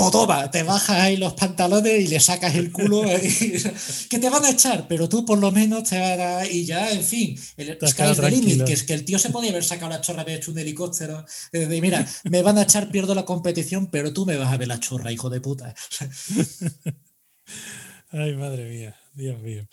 Potoma, 0.00 0.50
te 0.50 0.62
bajas 0.62 0.98
ahí 0.98 1.18
los 1.18 1.34
pantalones 1.34 2.00
y 2.00 2.08
le 2.08 2.18
sacas 2.20 2.54
el 2.54 2.72
culo 2.72 3.02
que 4.08 4.18
te 4.18 4.30
van 4.30 4.46
a 4.46 4.50
echar, 4.50 4.88
pero 4.88 5.10
tú 5.10 5.26
por 5.26 5.38
lo 5.38 5.52
menos 5.52 5.90
te 5.90 6.00
van 6.00 6.18
a 6.18 6.46
y 6.46 6.64
ya, 6.64 6.90
en 6.90 7.04
fin, 7.04 7.38
el 7.58 7.76
quedado 7.76 8.14
the 8.14 8.30
limit, 8.30 8.64
que 8.64 8.72
es 8.72 8.84
que 8.84 8.94
el 8.94 9.04
tío 9.04 9.18
se 9.18 9.28
podía 9.28 9.50
haber 9.50 9.62
sacado 9.62 9.90
la 9.90 10.00
chorra, 10.00 10.22
haber 10.22 10.36
hecho 10.36 10.52
un 10.52 10.58
helicóptero, 10.58 11.26
de, 11.52 11.80
mira, 11.82 12.06
me 12.30 12.40
van 12.40 12.56
a 12.56 12.62
echar, 12.62 12.90
pierdo 12.90 13.14
la 13.14 13.26
competición, 13.26 13.90
pero 13.90 14.10
tú 14.10 14.24
me 14.24 14.38
vas 14.38 14.50
a 14.50 14.56
ver 14.56 14.68
la 14.68 14.80
chorra, 14.80 15.12
hijo 15.12 15.28
de 15.28 15.42
puta. 15.42 15.74
Ay, 18.10 18.34
madre 18.36 18.70
mía, 18.70 18.96
Dios 19.12 19.38
mío. 19.42 19.68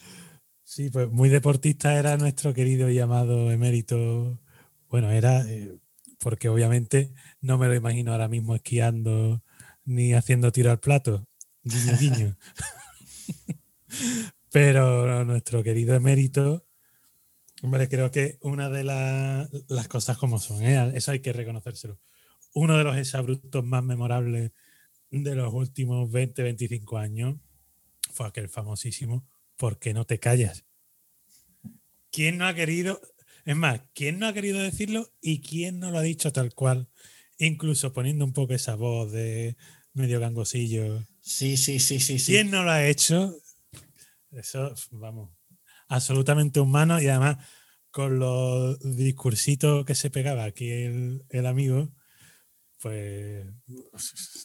Sí, 0.65 0.89
pues 0.89 1.09
muy 1.09 1.30
deportista 1.30 1.97
era 1.97 2.17
nuestro 2.17 2.53
querido 2.53 2.89
y 2.89 2.99
amado 2.99 3.49
emérito. 3.49 4.41
Bueno, 4.89 5.09
era 5.09 5.49
eh, 5.49 5.78
porque 6.19 6.49
obviamente 6.49 7.13
no 7.39 7.57
me 7.57 7.67
lo 7.67 7.75
imagino 7.75 8.11
ahora 8.11 8.28
mismo 8.28 8.55
esquiando 8.55 9.41
ni 9.88 10.13
haciendo 10.13 10.51
tiro 10.51 10.69
al 10.69 10.79
plato. 10.79 11.27
Guiño, 11.63 11.97
guiño. 11.97 12.38
Pero 14.51 15.23
nuestro 15.25 15.63
querido 15.63 15.95
emérito, 15.95 16.65
hombre, 17.63 17.89
creo 17.89 18.11
que 18.11 18.38
una 18.41 18.69
de 18.69 18.83
la- 18.83 19.49
las 19.67 19.88
cosas 19.88 20.17
como 20.17 20.39
son, 20.39 20.63
¿eh? 20.63 20.91
eso 20.95 21.11
hay 21.11 21.19
que 21.21 21.33
reconocérselo. 21.33 21.99
Uno 22.53 22.77
de 22.77 22.83
los 22.83 22.97
exabruptos 22.97 23.63
más 23.63 23.83
memorables 23.83 24.51
de 25.09 25.35
los 25.35 25.53
últimos 25.53 26.11
20, 26.11 26.43
25 26.43 26.97
años 26.97 27.35
fue 28.11 28.27
aquel 28.27 28.49
famosísimo 28.49 29.25
¿Por 29.57 29.79
qué 29.79 29.93
no 29.93 30.05
te 30.05 30.19
callas? 30.19 30.65
¿Quién 32.11 32.38
no 32.38 32.45
ha 32.45 32.53
querido? 32.53 33.01
Es 33.45 33.55
más, 33.55 33.81
¿quién 33.93 34.19
no 34.19 34.27
ha 34.27 34.33
querido 34.33 34.59
decirlo 34.59 35.11
y 35.21 35.41
quién 35.41 35.79
no 35.79 35.89
lo 35.89 35.97
ha 35.97 36.03
dicho 36.03 36.31
tal 36.31 36.53
cual? 36.53 36.89
Incluso 37.39 37.93
poniendo 37.93 38.23
un 38.25 38.33
poco 38.33 38.53
esa 38.53 38.75
voz 38.75 39.11
de 39.11 39.57
medio 39.97 40.19
gangosillo. 40.19 41.05
Sí, 41.21 41.57
sí, 41.57 41.79
sí, 41.79 41.99
sí, 41.99 42.19
sí. 42.19 42.31
¿Quién 42.31 42.51
no 42.51 42.63
lo 42.63 42.71
ha 42.71 42.87
hecho? 42.87 43.35
Eso, 44.31 44.73
vamos, 44.91 45.31
absolutamente 45.87 46.59
humano 46.59 47.01
y 47.01 47.07
además 47.07 47.37
con 47.91 48.19
los 48.19 48.77
discursitos 48.79 49.85
que 49.85 49.95
se 49.95 50.09
pegaba 50.09 50.43
aquí 50.43 50.69
el, 50.69 51.25
el 51.29 51.45
amigo, 51.47 51.89
pues... 52.79 53.47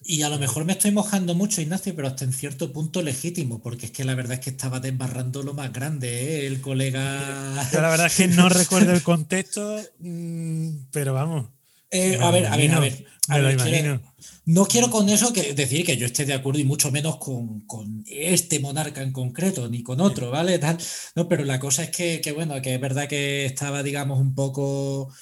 Y 0.05 0.23
a 0.23 0.29
lo 0.31 0.39
mejor 0.39 0.65
me 0.65 0.73
estoy 0.73 0.91
mojando 0.91 1.35
mucho, 1.35 1.61
Ignacio, 1.61 1.95
pero 1.95 2.09
hasta 2.09 2.25
en 2.25 2.33
cierto 2.33 2.73
punto 2.73 3.03
legítimo, 3.03 3.61
porque 3.61 3.87
es 3.87 3.93
que 3.93 4.05
la 4.05 4.15
verdad 4.15 4.35
es 4.35 4.41
que 4.41 4.51
estaba 4.51 4.81
desbarrando 4.81 5.43
lo 5.43 5.53
más 5.53 5.73
grande, 5.73 6.09
¿eh? 6.09 6.47
el 6.47 6.61
colega... 6.61 7.69
Yo 7.73 7.83
la 7.83 7.91
verdad 7.91 8.07
es 8.07 8.17
que 8.17 8.29
no 8.29 8.49
recuerdo 8.49 8.93
el 8.93 9.03
contexto, 9.03 9.79
mm, 9.99 10.87
pero 10.91 11.13
vamos. 11.13 11.51
Eh, 11.93 12.19
a 12.21 12.31
ver, 12.31 12.47
a 12.47 12.57
ver, 12.57 12.73
a 12.73 12.81
ver. 12.81 13.07
a 13.29 13.57
quiero-. 13.57 14.01
No 14.47 14.65
quiero 14.67 14.91
con 14.91 15.09
eso 15.09 15.33
que 15.33 15.53
decir 15.53 15.85
que 15.85 15.97
yo 15.97 16.07
esté 16.07 16.25
de 16.25 16.33
acuerdo 16.33 16.59
y 16.59 16.65
mucho 16.65 16.91
menos 16.91 17.19
con, 17.19 17.61
con 17.61 18.03
este 18.07 18.59
monarca 18.59 19.03
en 19.03 19.13
concreto, 19.13 19.69
ni 19.69 19.83
con 19.83 20.01
otro, 20.01 20.31
¿vale? 20.31 20.59
Tal, 20.59 20.79
no, 21.15 21.29
pero 21.29 21.45
la 21.45 21.61
cosa 21.61 21.85
es 21.85 21.91
que, 21.91 22.21
que, 22.21 22.33
bueno, 22.33 22.61
que 22.61 22.75
es 22.75 22.81
verdad 22.81 23.09
que 23.09 23.45
estaba, 23.45 23.83
digamos, 23.83 24.19
un 24.19 24.35
poco, 24.35 25.15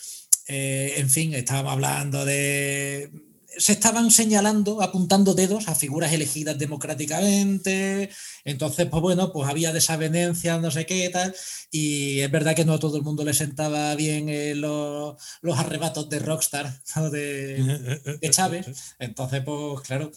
eh, 0.47 0.95
en 0.97 1.11
fin, 1.11 1.35
estábamos 1.35 1.73
hablando 1.73 2.25
de... 2.25 3.11
Se 3.59 3.73
estaban 3.73 4.11
señalando, 4.11 4.83
apuntando 4.83 5.35
dedos 5.35 5.69
a 5.69 5.75
figuras 5.75 6.13
elegidas 6.13 6.59
democráticamente, 6.59 8.11
entonces, 8.45 8.87
pues 8.87 9.03
bueno, 9.03 9.33
pues 9.33 9.49
había 9.49 9.73
desavenencias, 9.73 10.61
no 10.61 10.71
sé 10.71 10.87
qué, 10.87 11.09
tal, 11.11 11.35
y 11.71 12.21
es 12.21 12.31
verdad 12.31 12.55
que 12.55 12.65
no 12.65 12.75
a 12.75 12.79
todo 12.79 12.97
el 12.97 13.03
mundo 13.03 13.25
le 13.25 13.35
sentaba 13.35 13.95
bien 13.95 14.29
eh, 14.29 14.55
los, 14.55 15.17
los 15.43 15.59
arrebatos 15.59 16.09
de 16.09 16.19
Rockstar, 16.21 16.81
¿no? 16.97 17.11
de, 17.11 18.19
de 18.21 18.31
Chávez. 18.31 18.95
Entonces, 18.99 19.43
pues 19.45 19.81
claro, 19.83 20.13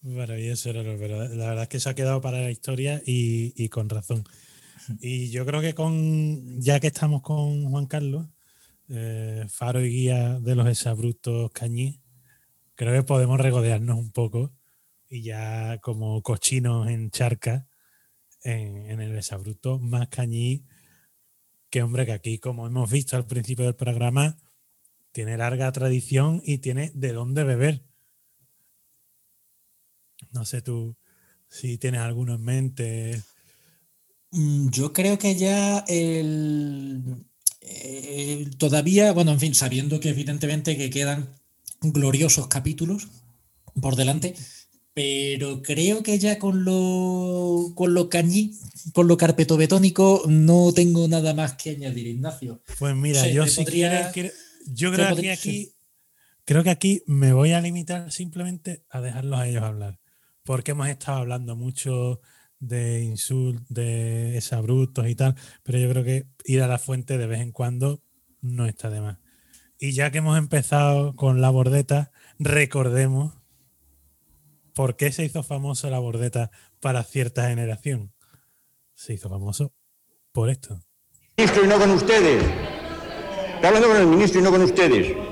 Maravilloso, 0.00 0.72
Lolo, 0.72 0.96
pero 0.98 1.28
la 1.28 1.48
verdad 1.48 1.62
es 1.64 1.68
que 1.68 1.80
se 1.80 1.88
ha 1.88 1.94
quedado 1.94 2.20
para 2.20 2.40
la 2.40 2.50
historia 2.50 3.02
y, 3.04 3.52
y 3.62 3.68
con 3.68 3.88
razón. 3.88 4.24
Y 5.00 5.30
yo 5.30 5.44
creo 5.44 5.60
que 5.60 5.74
con, 5.74 6.60
ya 6.60 6.80
que 6.80 6.86
estamos 6.86 7.20
con 7.22 7.68
Juan 7.70 7.86
Carlos, 7.86 8.26
eh, 8.88 9.44
faro 9.48 9.84
y 9.84 9.90
guía 9.90 10.38
de 10.40 10.54
los 10.54 10.68
exabruptos 10.68 11.50
cañí, 11.52 12.00
creo 12.74 12.94
que 12.94 13.02
podemos 13.06 13.40
regodearnos 13.40 13.98
un 13.98 14.12
poco 14.12 14.54
y 15.08 15.22
ya 15.22 15.78
como 15.78 16.22
cochinos 16.22 16.88
en 16.88 17.10
charca 17.10 17.66
en, 18.42 19.00
el 19.00 19.16
exabrupto 19.16 19.78
más 19.78 20.08
cañí 20.08 20.64
que 21.70 21.82
hombre 21.82 22.06
que 22.06 22.12
aquí, 22.12 22.38
como 22.38 22.66
hemos 22.66 22.90
visto 22.90 23.16
al 23.16 23.26
principio 23.26 23.66
del 23.66 23.74
programa, 23.74 24.38
tiene 25.12 25.36
larga 25.36 25.70
tradición 25.72 26.40
y 26.44 26.58
tiene 26.58 26.90
de 26.94 27.12
dónde 27.12 27.44
beber. 27.44 27.84
No 30.32 30.46
sé 30.46 30.62
tú 30.62 30.96
si 31.48 31.76
tienes 31.76 32.00
alguno 32.00 32.34
en 32.34 32.42
mente. 32.42 33.22
Mm, 34.30 34.70
Yo 34.70 34.92
creo 34.94 35.18
que 35.18 35.34
ya 35.34 35.84
el, 35.88 37.27
el- 37.82 38.56
todavía, 38.56 39.12
bueno, 39.12 39.32
en 39.32 39.40
fin, 39.40 39.54
sabiendo 39.54 40.00
que 40.00 40.10
evidentemente 40.10 40.76
que 40.76 40.90
quedan 40.90 41.34
gloriosos 41.80 42.48
capítulos 42.48 43.08
por 43.80 43.96
delante, 43.96 44.34
pero 44.94 45.62
creo 45.62 46.02
que 46.02 46.18
ya 46.18 46.38
con 46.38 46.64
lo 46.64 47.72
con 47.74 47.94
lo 47.94 48.08
cañí, 48.08 48.52
con 48.92 49.06
lo 49.06 49.16
carpetobetónico, 49.16 50.24
no 50.28 50.72
tengo 50.74 51.06
nada 51.06 51.34
más 51.34 51.54
que 51.54 51.70
añadir, 51.70 52.06
Ignacio. 52.08 52.62
Pues 52.78 52.96
mira, 52.96 53.22
Sí, 53.22 53.32
yo 53.32 53.44
podría- 53.56 54.10
quiero- 54.12 54.30
yo 54.66 54.92
creo 54.92 55.14
que 55.16 55.30
aquí, 55.30 55.50
sí. 55.66 55.72
creo 56.44 56.64
que 56.64 56.70
aquí 56.70 57.02
me 57.06 57.32
voy 57.32 57.52
a 57.52 57.60
limitar 57.60 58.10
simplemente 58.10 58.82
a 58.90 59.00
dejarlos 59.00 59.38
a 59.38 59.46
ellos 59.48 59.62
hablar. 59.62 60.00
Porque 60.42 60.70
hemos 60.72 60.88
estado 60.88 61.18
hablando 61.18 61.54
mucho 61.56 62.20
de 62.60 63.02
insultos, 63.02 63.66
de 63.68 64.36
exabruptos 64.36 65.08
y 65.08 65.14
tal, 65.14 65.34
pero 65.62 65.78
yo 65.78 65.88
creo 65.90 66.04
que 66.04 66.26
ir 66.44 66.62
a 66.62 66.68
la 66.68 66.78
fuente 66.78 67.18
de 67.18 67.26
vez 67.26 67.40
en 67.40 67.52
cuando 67.52 68.02
no 68.40 68.66
está 68.66 68.90
de 68.90 69.00
más. 69.00 69.18
Y 69.78 69.92
ya 69.92 70.10
que 70.10 70.18
hemos 70.18 70.36
empezado 70.38 71.14
con 71.14 71.40
la 71.40 71.50
bordeta, 71.50 72.10
recordemos 72.38 73.34
por 74.74 74.96
qué 74.96 75.12
se 75.12 75.24
hizo 75.24 75.42
famoso 75.42 75.88
la 75.90 75.98
bordeta 75.98 76.50
para 76.80 77.04
cierta 77.04 77.48
generación. 77.48 78.12
Se 78.94 79.14
hizo 79.14 79.28
famoso 79.28 79.72
por 80.32 80.50
esto. 80.50 80.80
ministro 81.36 81.64
y 81.64 81.68
no 81.68 81.78
con 81.78 81.90
ustedes. 81.90 82.44
Hablando 83.62 83.88
con 83.88 83.96
el 83.96 84.06
ministro 84.06 84.40
y 84.40 84.42
no 84.42 84.50
con 84.50 84.62
ustedes. 84.62 85.27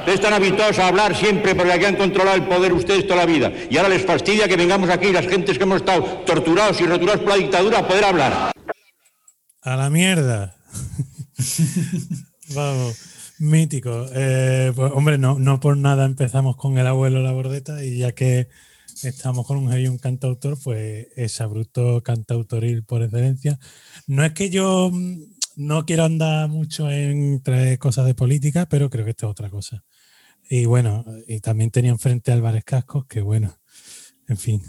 Ustedes 0.00 0.20
están 0.20 0.32
habituados 0.32 0.78
a 0.78 0.88
hablar 0.88 1.14
siempre 1.16 1.54
porque 1.54 1.72
aquí 1.72 1.84
han 1.84 1.96
controlado 1.96 2.36
el 2.36 2.44
poder 2.44 2.72
ustedes 2.72 3.06
toda 3.06 3.20
la 3.20 3.26
vida. 3.26 3.52
Y 3.70 3.76
ahora 3.76 3.90
les 3.90 4.04
fastidia 4.04 4.48
que 4.48 4.56
vengamos 4.56 4.88
aquí 4.90 5.12
las 5.12 5.26
gentes 5.26 5.58
que 5.58 5.64
hemos 5.64 5.82
estado 5.82 6.02
torturados 6.26 6.80
y 6.80 6.86
roturados 6.86 7.20
por 7.20 7.30
la 7.30 7.36
dictadura 7.36 7.78
a 7.80 7.88
poder 7.88 8.04
hablar. 8.04 8.52
A 9.62 9.76
la 9.76 9.90
mierda. 9.90 10.56
Vamos, 12.54 12.96
mítico. 13.38 14.06
Eh, 14.14 14.72
pues, 14.74 14.92
hombre, 14.94 15.18
no, 15.18 15.38
no 15.38 15.60
por 15.60 15.76
nada 15.76 16.06
empezamos 16.06 16.56
con 16.56 16.78
el 16.78 16.86
abuelo 16.86 17.22
La 17.22 17.32
Bordeta 17.32 17.84
y 17.84 17.98
ya 17.98 18.12
que 18.12 18.48
estamos 19.02 19.46
con 19.46 19.58
un 19.58 19.70
heavy 19.70 19.88
un 19.88 19.98
cantautor, 19.98 20.58
pues 20.62 21.08
es 21.16 21.40
abrupto 21.40 22.02
cantautoril 22.02 22.84
por 22.84 23.02
excelencia. 23.02 23.58
No 24.06 24.24
es 24.24 24.32
que 24.32 24.50
yo 24.50 24.90
mm, 24.92 25.22
no 25.56 25.84
quiero 25.84 26.04
andar 26.04 26.48
mucho 26.48 26.90
en 26.90 27.42
traer 27.42 27.78
cosas 27.78 28.06
de 28.06 28.14
política, 28.14 28.66
pero 28.68 28.90
creo 28.90 29.04
que 29.04 29.10
esto 29.10 29.26
es 29.26 29.30
otra 29.30 29.50
cosa. 29.50 29.84
Y 30.48 30.64
bueno, 30.64 31.04
y 31.26 31.40
también 31.40 31.70
tenía 31.70 31.90
enfrente 31.90 32.30
a 32.30 32.34
Álvarez 32.34 32.64
Cascos, 32.64 33.06
que 33.06 33.20
bueno, 33.20 33.58
en 34.28 34.36
fin, 34.38 34.62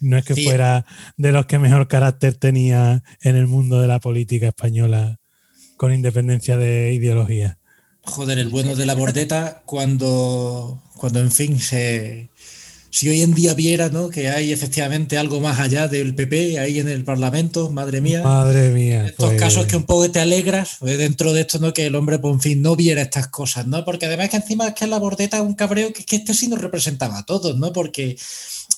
no 0.00 0.18
es 0.18 0.24
que 0.24 0.34
Sí. 0.34 0.44
fuera 0.44 0.84
de 1.16 1.32
los 1.32 1.46
que 1.46 1.58
mejor 1.58 1.88
carácter 1.88 2.34
tenía 2.34 3.02
en 3.20 3.36
el 3.36 3.46
mundo 3.46 3.80
de 3.80 3.88
la 3.88 4.00
política 4.00 4.48
española 4.48 5.20
con 5.76 5.92
independencia 5.94 6.56
de 6.56 6.92
ideología. 6.92 7.58
Joder, 8.04 8.38
el 8.38 8.48
bueno 8.48 8.74
de 8.74 8.84
la 8.84 8.94
bordeta 8.94 9.62
cuando, 9.64 10.82
cuando 10.96 11.20
en 11.20 11.30
fin, 11.30 11.60
se, 11.60 12.30
si 12.92 13.08
hoy 13.08 13.22
en 13.22 13.32
día 13.32 13.54
viera 13.54 13.88
¿no? 13.88 14.10
que 14.10 14.28
hay 14.28 14.52
efectivamente 14.52 15.16
algo 15.16 15.40
más 15.40 15.58
allá 15.58 15.88
del 15.88 16.14
PP 16.14 16.58
ahí 16.58 16.78
en 16.78 16.88
el 16.88 17.04
Parlamento, 17.04 17.70
madre 17.70 18.02
mía. 18.02 18.22
Madre 18.22 18.68
mía. 18.68 19.06
estos 19.06 19.30
pues, 19.30 19.40
casos 19.40 19.64
que 19.64 19.76
un 19.76 19.84
poco 19.84 20.10
te 20.10 20.20
alegras 20.20 20.76
pues, 20.78 20.98
dentro 20.98 21.32
de 21.32 21.40
esto, 21.40 21.58
¿no? 21.58 21.72
Que 21.72 21.86
el 21.86 21.94
hombre, 21.94 22.18
pues 22.18 22.34
en 22.34 22.40
fin, 22.42 22.62
no 22.62 22.76
viera 22.76 23.00
estas 23.00 23.28
cosas, 23.28 23.66
¿no? 23.66 23.82
Porque 23.86 24.04
además 24.04 24.28
que 24.28 24.36
encima 24.36 24.68
es 24.68 24.74
que 24.74 24.86
la 24.86 24.98
bordeta 24.98 25.38
es 25.38 25.42
un 25.42 25.54
cabreo 25.54 25.90
que, 25.94 26.04
que 26.04 26.16
este 26.16 26.34
sí 26.34 26.48
nos 26.48 26.60
representaba 26.60 27.20
a 27.20 27.24
todos, 27.24 27.56
¿no? 27.56 27.72
Porque 27.72 28.18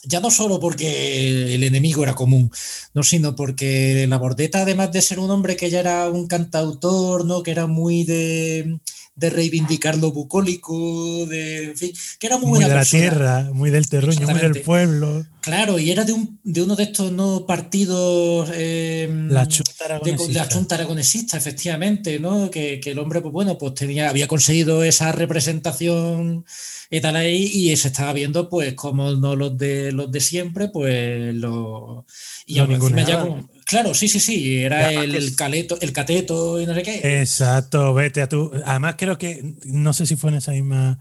ya 0.04 0.20
no 0.20 0.30
solo 0.30 0.60
porque 0.60 1.54
el 1.54 1.64
enemigo 1.64 2.04
era 2.04 2.14
común, 2.14 2.52
no, 2.94 3.02
sino 3.02 3.34
porque 3.34 4.06
la 4.08 4.18
bordeta, 4.18 4.62
además 4.62 4.92
de 4.92 5.02
ser 5.02 5.18
un 5.18 5.32
hombre 5.32 5.56
que 5.56 5.70
ya 5.70 5.80
era 5.80 6.08
un 6.08 6.28
cantautor, 6.28 7.24
¿no? 7.24 7.42
Que 7.42 7.50
era 7.50 7.66
muy 7.66 8.04
de, 8.04 8.78
de 9.16 9.30
reivindicar 9.30 9.96
lo 9.98 10.10
bucólico, 10.10 11.24
de, 11.26 11.64
en 11.66 11.76
fin, 11.76 11.92
que 12.18 12.26
era 12.26 12.36
muy, 12.36 12.48
muy 12.48 12.58
buena 12.58 12.68
de 12.68 12.74
la 12.80 12.84
tierra, 12.84 13.50
muy 13.52 13.70
del 13.70 13.88
terruño, 13.88 14.26
muy 14.28 14.40
del 14.40 14.60
pueblo. 14.62 15.24
Claro, 15.40 15.78
y 15.78 15.90
era 15.90 16.04
de, 16.04 16.12
un, 16.14 16.40
de 16.42 16.62
uno 16.62 16.74
de 16.74 16.82
estos 16.84 17.12
no 17.12 17.46
partidos. 17.46 18.50
eh, 18.54 19.08
La 19.28 19.46
chunta 19.46 19.72
de, 19.72 19.78
de 19.78 19.84
aragonesista. 19.94 20.44
la 20.44 20.50
Junta 20.50 20.74
Aragonesista, 20.74 21.36
efectivamente, 21.36 22.18
¿no? 22.18 22.50
Que, 22.50 22.80
que 22.80 22.90
el 22.90 22.98
hombre, 22.98 23.20
pues 23.20 23.32
bueno, 23.32 23.56
pues 23.58 23.74
tenía, 23.74 24.08
había 24.10 24.26
conseguido 24.26 24.82
esa 24.82 25.12
representación 25.12 26.44
y 26.90 27.00
tal 27.00 27.16
ahí, 27.16 27.44
y 27.52 27.76
se 27.76 27.88
estaba 27.88 28.12
viendo, 28.12 28.48
pues, 28.48 28.74
como 28.74 29.12
no 29.12 29.36
los 29.36 29.56
de 29.58 29.92
los 29.92 30.10
de 30.10 30.20
siempre, 30.20 30.68
pues 30.68 31.34
los. 31.34 32.04
Y 32.46 32.56
Lo 32.56 32.62
aún 32.64 32.72
encima 32.72 33.02
ya 33.04 33.20
con- 33.20 33.50
Claro, 33.66 33.94
sí, 33.94 34.08
sí, 34.08 34.20
sí. 34.20 34.58
Era 34.62 34.92
el 34.92 35.14
es- 35.14 35.36
caleto, 35.36 35.78
el 35.80 35.92
cateto 35.92 36.60
y 36.60 36.66
no 36.66 36.74
sé 36.74 36.82
qué. 36.82 37.20
Exacto, 37.20 37.94
vete 37.94 38.22
a 38.22 38.28
tú. 38.28 38.50
Además, 38.64 38.96
creo 38.98 39.18
que, 39.18 39.54
no 39.64 39.92
sé 39.92 40.06
si 40.06 40.16
fue 40.16 40.30
en 40.30 40.36
esa 40.36 40.52
misma 40.52 40.98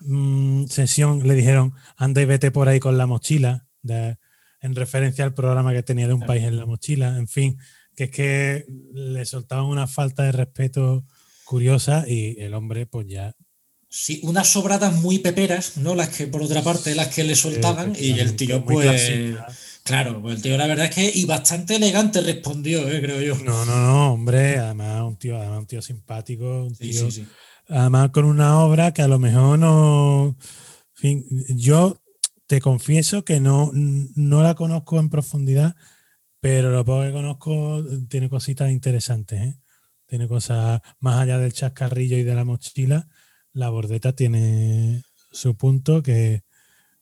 mm, 0.00 0.66
sesión, 0.66 1.26
le 1.26 1.34
dijeron, 1.34 1.72
anda 1.96 2.20
y 2.20 2.26
vete 2.26 2.50
por 2.50 2.68
ahí 2.68 2.78
con 2.80 2.98
la 2.98 3.06
mochila, 3.06 3.66
de- 3.82 4.18
en 4.60 4.74
referencia 4.74 5.24
al 5.24 5.32
programa 5.34 5.72
que 5.72 5.82
tenía 5.82 6.06
de 6.06 6.14
un 6.14 6.20
país 6.26 6.44
en 6.44 6.56
la 6.56 6.66
mochila. 6.66 7.16
En 7.16 7.28
fin, 7.28 7.58
que 7.94 8.04
es 8.04 8.10
que 8.10 8.66
le 8.92 9.24
soltaban 9.24 9.64
una 9.66 9.86
falta 9.86 10.24
de 10.24 10.32
respeto 10.32 11.04
curiosa 11.44 12.04
y 12.06 12.36
el 12.40 12.52
hombre, 12.54 12.86
pues 12.86 13.06
ya. 13.06 13.34
Sí, 13.88 14.20
unas 14.24 14.48
sobradas 14.48 14.92
muy 14.94 15.20
peperas, 15.20 15.76
¿no? 15.78 15.94
Las 15.94 16.10
que, 16.10 16.26
por 16.26 16.42
otra 16.42 16.62
parte, 16.62 16.94
las 16.94 17.08
que 17.14 17.24
le 17.24 17.36
soltaban, 17.36 17.94
y 17.98 18.18
el 18.18 18.34
tío, 18.36 18.64
pues. 18.64 19.22
Claro, 19.86 20.20
pues 20.20 20.36
el 20.36 20.42
tío, 20.42 20.56
la 20.58 20.66
verdad 20.66 20.86
es 20.86 20.94
que, 20.94 21.10
y 21.14 21.24
bastante 21.26 21.76
elegante 21.76 22.20
respondió, 22.20 22.88
¿eh? 22.90 23.00
creo 23.00 23.20
yo. 23.22 23.36
No, 23.44 23.64
no, 23.64 23.76
no, 23.86 24.12
hombre, 24.12 24.58
además 24.58 25.02
un 25.02 25.16
tío, 25.16 25.36
además 25.38 25.60
un 25.60 25.66
tío 25.66 25.80
simpático, 25.80 26.64
un 26.64 26.74
Sí, 26.74 26.90
tío 26.90 27.10
sí, 27.10 27.22
sí. 27.22 27.28
además 27.68 28.10
con 28.10 28.24
una 28.24 28.58
obra 28.60 28.92
que 28.92 29.02
a 29.02 29.08
lo 29.08 29.18
mejor 29.20 29.58
no. 29.60 30.36
en 30.36 30.36
fin, 30.94 31.24
yo 31.56 32.02
te 32.48 32.60
confieso 32.60 33.24
que 33.24 33.38
no, 33.40 33.70
no 33.72 34.42
la 34.42 34.54
conozco 34.56 34.98
en 34.98 35.08
profundidad, 35.08 35.76
pero 36.40 36.70
lo 36.70 36.84
poco 36.84 37.02
que 37.02 37.12
conozco 37.12 37.84
tiene 38.08 38.28
cositas 38.28 38.70
interesantes, 38.72 39.40
¿eh? 39.40 39.60
Tiene 40.06 40.28
cosas 40.28 40.80
más 41.00 41.20
allá 41.20 41.38
del 41.38 41.52
chascarrillo 41.52 42.16
y 42.16 42.22
de 42.24 42.34
la 42.34 42.44
mochila. 42.44 43.08
La 43.52 43.70
bordeta 43.70 44.14
tiene 44.14 45.02
su 45.32 45.56
punto 45.56 46.02
que, 46.02 46.44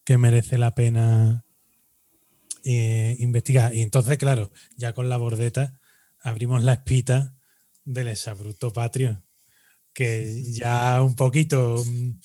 que 0.05 0.19
merece 0.19 0.59
la 0.59 0.75
pena 0.75 1.44
eh, 2.65 3.17
investigar. 3.19 3.75
Y 3.75 3.83
entonces, 3.83 4.19
claro, 4.19 4.51
ya 4.77 4.93
con 4.93 5.09
la 5.09 5.17
bordeta 5.17 5.79
abrimos 6.21 6.65
la 6.65 6.75
espita 6.75 7.35
del 7.85 8.09
exabruto 8.09 8.73
patrio, 8.73 9.23
que 9.93 10.43
ya 10.53 11.03
un 11.03 11.15
poquito 11.17 11.83
mm, 11.87 12.21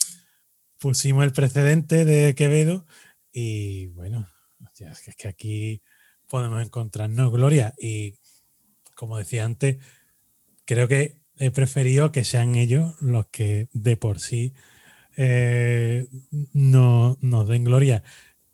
pusimos 0.80 1.24
el 1.26 1.34
precedente 1.34 2.06
de 2.06 2.34
Quevedo 2.36 2.86
y 3.32 3.88
bueno, 3.88 4.28
es 4.80 5.16
que 5.18 5.28
aquí 5.28 5.82
podemos 6.28 6.64
encontrarnos 6.64 7.32
gloria 7.32 7.74
y 7.78 8.16
como 8.96 9.18
decía 9.18 9.46
antes, 9.46 9.78
creo 10.66 10.88
que 10.88 11.20
he 11.38 11.52
preferido 11.52 12.12
que 12.12 12.24
sean 12.24 12.56
ellos 12.56 12.96
los 13.02 13.28
que 13.28 13.70
de 13.72 13.96
por 13.98 14.20
sí 14.20 14.54
eh, 15.16 16.08
no, 16.54 17.18
nos 17.22 17.48
den 17.48 17.64
gloria. 17.64 18.04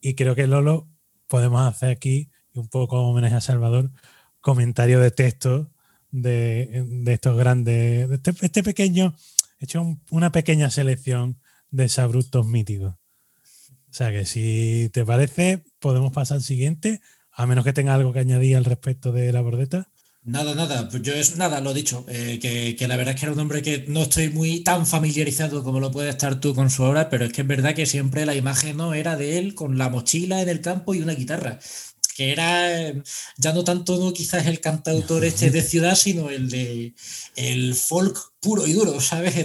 Y 0.01 0.13
creo 0.13 0.35
que 0.35 0.47
Lolo 0.47 0.87
podemos 1.35 1.67
hacer 1.67 1.89
aquí, 1.89 2.29
un 2.53 2.69
poco 2.69 3.01
homenaje 3.01 3.35
a 3.35 3.41
Salvador, 3.41 3.91
comentario 4.39 5.01
de 5.01 5.11
texto 5.11 5.69
de, 6.09 6.85
estos 7.07 7.35
grandes, 7.35 8.07
de 8.07 8.15
este, 8.15 8.33
este 8.39 8.63
pequeño, 8.63 9.13
he 9.59 9.65
hecho 9.65 9.99
una 10.11 10.31
pequeña 10.31 10.69
selección 10.69 11.37
de 11.71 11.89
sabrutos 11.89 12.47
míticos. 12.47 12.93
O 12.93 13.91
sea 13.91 14.11
que 14.11 14.25
si 14.25 14.89
te 14.93 15.03
parece, 15.03 15.65
podemos 15.79 16.13
pasar 16.13 16.37
al 16.37 16.41
siguiente, 16.41 17.01
a 17.33 17.45
menos 17.45 17.65
que 17.65 17.73
tenga 17.73 17.93
algo 17.93 18.13
que 18.13 18.19
añadir 18.19 18.55
al 18.55 18.63
respecto 18.63 19.11
de 19.11 19.33
la 19.33 19.41
bordeta. 19.41 19.89
Nada, 20.27 20.55
nada, 20.55 20.89
pues 20.89 21.03
yo 21.03 21.13
es 21.13 21.37
nada, 21.37 21.61
lo 21.61 21.71
dicho, 21.71 22.03
eh, 22.07 22.39
que, 22.41 22.87
la 22.87 22.97
verdad 22.97 23.13
es 23.13 23.19
que 23.19 23.27
era 23.27 23.33
un 23.33 23.39
hombre 23.39 23.61
que 23.61 23.85
no 23.87 24.01
estoy 24.01 24.29
muy 24.29 24.61
tan 24.61 24.87
familiarizado 24.87 25.63
como 25.63 25.79
lo 25.79 25.91
puedes 25.91 26.09
estar 26.15 26.39
tú 26.39 26.55
con 26.55 26.71
su 26.71 26.81
obra, 26.81 27.11
pero 27.11 27.25
es 27.25 27.31
que 27.31 27.41
es 27.41 27.47
verdad 27.47 27.75
que 27.75 27.85
siempre 27.85 28.25
la 28.25 28.33
imagen 28.33 28.77
no 28.77 28.95
era 28.95 29.17
de 29.17 29.37
él 29.37 29.53
con 29.53 29.77
la 29.77 29.87
mochila 29.89 30.41
en 30.41 30.49
el 30.49 30.61
campo 30.61 30.95
y 30.95 31.01
una 31.01 31.13
guitarra 31.13 31.59
que 32.15 32.31
era 32.31 32.93
ya 33.37 33.51
no 33.51 33.65
tanto 33.65 33.97
no 33.97 34.13
quizás 34.13 34.47
el 34.47 34.61
cantautor 34.61 35.25
este 35.25 35.51
de 35.51 35.61
ciudad, 35.61 35.95
sino 35.95 36.29
el 36.29 36.49
de 36.49 36.93
el 37.35 37.75
folk 37.75 38.17
puro 38.39 38.65
y 38.65 38.71
duro, 38.71 39.01
¿sabes? 39.01 39.35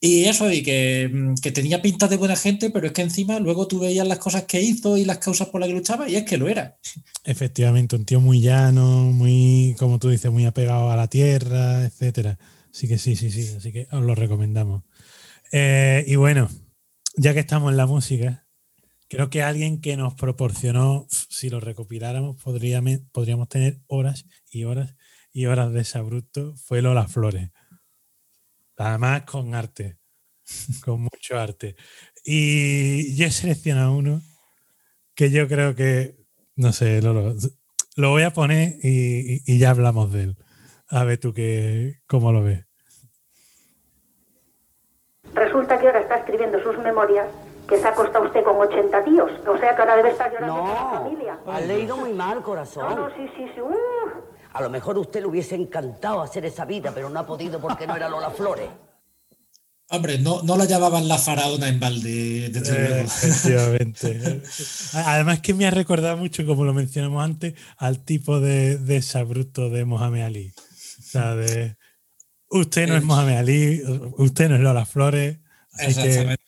Y 0.00 0.24
eso, 0.24 0.50
y 0.50 0.62
que, 0.62 1.34
que, 1.42 1.52
tenía 1.52 1.82
pinta 1.82 2.08
de 2.08 2.16
buena 2.16 2.36
gente, 2.36 2.70
pero 2.70 2.86
es 2.86 2.92
que 2.92 3.02
encima 3.02 3.38
luego 3.38 3.68
tú 3.68 3.80
veías 3.80 4.06
las 4.06 4.18
cosas 4.18 4.44
que 4.44 4.62
hizo 4.62 4.96
y 4.96 5.04
las 5.04 5.18
causas 5.18 5.48
por 5.48 5.60
las 5.60 5.68
que 5.68 5.74
luchaba, 5.74 6.08
y 6.08 6.16
es 6.16 6.24
que 6.24 6.38
lo 6.38 6.48
era. 6.48 6.78
Efectivamente, 7.24 7.96
un 7.96 8.06
tío 8.06 8.20
muy 8.20 8.40
llano, 8.40 9.12
muy, 9.12 9.74
como 9.78 9.98
tú 9.98 10.08
dices, 10.08 10.30
muy 10.30 10.46
apegado 10.46 10.90
a 10.90 10.96
la 10.96 11.08
tierra, 11.08 11.84
etcétera. 11.84 12.38
Así 12.72 12.88
que 12.88 12.96
sí, 12.96 13.14
sí, 13.16 13.30
sí, 13.30 13.54
así 13.56 13.72
que 13.72 13.88
os 13.90 14.02
lo 14.02 14.14
recomendamos. 14.14 14.84
Eh, 15.52 16.04
y 16.06 16.16
bueno, 16.16 16.48
ya 17.16 17.34
que 17.34 17.40
estamos 17.40 17.70
en 17.72 17.76
la 17.76 17.86
música, 17.86 18.45
Creo 19.08 19.30
que 19.30 19.42
alguien 19.42 19.80
que 19.80 19.96
nos 19.96 20.14
proporcionó, 20.14 21.06
si 21.10 21.48
lo 21.48 21.60
recopiláramos, 21.60 22.42
podríamos, 22.42 23.00
podríamos 23.12 23.48
tener 23.48 23.78
horas 23.86 24.26
y 24.50 24.64
horas 24.64 24.96
y 25.32 25.46
horas 25.46 25.72
de 25.72 25.84
Sabruto, 25.84 26.56
fue 26.56 26.82
Lola 26.82 27.06
Flores. 27.06 27.50
Además 28.76 29.22
con 29.22 29.54
arte, 29.54 29.98
con 30.84 31.02
mucho 31.02 31.38
arte. 31.38 31.76
Y 32.24 33.14
yo 33.14 33.26
he 33.26 33.30
seleccionado 33.30 33.92
uno 33.92 34.22
que 35.14 35.30
yo 35.30 35.46
creo 35.46 35.74
que, 35.74 36.16
no 36.56 36.72
sé, 36.72 37.00
Lolo, 37.00 37.36
lo 37.96 38.10
voy 38.10 38.24
a 38.24 38.32
poner 38.32 38.74
y, 38.82 39.58
ya 39.58 39.70
hablamos 39.70 40.12
de 40.12 40.22
él. 40.24 40.36
A 40.88 41.04
ver 41.04 41.18
tú 41.18 41.32
que, 41.32 42.00
cómo 42.06 42.32
lo 42.32 42.42
ves. 42.42 42.64
Resulta 45.32 45.78
que 45.78 45.86
ahora 45.86 46.00
está 46.00 46.16
escribiendo 46.16 46.62
sus 46.62 46.78
memorias 46.78 47.26
que 47.68 47.78
se 47.78 47.86
ha 47.86 47.90
acostado 47.90 48.24
usted 48.26 48.44
con 48.44 48.56
80 48.56 49.04
tíos. 49.04 49.30
O 49.46 49.58
sea 49.58 49.74
que 49.74 49.82
ahora 49.82 49.96
debe 49.96 50.10
estar 50.10 50.32
llorando 50.32 50.60
con 50.60 50.68
la 50.68 50.90
familia. 50.90 51.38
ha 51.46 51.60
leído 51.60 51.96
muy 51.96 52.12
mal, 52.12 52.42
corazón. 52.42 52.88
No, 52.88 53.08
no, 53.08 53.14
sí, 53.16 53.28
sí, 53.36 53.46
sí. 53.54 53.60
Uh. 53.60 53.76
A 54.52 54.62
lo 54.62 54.70
mejor 54.70 54.96
usted 54.96 55.20
le 55.20 55.26
hubiese 55.26 55.54
encantado 55.54 56.22
hacer 56.22 56.46
esa 56.46 56.64
vida, 56.64 56.90
pero 56.94 57.10
no 57.10 57.20
ha 57.20 57.26
podido 57.26 57.60
porque 57.60 57.86
no 57.86 57.94
era 57.94 58.08
Lola 58.08 58.30
Flores. 58.30 58.70
Hombre, 59.88 60.18
no, 60.18 60.42
no 60.42 60.56
la 60.56 60.64
llamaban 60.64 61.06
la 61.06 61.18
faraona 61.18 61.68
en 61.68 61.78
balde, 61.78 62.46
eh, 62.46 63.02
efectivamente. 63.04 64.42
Además 64.94 65.40
que 65.40 65.54
me 65.54 65.66
ha 65.66 65.70
recordado 65.70 66.16
mucho, 66.16 66.44
como 66.44 66.64
lo 66.64 66.74
mencionamos 66.74 67.22
antes, 67.22 67.54
al 67.76 68.04
tipo 68.04 68.40
de, 68.40 68.78
de 68.78 69.02
sabruto 69.02 69.70
de 69.70 69.84
Mohamed 69.84 70.22
Ali. 70.22 70.52
O 70.56 71.02
sea, 71.02 71.36
de 71.36 71.76
usted 72.50 72.88
no 72.88 72.96
es 72.96 73.04
Mohamed 73.04 73.36
Ali, 73.36 73.82
usted 74.16 74.48
no 74.48 74.56
es 74.56 74.60
Lola 74.60 74.86
Flores, 74.86 75.38
Exactamente. 75.78 76.42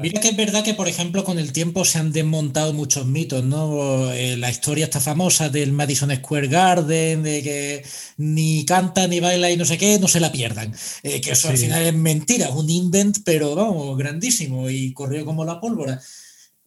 Mira 0.00 0.20
que 0.20 0.28
es 0.28 0.36
verdad 0.36 0.64
que, 0.64 0.74
por 0.74 0.88
ejemplo, 0.88 1.24
con 1.24 1.38
el 1.38 1.52
tiempo 1.52 1.84
se 1.84 1.98
han 1.98 2.12
desmontado 2.12 2.72
muchos 2.72 3.06
mitos, 3.06 3.44
¿no? 3.44 4.12
Eh, 4.12 4.36
la 4.36 4.50
historia 4.50 4.84
está 4.84 5.00
famosa 5.00 5.48
del 5.48 5.72
Madison 5.72 6.14
Square 6.14 6.48
Garden, 6.48 7.22
de 7.22 7.42
que 7.42 7.84
ni 8.16 8.64
canta 8.64 9.06
ni 9.06 9.20
baila 9.20 9.50
y 9.50 9.56
no 9.56 9.64
sé 9.64 9.78
qué, 9.78 9.98
no 9.98 10.08
se 10.08 10.20
la 10.20 10.32
pierdan. 10.32 10.74
Eh, 11.02 11.20
que 11.20 11.32
eso 11.32 11.48
al 11.48 11.58
final 11.58 11.82
es 11.82 11.94
mentira, 11.94 12.50
un 12.50 12.68
invent, 12.68 13.18
pero 13.24 13.54
vamos, 13.54 13.96
grandísimo 13.96 14.68
y 14.70 14.92
corrió 14.92 15.24
como 15.24 15.44
la 15.44 15.60
pólvora. 15.60 16.00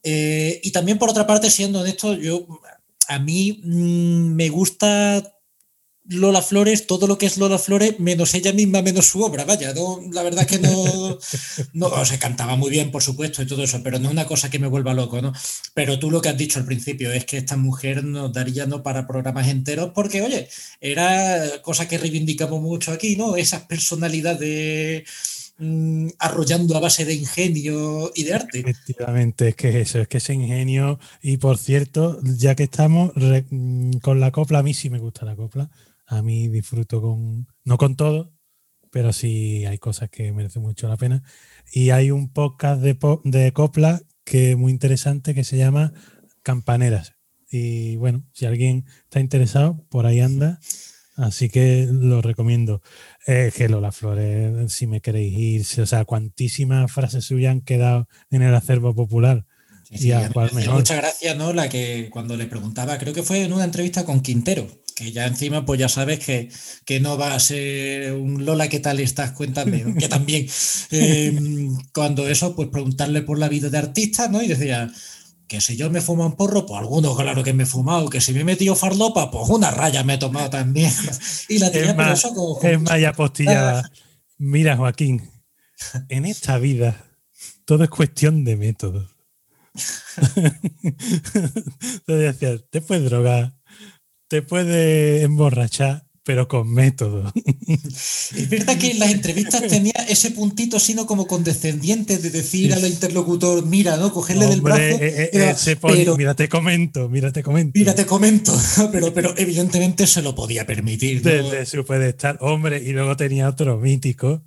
Eh, 0.03 0.59
y 0.63 0.71
también, 0.71 0.97
por 0.97 1.09
otra 1.09 1.25
parte, 1.25 1.49
siendo 1.49 1.79
honesto, 1.79 2.13
yo 2.13 2.47
a 3.07 3.19
mí 3.19 3.61
mm, 3.63 4.35
me 4.35 4.49
gusta 4.49 5.34
Lola 6.07 6.41
Flores, 6.41 6.85
todo 6.85 7.07
lo 7.07 7.17
que 7.17 7.25
es 7.25 7.37
Lola 7.37 7.57
Flores, 7.57 7.99
menos 7.99 8.35
ella 8.35 8.53
misma, 8.53 8.83
menos 8.83 9.07
su 9.07 9.23
obra, 9.23 9.43
vaya, 9.43 9.73
la 10.11 10.23
verdad 10.23 10.41
es 10.41 10.47
que 10.47 10.59
no, 10.59 11.17
no, 11.73 12.05
se 12.05 12.19
cantaba 12.19 12.55
muy 12.55 12.69
bien, 12.69 12.91
por 12.91 13.01
supuesto, 13.01 13.41
y 13.41 13.47
todo 13.47 13.63
eso, 13.63 13.81
pero 13.81 13.97
no 13.97 14.07
es 14.07 14.11
una 14.11 14.25
cosa 14.25 14.49
que 14.51 14.59
me 14.59 14.67
vuelva 14.67 14.93
loco, 14.93 15.21
¿no? 15.21 15.33
Pero 15.73 15.97
tú 15.97 16.11
lo 16.11 16.21
que 16.21 16.29
has 16.29 16.37
dicho 16.37 16.59
al 16.59 16.65
principio 16.65 17.11
es 17.11 17.25
que 17.25 17.37
esta 17.37 17.57
mujer 17.57 18.03
nos 18.03 18.31
daría 18.31 18.67
no 18.67 18.83
para 18.83 19.07
programas 19.07 19.47
enteros, 19.47 19.91
porque, 19.95 20.21
oye, 20.21 20.47
era 20.79 21.61
cosa 21.63 21.87
que 21.87 21.97
reivindicamos 21.97 22.61
mucho 22.61 22.91
aquí, 22.91 23.15
¿no? 23.15 23.35
Esas 23.35 23.63
personalidades 23.63 25.09
mm, 25.57 26.09
arrollando 26.19 26.77
a 26.77 26.81
base 26.81 27.05
de 27.05 27.15
ingenio 27.15 28.11
y 28.13 28.25
de 28.25 28.33
arte. 28.35 28.59
Efectivamente, 28.59 29.49
es 29.49 29.55
que 29.55 29.81
eso, 29.81 30.01
es 30.01 30.07
que 30.07 30.17
ese 30.17 30.35
ingenio, 30.35 30.99
y 31.23 31.37
por 31.37 31.57
cierto, 31.57 32.19
ya 32.21 32.53
que 32.53 32.63
estamos 32.63 33.11
mm, 33.15 33.97
con 34.03 34.19
la 34.19 34.29
copla, 34.29 34.59
a 34.59 34.63
mí 34.63 34.75
sí 34.75 34.91
me 34.91 34.99
gusta 34.99 35.25
la 35.25 35.35
copla 35.35 35.67
a 36.05 36.21
mí 36.21 36.47
disfruto 36.47 37.01
con, 37.01 37.47
no 37.63 37.77
con 37.77 37.95
todo, 37.95 38.31
pero 38.91 39.11
sí 39.13 39.65
hay 39.65 39.77
cosas 39.77 40.09
que 40.09 40.31
merecen 40.31 40.61
mucho 40.61 40.87
la 40.87 40.97
pena. 40.97 41.23
Y 41.71 41.89
hay 41.89 42.11
un 42.11 42.31
podcast 42.31 42.81
de, 42.81 42.97
de 43.23 43.51
copla 43.51 44.01
que 44.23 44.51
es 44.51 44.57
muy 44.57 44.71
interesante 44.71 45.33
que 45.33 45.43
se 45.43 45.57
llama 45.57 45.93
Campaneras. 46.43 47.13
Y 47.49 47.95
bueno, 47.97 48.23
si 48.33 48.45
alguien 48.45 48.85
está 49.03 49.19
interesado, 49.19 49.85
por 49.89 50.05
ahí 50.05 50.19
anda. 50.19 50.59
Así 51.15 51.49
que 51.49 51.87
lo 51.89 52.21
recomiendo. 52.21 52.81
Eh, 53.25 53.51
que 53.55 53.69
Lola 53.69 53.91
Flores, 53.91 54.73
si 54.73 54.87
me 54.87 55.01
queréis 55.01 55.37
ir, 55.77 55.81
o 55.81 55.85
sea, 55.85 56.05
cuantísimas 56.05 56.91
frases 56.91 57.25
suyas 57.25 57.51
han 57.51 57.61
quedado 57.61 58.07
en 58.29 58.41
el 58.41 58.53
acervo 58.53 58.93
popular. 58.93 59.45
y 59.89 60.11
a 60.11 60.29
Muchas 60.71 60.97
gracias, 60.97 61.37
¿no? 61.37 61.53
La 61.53 61.69
que 61.69 62.09
cuando 62.11 62.35
le 62.35 62.47
preguntaba, 62.47 62.97
creo 62.97 63.13
que 63.13 63.23
fue 63.23 63.43
en 63.43 63.53
una 63.53 63.63
entrevista 63.63 64.03
con 64.03 64.21
Quintero, 64.21 64.67
que 64.95 65.11
ya 65.11 65.27
encima 65.27 65.65
pues 65.65 65.79
ya 65.79 65.89
sabes 65.89 66.19
que, 66.19 66.49
que, 66.85 66.99
no 67.01 67.17
va 67.17 67.35
a 67.35 67.39
ser 67.39 68.13
un 68.13 68.45
Lola, 68.45 68.69
¿qué 68.69 68.79
tal 68.79 68.99
estás? 69.01 69.33
Cuéntame, 69.33 69.93
que 69.99 70.07
también 70.07 70.47
em, 70.89 71.77
cuando 71.93 72.27
eso, 72.27 72.55
pues 72.55 72.69
preguntarle 72.69 73.21
por 73.21 73.37
la 73.37 73.49
vida 73.49 73.69
de 73.69 73.77
artista, 73.77 74.29
¿no? 74.29 74.41
Y 74.41 74.47
decía, 74.47 74.89
que 75.47 75.61
si 75.61 75.75
yo 75.75 75.89
me 75.89 76.01
fumo 76.01 76.25
un 76.25 76.35
porro, 76.35 76.65
pues 76.65 76.79
algunos 76.79 77.15
claro 77.15 77.43
que 77.43 77.53
me 77.53 77.63
he 77.63 77.67
fumado, 77.67 78.09
que 78.09 78.21
si 78.21 78.33
me 78.33 78.41
he 78.41 78.45
metido 78.45 78.75
farlopa, 78.75 79.29
pues 79.29 79.49
una 79.49 79.69
raya 79.69 80.03
me 80.03 80.15
he 80.15 80.17
tomado 80.17 80.49
también. 80.49 80.91
y 81.49 81.59
la 81.59 81.71
tenía 81.71 81.95
por 81.95 82.07
eso 82.07 82.33
como... 82.33 82.59
Es 82.61 82.81
más 82.81 83.15
postillada. 83.15 83.91
Mira, 84.37 84.77
Joaquín, 84.77 85.29
en 86.09 86.25
esta 86.25 86.57
vida 86.57 87.05
todo 87.65 87.83
es 87.83 87.89
cuestión 87.89 88.43
de 88.43 88.55
método. 88.55 89.09
Entonces 90.35 92.05
decía, 92.07 92.57
te 92.69 92.81
puedes 92.81 93.05
drogar, 93.05 93.54
te 94.27 94.41
puede 94.41 95.23
emborrachar, 95.23 96.05
pero 96.25 96.47
con 96.47 96.73
método. 96.73 97.31
Es 97.67 98.49
verdad 98.49 98.77
que 98.77 98.91
en 98.91 98.99
las 98.99 99.11
entrevistas 99.11 99.61
tenía 99.69 99.93
ese 100.09 100.31
puntito 100.31 100.79
sino 100.79 101.05
como 101.05 101.27
condescendiente 101.27 102.17
de 102.17 102.29
decir 102.31 102.73
al 102.73 102.85
interlocutor, 102.85 103.65
mira, 103.65 103.97
¿no? 103.97 104.11
Cogerle 104.11 104.47
del 104.47 104.61
brazo. 104.61 104.81
Eh, 104.81 104.99
eh, 105.01 105.29
eh, 105.33 106.15
mira, 106.17 106.33
te 106.33 106.49
comento, 106.49 107.07
mira, 107.09 107.31
te 107.31 107.43
comento. 107.43 107.71
Mira, 107.79 107.95
te 107.95 108.05
comento. 108.05 108.53
Pero, 108.91 109.13
pero 109.13 109.33
evidentemente 109.37 110.07
se 110.07 110.21
lo 110.21 110.35
podía 110.35 110.65
permitir. 110.65 111.21
Desde 111.21 111.65
su 111.65 111.85
pedestal, 111.85 112.37
hombre, 112.41 112.81
y 112.83 112.91
luego 112.91 113.15
tenía 113.15 113.47
otro 113.49 113.77
mítico 113.77 114.43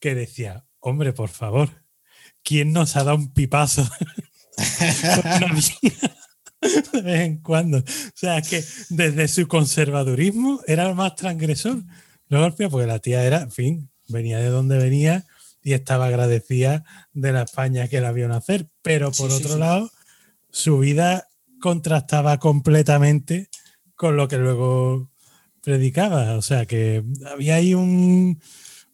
que 0.00 0.14
decía, 0.14 0.64
hombre, 0.80 1.12
por 1.12 1.28
favor, 1.28 1.84
¿quién 2.42 2.72
nos 2.72 2.96
ha 2.96 3.04
dado 3.04 3.16
un 3.16 3.32
pipazo? 3.32 3.88
de 6.92 7.02
vez 7.02 7.20
en 7.22 7.38
cuando. 7.38 7.78
O 7.78 7.82
sea, 8.14 8.38
es 8.38 8.48
que 8.48 8.64
desde 8.90 9.28
su 9.28 9.46
conservadurismo 9.48 10.60
era 10.66 10.88
el 10.88 10.94
más 10.94 11.14
transgresor. 11.16 11.82
Lo 12.28 12.40
golpea 12.40 12.68
porque 12.68 12.86
la 12.86 12.98
tía 12.98 13.24
era, 13.24 13.42
en 13.42 13.50
fin, 13.52 13.90
venía 14.08 14.38
de 14.38 14.48
donde 14.48 14.78
venía 14.78 15.24
y 15.62 15.72
estaba 15.72 16.06
agradecida 16.06 16.84
de 17.12 17.32
la 17.32 17.42
España 17.42 17.88
que 17.88 18.00
la 18.00 18.12
vio 18.12 18.28
nacer. 18.28 18.68
Pero 18.82 19.10
por 19.12 19.30
Sí, 19.30 19.36
otro 19.38 19.54
sí. 19.54 19.58
lado, 19.58 19.90
su 20.50 20.78
vida 20.78 21.28
contrastaba 21.60 22.38
completamente 22.38 23.48
con 23.94 24.16
lo 24.16 24.28
que 24.28 24.38
luego 24.38 25.10
predicaba. 25.62 26.36
O 26.36 26.42
sea, 26.42 26.66
que 26.66 27.04
había 27.30 27.56
ahí 27.56 27.74
un, 27.74 28.40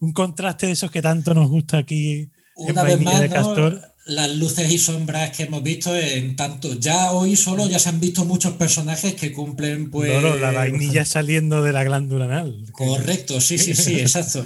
un 0.01 0.13
contraste 0.13 0.67
de 0.67 0.73
esos 0.73 0.91
que 0.91 1.03
tanto 1.03 1.35
nos 1.35 1.49
gusta 1.49 1.79
aquí 1.79 2.31
en 2.57 2.73
Una 2.73 2.83
Vainilla 2.83 3.21
de 3.21 3.29
¿no? 3.29 3.81
Las 4.05 4.35
luces 4.37 4.71
y 4.71 4.79
sombras 4.79 5.31
que 5.37 5.45
hemos 5.45 5.63
visto 5.63 5.97
en 5.97 6.35
tanto. 6.35 6.75
Ya 6.75 7.13
hoy 7.13 7.37
solo 7.37 7.69
ya 7.69 7.79
se 7.79 7.89
han 7.89 8.01
visto 8.01 8.25
muchos 8.25 8.55
personajes 8.55 9.15
que 9.15 9.33
cumplen, 9.33 9.91
pues. 9.91 10.13
No, 10.13 10.21
no, 10.21 10.37
la 10.37 10.51
vainilla 10.51 11.05
saliendo 11.05 11.63
de 11.63 11.73
la 11.73 11.85
glándula 11.85 12.25
anal. 12.25 12.65
Correcto, 12.73 13.41
sí, 13.41 13.59
sí, 13.59 13.75
sí, 13.75 13.95
exacto. 14.01 14.45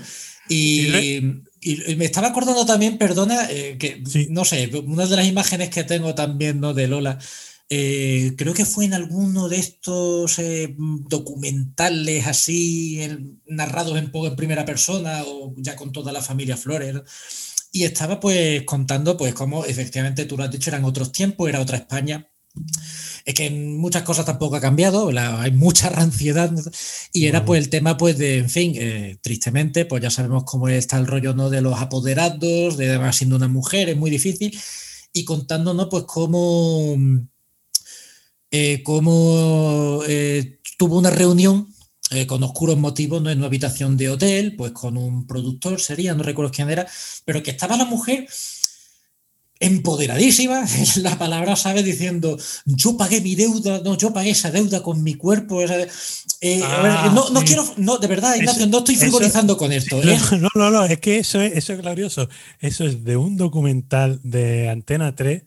Y, 0.48 0.86
Y 0.86 1.42
y 1.68 1.96
me 1.96 2.04
estaba 2.04 2.28
acordando 2.28 2.64
también, 2.64 2.96
perdona, 2.96 3.50
eh, 3.50 3.76
que 3.78 4.00
Sí. 4.06 4.28
no 4.30 4.44
sé, 4.44 4.70
una 4.86 5.06
de 5.06 5.16
las 5.16 5.26
imágenes 5.26 5.68
que 5.70 5.82
tengo 5.82 6.14
también 6.14 6.60
¿no? 6.60 6.74
de 6.74 6.86
Lola, 6.86 7.18
eh, 7.68 8.34
creo 8.36 8.54
que 8.54 8.64
fue 8.64 8.84
en 8.84 8.94
alguno 8.94 9.48
de 9.48 9.58
estos 9.58 10.38
eh, 10.38 10.76
documentales 10.78 12.26
así, 12.28 13.00
narrados 13.48 13.98
en 13.98 14.12
poco 14.12 14.28
en 14.28 14.36
primera 14.36 14.64
persona 14.64 15.24
o 15.26 15.54
ya 15.56 15.74
con 15.74 15.90
toda 15.90 16.12
la 16.12 16.22
familia 16.22 16.56
Flores. 16.56 16.94
Y 17.72 17.84
estaba 17.84 18.20
pues 18.20 18.62
contando 18.62 19.16
pues 19.16 19.34
cómo 19.34 19.64
efectivamente 19.64 20.24
tú 20.24 20.36
lo 20.36 20.44
has 20.44 20.50
dicho, 20.50 20.70
eran 20.70 20.84
otros 20.84 21.12
tiempos, 21.12 21.48
era 21.48 21.60
otra 21.60 21.76
España. 21.78 22.30
Es 23.24 23.34
que 23.34 23.46
en 23.46 23.76
muchas 23.76 24.02
cosas 24.02 24.24
tampoco 24.24 24.56
ha 24.56 24.60
cambiado, 24.60 25.10
hay 25.18 25.50
mucha 25.50 25.90
ranciedad 25.90 26.50
y 27.12 27.26
era 27.26 27.44
pues 27.44 27.62
el 27.62 27.68
tema 27.68 27.96
pues 27.96 28.16
de, 28.16 28.38
en 28.38 28.48
fin, 28.48 28.72
eh, 28.76 29.18
tristemente, 29.20 29.84
pues 29.84 30.02
ya 30.02 30.10
sabemos 30.10 30.44
cómo 30.44 30.68
está 30.68 30.96
el 30.96 31.06
rollo 31.06 31.34
¿no? 31.34 31.50
de 31.50 31.60
los 31.60 31.78
apoderados, 31.78 32.76
de 32.76 32.88
además 32.88 33.16
siendo 33.16 33.36
una 33.36 33.48
mujer, 33.48 33.88
es 33.88 33.96
muy 33.96 34.10
difícil, 34.10 34.58
y 35.12 35.24
contándonos 35.24 35.88
pues 35.90 36.04
cómo, 36.04 36.96
eh, 38.50 38.82
cómo 38.84 40.00
eh, 40.06 40.60
tuvo 40.78 40.98
una 40.98 41.10
reunión 41.10 41.68
eh, 42.10 42.26
con 42.26 42.42
oscuros 42.42 42.76
motivos 42.78 43.20
¿no? 43.22 43.30
en 43.30 43.38
una 43.38 43.46
habitación 43.48 43.96
de 43.96 44.10
hotel, 44.10 44.54
pues 44.56 44.72
con 44.72 44.96
un 44.96 45.26
productor 45.26 45.80
sería, 45.80 46.14
no 46.14 46.22
recuerdo 46.22 46.52
quién 46.52 46.70
era, 46.70 46.86
pero 47.24 47.42
que 47.42 47.50
estaba 47.50 47.76
la 47.76 47.84
mujer 47.84 48.26
empoderadísima, 49.58 50.64
es 50.80 50.98
la 50.98 51.16
palabra, 51.18 51.56
¿sabes? 51.56 51.84
Diciendo, 51.84 52.38
yo 52.66 52.96
pagué 52.96 53.20
mi 53.20 53.34
deuda, 53.34 53.80
no, 53.84 53.96
yo 53.96 54.12
pagué 54.12 54.30
esa 54.30 54.50
deuda 54.50 54.82
con 54.82 55.02
mi 55.02 55.14
cuerpo. 55.14 55.62
eh, 55.62 55.66
a 55.68 55.76
ver, 55.76 55.88
Ah, 56.92 57.12
no, 57.14 57.30
no 57.30 57.40
sí. 57.40 57.46
quiero, 57.46 57.64
no, 57.78 57.96
de 57.98 58.06
verdad, 58.06 58.32
Eso- 58.34 58.40
Ignacio, 58.42 58.66
no 58.66 58.78
estoy 58.78 58.94
eso- 58.96 59.04
frivolizando 59.04 59.56
con 59.56 59.72
esto. 59.72 60.02
¿eh? 60.02 60.18
No, 60.40 60.48
no, 60.54 60.70
no, 60.70 60.84
es 60.84 60.98
que 61.00 61.18
eso 61.18 61.40
es, 61.40 61.56
eso 61.56 61.72
es 61.72 61.80
glorioso. 61.80 62.28
Eso 62.60 62.84
es 62.84 63.02
de 63.04 63.16
un 63.16 63.36
documental 63.36 64.20
de 64.22 64.68
Antena 64.68 65.14
3 65.14 65.42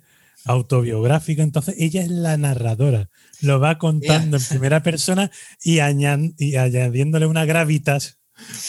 autobiográfico. 0.45 1.41
Entonces, 1.43 1.75
ella 1.77 2.01
es 2.01 2.09
la 2.09 2.35
narradora. 2.37 3.09
Lo 3.41 3.59
va 3.59 3.77
contando 3.77 4.37
en 4.37 4.43
primera 4.43 4.83
persona 4.83 5.31
y, 5.63 5.79
añan- 5.79 6.33
y 6.37 6.55
añadiéndole 6.55 7.25
una 7.25 7.45
gravitas. 7.45 8.17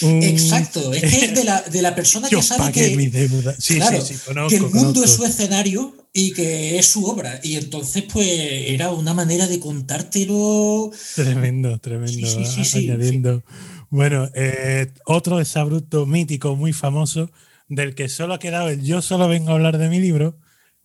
un- 0.03 0.23
Exacto, 0.23 0.93
es 0.93 1.03
que 1.03 1.25
es 1.27 1.35
de 1.35 1.45
la, 1.45 1.61
de 1.63 1.83
la 1.83 1.95
persona 1.95 2.29
Yo 2.29 2.39
que 2.39 2.45
sabe 2.45 2.73
que, 2.73 2.97
mi 2.97 3.07
deuda. 3.09 3.55
Sí, 3.59 3.77
claro, 3.77 4.01
sí, 4.01 4.15
sí, 4.15 4.21
conozco, 4.27 4.49
que 4.51 4.57
el 4.57 4.63
mundo 4.63 5.05
es 5.05 5.17
conozco. 5.17 5.17
su 5.17 5.25
escenario 5.27 5.97
y 6.13 6.33
que 6.33 6.79
es 6.79 6.87
su 6.87 7.05
obra. 7.07 7.39
Y 7.43 7.55
entonces, 7.57 8.05
pues, 8.13 8.27
era 8.29 8.91
una 8.91 9.15
manera 9.15 9.47
de 9.47 9.61
contártelo. 9.61 10.91
Tremendo, 11.15 11.79
tremendo. 11.79 12.27
Sí, 12.27 12.79
añadiendo. 12.89 13.43
Bueno, 13.91 14.29
eh, 14.35 14.93
otro 15.07 15.39
desabrupto 15.39 16.07
mítico, 16.07 16.57
muy 16.57 16.73
famoso, 16.73 17.31
del 17.69 17.95
que 17.95 18.09
solo 18.09 18.35
ha 18.35 18.39
quedado 18.39 18.69
el 18.69 18.83
yo 18.83 19.03
solo 19.03 19.29
vengo 19.29 19.51
a 19.51 19.55
hablar 19.55 19.79
de 19.79 19.89
mi 19.89 20.01
libro, 20.01 20.39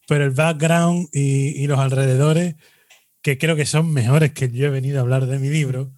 pero 0.07 0.23
el 0.25 0.31
background 0.31 1.07
y, 1.13 1.49
y 1.63 1.67
los 1.67 1.79
alrededores, 1.79 2.55
que 3.25 3.39
creo 3.39 3.55
que 3.55 3.65
son 3.65 3.91
mejores 3.91 4.33
que 4.33 4.51
yo 4.51 4.67
he 4.67 4.69
venido 4.69 4.99
a 4.99 5.01
hablar 5.01 5.25
de 5.25 5.39
mi 5.39 5.49
libro, 5.49 5.91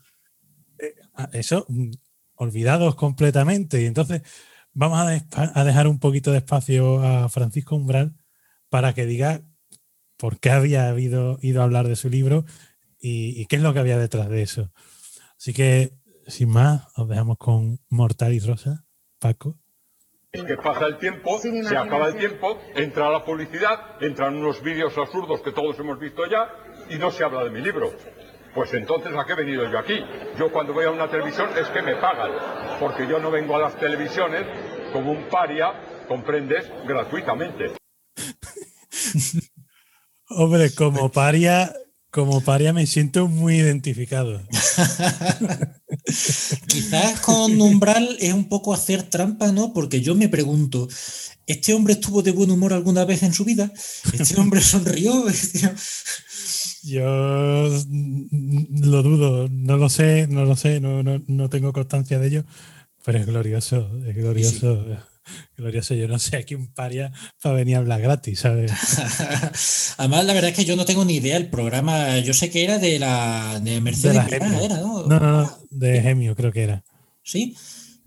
eh, 0.80 0.96
a- 1.14 1.30
eso, 1.34 1.66
mm, 1.68 1.92
olvidados 2.36 2.96
completamente. 2.96 3.82
Y 3.82 3.86
entonces 3.86 4.22
vamos 4.74 5.00
a 5.00 5.64
dejar 5.66 5.88
un 5.90 6.00
poquito 6.00 6.32
de 6.32 6.38
espacio 6.38 7.02
a 7.04 7.28
Francisco 7.28 7.76
Umbral 7.76 8.16
para 8.70 8.94
que 8.94 9.06
diga 9.06 9.42
por 10.18 10.40
qué 10.40 10.52
había 10.52 10.88
habido, 10.88 11.38
ido 11.42 11.62
a 11.62 11.66
hablar 11.66 11.90
de 11.90 11.98
su 11.98 12.10
libro 12.10 12.46
y, 13.02 13.42
y 13.42 13.46
qué 13.48 13.58
es 13.58 13.62
lo 13.62 13.74
que 13.74 13.80
había 13.80 13.98
detrás 13.98 14.30
de 14.30 14.44
eso. 14.44 14.72
Así 15.38 15.52
que, 15.54 15.94
sin 16.28 16.50
más, 16.50 16.84
os 16.96 17.10
dejamos 17.10 17.38
con 17.38 17.82
Mortal 17.90 18.34
y 18.34 18.40
Rosa. 18.40 18.86
Paco. 19.20 19.60
Que 20.46 20.58
pasa 20.58 20.86
el 20.86 20.98
tiempo, 20.98 21.40
se 21.40 21.78
acaba 21.78 22.08
el 22.08 22.16
tiempo, 22.16 22.60
entra 22.76 23.10
la 23.10 23.24
publicidad, 23.24 24.02
entran 24.02 24.36
unos 24.36 24.62
vídeos 24.62 24.98
absurdos 24.98 25.42
que 25.42 25.52
todos 25.52 25.78
hemos 25.80 26.00
visto 26.00 26.26
ya 26.26 26.50
y 26.90 26.98
no 26.98 27.12
se 27.12 27.24
habla 27.24 27.44
de 27.44 27.50
mi 27.50 27.62
libro. 27.62 27.92
Pues 28.54 28.74
entonces, 28.74 29.14
¿a 29.16 29.26
qué 29.26 29.34
he 29.34 29.36
venido 29.36 29.70
yo 29.70 29.78
aquí? 29.78 30.00
Yo 30.38 30.52
cuando 30.52 30.74
voy 30.74 30.86
a 30.86 30.92
una 30.92 31.08
televisión 31.08 31.50
es 31.60 31.68
que 31.70 31.82
me 31.82 31.96
pagan, 31.98 32.32
porque 32.80 33.08
yo 33.08 33.20
no 33.20 33.30
vengo 33.30 33.56
a 33.56 33.60
las 33.60 33.80
televisiones 33.80 34.46
como 34.92 35.12
un 35.12 35.28
paria, 35.30 35.74
comprendes, 36.08 36.72
gratuitamente. 36.86 37.74
Hombre, 40.30 40.74
como 40.76 41.12
paria, 41.12 41.72
como 42.10 42.42
paria 42.42 42.74
me 42.74 42.88
siento 42.88 43.28
muy 43.28 43.58
identificado. 43.58 44.42
Quizás 46.68 47.20
con 47.22 47.60
Umbral 47.60 48.18
es 48.20 48.34
un 48.34 48.50
poco 48.50 48.74
hacer 48.74 49.04
trampa, 49.04 49.52
¿no? 49.52 49.74
Porque 49.74 50.02
yo 50.02 50.16
me 50.16 50.30
pregunto, 50.30 50.88
¿este 51.46 51.74
hombre 51.74 51.94
estuvo 51.94 52.22
de 52.22 52.32
buen 52.32 52.52
humor 52.52 52.74
alguna 52.74 53.06
vez 53.06 53.24
en 53.24 53.34
su 53.34 53.46
vida? 53.46 53.72
¿Este 54.14 54.36
hombre 54.40 54.62
sonrió? 54.62 55.28
Este- 55.28 55.72
Yo 56.84 57.04
lo 57.04 59.04
dudo, 59.04 59.50
no 59.50 59.78
lo 59.78 59.90
sé, 59.90 60.28
no 60.28 60.46
lo 60.46 60.56
sé, 60.56 60.80
no, 60.80 61.04
no, 61.04 61.22
no 61.28 61.50
tengo 61.50 61.74
constancia 61.74 62.18
de 62.18 62.28
ello, 62.28 62.46
pero 63.04 63.18
es 63.18 63.26
glorioso, 63.26 63.92
es 64.06 64.16
glorioso, 64.16 64.86
glorioso. 65.56 65.94
Yo 65.94 66.08
no 66.08 66.20
sé 66.20 66.38
aquí 66.38 66.56
un 66.56 66.68
paria 66.74 67.12
para 67.42 67.56
venir 67.56 67.76
a 67.76 67.80
hablar 67.80 68.02
gratis, 68.02 68.40
¿sabes? 68.40 68.72
Además, 69.98 70.26
la 70.26 70.34
verdad 70.34 70.52
es 70.52 70.56
que 70.56 70.66
yo 70.66 70.76
no 70.76 70.86
tengo 70.86 71.06
ni 71.06 71.16
idea. 71.16 71.38
El 71.38 71.50
programa, 71.50 72.20
yo 72.20 72.34
sé 72.34 72.50
que 72.50 72.64
era 72.64 72.78
de 72.80 73.00
la 73.00 73.60
de 73.62 73.72
De 73.72 73.82
Mercedes 73.82 74.16
la 74.16 74.24
Gemio. 74.26 74.60
era, 74.62 74.78
¿no? 74.78 75.04
No, 75.08 75.20
no, 75.20 75.42
no, 75.42 75.58
de 75.72 76.02
Gemio 76.02 76.36
creo 76.36 76.52
que 76.52 76.64
era. 76.64 76.84
Sí, 77.24 77.56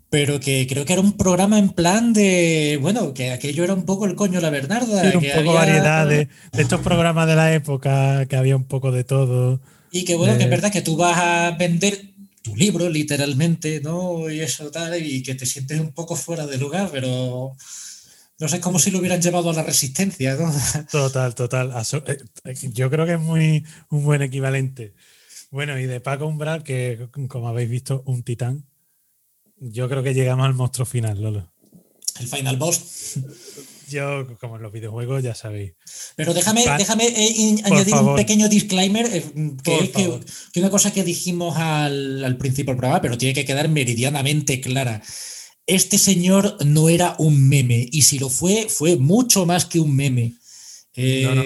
pero 0.09 0.39
que 0.39 0.67
creo 0.67 0.83
que 0.85 0.93
era 0.93 1.01
un 1.01 1.13
programa 1.17 1.57
en 1.59 1.69
plan 1.69 2.11
de, 2.13 2.77
bueno, 2.81 3.13
que 3.13 3.31
aquello 3.31 3.63
era 3.63 3.73
un 3.73 3.85
poco 3.85 4.05
el 4.05 4.15
coño 4.15 4.41
la 4.41 4.49
Bernarda. 4.49 5.03
Un 5.15 5.21
que 5.21 5.29
poco 5.29 5.39
había- 5.39 5.53
variedad 5.53 6.07
de, 6.07 6.27
de 6.51 6.61
estos 6.61 6.81
programas 6.81 7.27
de 7.27 7.35
la 7.35 7.53
época, 7.53 8.25
que 8.25 8.35
había 8.35 8.55
un 8.55 8.65
poco 8.65 8.91
de 8.91 9.03
todo. 9.03 9.61
Y 9.93 10.05
que 10.05 10.15
bueno, 10.15 10.33
que 10.37 10.39
es 10.43 10.45
de- 10.45 10.49
verdad 10.55 10.71
que 10.71 10.81
tú 10.81 10.95
vas 10.97 11.17
a 11.17 11.51
vender 11.57 12.10
tu 12.41 12.55
libro 12.55 12.89
literalmente, 12.89 13.81
¿no? 13.81 14.29
Y 14.29 14.41
eso 14.41 14.71
tal, 14.71 15.03
y 15.05 15.21
que 15.23 15.35
te 15.35 15.45
sientes 15.45 15.79
un 15.79 15.93
poco 15.93 16.15
fuera 16.15 16.47
de 16.47 16.57
lugar, 16.57 16.89
pero 16.91 17.55
no 18.39 18.47
sé, 18.47 18.55
es 18.55 18.61
como 18.61 18.79
si 18.79 18.89
lo 18.89 18.99
hubieran 18.99 19.21
llevado 19.21 19.51
a 19.51 19.53
la 19.53 19.63
resistencia, 19.63 20.35
¿no? 20.35 20.51
Total, 20.91 21.35
total. 21.35 21.71
Eh, 22.07 22.17
eh, 22.45 22.55
Yo 22.73 22.89
creo 22.89 23.05
que 23.05 23.13
es 23.13 23.19
muy 23.19 23.63
un 23.89 24.03
buen 24.03 24.23
equivalente. 24.23 24.95
Bueno, 25.51 25.77
y 25.77 25.85
de 25.85 25.99
Paco 25.99 26.25
Umbral, 26.25 26.63
que 26.63 27.07
como 27.27 27.47
habéis 27.47 27.69
visto, 27.69 28.01
un 28.07 28.23
titán. 28.23 28.65
Yo 29.57 29.87
creo 29.87 30.01
que 30.01 30.15
llegamos 30.15 30.47
al 30.47 30.55
monstruo 30.55 30.87
final, 30.87 31.21
Lolo. 31.21 31.53
El 32.19 32.27
final 32.27 32.57
boss. 32.57 33.19
Yo, 33.91 34.25
como 34.39 34.55
en 34.55 34.61
los 34.63 34.71
videojuegos, 34.71 35.21
ya 35.21 35.35
sabéis. 35.35 35.73
Pero 36.15 36.33
déjame, 36.33 36.63
déjame 36.77 37.07
eh, 37.07 37.61
añadir 37.63 37.93
un 37.95 38.15
pequeño 38.15 38.49
disclaimer, 38.49 39.05
eh, 39.05 39.23
que 39.63 39.71
Por 39.71 39.83
es 39.83 39.89
que, 39.89 40.03
favor. 40.03 40.25
que 40.53 40.59
una 40.59 40.69
cosa 40.69 40.91
que 40.91 41.03
dijimos 41.03 41.57
al, 41.57 42.23
al 42.23 42.37
principio 42.37 42.71
del 42.73 42.77
programa, 42.79 43.01
pero 43.01 43.17
tiene 43.17 43.33
que 43.33 43.45
quedar 43.45 43.69
meridianamente 43.69 44.61
clara. 44.61 45.01
Este 45.67 45.97
señor 45.97 46.57
no 46.65 46.89
era 46.89 47.15
un 47.19 47.47
meme, 47.47 47.87
y 47.91 48.01
si 48.01 48.17
lo 48.19 48.29
fue, 48.29 48.67
fue 48.69 48.97
mucho 48.97 49.45
más 49.45 49.65
que 49.65 49.79
un 49.79 49.95
meme. 49.95 50.33
Eh, 50.95 51.23
No, 51.25 51.35
no. 51.35 51.43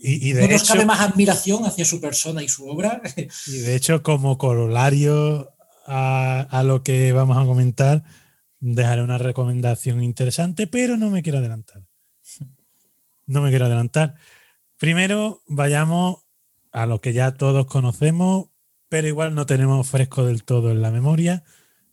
Y, 0.00 0.28
y 0.28 0.32
de 0.32 0.42
no 0.42 0.52
nos 0.52 0.62
hecho, 0.62 0.74
cabe 0.74 0.86
más 0.86 1.00
admiración 1.00 1.64
hacia 1.66 1.84
su 1.84 2.00
persona 2.00 2.42
y 2.44 2.48
su 2.48 2.68
obra. 2.68 3.02
y 3.48 3.50
de 3.58 3.74
hecho, 3.74 4.02
como 4.04 4.38
corolario 4.38 5.50
a, 5.86 6.46
a 6.50 6.62
lo 6.62 6.84
que 6.84 7.12
vamos 7.12 7.36
a 7.36 7.44
comentar, 7.44 8.04
dejaré 8.60 9.02
una 9.02 9.18
recomendación 9.18 10.02
interesante, 10.02 10.66
pero 10.66 10.96
no 10.96 11.10
me 11.10 11.22
quiero 11.22 11.38
adelantar. 11.38 11.82
No 13.26 13.42
me 13.42 13.50
quiero 13.50 13.66
adelantar. 13.66 14.14
Primero, 14.78 15.42
vayamos 15.46 16.24
a 16.72 16.86
lo 16.86 17.00
que 17.00 17.12
ya 17.12 17.34
todos 17.34 17.66
conocemos, 17.66 18.48
pero 18.88 19.08
igual 19.08 19.34
no 19.34 19.46
tenemos 19.46 19.88
fresco 19.88 20.24
del 20.24 20.44
todo 20.44 20.70
en 20.70 20.82
la 20.82 20.90
memoria, 20.90 21.44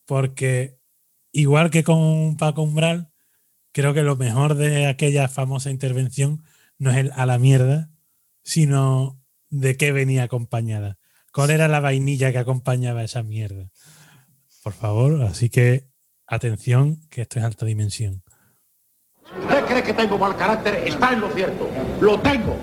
porque 0.06 0.80
igual 1.32 1.70
que 1.70 1.84
con 1.84 2.38
Paco 2.38 2.62
Umbral, 2.62 3.12
creo 3.72 3.94
que 3.94 4.04
lo 4.04 4.16
mejor 4.16 4.56
de 4.56 4.88
aquella 4.88 5.28
famosa 5.28 5.72
intervención 5.72 6.44
no 6.78 6.92
es 6.92 6.98
el 6.98 7.12
a 7.16 7.26
la 7.26 7.38
mierda, 7.38 7.90
sino 8.44 9.22
de 9.50 9.76
qué 9.76 9.92
venía 9.92 10.24
acompañada. 10.24 10.98
¿Cuál 11.34 11.50
era 11.50 11.68
la 11.68 11.82
vainilla 11.82 12.32
que 12.32 12.38
acompañaba 12.38 13.04
esa 13.04 13.24
mierda? 13.24 13.70
Por 14.64 14.74
favor, 14.74 15.22
así 15.24 15.50
que 15.50 15.90
atención, 16.28 17.00
que 17.10 17.22
esto 17.22 17.40
es 17.40 17.46
alta 17.46 17.66
dimensión. 17.66 18.22
¿Usted 19.42 19.66
cree 19.66 19.84
que 19.84 19.94
tengo 19.94 20.18
mal 20.18 20.36
carácter? 20.36 20.76
Está 20.88 21.14
en 21.14 21.22
lo 21.22 21.30
cierto. 21.32 21.68
Lo 22.02 22.20
tengo. 22.20 22.56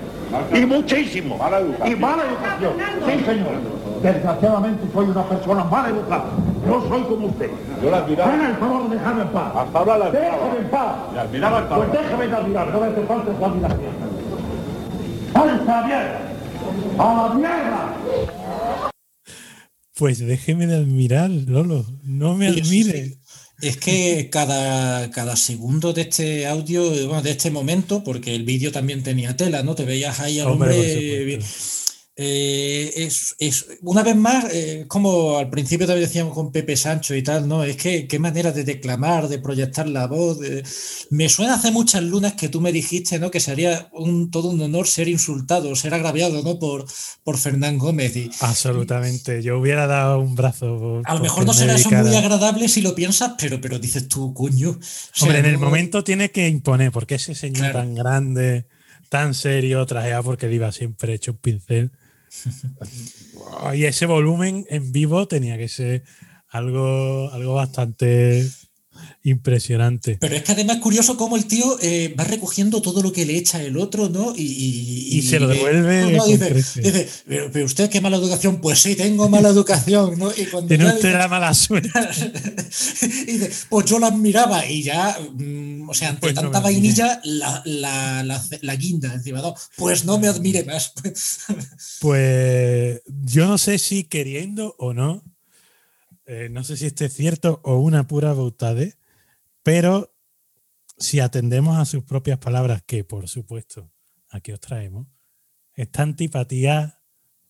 Y 0.55 0.65
muchísimo. 0.65 1.37
Y 1.85 1.95
mala 1.97 2.25
educación. 2.25 2.73
Sí, 3.07 3.25
señor. 3.25 3.83
Desgraciadamente 4.03 4.83
soy 4.93 5.07
una 5.07 5.29
persona 5.29 5.65
mal 5.65 5.91
educada. 5.91 6.25
No 6.67 6.89
soy 6.89 7.03
como 7.03 7.27
usted. 7.29 7.51
Yo 7.83 7.91
la 7.91 7.99
admiraba. 7.99 8.35
Haga 8.35 8.49
el 8.49 8.57
favor 8.57 8.89
de 8.89 8.97
dejarme 8.97 9.23
en 9.23 9.29
paz. 9.29 9.53
Hasta 9.57 9.79
ahora 9.79 9.99
la 9.99 10.07
admiraba. 10.07 10.37
Déjeme 10.37 10.59
en 10.59 10.71
paz. 10.71 10.97
La 11.15 11.23
admiraba 11.23 11.59
hasta 11.59 11.77
Pues 11.77 11.93
déjeme 11.93 12.27
de 12.29 12.35
admirar. 12.37 12.69
No 12.69 12.81
me 12.81 12.87
hace 12.87 13.03
falta 13.07 13.37
su 13.39 13.45
admiración. 13.45 14.13
¡Alta 15.35 15.87
mierda! 15.87 16.21
¡A 16.99 17.29
la 17.29 17.35
mierda! 17.35 17.97
Pues 19.97 20.19
déjeme 20.19 20.67
de 20.67 20.77
admirar, 20.77 21.31
Lolo. 21.31 21.85
No 22.03 22.35
me 22.35 22.53
Sí, 22.53 22.65
sí, 22.65 22.83
admire. 22.83 23.19
Es 23.63 23.77
que 23.77 24.29
cada, 24.29 25.09
cada 25.13 25.37
segundo 25.37 25.93
de 25.93 26.03
este 26.03 26.47
audio, 26.49 26.83
bueno, 27.07 27.23
de 27.23 27.31
este 27.31 27.53
momento, 27.53 28.03
porque 28.03 28.35
el 28.35 28.43
vídeo 28.43 28.73
también 28.73 29.05
tenía 29.05 29.37
tela, 29.37 29.63
¿no? 29.63 29.77
Te 29.77 29.85
veías 29.85 30.19
ahí 30.19 30.41
al 30.41 30.49
hombre. 30.49 31.39
Eh, 32.25 32.93
es, 33.05 33.35
es- 33.39 33.67
una 33.83 34.03
vez 34.03 34.15
más, 34.17 34.47
eh, 34.53 34.85
como 34.89 35.39
al 35.39 35.51
principio 35.51 35.87
también 35.87 36.07
decíamos 36.09 36.35
con 36.35 36.53
Pepe 36.53 36.77
Sancho 36.77 37.15
y 37.17 37.23
tal, 37.23 37.49
¿no? 37.49 37.65
Es 37.65 37.77
que 37.77 38.07
qué 38.07 38.19
manera 38.21 38.53
de 38.53 38.63
declamar, 38.65 39.29
de 39.29 39.39
proyectar 39.41 39.89
la 39.89 40.07
voz. 40.07 40.39
de- 40.39 40.63
Me 41.11 41.29
suena 41.29 41.55
hace 41.55 41.71
muchas 41.73 42.03
lunas 42.03 42.35
que 42.35 42.49
tú 42.49 42.61
me 42.61 42.71
dijiste, 42.73 43.19
¿no? 43.19 43.31
Que 43.31 43.41
sería 43.41 43.89
un, 43.93 44.31
todo 44.31 44.49
un 44.51 44.61
honor 44.61 44.87
ser 44.87 45.09
insultado, 45.09 45.75
ser 45.75 45.95
agraviado, 45.95 46.43
¿no? 46.43 46.59
Por, 46.59 46.87
por 47.25 47.37
Fernán 47.39 47.79
Gómez. 47.79 48.15
Y, 48.17 48.31
Absolutamente. 48.41 49.43
Yo 49.43 49.59
hubiera 49.59 49.87
dado 49.87 50.21
un 50.21 50.35
brazo. 50.35 50.79
por- 50.79 51.03
a 51.05 51.15
lo 51.15 51.21
mejor 51.21 51.45
no 51.45 51.53
me 51.53 51.59
será 51.59 51.75
eso 51.75 51.91
muy 51.91 51.99
dedicara. 51.99 52.27
agradable 52.27 52.69
si 52.69 52.81
lo 52.83 52.95
piensas, 52.95 53.33
pero, 53.39 53.61
pero 53.61 53.79
dices 53.79 54.07
tú, 54.09 54.33
coño. 54.33 54.71
o 54.71 54.79
sea, 54.83 55.25
Hombre, 55.27 55.39
en 55.41 55.47
el 55.47 55.59
momento 55.59 56.05
tiene 56.05 56.31
que 56.31 56.49
imponer, 56.49 56.93
porque 56.93 57.17
ese 57.17 57.35
señor 57.35 57.59
Claro. 57.71 57.79
tan 57.81 57.95
grande, 57.95 58.67
tan 59.09 59.35
serio, 59.35 59.85
trajeado 59.87 60.23
porque 60.23 60.47
le 60.47 60.55
iba 60.55 60.73
siempre 60.73 61.15
hecho 61.15 61.33
un 61.33 61.39
pincel. 61.39 61.91
Y 63.75 63.85
ese 63.85 64.07
volumen 64.07 64.67
en 64.69 64.93
vivo 64.93 65.27
tenía 65.29 65.57
que 65.59 65.69
ser 65.69 66.05
algo, 66.49 67.31
algo 67.31 67.55
bastante 67.55 68.47
impresionante. 69.23 70.19
Pero 70.21 70.35
es 70.37 70.43
que 70.43 70.53
además 70.53 70.77
es 70.77 70.83
curioso 70.83 71.17
cómo 71.17 71.37
el 71.37 71.47
tío 71.47 71.79
eh, 71.81 72.15
va 72.19 72.25
recogiendo 72.25 72.81
todo 72.83 73.03
lo 73.03 73.13
que 73.13 73.25
le 73.27 73.37
echa 73.37 73.63
el 73.63 73.77
otro, 73.77 74.09
¿no? 74.09 74.35
Y, 74.37 74.43
y- 74.43 75.19
Y 75.19 75.23
se 75.23 75.39
lo 75.41 75.49
devuelve 75.49 76.03
No, 76.03 76.11
no, 76.19 76.27
dice, 76.27 77.09
pero, 77.27 77.51
pero 77.53 77.67
usted 77.67 77.89
qué 77.91 78.01
mala 78.01 78.17
educación. 78.17 78.61
Pues 78.61 78.81
sí, 78.81 78.97
tengo 78.97 79.29
mala 79.29 79.49
educación, 79.51 80.19
¿no? 80.19 80.31
Y 80.37 80.47
cuando 80.47 80.69
Tiene 80.69 80.87
usted 80.87 81.13
la 81.13 81.29
mala 81.29 81.53
suerte. 81.55 81.91
y 83.27 83.33
dice, 83.33 83.51
pues 83.69 83.87
yo 83.87 83.99
la 83.99 84.09
admiraba 84.09 84.67
y 84.67 84.83
ya, 84.83 85.19
mm, 85.35 85.89
o 85.89 85.95
sea, 85.95 86.09
ante 86.11 86.21
Pues 86.21 86.35
no 86.35 86.43
tanta 86.43 86.59
admire. 86.59 86.75
vainilla, 86.75 87.21
la, 87.25 87.63
la, 87.65 88.23
la, 88.25 88.43
la 88.63 88.77
guinda 88.77 89.13
encima, 89.15 89.41
¿no? 89.41 89.55
Pues 89.77 90.05
no 90.05 90.19
me 90.19 90.29
admire 90.29 90.65
más. 90.65 90.93
Pues 92.01 93.01
yo 93.25 93.47
no 93.47 93.59
sé 93.59 93.79
si 93.79 94.05
queriendo 94.05 94.75
o 94.79 94.93
no, 94.93 95.23
eh, 96.27 96.49
no 96.51 96.65
sé 96.65 96.77
si 96.77 96.87
esto 96.87 97.05
es 97.05 97.13
cierto 97.13 97.61
o 97.65 97.77
una 97.77 98.07
pura 98.07 98.33
boutade, 98.33 98.95
pero 99.63 100.15
si 100.99 101.21
atendemos 101.21 101.79
a 101.79 101.85
sus 101.85 102.05
propias 102.05 102.39
palabras, 102.39 102.83
que 102.87 103.05
por 103.05 103.29
supuesto 103.29 103.91
aquí 104.31 104.53
os 104.53 104.61
traemos, 104.61 105.07
esta 105.75 106.03
antipatía 106.03 107.03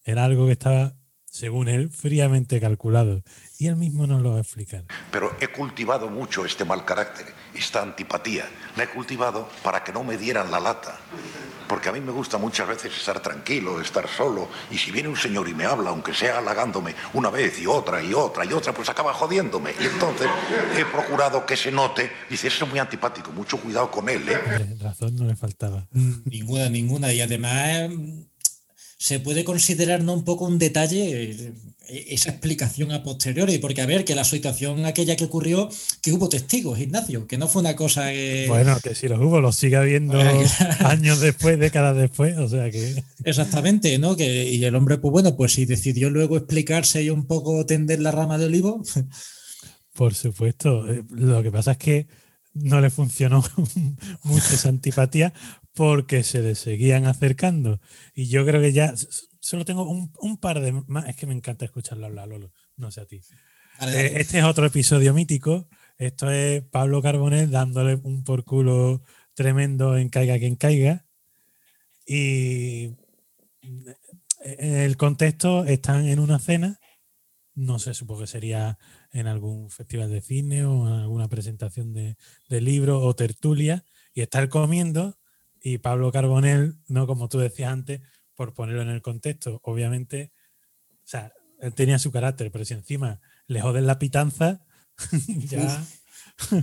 era 0.04 0.24
algo 0.24 0.46
que 0.46 0.52
estaba, 0.52 0.96
según 1.26 1.68
él, 1.68 1.90
fríamente 1.90 2.60
calculado. 2.60 3.22
Y 3.58 3.66
él 3.66 3.76
mismo 3.76 4.06
nos 4.06 4.22
lo 4.22 4.32
va 4.32 4.38
a 4.38 4.40
explicar. 4.40 4.84
Pero 5.10 5.36
he 5.40 5.48
cultivado 5.48 6.08
mucho 6.08 6.44
este 6.44 6.64
mal 6.64 6.84
carácter, 6.84 7.26
esta 7.54 7.82
antipatía. 7.82 8.48
La 8.76 8.84
he 8.84 8.88
cultivado 8.88 9.48
para 9.62 9.84
que 9.84 9.92
no 9.92 10.04
me 10.04 10.16
dieran 10.16 10.50
la 10.50 10.60
lata. 10.60 10.98
Porque 11.68 11.88
a 11.88 11.92
mí 11.92 12.00
me 12.00 12.12
gusta 12.12 12.36
muchas 12.38 12.68
veces 12.68 12.92
estar 12.94 13.20
tranquilo, 13.20 13.80
estar 13.80 14.06
solo. 14.08 14.48
Y 14.70 14.78
si 14.78 14.90
viene 14.90 15.08
un 15.08 15.16
señor 15.16 15.48
y 15.48 15.54
me 15.54 15.64
habla, 15.64 15.90
aunque 15.90 16.12
sea 16.12 16.38
halagándome 16.38 16.94
una 17.14 17.30
vez 17.30 17.58
y 17.60 17.66
otra 17.66 18.02
y 18.02 18.12
otra 18.12 18.44
y 18.44 18.52
otra, 18.52 18.74
pues 18.74 18.88
acaba 18.88 19.14
jodiéndome. 19.14 19.72
Y 19.80 19.84
entonces 19.84 20.28
he 20.76 20.84
procurado 20.84 21.46
que 21.46 21.56
se 21.56 21.70
note. 21.72 22.10
Dice, 22.28 22.48
eso 22.48 22.64
es 22.64 22.70
muy 22.70 22.78
antipático, 22.78 23.32
mucho 23.32 23.58
cuidado 23.58 23.90
con 23.90 24.08
él, 24.08 24.28
¿eh? 24.28 24.38
Eh, 24.46 24.76
Razón 24.80 25.16
no 25.16 25.24
le 25.24 25.36
faltaba. 25.36 25.86
Ninguna, 25.92 26.68
ninguna. 26.68 27.12
Y 27.12 27.20
además 27.22 27.90
mm, 27.90 28.20
se 28.98 29.20
puede 29.20 29.44
considerar 29.44 30.02
¿no? 30.02 30.12
un 30.12 30.24
poco 30.24 30.44
un 30.44 30.58
detalle 30.58 31.30
eh, 31.30 31.52
esa 31.92 32.30
explicación 32.30 32.92
a 32.92 33.02
posteriori, 33.02 33.58
porque 33.58 33.82
a 33.82 33.86
ver, 33.86 34.04
que 34.04 34.14
la 34.14 34.24
situación 34.24 34.86
aquella 34.86 35.16
que 35.16 35.24
ocurrió, 35.24 35.68
que 36.02 36.12
hubo 36.12 36.28
testigos, 36.28 36.78
Ignacio, 36.78 37.26
que 37.26 37.38
no 37.38 37.48
fue 37.48 37.60
una 37.60 37.76
cosa 37.76 38.10
que... 38.10 38.46
Bueno, 38.48 38.78
que 38.82 38.94
si 38.94 39.08
los 39.08 39.20
hubo, 39.20 39.40
los 39.40 39.56
sigue 39.56 39.76
habiendo 39.76 40.18
años 40.80 41.20
después, 41.20 41.58
décadas 41.58 41.96
después, 41.96 42.36
o 42.38 42.48
sea 42.48 42.70
que... 42.70 43.02
Exactamente, 43.24 43.98
¿no? 43.98 44.16
Que, 44.16 44.50
y 44.50 44.64
el 44.64 44.74
hombre, 44.74 44.98
pues 44.98 45.12
bueno, 45.12 45.36
pues 45.36 45.52
si 45.52 45.66
decidió 45.66 46.10
luego 46.10 46.36
explicarse 46.36 47.02
y 47.02 47.10
un 47.10 47.26
poco 47.26 47.66
tender 47.66 48.00
la 48.00 48.10
rama 48.10 48.38
de 48.38 48.46
olivo, 48.46 48.82
Por 49.94 50.14
supuesto. 50.14 50.90
Eh, 50.90 51.04
Lo 51.10 51.42
que 51.42 51.50
pasa 51.50 51.72
es 51.72 51.78
que 51.78 52.06
no 52.54 52.80
le 52.80 52.90
funcionó 52.90 53.44
mucho 54.24 54.54
esa 54.54 54.68
antipatía 54.68 55.32
porque 55.74 56.22
se 56.22 56.42
le 56.42 56.54
seguían 56.54 57.06
acercando. 57.06 57.80
Y 58.14 58.26
yo 58.26 58.44
creo 58.44 58.60
que 58.60 58.72
ya 58.72 58.94
solo 59.42 59.64
tengo 59.64 59.88
un, 59.88 60.12
un 60.20 60.38
par 60.38 60.60
de 60.60 60.72
más. 60.72 61.08
Es 61.08 61.16
que 61.16 61.26
me 61.26 61.34
encanta 61.34 61.64
escucharlo 61.64 62.06
hablar, 62.06 62.28
Lolo. 62.28 62.52
No 62.76 62.90
sé 62.90 63.02
a 63.02 63.06
ti. 63.06 63.20
Eh, 63.80 64.12
este 64.16 64.38
es 64.38 64.44
otro 64.44 64.64
episodio 64.64 65.12
mítico. 65.12 65.68
Esto 65.98 66.30
es 66.30 66.62
Pablo 66.62 67.02
Carbonell 67.02 67.50
dándole 67.50 67.96
un 67.96 68.24
por 68.24 68.44
culo 68.44 69.02
tremendo 69.34 69.96
en 69.96 70.08
Caiga 70.08 70.38
quien 70.38 70.56
caiga. 70.56 71.06
Y 72.06 72.94
en 74.40 74.76
el 74.76 74.96
contexto 74.96 75.64
están 75.64 76.06
en 76.06 76.20
una 76.20 76.38
cena. 76.38 76.78
No 77.54 77.78
sé, 77.78 77.94
supongo 77.94 78.22
que 78.22 78.26
sería 78.28 78.78
en 79.10 79.26
algún 79.26 79.70
festival 79.70 80.10
de 80.10 80.22
cine 80.22 80.64
o 80.64 80.86
en 80.86 80.94
alguna 80.94 81.28
presentación 81.28 81.92
de, 81.92 82.16
de 82.48 82.60
libro 82.60 83.00
o 83.00 83.14
tertulia. 83.14 83.84
Y 84.14 84.20
está 84.20 84.38
él 84.40 84.48
comiendo 84.48 85.18
y 85.60 85.78
Pablo 85.78 86.10
Carbonell, 86.10 86.76
no 86.88 87.06
como 87.06 87.28
tú 87.28 87.38
decías 87.38 87.72
antes, 87.72 88.00
por 88.34 88.54
ponerlo 88.54 88.82
en 88.82 88.88
el 88.88 89.02
contexto, 89.02 89.60
obviamente, 89.62 90.32
o 90.90 91.06
sea, 91.06 91.32
él 91.60 91.74
tenía 91.74 91.98
su 91.98 92.10
carácter, 92.10 92.50
pero 92.50 92.64
si 92.64 92.74
encima 92.74 93.20
le 93.46 93.60
joden 93.60 93.86
la 93.86 93.98
pitanza, 93.98 94.60
ya. 95.28 95.84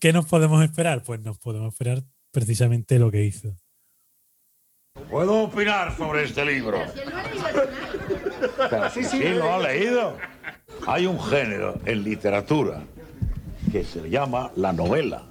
¿Qué 0.00 0.12
nos 0.12 0.26
podemos 0.26 0.62
esperar? 0.62 1.02
Pues 1.02 1.20
nos 1.20 1.38
podemos 1.38 1.72
esperar 1.72 2.02
precisamente 2.30 2.98
lo 2.98 3.10
que 3.10 3.24
hizo. 3.24 3.56
¿Puedo 5.10 5.44
opinar 5.44 5.96
sobre 5.96 6.24
este 6.24 6.44
libro? 6.44 6.78
Pero 8.70 8.90
sí, 8.90 9.04
sí, 9.04 9.28
lo 9.30 9.54
ha 9.54 9.58
leído. 9.58 10.16
Hay 10.86 11.06
un 11.06 11.20
género 11.20 11.80
en 11.84 12.04
literatura 12.04 12.82
que 13.70 13.84
se 13.84 14.08
llama 14.08 14.50
la 14.56 14.72
novela. 14.72 15.24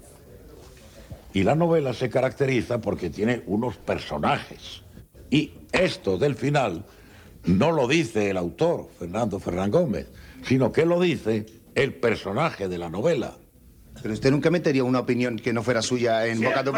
Y 1.34 1.44
la 1.44 1.56
novela 1.56 1.94
se 1.94 2.10
caracteriza 2.10 2.80
porque 2.80 3.10
tiene 3.10 3.44
unos 3.46 3.78
personajes. 3.78 4.82
Y 5.30 5.52
esto 5.72 6.18
del 6.18 6.36
final 6.36 6.86
no 7.46 7.72
lo 7.72 7.88
dice 7.88 8.30
el 8.30 8.38
autor, 8.38 8.90
Fernando 9.00 9.40
Ferrán 9.40 9.72
Gómez, 9.72 10.08
sino 10.44 10.72
que 10.72 10.86
lo 10.86 11.00
dice 11.00 11.46
el 11.76 11.94
personaje 11.94 12.68
de 12.68 12.78
la 12.78 12.90
novela. 12.90 13.38
Pero 14.02 14.14
usted 14.14 14.32
nunca 14.32 14.50
metería 14.50 14.84
una 14.84 15.00
opinión 15.00 15.38
que 15.38 15.54
no 15.54 15.64
fuera 15.64 15.82
suya 15.82 16.26
en 16.28 16.42
boca 16.42 16.64
de 16.64 16.70
un 16.70 16.78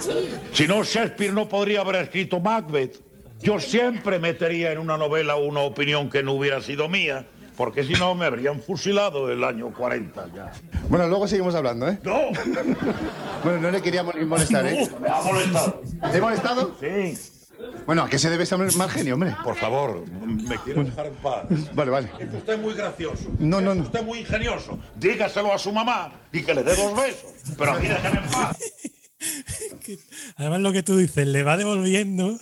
Siempre. 0.00 0.32
Si 0.52 0.66
no, 0.66 0.82
Shakespeare 0.82 1.32
no 1.32 1.48
podría 1.48 1.82
haber 1.82 1.96
escrito 1.96 2.40
Macbeth. 2.40 3.00
Yo 3.42 3.60
siempre 3.60 4.18
metería 4.18 4.72
en 4.72 4.78
una 4.78 4.96
novela 4.96 5.36
una 5.36 5.60
opinión 5.60 6.10
que 6.10 6.22
no 6.22 6.32
hubiera 6.32 6.60
sido 6.60 6.88
mía, 6.88 7.26
porque 7.60 7.84
si 7.84 7.92
no 7.92 8.14
me 8.14 8.24
habrían 8.24 8.58
fusilado 8.58 9.30
el 9.30 9.44
año 9.44 9.70
40 9.70 10.28
ya. 10.34 10.50
Bueno, 10.88 11.06
luego 11.08 11.28
seguimos 11.28 11.54
hablando, 11.54 11.86
¿eh? 11.90 11.98
¡No! 12.02 12.20
Bueno, 13.44 13.60
no 13.60 13.70
le 13.70 13.82
quería 13.82 14.02
mol- 14.02 14.24
molestar, 14.26 14.64
¿eh? 14.66 14.88
No, 14.90 14.98
me 14.98 15.08
ha 15.10 15.20
molestado. 15.20 15.82
¿Te 16.10 16.16
he 16.16 16.20
molestado? 16.22 16.76
Sí. 16.80 17.18
Bueno, 17.84 18.04
¿a 18.04 18.08
qué 18.08 18.18
se 18.18 18.30
debe 18.30 18.44
ese 18.44 18.56
mal 18.56 18.88
genio, 18.90 19.12
hombre? 19.12 19.36
Por 19.44 19.56
favor, 19.56 20.06
me 20.08 20.56
quiere 20.64 20.84
dejar 20.84 21.08
en 21.08 21.14
paz. 21.16 21.44
Vale, 21.74 21.90
vale. 21.90 22.10
Es 22.18 22.32
usted 22.32 22.58
muy 22.58 22.72
gracioso. 22.72 23.30
No, 23.38 23.60
no, 23.60 23.72
Es 23.72 23.76
no. 23.76 23.82
usted 23.84 24.02
muy 24.04 24.20
ingenioso. 24.20 24.78
Dígaselo 24.96 25.52
a 25.52 25.58
su 25.58 25.70
mamá 25.70 26.14
y 26.32 26.42
que 26.42 26.54
le 26.54 26.62
dé 26.64 26.74
dos 26.74 26.96
besos. 26.96 27.30
Pero 27.58 27.72
a 27.72 27.78
mí 27.78 27.86
en 27.88 28.30
paz. 28.32 28.56
Además, 30.36 30.60
lo 30.60 30.72
que 30.72 30.82
tú 30.82 30.96
dices, 30.96 31.26
le 31.26 31.42
va 31.42 31.58
devolviendo 31.58 32.38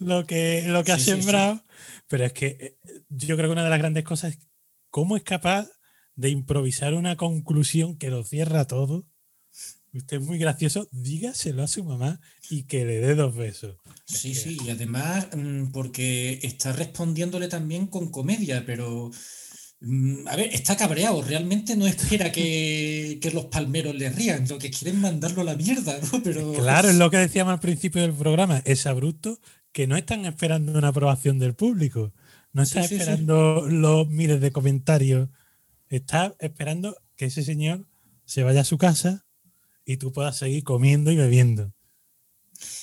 lo 0.00 0.26
que, 0.26 0.64
lo 0.66 0.82
que 0.82 0.90
ha 0.90 0.98
Sí, 0.98 1.04
sí, 1.04 1.10
sí. 1.12 1.16
sembrado. 1.22 1.60
Pero 2.08 2.24
es 2.24 2.32
que 2.32 2.46
eh, 2.60 2.76
yo 3.08 3.36
creo 3.36 3.48
que 3.48 3.52
una 3.52 3.64
de 3.64 3.70
las 3.70 3.78
grandes 3.80 4.04
cosas 4.04 4.32
es 4.32 4.38
cómo 4.96 5.18
es 5.18 5.24
capaz 5.24 5.68
de 6.14 6.30
improvisar 6.30 6.94
una 6.94 7.16
conclusión 7.16 7.98
que 7.98 8.08
lo 8.08 8.24
cierra 8.24 8.66
todo. 8.66 9.04
usted 9.92 10.16
es 10.16 10.22
muy 10.22 10.38
gracioso, 10.38 10.88
dígaselo 10.90 11.62
a 11.62 11.66
su 11.66 11.84
mamá 11.84 12.18
y 12.48 12.62
que 12.62 12.86
le 12.86 13.00
dé 13.00 13.14
dos 13.14 13.36
besos. 13.36 13.76
Sí, 14.06 14.34
sí, 14.34 14.56
y 14.64 14.70
además 14.70 15.28
mm, 15.36 15.66
porque 15.66 16.40
está 16.42 16.72
respondiéndole 16.72 17.48
también 17.48 17.88
con 17.88 18.10
comedia, 18.10 18.64
pero 18.64 19.10
mm, 19.80 20.28
a 20.28 20.36
ver, 20.36 20.54
está 20.54 20.78
cabreado, 20.78 21.20
realmente 21.20 21.76
no 21.76 21.86
espera 21.86 22.32
que, 22.32 23.18
que 23.20 23.30
los 23.32 23.44
palmeros 23.44 23.94
le 23.96 24.08
rían, 24.08 24.48
lo 24.48 24.56
que 24.56 24.70
quieren 24.70 24.96
es 24.96 25.02
mandarlo 25.02 25.42
a 25.42 25.44
la 25.44 25.56
mierda, 25.56 26.00
¿no? 26.10 26.22
Pero 26.22 26.54
Claro, 26.54 26.88
es 26.88 26.96
lo 26.96 27.10
que 27.10 27.18
decíamos 27.18 27.52
al 27.52 27.60
principio 27.60 28.00
del 28.00 28.14
programa, 28.14 28.62
es 28.64 28.86
abrupto 28.86 29.40
que 29.72 29.86
no 29.86 29.98
están 29.98 30.24
esperando 30.24 30.72
una 30.72 30.88
aprobación 30.88 31.38
del 31.38 31.54
público, 31.54 32.14
no 32.56 32.64
Sí, 32.64 32.78
está 32.78 32.82
sí, 32.88 32.88
sí. 32.88 32.94
esperando 33.02 33.66
los 33.68 34.08
miles 34.08 34.40
de 34.40 34.50
comentarios, 34.50 35.28
está 35.90 36.34
esperando 36.40 36.96
que 37.16 37.26
ese 37.26 37.42
señor 37.44 37.86
se 38.24 38.42
vaya 38.42 38.62
a 38.62 38.64
su 38.64 38.78
casa 38.78 39.26
y 39.84 39.98
tú 39.98 40.10
puedas 40.12 40.38
seguir 40.38 40.64
comiendo 40.64 41.10
y 41.12 41.16
bebiendo. 41.16 41.72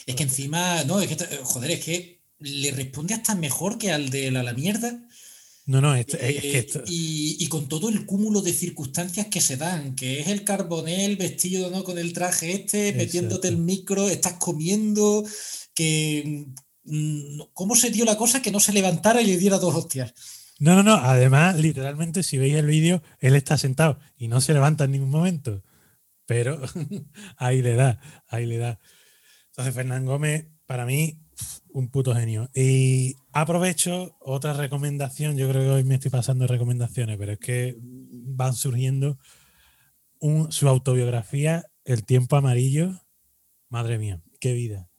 es 0.05 0.15
que 0.15 0.23
encima, 0.23 0.83
no, 0.83 1.01
es 1.01 1.07
que, 1.09 1.17
joder, 1.43 1.71
es 1.71 1.83
que 1.83 2.21
le 2.39 2.71
responde 2.71 3.15
hasta 3.15 3.33
mejor 3.33 3.77
que 3.79 3.91
al 3.91 4.09
de 4.11 4.29
la, 4.29 4.43
la 4.43 4.53
mierda. 4.53 5.01
No, 5.65 5.81
no, 5.81 5.95
esto- 5.95 6.17
es 6.17 6.41
que 6.41 6.51
Eh, 6.51 6.57
esto- 6.59 6.83
y, 6.85 7.37
y 7.43 7.47
con 7.47 7.67
todo 7.67 7.89
el 7.89 8.05
cúmulo 8.05 8.41
de 8.41 8.53
circunstancias 8.53 9.27
que 9.31 9.41
se 9.41 9.57
dan, 9.57 9.95
que 9.95 10.19
es 10.19 10.27
el 10.27 10.43
carbonel 10.43 11.15
vestido 11.17 11.71
¿no? 11.71 11.83
con 11.83 11.97
el 11.97 12.13
traje 12.13 12.51
este, 12.53 12.93
metiéndote 12.93 13.47
el 13.47 13.57
micro, 13.57 14.07
estás 14.09 14.33
comiendo, 14.33 15.25
que 15.73 16.45
cómo 17.53 17.75
se 17.75 17.91
dio 17.91 18.05
la 18.05 18.17
cosa 18.17 18.41
que 18.41 18.51
no 18.51 18.59
se 18.59 18.73
levantara 18.73 19.21
y 19.21 19.27
le 19.27 19.37
diera 19.37 19.57
dos 19.57 19.75
hostias. 19.75 20.13
No, 20.59 20.75
no, 20.75 20.83
no. 20.83 20.95
Además, 20.95 21.57
literalmente, 21.57 22.23
si 22.23 22.37
veis 22.37 22.55
el 22.55 22.67
vídeo, 22.67 23.01
él 23.19 23.35
está 23.35 23.57
sentado 23.57 23.99
y 24.17 24.27
no 24.27 24.41
se 24.41 24.53
levanta 24.53 24.85
en 24.85 24.91
ningún 24.91 25.09
momento. 25.09 25.63
Pero 26.25 26.61
ahí 27.37 27.61
le 27.61 27.75
da, 27.75 27.99
ahí 28.27 28.45
le 28.45 28.57
da. 28.57 28.79
Entonces, 29.47 29.73
Fernán 29.73 30.05
Gómez, 30.05 30.47
para 30.65 30.85
mí, 30.85 31.19
un 31.69 31.89
puto 31.89 32.15
genio. 32.15 32.49
Y 32.53 33.15
aprovecho 33.31 34.15
otra 34.19 34.53
recomendación. 34.53 35.37
Yo 35.37 35.49
creo 35.49 35.63
que 35.63 35.69
hoy 35.69 35.83
me 35.83 35.95
estoy 35.95 36.11
pasando 36.11 36.47
recomendaciones, 36.47 37.17
pero 37.17 37.33
es 37.33 37.39
que 37.39 37.77
van 37.79 38.53
surgiendo 38.53 39.17
su 40.49 40.69
autobiografía, 40.69 41.65
El 41.83 42.05
tiempo 42.05 42.37
amarillo. 42.37 43.01
Madre 43.69 43.97
mía, 43.97 44.21
qué 44.39 44.53
vida. 44.53 44.89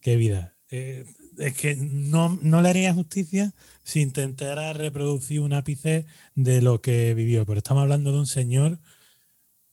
Qué 0.00 0.16
vida. 0.16 0.56
Eh, 0.70 1.04
es 1.38 1.56
que 1.56 1.76
no, 1.76 2.38
no 2.42 2.62
le 2.62 2.68
haría 2.68 2.94
justicia 2.94 3.52
si 3.82 4.00
intentara 4.00 4.72
reproducir 4.72 5.40
un 5.40 5.52
ápice 5.52 6.06
de 6.34 6.62
lo 6.62 6.80
que 6.80 7.14
vivió. 7.14 7.44
Pero 7.44 7.58
estamos 7.58 7.82
hablando 7.82 8.12
de 8.12 8.18
un 8.18 8.26
señor 8.26 8.78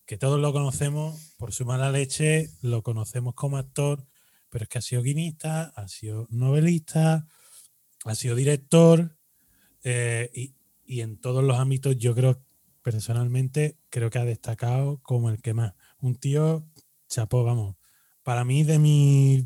que 0.06 0.18
todos 0.18 0.40
lo 0.40 0.54
conocemos 0.54 1.34
por 1.38 1.54
su 1.54 1.66
mala 1.66 1.92
leche, 1.92 2.50
lo 2.62 2.82
conocemos 2.82 3.36
como 3.36 3.58
actor, 3.58 4.08
pero 4.50 4.64
es 4.64 4.70
que 4.70 4.78
ha 4.80 4.82
sido 4.82 5.02
guionista, 5.02 5.74
ha 5.76 5.88
sido 5.88 6.28
novelista, 6.30 7.28
ha 8.06 8.16
sido 8.16 8.36
director 8.36 9.18
eh, 9.84 10.32
y, 10.34 10.56
y 10.86 11.02
en 11.02 11.18
todos 11.18 11.44
los 11.44 11.60
ámbitos 11.60 11.98
yo 11.98 12.16
creo, 12.16 12.42
personalmente, 12.82 13.78
creo 13.90 14.10
que 14.10 14.20
ha 14.20 14.26
destacado 14.26 15.00
como 15.04 15.30
el 15.30 15.42
que 15.42 15.54
más. 15.54 15.74
Un 16.00 16.16
tío, 16.16 16.66
chapó, 17.10 17.44
vamos. 17.44 17.76
Para 18.24 18.46
mí, 18.46 18.64
de 18.64 18.80
mi, 18.80 19.46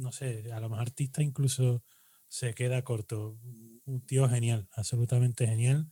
no 0.00 0.12
sé, 0.12 0.50
a 0.52 0.60
lo 0.60 0.68
mejor 0.68 0.82
artista 0.82 1.22
incluso 1.22 1.82
se 2.28 2.54
queda 2.54 2.82
corto. 2.82 3.38
Un 3.84 4.04
tío 4.06 4.28
genial, 4.28 4.68
absolutamente 4.72 5.46
genial. 5.46 5.90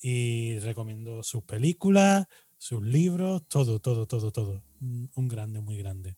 Y 0.00 0.58
recomiendo 0.60 1.22
sus 1.22 1.42
películas, 1.44 2.26
sus 2.56 2.82
libros, 2.82 3.42
todo, 3.48 3.80
todo, 3.80 4.06
todo, 4.06 4.32
todo. 4.32 4.62
Un 4.80 5.28
grande, 5.28 5.60
muy 5.60 5.76
grande. 5.76 6.16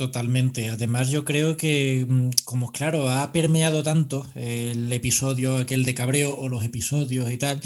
Totalmente. 0.00 0.70
Además, 0.70 1.10
yo 1.10 1.26
creo 1.26 1.58
que, 1.58 2.06
mm, 2.08 2.30
como 2.44 2.72
claro, 2.72 3.10
ha 3.10 3.32
permeado 3.32 3.82
tanto 3.82 4.26
el 4.34 4.90
episodio 4.92 5.58
aquel 5.58 5.84
de 5.84 5.94
Cabreo 5.94 6.34
o 6.34 6.48
los 6.48 6.64
episodios 6.64 7.30
y 7.30 7.36
tal, 7.36 7.60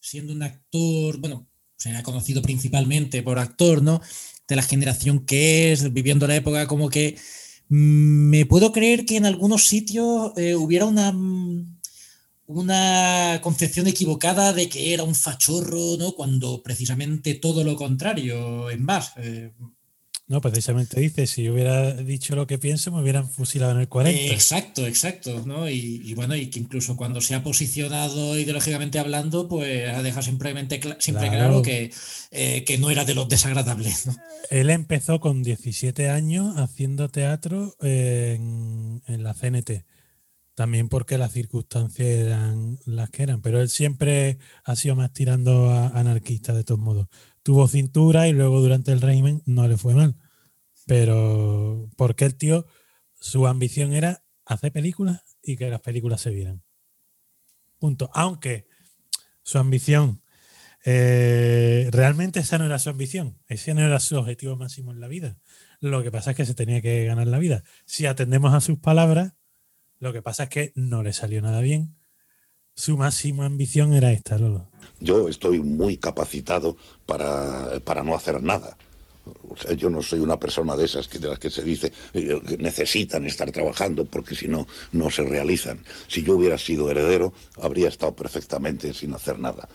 siendo 0.00 0.34
un 0.34 0.42
actor, 0.42 1.16
bueno, 1.20 1.48
se 1.74 1.90
ha 1.96 2.02
conocido 2.02 2.42
principalmente 2.42 3.22
por 3.22 3.38
actor, 3.38 3.82
¿no? 3.82 4.02
De 4.48 4.56
la 4.56 4.62
generación 4.62 5.24
que 5.24 5.72
es, 5.72 5.92
viviendo 5.92 6.26
la 6.26 6.36
época, 6.36 6.66
como 6.66 6.90
que 6.90 7.16
mm, 7.68 8.30
me 8.30 8.46
puedo 8.46 8.72
creer 8.72 9.06
que 9.06 9.16
en 9.16 9.26
algunos 9.26 9.66
sitios 9.66 10.32
eh, 10.36 10.54
hubiera 10.54 10.86
una, 10.86 11.12
mm, 11.12 11.78
una 12.46 13.40
concepción 13.42 13.86
equivocada 13.86 14.52
de 14.52 14.68
que 14.68 14.92
era 14.94 15.02
un 15.04 15.14
fachorro, 15.14 15.96
¿no? 15.98 16.12
Cuando 16.12 16.62
precisamente 16.62 17.34
todo 17.34 17.64
lo 17.64 17.76
contrario, 17.76 18.70
es 18.70 18.80
más. 18.80 19.12
No, 20.26 20.40
precisamente 20.40 20.98
dice, 21.00 21.26
si 21.26 21.50
hubiera 21.50 21.92
dicho 21.92 22.34
lo 22.34 22.46
que 22.46 22.58
pienso, 22.58 22.90
me 22.90 23.02
hubieran 23.02 23.28
fusilado 23.28 23.72
en 23.72 23.80
el 23.80 23.88
40. 23.88 24.18
Eh, 24.18 24.32
Exacto, 24.32 24.86
exacto, 24.86 25.42
¿no? 25.44 25.68
Y, 25.68 26.00
y 26.02 26.14
bueno, 26.14 26.34
y 26.34 26.46
que 26.48 26.58
incluso 26.60 26.96
cuando 26.96 27.20
se 27.20 27.34
ha 27.34 27.42
posicionado 27.42 28.38
ideológicamente 28.38 28.98
hablando, 28.98 29.48
pues 29.48 29.86
ha 29.90 30.02
dejado 30.02 30.22
simplemente 30.22 30.80
siempre 30.98 31.28
Claro. 31.28 31.30
claro 31.30 31.62
que, 31.62 31.92
eh, 32.30 32.64
que 32.64 32.78
no 32.78 32.88
era 32.90 33.04
de 33.04 33.14
los 33.14 33.28
desagradables, 33.28 34.06
¿no? 34.06 34.16
Él 34.50 34.70
empezó 34.70 35.20
con 35.20 35.42
17 35.42 36.08
años 36.08 36.56
haciendo 36.56 37.10
teatro 37.10 37.76
en, 37.82 39.02
en 39.06 39.22
la 39.22 39.34
CNT. 39.34 39.84
También 40.54 40.88
porque 40.88 41.18
las 41.18 41.32
circunstancias 41.32 42.06
eran 42.08 42.78
las 42.86 43.10
que 43.10 43.24
eran. 43.24 43.42
Pero 43.42 43.60
él 43.60 43.68
siempre 43.68 44.38
ha 44.62 44.76
sido 44.76 44.94
más 44.94 45.12
tirando 45.12 45.68
a 45.70 45.88
anarquista 45.88 46.54
de 46.54 46.62
todos 46.62 46.80
modos. 46.80 47.08
Tuvo 47.44 47.68
cintura 47.68 48.26
y 48.26 48.32
luego 48.32 48.60
durante 48.60 48.90
el 48.90 49.00
régimen 49.00 49.42
no 49.46 49.68
le 49.68 49.76
fue 49.76 49.94
mal. 49.94 50.16
Pero 50.86 51.88
porque 51.96 52.24
el 52.24 52.34
tío, 52.34 52.66
su 53.14 53.46
ambición 53.46 53.92
era 53.92 54.24
hacer 54.44 54.72
películas 54.72 55.22
y 55.40 55.56
que 55.56 55.70
las 55.70 55.80
películas 55.80 56.20
se 56.20 56.30
vieran. 56.30 56.64
Punto. 57.78 58.10
Aunque 58.12 58.66
su 59.44 59.58
ambición 59.58 60.24
eh, 60.86 61.88
realmente 61.92 62.40
esa 62.40 62.58
no 62.58 62.66
era 62.66 62.78
su 62.78 62.90
ambición, 62.90 63.38
ese 63.48 63.72
no 63.72 63.80
era 63.80 63.98
su 64.00 64.16
objetivo 64.16 64.56
máximo 64.56 64.92
en 64.92 65.00
la 65.00 65.08
vida. 65.08 65.38
Lo 65.80 66.02
que 66.02 66.10
pasa 66.10 66.32
es 66.32 66.36
que 66.36 66.44
se 66.44 66.54
tenía 66.54 66.82
que 66.82 67.06
ganar 67.06 67.26
la 67.26 67.38
vida. 67.38 67.64
Si 67.86 68.04
atendemos 68.04 68.52
a 68.52 68.60
sus 68.60 68.78
palabras, 68.78 69.32
lo 69.98 70.12
que 70.12 70.20
pasa 70.20 70.44
es 70.44 70.48
que 70.50 70.72
no 70.74 71.02
le 71.02 71.14
salió 71.14 71.40
nada 71.40 71.62
bien. 71.62 71.96
Su 72.76 72.96
máxima 72.96 73.46
ambición 73.46 73.94
era 73.94 74.10
esta, 74.10 74.36
Lolo. 74.36 74.66
Yo 74.98 75.28
estoy 75.28 75.60
muy 75.60 75.96
capacitado 75.96 76.76
para, 77.06 77.78
para 77.84 78.02
no 78.02 78.16
hacer 78.16 78.42
nada. 78.42 78.76
Yo 79.78 79.88
no 79.88 80.02
soy 80.02 80.20
una 80.20 80.38
persona 80.38 80.76
de 80.76 80.84
esas 80.84 81.08
que, 81.08 81.18
de 81.18 81.28
las 81.28 81.38
que 81.38 81.50
se 81.50 81.62
dice 81.62 81.92
eh, 82.12 82.40
que 82.46 82.58
necesitan 82.58 83.24
estar 83.24 83.50
trabajando 83.52 84.04
porque 84.04 84.34
si 84.34 84.48
no, 84.48 84.66
no 84.92 85.10
se 85.10 85.22
realizan. 85.22 85.78
Si 86.08 86.22
yo 86.22 86.34
hubiera 86.34 86.58
sido 86.58 86.90
heredero, 86.90 87.32
habría 87.60 87.88
estado 87.88 88.14
perfectamente 88.14 88.92
sin 88.92 89.14
hacer 89.14 89.38
nada. 89.38 89.68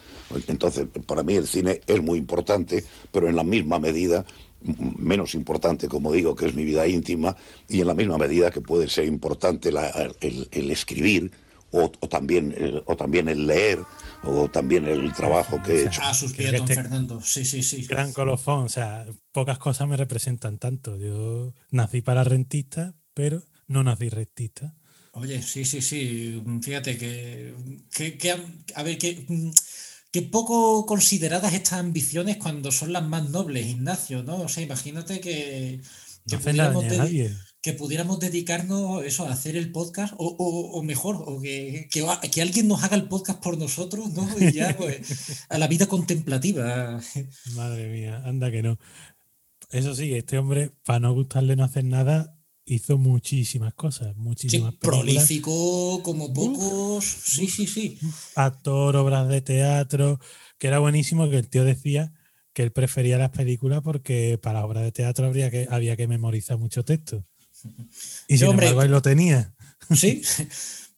Entonces, 0.48 0.86
para 1.08 1.24
mí 1.24 1.36
el 1.36 1.48
cine 1.48 1.82
es 1.88 2.04
muy 2.04 2.20
importante, 2.20 2.84
pero 3.12 3.28
en 3.28 3.36
la 3.36 3.44
misma 3.44 3.80
medida 3.80 4.26
menos 4.62 5.36
importante, 5.36 5.88
como 5.88 6.12
digo, 6.12 6.36
que 6.36 6.46
es 6.46 6.54
mi 6.54 6.66
vida 6.66 6.86
íntima, 6.86 7.36
y 7.70 7.80
en 7.80 7.88
la 7.88 7.94
misma 7.94 8.18
medida 8.18 8.52
que 8.52 8.60
puede 8.60 8.90
ser 8.90 9.06
importante 9.06 9.70
el 9.70 10.72
escribir 10.72 11.32
o, 11.72 11.92
o 12.00 12.10
también, 12.10 12.54
el- 12.58 12.84
o 12.86 12.96
también 12.96 13.30
el 13.30 13.46
leer 13.48 13.80
o 14.24 14.50
también 14.50 14.86
el 14.86 15.14
trabajo 15.14 15.62
que 15.64 15.72
he 15.74 15.86
hecho. 15.88 16.02
A 16.02 16.14
sus 16.14 16.34
pies, 16.34 16.52
don 16.52 16.62
este- 16.62 16.76
Fernando. 16.76 17.22
Sí, 17.22 17.46
sí, 17.46 17.64
sí. 17.64 17.86
Gran 17.86 18.12
colofón, 18.14 18.66
o 18.66 18.70
sea, 18.70 19.06
pocas 19.32 19.58
cosas 19.60 19.88
me 19.88 19.96
representan 19.98 20.58
tanto. 20.58 20.98
Yo 20.98 21.54
nací 21.72 22.02
para 22.02 22.24
rentista, 22.24 22.96
pero 23.14 23.44
no 23.68 23.84
nací 23.84 24.10
rentista. 24.10 24.76
Oye, 25.14 25.42
sí, 25.42 25.66
sí, 25.66 25.82
sí. 25.82 26.42
Fíjate 26.62 26.98
que, 26.98 27.54
que- 27.92 28.18
que 28.18 28.32
a, 28.76 28.84
ver, 28.84 28.98
que, 28.98 29.26
que 30.12 30.22
poco 30.22 30.86
consideradas 30.86 31.54
estas 31.54 31.80
ambiciones 31.80 32.38
cuando 32.38 32.72
son 32.72 32.94
las 32.94 33.08
más 33.08 33.30
nobles, 33.30 33.66
Ignacio, 33.68 34.24
¿no? 34.24 34.42
O 34.42 34.48
sea, 34.50 34.64
imagínate 34.64 35.20
que, 35.20 35.82
que 36.28 36.36
No 36.36 36.38
hace 36.38 36.54
nada 36.54 36.74
pudiéramos 36.74 36.84
ni 36.84 36.88
a 36.90 36.92
dedi- 36.92 36.98
nadie. 36.98 37.36
Que 37.62 37.74
pudiéramos 37.74 38.20
dedicarnos 38.20 39.04
eso 39.04 39.26
a 39.28 39.32
hacer 39.34 39.56
el 39.58 39.72
podcast 39.72 40.14
o, 40.18 40.28
o- 40.28 40.72
o 40.80 40.84
mejor, 40.84 41.24
o 41.26 41.42
que, 41.42 41.88
que, 41.92 42.06
que 42.32 42.42
alguien 42.42 42.68
nos 42.68 42.84
haga 42.84 42.96
el 42.96 43.08
podcast 43.10 43.42
por 43.44 43.58
nosotros, 43.58 44.12
¿no? 44.14 44.28
Y 44.40 44.54
ya, 44.54 44.76
pues, 44.78 45.46
a 45.50 45.58
la 45.58 45.68
vida 45.68 45.86
contemplativa. 45.88 47.02
Madre 47.56 47.90
mía, 47.92 48.22
anda 48.26 48.50
que 48.52 48.62
no. 48.64 48.78
Eso 49.72 49.94
sí, 49.94 50.14
este 50.14 50.38
hombre, 50.38 50.72
para 50.86 51.00
no 51.02 51.14
gustarle 51.14 51.56
no 51.56 51.64
hacer 51.64 51.84
nada, 51.84 52.36
hizo 52.66 52.98
muchísimas 52.98 53.74
cosas, 53.74 54.14
Sí, 54.16 54.22
muchísimas 54.22 54.76
películas. 54.76 55.02
prolífico 55.06 56.02
como 56.04 56.34
pocos. 56.34 57.04
Sí, 57.06 57.48
sí, 57.48 57.68
sí. 57.68 57.98
actor, 58.36 58.96
obras 58.96 59.28
de 59.28 59.42
teatro, 59.42 60.20
que 60.58 60.68
era 60.68 60.80
buenísimo 60.80 61.30
que 61.30 61.38
el 61.38 61.50
tío 61.50 61.64
decía 61.66 62.14
que 62.54 62.64
él 62.64 62.72
prefería 62.72 63.18
las 63.18 63.30
películas 63.32 63.82
porque 63.84 64.40
para 64.42 64.66
obras 64.66 64.84
de 64.84 64.92
teatro 64.92 65.28
habría 65.28 65.52
que, 65.52 65.68
había 65.70 65.96
que 65.98 66.08
memorizar 66.08 66.58
mucho 66.58 66.84
texto. 66.84 67.26
Y 68.28 68.38
sin 68.38 68.48
hombre. 68.48 68.68
embargo, 68.68 68.82
ahí 68.82 68.90
lo 68.90 69.02
tenía. 69.02 69.54
Sí. 69.96 70.22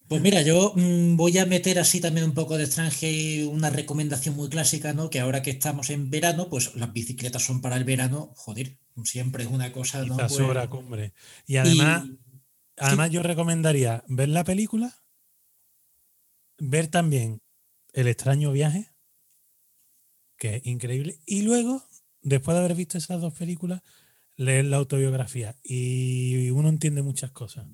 Pues 0.07 0.21
mira, 0.21 0.41
yo 0.41 0.73
mm, 0.75 1.15
voy 1.15 1.37
a 1.37 1.45
meter 1.45 1.79
así 1.79 2.01
también 2.01 2.25
un 2.25 2.33
poco 2.33 2.57
de 2.57 2.65
extranjero, 2.65 3.49
una 3.49 3.69
recomendación 3.69 4.35
muy 4.35 4.49
clásica, 4.49 4.91
¿no? 4.93 5.09
Que 5.09 5.21
ahora 5.21 5.41
que 5.41 5.51
estamos 5.51 5.89
en 5.89 6.09
verano, 6.09 6.49
pues 6.49 6.75
las 6.75 6.91
bicicletas 6.91 7.43
son 7.45 7.61
para 7.61 7.77
el 7.77 7.85
verano, 7.85 8.33
joder, 8.35 8.77
siempre 9.05 9.45
es 9.45 9.49
una 9.49 9.71
cosa, 9.71 10.03
¿no? 10.03 10.17
Pues- 10.17 10.33
sobra 10.33 10.69
cumbre. 10.69 11.13
Y 11.47 11.55
además, 11.55 12.05
Y- 12.05 12.19
además 12.75 13.09
yo 13.11 13.23
recomendaría 13.23 14.03
ver 14.09 14.27
la 14.27 14.43
película, 14.43 15.01
ver 16.57 16.87
también 16.87 17.41
El 17.93 18.07
extraño 18.07 18.51
viaje, 18.51 18.89
que 20.37 20.57
es 20.57 20.65
increíble, 20.65 21.19
y 21.25 21.41
luego, 21.43 21.85
después 22.21 22.55
de 22.55 22.59
haber 22.65 22.75
visto 22.75 22.97
esas 22.97 23.19
dos 23.21 23.33
películas, 23.33 23.81
leer 24.41 24.65
la 24.65 24.77
autobiografía. 24.77 25.55
Y 25.63 26.49
uno 26.49 26.69
entiende 26.69 27.01
muchas 27.01 27.31
cosas. 27.31 27.65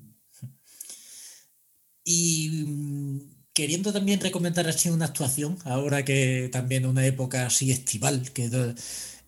Y 2.04 2.50
mm, 2.50 3.20
queriendo 3.54 3.92
también 3.92 4.22
recomendar 4.22 4.68
así 4.68 4.90
una 4.90 5.06
actuación, 5.06 5.58
ahora 5.66 6.06
que 6.06 6.50
también 6.52 6.86
una 6.86 7.06
época 7.06 7.46
así 7.46 7.72
estival, 7.72 8.32
que 8.32 8.50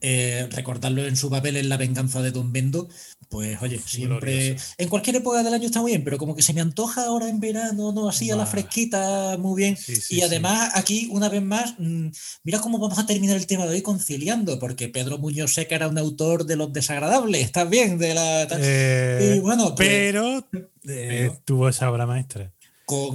eh, 0.01 0.47
recordarlo 0.51 1.05
en 1.05 1.17
su 1.17 1.29
papel 1.29 1.57
en 1.57 1.69
La 1.69 1.77
venganza 1.77 2.21
de 2.21 2.31
Don 2.31 2.53
Bendo, 2.53 2.89
pues 3.29 3.61
oye, 3.61 3.79
siempre, 3.85 4.47
Glorioso. 4.47 4.65
en 4.77 4.89
cualquier 4.89 5.17
época 5.17 5.43
del 5.43 5.53
año 5.53 5.67
está 5.67 5.81
muy 5.81 5.91
bien, 5.91 6.03
pero 6.03 6.17
como 6.17 6.35
que 6.35 6.41
se 6.41 6.51
me 6.51 6.61
antoja 6.61 7.05
ahora 7.05 7.29
en 7.29 7.39
verano, 7.39 7.91
¿no? 7.91 8.09
Así 8.09 8.31
a 8.31 8.35
la 8.35 8.47
fresquita, 8.47 9.37
muy 9.37 9.55
bien. 9.61 9.77
Sí, 9.77 9.95
sí, 9.95 10.15
y 10.15 10.17
sí. 10.17 10.21
además 10.23 10.71
aquí, 10.73 11.07
una 11.11 11.29
vez 11.29 11.43
más, 11.43 11.75
mm, 11.77 12.07
mira 12.43 12.59
cómo 12.59 12.79
vamos 12.79 12.97
a 12.97 13.05
terminar 13.05 13.37
el 13.37 13.45
tema 13.45 13.65
de 13.67 13.75
hoy 13.75 13.81
conciliando, 13.83 14.57
porque 14.57 14.89
Pedro 14.89 15.19
Muñoz 15.19 15.53
Seca 15.53 15.75
era 15.75 15.87
un 15.87 15.99
autor 15.99 16.45
de 16.45 16.55
los 16.55 16.73
desagradables, 16.73 17.51
bien, 17.69 17.99
de 17.99 18.15
la... 18.15 18.47
Eh, 18.59 19.35
y 19.37 19.39
bueno, 19.39 19.75
pues- 19.75 19.87
pero, 19.87 20.47
eh, 20.87 21.31
tuvo 21.45 21.69
esa 21.69 21.91
obra 21.91 22.07
maestra. 22.07 22.51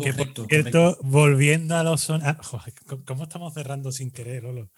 Que 0.04 0.12
por 0.14 0.46
cierto, 0.48 0.96
volviendo 1.02 1.76
a 1.76 1.82
los 1.82 2.02
sonetos. 2.02 2.48
¿Cómo 3.04 3.24
estamos 3.24 3.52
cerrando 3.54 3.90
sin 3.90 4.12
querer, 4.12 4.44
Lolo? 4.44 4.70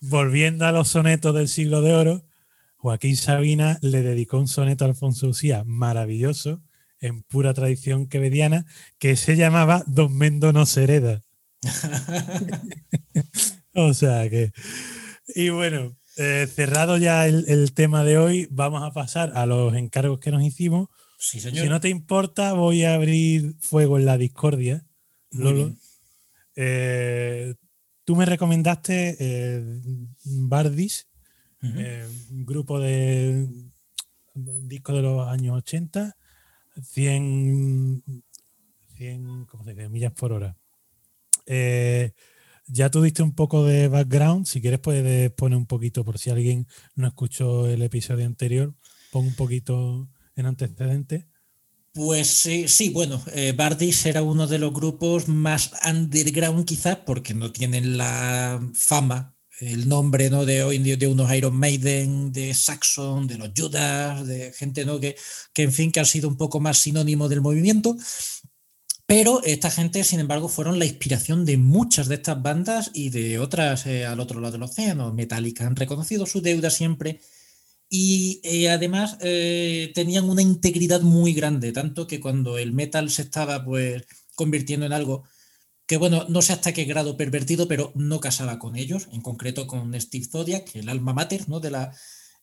Volviendo 0.00 0.64
a 0.64 0.70
los 0.70 0.86
sonetos 0.86 1.34
del 1.34 1.48
siglo 1.48 1.82
de 1.82 1.92
oro, 1.94 2.22
Joaquín 2.84 3.16
Sabina 3.16 3.78
le 3.80 4.02
dedicó 4.02 4.38
un 4.38 4.46
soneto 4.46 4.84
a 4.84 4.88
Alfonso 4.88 5.28
Usía 5.28 5.64
maravilloso, 5.64 6.60
en 7.00 7.22
pura 7.22 7.54
tradición 7.54 8.08
quevediana, 8.08 8.66
que 8.98 9.16
se 9.16 9.36
llamaba 9.36 9.84
Don 9.86 10.14
Mendo 10.14 10.52
no 10.52 10.66
se 10.66 10.84
hereda. 10.84 11.22
o 13.72 13.94
sea 13.94 14.28
que. 14.28 14.52
Y 15.34 15.48
bueno, 15.48 15.96
eh, 16.18 16.46
cerrado 16.54 16.98
ya 16.98 17.26
el, 17.26 17.46
el 17.48 17.72
tema 17.72 18.04
de 18.04 18.18
hoy, 18.18 18.48
vamos 18.50 18.82
a 18.82 18.92
pasar 18.92 19.32
a 19.34 19.46
los 19.46 19.74
encargos 19.74 20.20
que 20.20 20.30
nos 20.30 20.42
hicimos. 20.42 20.90
Sí, 21.18 21.40
Si 21.40 21.48
señor. 21.48 21.68
no 21.68 21.80
te 21.80 21.88
importa, 21.88 22.52
voy 22.52 22.84
a 22.84 22.92
abrir 22.92 23.54
fuego 23.60 23.98
en 23.98 24.04
la 24.04 24.18
discordia. 24.18 24.84
Lolo. 25.30 25.74
Eh, 26.54 27.54
tú 28.04 28.14
me 28.14 28.26
recomendaste 28.26 29.16
eh, 29.18 29.80
Bardis, 30.24 31.08
Eh, 31.64 32.06
un 32.30 32.44
grupo 32.44 32.78
de 32.78 33.48
disco 34.34 34.92
de 34.92 35.02
los 35.02 35.28
años 35.28 35.56
80, 35.56 36.16
100, 36.82 38.02
100 38.96 39.46
¿cómo 39.46 39.64
se 39.64 39.74
dice? 39.74 39.88
millas 39.88 40.12
por 40.12 40.32
hora. 40.32 40.56
Eh, 41.46 42.12
ya 42.66 42.90
tú 42.90 43.02
diste 43.02 43.22
un 43.22 43.34
poco 43.34 43.64
de 43.64 43.88
background, 43.88 44.46
si 44.46 44.60
quieres 44.60 44.80
puedes 44.80 45.30
poner 45.32 45.58
un 45.58 45.66
poquito 45.66 46.04
por 46.04 46.18
si 46.18 46.30
alguien 46.30 46.66
no 46.94 47.06
escuchó 47.06 47.66
el 47.68 47.82
episodio 47.82 48.26
anterior, 48.26 48.74
pon 49.12 49.26
un 49.26 49.34
poquito 49.34 50.08
en 50.36 50.46
antecedente. 50.46 51.28
Pues 51.92 52.26
sí, 52.26 52.66
sí, 52.66 52.90
bueno, 52.90 53.22
eh, 53.32 53.52
Bardis 53.56 54.04
era 54.06 54.22
uno 54.22 54.48
de 54.48 54.58
los 54.58 54.72
grupos 54.74 55.28
más 55.28 55.70
underground 55.88 56.64
quizás 56.64 56.96
porque 56.96 57.34
no 57.34 57.52
tienen 57.52 57.96
la 57.96 58.60
fama, 58.74 59.33
el 59.60 59.88
nombre 59.88 60.30
¿no? 60.30 60.44
de 60.44 60.62
hoy 60.62 60.78
de 60.78 61.06
unos 61.06 61.32
Iron 61.34 61.56
Maiden, 61.56 62.32
de 62.32 62.54
Saxon, 62.54 63.26
de 63.26 63.38
los 63.38 63.50
Judas, 63.56 64.26
de 64.26 64.52
gente 64.52 64.84
¿no? 64.84 65.00
que, 65.00 65.16
que 65.52 65.62
en 65.62 65.72
fin 65.72 65.92
que 65.92 66.00
han 66.00 66.06
sido 66.06 66.28
un 66.28 66.36
poco 66.36 66.60
más 66.60 66.78
sinónimo 66.78 67.28
del 67.28 67.40
movimiento. 67.40 67.96
Pero 69.06 69.42
esta 69.44 69.70
gente, 69.70 70.02
sin 70.02 70.20
embargo, 70.20 70.48
fueron 70.48 70.78
la 70.78 70.86
inspiración 70.86 71.44
de 71.44 71.58
muchas 71.58 72.08
de 72.08 72.14
estas 72.14 72.42
bandas 72.42 72.90
y 72.94 73.10
de 73.10 73.38
otras 73.38 73.86
eh, 73.86 74.06
al 74.06 74.18
otro 74.18 74.40
lado 74.40 74.52
del 74.52 74.62
océano. 74.62 75.12
Metallica 75.12 75.66
han 75.66 75.76
reconocido 75.76 76.24
su 76.24 76.40
deuda 76.40 76.70
siempre 76.70 77.20
y 77.90 78.40
eh, 78.42 78.70
además 78.70 79.18
eh, 79.20 79.92
tenían 79.94 80.28
una 80.28 80.42
integridad 80.42 81.02
muy 81.02 81.34
grande, 81.34 81.70
tanto 81.72 82.06
que 82.06 82.18
cuando 82.18 82.56
el 82.58 82.72
metal 82.72 83.10
se 83.10 83.22
estaba 83.22 83.62
pues 83.64 84.04
convirtiendo 84.34 84.86
en 84.86 84.92
algo 84.92 85.24
que 85.86 85.96
bueno, 85.96 86.24
no 86.28 86.42
sé 86.42 86.52
hasta 86.52 86.72
qué 86.72 86.84
grado 86.84 87.16
pervertido, 87.16 87.68
pero 87.68 87.92
no 87.94 88.20
casaba 88.20 88.58
con 88.58 88.76
ellos, 88.76 89.08
en 89.12 89.20
concreto 89.20 89.66
con 89.66 89.98
Steve 90.00 90.24
Zodiac, 90.24 90.74
el 90.76 90.88
alma 90.88 91.12
mater 91.12 91.48
¿no? 91.48 91.60
de, 91.60 91.70
la, 91.70 91.94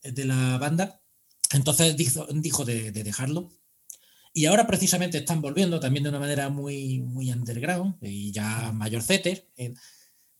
de 0.04 0.26
la 0.26 0.58
banda. 0.58 1.02
Entonces 1.54 1.98
dijo, 1.98 2.28
dijo 2.32 2.66
de, 2.66 2.92
de 2.92 3.04
dejarlo. 3.04 3.52
Y 4.34 4.46
ahora 4.46 4.66
precisamente 4.68 5.18
están 5.18 5.42
volviendo 5.42 5.80
también 5.80 6.04
de 6.04 6.10
una 6.10 6.20
manera 6.20 6.50
muy, 6.50 7.02
muy 7.02 7.32
underground 7.32 7.96
y 8.02 8.32
ya 8.32 8.72
mayorcetes. 8.72 9.44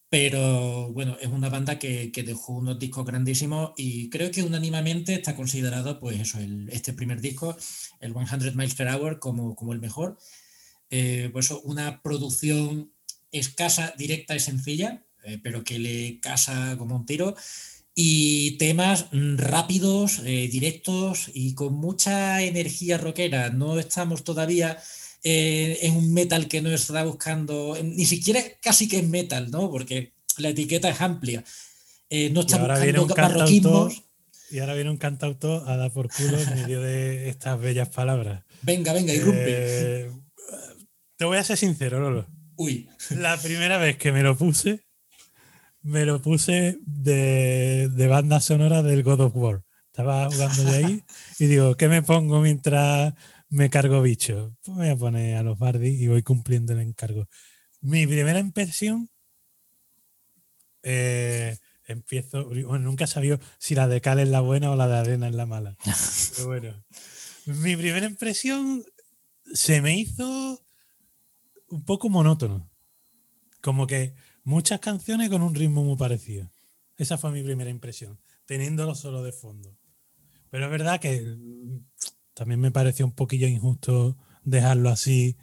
pero 0.10 0.92
bueno, 0.94 1.18
es 1.22 1.28
una 1.28 1.50
banda 1.50 1.80
que, 1.80 2.12
que 2.12 2.24
dejó 2.24 2.54
unos 2.54 2.80
discos 2.80 3.06
grandísimos 3.06 3.72
y 3.78 4.10
creo 4.10 4.30
que 4.32 4.44
unánimemente 4.44 5.14
está 5.14 5.36
considerado, 5.36 6.00
pues 6.00 6.20
eso, 6.20 6.38
este 6.70 6.94
primer 6.94 7.22
disco, 7.22 7.56
el 8.00 8.14
100 8.14 8.56
Miles 8.56 8.76
Per 8.76 8.88
Hour, 8.90 9.20
como, 9.20 9.56
como 9.56 9.74
el 9.74 9.80
mejor. 9.80 10.18
Eh, 10.92 11.30
pues 11.32 11.52
una 11.64 12.02
producción 12.02 12.92
escasa, 13.32 13.94
directa 13.98 14.36
y 14.36 14.40
sencilla, 14.40 15.04
eh, 15.24 15.40
pero 15.42 15.64
que 15.64 15.80
le 15.80 16.20
casa 16.20 16.76
como 16.78 16.96
un 16.96 17.06
tiro. 17.06 17.36
Y 17.94 18.52
temas 18.58 19.08
rápidos, 19.12 20.20
eh, 20.26 20.48
directos 20.52 21.30
y 21.34 21.54
con 21.56 21.74
mucha 21.74 22.42
energía 22.42 22.98
rockera. 22.98 23.50
No 23.50 23.80
estamos 23.80 24.24
todavía 24.24 24.78
eh, 25.24 25.80
en 25.82 25.98
un 25.98 26.14
metal 26.14 26.48
que 26.48 26.62
no 26.62 26.72
está 26.72 27.04
buscando, 27.04 27.78
ni 27.84 28.06
siquiera 28.06 28.42
casi 28.62 28.88
que 28.88 29.00
es 29.00 29.08
metal, 29.08 29.52
¿no? 29.52 29.70
Porque 29.70 30.14
la 30.38 30.50
etiqueta 30.50 30.90
es 30.90 31.02
amplia. 31.02 31.44
No 32.32 32.42
está 32.42 32.58
buscando 32.58 33.08
barroquismos. 33.08 34.04
y 34.50 34.60
ahora 34.60 34.74
viene 34.74 34.90
un 34.90 34.98
cantautor 34.98 35.70
a 35.70 35.78
dar 35.78 35.92
por 35.92 36.10
culo 36.10 36.42
en 36.42 36.56
medio 36.56 36.82
de 36.82 37.30
estas 37.30 37.60
bellas 37.60 37.90
palabras. 37.90 38.44
Venga, 38.62 38.94
venga, 38.94 39.14
irrumpe. 39.14 39.46
Eh, 39.48 40.12
te 41.22 41.26
voy 41.26 41.38
a 41.38 41.44
ser 41.44 41.56
sincero, 41.56 42.00
Lolo. 42.00 42.26
Uy. 42.56 42.90
La 43.12 43.38
primera 43.38 43.78
vez 43.78 43.96
que 43.96 44.12
me 44.12 44.24
lo 44.24 44.36
puse, 44.36 44.88
me 45.84 46.04
lo 46.04 46.20
puse 46.20 46.80
de, 46.82 47.90
de 47.90 48.08
banda 48.08 48.40
sonora 48.40 48.82
del 48.82 49.04
God 49.04 49.20
of 49.20 49.36
War. 49.36 49.64
Estaba 49.86 50.26
jugando 50.32 50.64
de 50.64 50.78
ahí 50.78 51.04
y 51.38 51.46
digo, 51.46 51.78
¿qué 51.78 51.90
me 51.90 52.02
pongo 52.02 52.42
mientras 52.42 53.14
me 53.50 53.70
cargo 53.70 54.02
bicho? 54.02 54.58
Pues 54.64 54.78
voy 54.78 54.90
a 54.90 54.96
poner 54.96 55.38
a 55.38 55.44
los 55.44 55.60
Bardi 55.60 55.90
y 55.90 56.08
voy 56.08 56.24
cumpliendo 56.24 56.74
el 56.74 56.80
encargo. 56.80 57.28
Mi 57.82 58.08
primera 58.08 58.40
impresión, 58.40 59.08
eh, 60.82 61.60
empiezo, 61.86 62.46
bueno, 62.46 62.80
nunca 62.80 63.06
sabido 63.06 63.40
si 63.60 63.76
la 63.76 63.88
de 63.88 64.02
cal 64.02 64.18
es 64.18 64.30
la 64.30 64.42
buena 64.42 64.72
o 64.72 64.76
la 64.76 64.88
de 64.88 64.98
arena 64.98 65.28
es 65.28 65.36
la 65.36 65.46
mala. 65.46 65.78
Pero 66.36 66.48
bueno, 66.48 66.84
mi 67.46 67.76
primera 67.76 68.08
impresión 68.08 68.84
se 69.54 69.82
me 69.82 69.96
hizo 70.00 70.66
un 71.72 71.84
poco 71.84 72.10
monótono. 72.10 72.70
Como 73.62 73.88
que 73.88 74.14
muchas 74.44 74.80
canciones 74.80 75.30
con 75.30 75.42
un 75.42 75.56
ritmo 75.56 75.84
muy 75.84 75.96
parecido. 75.98 76.50
Esa 76.98 77.18
fue 77.18 77.32
mi 77.32 77.44
primera 77.44 77.70
impresión, 77.70 78.20
teniéndolo 78.46 78.96
solo 78.96 79.24
de 79.24 79.32
fondo. 79.32 79.78
Pero 80.50 80.66
es 80.66 80.72
verdad 80.72 81.00
que 81.00 81.22
mm, 81.22 81.86
también 82.34 82.60
me 82.60 82.72
pareció 82.72 83.06
un 83.06 83.14
poquillo 83.14 83.48
injusto 83.48 84.18
dejarlo 84.44 84.90
así, 84.90 85.38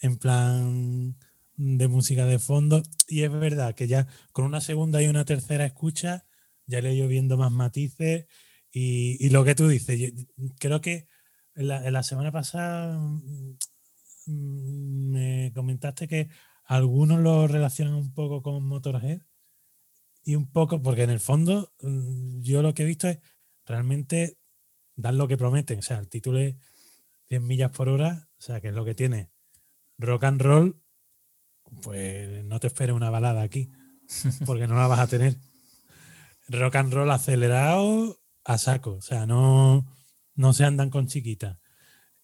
en 0.00 0.16
plan 0.16 1.16
de 1.56 1.88
música 1.88 2.26
de 2.26 2.38
fondo. 2.38 2.82
Y 3.06 3.22
es 3.22 3.32
verdad 3.32 3.74
que 3.74 3.86
ya 3.86 4.06
con 4.32 4.44
una 4.44 4.60
segunda 4.60 5.02
y 5.02 5.06
una 5.06 5.24
tercera 5.24 5.64
escucha, 5.64 6.26
ya 6.66 6.80
le 6.80 6.90
he 6.90 6.94
ido 6.94 7.08
viendo 7.08 7.36
más 7.36 7.52
matices. 7.52 8.26
Y, 8.70 9.24
y 9.24 9.30
lo 9.30 9.44
que 9.44 9.54
tú 9.54 9.68
dices, 9.68 9.98
yo 9.98 10.08
creo 10.58 10.80
que 10.80 11.08
la, 11.54 11.90
la 11.90 12.02
semana 12.02 12.32
pasada 12.32 12.98
mm, 12.98 13.56
me 14.28 15.52
comentaste 15.54 16.08
que 16.08 16.28
algunos 16.64 17.20
lo 17.20 17.46
relacionan 17.46 17.94
un 17.94 18.12
poco 18.12 18.42
con 18.42 18.64
Motorhead 18.64 19.22
y 20.24 20.34
un 20.36 20.50
poco, 20.50 20.82
porque 20.82 21.04
en 21.04 21.10
el 21.10 21.20
fondo 21.20 21.72
mm, 21.80 22.42
yo 22.42 22.62
lo 22.62 22.74
que 22.74 22.82
he 22.82 22.86
visto 22.86 23.08
es 23.08 23.18
realmente 23.64 24.38
dar 24.94 25.14
lo 25.14 25.28
que 25.28 25.38
prometen. 25.38 25.78
O 25.78 25.82
sea, 25.82 25.98
el 25.98 26.08
título 26.08 26.38
es 26.38 26.56
100 27.28 27.46
millas 27.46 27.70
por 27.70 27.88
hora, 27.88 28.28
o 28.38 28.42
sea, 28.42 28.60
que 28.60 28.68
es 28.68 28.74
lo 28.74 28.84
que 28.84 28.94
tiene 28.94 29.30
rock 29.98 30.24
and 30.24 30.40
roll, 30.40 30.80
pues 31.82 32.44
no 32.44 32.60
te 32.60 32.68
esperes 32.68 32.94
una 32.94 33.10
balada 33.10 33.42
aquí, 33.42 33.70
porque 34.46 34.66
no 34.66 34.76
la 34.76 34.86
vas 34.86 35.00
a 35.00 35.06
tener. 35.06 35.36
Rock 36.48 36.76
and 36.76 36.92
roll 36.92 37.10
acelerado 37.10 38.20
a 38.44 38.58
saco, 38.58 38.94
o 38.94 39.02
sea, 39.02 39.26
no, 39.26 39.86
no 40.34 40.52
se 40.52 40.64
andan 40.64 40.90
con 40.90 41.06
chiquitas. 41.06 41.58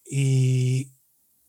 Y, 0.04 0.93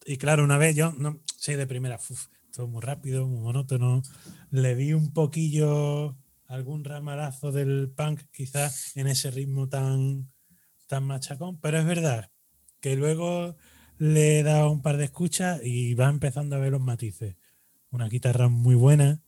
y 0.06 0.18
claro, 0.18 0.44
una 0.44 0.58
vez 0.58 0.76
yo, 0.76 0.94
no, 0.94 1.20
Sí, 1.46 1.54
de 1.54 1.68
primera, 1.68 1.98
uf, 1.98 2.26
todo 2.52 2.68
muy 2.68 2.82
rápido, 2.82 3.28
muy 3.28 3.40
monótono. 3.40 4.02
Le 4.50 4.76
di 4.76 4.94
un 4.94 5.14
poquillo, 5.14 6.18
algún 6.48 6.84
ramalazo 6.84 7.52
del 7.52 7.92
punk, 7.96 8.22
quizás 8.32 8.98
en 8.98 9.06
ese 9.06 9.30
ritmo 9.30 9.70
tan, 9.70 10.32
tan 10.88 11.04
machacón, 11.04 11.60
pero 11.60 11.78
es 11.78 11.86
verdad 11.86 12.32
que 12.80 12.96
luego 12.96 13.56
le 14.00 14.40
he 14.40 14.44
dado 14.44 14.72
un 14.72 14.82
par 14.82 14.98
de 14.98 15.04
escuchas 15.06 15.62
y 15.64 15.94
va 15.94 16.10
empezando 16.10 16.56
a 16.56 16.60
ver 16.60 16.72
los 16.72 16.82
matices. 16.82 17.36
Una 17.92 18.10
guitarra 18.10 18.48
muy 18.48 18.74
buena, 18.74 19.22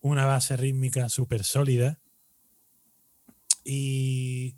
una 0.00 0.26
base 0.26 0.56
rítmica 0.56 1.08
súper 1.08 1.44
sólida. 1.44 2.00
Y, 3.64 4.56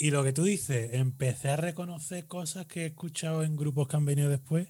y 0.00 0.10
lo 0.10 0.24
que 0.24 0.32
tú 0.32 0.44
dices, 0.44 0.94
empecé 0.94 1.50
a 1.50 1.56
reconocer 1.58 2.26
cosas 2.26 2.64
que 2.64 2.84
he 2.84 2.86
escuchado 2.86 3.44
en 3.44 3.54
grupos 3.54 3.86
que 3.86 3.96
han 3.96 4.06
venido 4.06 4.30
después, 4.30 4.68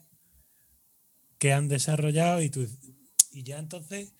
que 1.38 1.52
han 1.52 1.68
desarrollado 1.68 2.42
y, 2.42 2.50
tú, 2.50 2.66
y 3.30 3.44
ya 3.44 3.60
entonces 3.60 4.12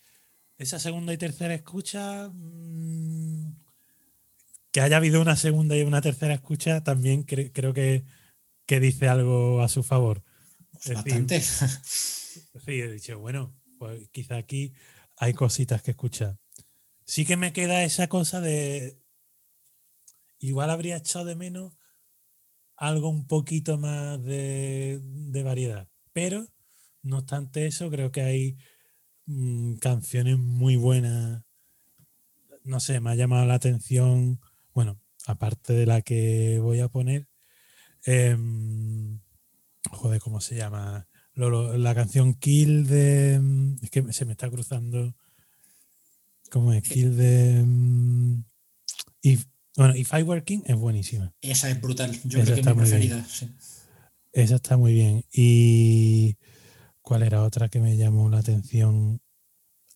esa 0.56 0.78
segunda 0.78 1.12
y 1.12 1.18
tercera 1.18 1.52
escucha, 1.52 2.30
mmm, 2.32 3.56
que 4.70 4.80
haya 4.80 4.98
habido 4.98 5.20
una 5.20 5.34
segunda 5.34 5.76
y 5.76 5.82
una 5.82 6.00
tercera 6.00 6.34
escucha, 6.34 6.84
también 6.84 7.24
cre 7.24 7.50
creo 7.50 7.74
que, 7.74 8.04
que, 8.64 8.78
dice 8.78 9.08
algo 9.08 9.62
a 9.62 9.68
su 9.68 9.82
favor. 9.82 10.22
Es 10.84 10.94
Bastante. 10.94 11.40
Decir, 11.40 11.68
sí, 12.64 12.80
he 12.80 12.92
dicho, 12.92 13.18
bueno, 13.18 13.52
pues 13.80 14.08
quizá 14.10 14.36
aquí 14.36 14.74
hay 15.16 15.34
cositas 15.34 15.82
que 15.82 15.90
escuchar. 15.90 16.38
Sí 17.04 17.24
que 17.24 17.36
me 17.36 17.52
queda 17.52 17.82
esa 17.82 18.06
cosa 18.06 18.40
de. 18.40 18.99
Igual 20.40 20.70
habría 20.70 20.96
echado 20.96 21.26
de 21.26 21.36
menos 21.36 21.74
algo 22.76 23.08
un 23.10 23.26
poquito 23.26 23.78
más 23.78 24.22
de, 24.24 25.00
de 25.02 25.42
variedad. 25.42 25.88
Pero, 26.12 26.48
no 27.02 27.18
obstante 27.18 27.66
eso, 27.66 27.90
creo 27.90 28.10
que 28.10 28.22
hay 28.22 28.56
mmm, 29.26 29.74
canciones 29.76 30.38
muy 30.38 30.76
buenas. 30.76 31.44
No 32.64 32.80
sé, 32.80 33.00
me 33.00 33.10
ha 33.10 33.14
llamado 33.14 33.46
la 33.46 33.54
atención. 33.54 34.40
Bueno, 34.74 35.00
aparte 35.26 35.74
de 35.74 35.86
la 35.86 36.02
que 36.02 36.58
voy 36.60 36.80
a 36.80 36.88
poner. 36.88 37.28
Eh, 38.06 38.36
joder, 39.90 40.20
¿cómo 40.20 40.40
se 40.40 40.56
llama? 40.56 41.06
La 41.34 41.94
canción 41.94 42.34
Kill 42.34 42.86
de. 42.86 43.40
Es 43.82 43.90
que 43.90 44.12
se 44.12 44.24
me 44.24 44.32
está 44.32 44.50
cruzando. 44.50 45.14
¿Cómo 46.50 46.72
es? 46.72 46.82
Kill 46.82 47.16
de. 47.16 47.60
Um, 47.62 48.44
if, 49.22 49.46
bueno, 49.76 49.94
If 49.96 50.12
I 50.12 50.22
Were 50.22 50.44
King 50.44 50.60
es 50.66 50.76
buenísima. 50.76 51.32
Esa 51.40 51.70
es 51.70 51.80
brutal. 51.80 52.12
Yo 52.24 52.40
Esa 52.40 52.52
creo 52.52 52.54
que 52.54 52.60
es 52.60 52.66
mi 52.66 52.74
preferida. 52.74 53.24
Sí. 53.24 53.48
Esa 54.32 54.56
está 54.56 54.76
muy 54.76 54.92
bien. 54.92 55.24
Y. 55.32 56.36
¿Cuál 57.02 57.22
era 57.22 57.42
otra 57.42 57.68
que 57.68 57.80
me 57.80 57.96
llamó 57.96 58.28
la 58.28 58.38
atención? 58.38 59.20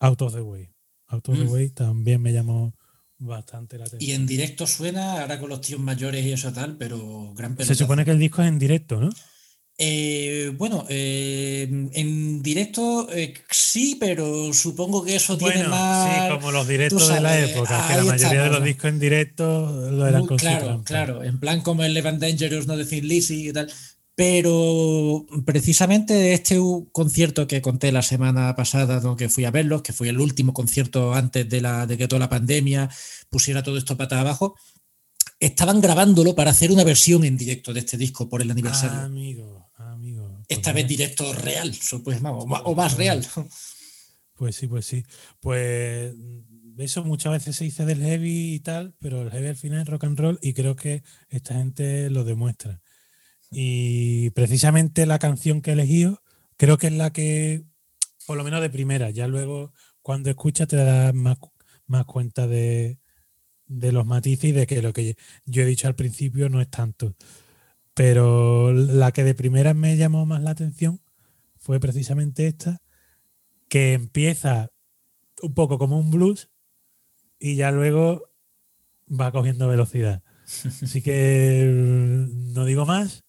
Out 0.01 0.23
of 0.23 0.35
the 0.35 0.41
Way. 0.41 0.75
Out 1.09 1.29
of 1.29 1.37
mm. 1.37 1.43
the 1.43 1.49
Way 1.49 1.71
también 1.71 2.21
me 2.21 2.33
llamó 2.33 2.75
bastante 3.19 3.79
la 3.79 3.85
atención. 3.85 4.11
Y 4.11 4.15
en 4.15 4.27
directo 4.27 4.67
suena, 4.67 5.21
ahora 5.21 5.39
con 5.39 5.49
los 5.49 5.61
tíos 5.61 5.81
mayores 5.81 6.25
y 6.25 6.33
eso 6.33 6.53
tal, 6.53 6.77
pero 6.77 7.33
gran 7.35 7.55
pelotazo. 7.55 7.75
Se 7.75 7.85
supone 7.85 8.05
que 8.05 8.11
el 8.11 8.19
disco 8.19 8.43
es 8.43 8.49
en 8.49 8.59
directo, 8.59 9.01
¿no? 9.01 9.11
Eh, 9.77 10.53
bueno, 10.57 10.87
eh, 10.89 11.69
en 11.93 12.43
directo 12.43 13.09
eh, 13.13 13.35
sí, 13.51 13.97
pero 13.99 14.53
supongo 14.53 15.05
que 15.05 15.17
eso 15.17 15.37
bueno, 15.37 15.55
tiene 15.55 15.69
más. 15.69 16.29
Sí, 16.29 16.33
como 16.33 16.53
los 16.53 16.69
directos 16.69 17.09
sabes, 17.09 17.23
de 17.23 17.29
la 17.29 17.41
época, 17.41 17.89
que 17.89 17.97
la 17.97 18.05
mayoría 18.05 18.43
de 18.45 18.51
los 18.51 18.65
discos 18.65 18.91
en 18.91 19.01
directo 19.01 19.91
lo 19.91 20.07
eran 20.07 20.21
Muy, 20.21 20.29
con 20.29 20.39
Claro, 20.39 20.77
su 20.79 20.85
claro, 20.85 21.25
en 21.25 21.41
plan 21.41 21.61
como 21.61 21.83
el 21.83 21.97
Evan 21.97 22.21
Dangerous, 22.21 22.69
no 22.69 22.77
decir 22.77 23.05
Lizzy 23.05 23.49
y 23.49 23.53
tal. 23.53 23.69
Pero 24.17 25.27
precisamente 25.45 26.35
este 26.35 26.57
concierto 26.93 27.49
que 27.49 27.61
conté 27.61 27.91
la 27.91 28.03
semana 28.03 28.55
pasada, 28.55 29.03
que 29.17 29.29
fui 29.29 29.45
a 29.45 29.51
verlos, 29.51 29.83
que 29.83 29.93
fue 29.93 30.09
el 30.09 30.21
último 30.21 30.55
concierto 30.55 31.15
antes 31.15 31.49
de, 31.49 31.61
la, 31.61 31.85
de 31.89 31.99
que 31.99 32.07
toda 32.07 32.21
la 32.21 32.29
pandemia 32.29 32.89
pusiera 33.29 33.65
todo 33.65 33.77
esto 33.77 33.97
patas 33.97 34.21
abajo, 34.21 34.55
estaban 35.41 35.81
grabándolo 35.81 36.37
para 36.37 36.53
hacer 36.53 36.71
una 36.71 36.85
versión 36.85 37.25
en 37.25 37.37
directo 37.37 37.73
de 37.73 37.81
este 37.81 37.97
disco 37.97 38.29
por 38.29 38.41
el 38.41 38.53
aniversario. 38.53 38.99
Ah, 38.99 39.05
amigo, 39.05 39.64
Esta 40.49 40.73
vez 40.73 40.87
directo 40.87 41.33
real, 41.33 41.75
pues, 42.03 42.23
o, 42.23 42.47
más, 42.47 42.63
o 42.65 42.75
más 42.75 42.97
real. 42.97 43.27
Pues 44.35 44.57
sí, 44.57 44.67
pues 44.67 44.87
sí. 44.87 45.05
Pues 45.41 46.15
eso 46.79 47.05
muchas 47.05 47.33
veces 47.33 47.57
se 47.57 47.65
dice 47.65 47.85
del 47.87 48.03
heavy 48.03 48.55
y 48.55 48.61
tal, 48.61 48.95
pero 48.99 49.23
el 49.23 49.31
heavy 49.31 49.49
al 49.49 49.57
final 49.57 49.83
es 49.83 49.89
rock 49.89 50.05
and 50.05 50.19
roll 50.19 50.39
y 50.43 50.55
creo 50.55 50.77
que 50.77 51.03
esta 51.29 51.55
gente 51.55 52.11
lo 52.11 52.25
demuestra. 52.25 52.81
Y 53.51 54.31
precisamente 54.31 55.07
la 55.07 55.19
canción 55.19 55.61
que 55.61 55.71
he 55.71 55.75
elegido, 55.75 56.23
creo 56.57 56.77
que 56.79 56.89
es 56.89 56.93
la 56.93 57.13
que, 57.13 57.63
por 58.27 58.37
lo 58.37 58.45
menos 58.45 58.61
de 58.61 58.71
primera, 58.71 59.11
ya 59.11 59.29
luego 59.29 59.73
cuando 60.03 60.31
escuchas 60.31 60.69
te 60.69 60.77
das 60.77 61.15
más, 61.15 61.39
más 61.87 62.05
cuenta 62.05 62.47
de, 62.47 62.99
de 63.67 63.93
los 63.93 64.07
matices 64.07 64.45
y 64.47 64.53
de 64.53 64.67
que 64.67 64.83
lo 64.83 64.93
que 64.93 65.17
yo 65.45 65.63
he 65.63 65.67
dicho 65.67 65.87
al 65.87 65.95
principio 65.95 66.49
no 66.49 66.61
es 66.61 66.69
tanto. 66.69 67.15
Pero 67.95 68.73
la 68.73 69.13
que 69.13 69.25
de 69.25 69.35
primera 69.35 69.73
me 69.73 69.97
llamó 69.97 70.27
más 70.27 70.43
la 70.43 70.51
atención 70.51 71.01
fue 71.57 71.81
precisamente 71.81 72.47
esta, 72.47 72.83
que 73.69 73.93
empieza 73.93 74.71
un 75.43 75.55
poco 75.55 75.79
como 75.79 75.99
un 75.99 76.11
blues 76.11 76.51
y 77.39 77.57
ya 77.57 77.71
luego 77.71 78.31
va 79.09 79.33
cogiendo 79.33 79.69
velocidad. 79.69 80.23
Así 80.83 81.03
que 81.03 81.65
no 81.67 82.65
digo 82.65 82.85
más, 82.85 83.25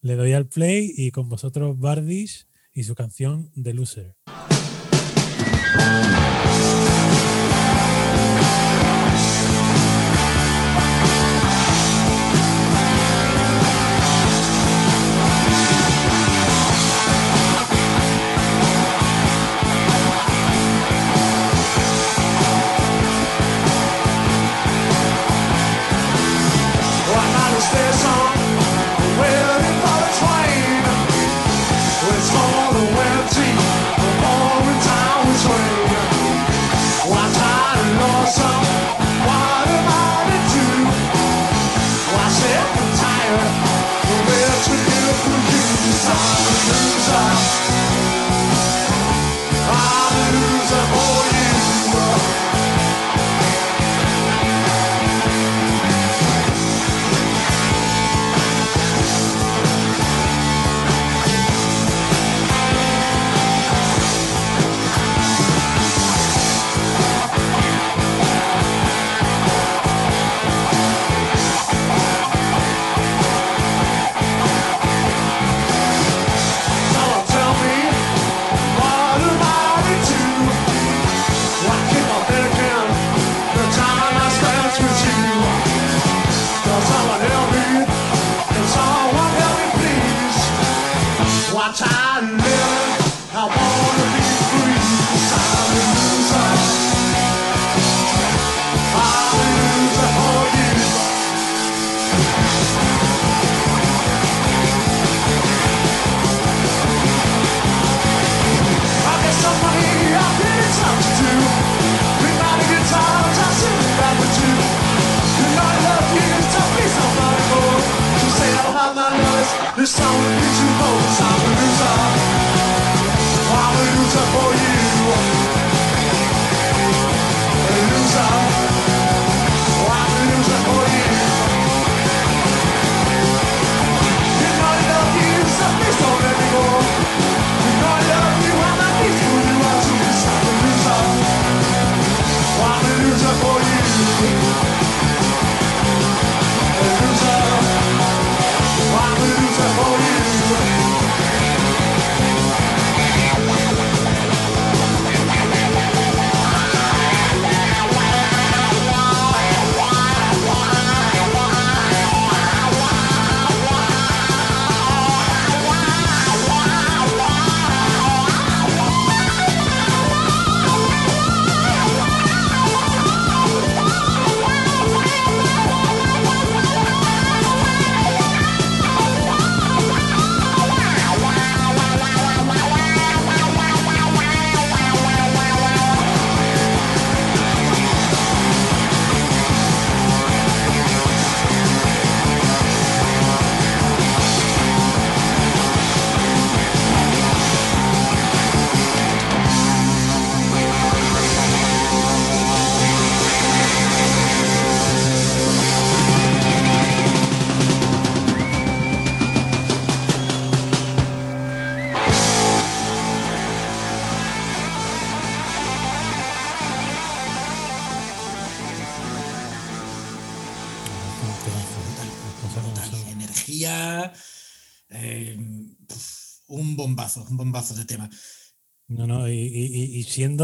le 0.00 0.16
doy 0.16 0.32
al 0.32 0.48
play 0.48 0.92
y 0.96 1.10
con 1.10 1.28
vosotros 1.28 1.78
Bardis 1.78 2.48
y 2.72 2.84
su 2.84 2.94
canción 2.94 3.50
The 3.60 3.74
Loser. 3.74 4.16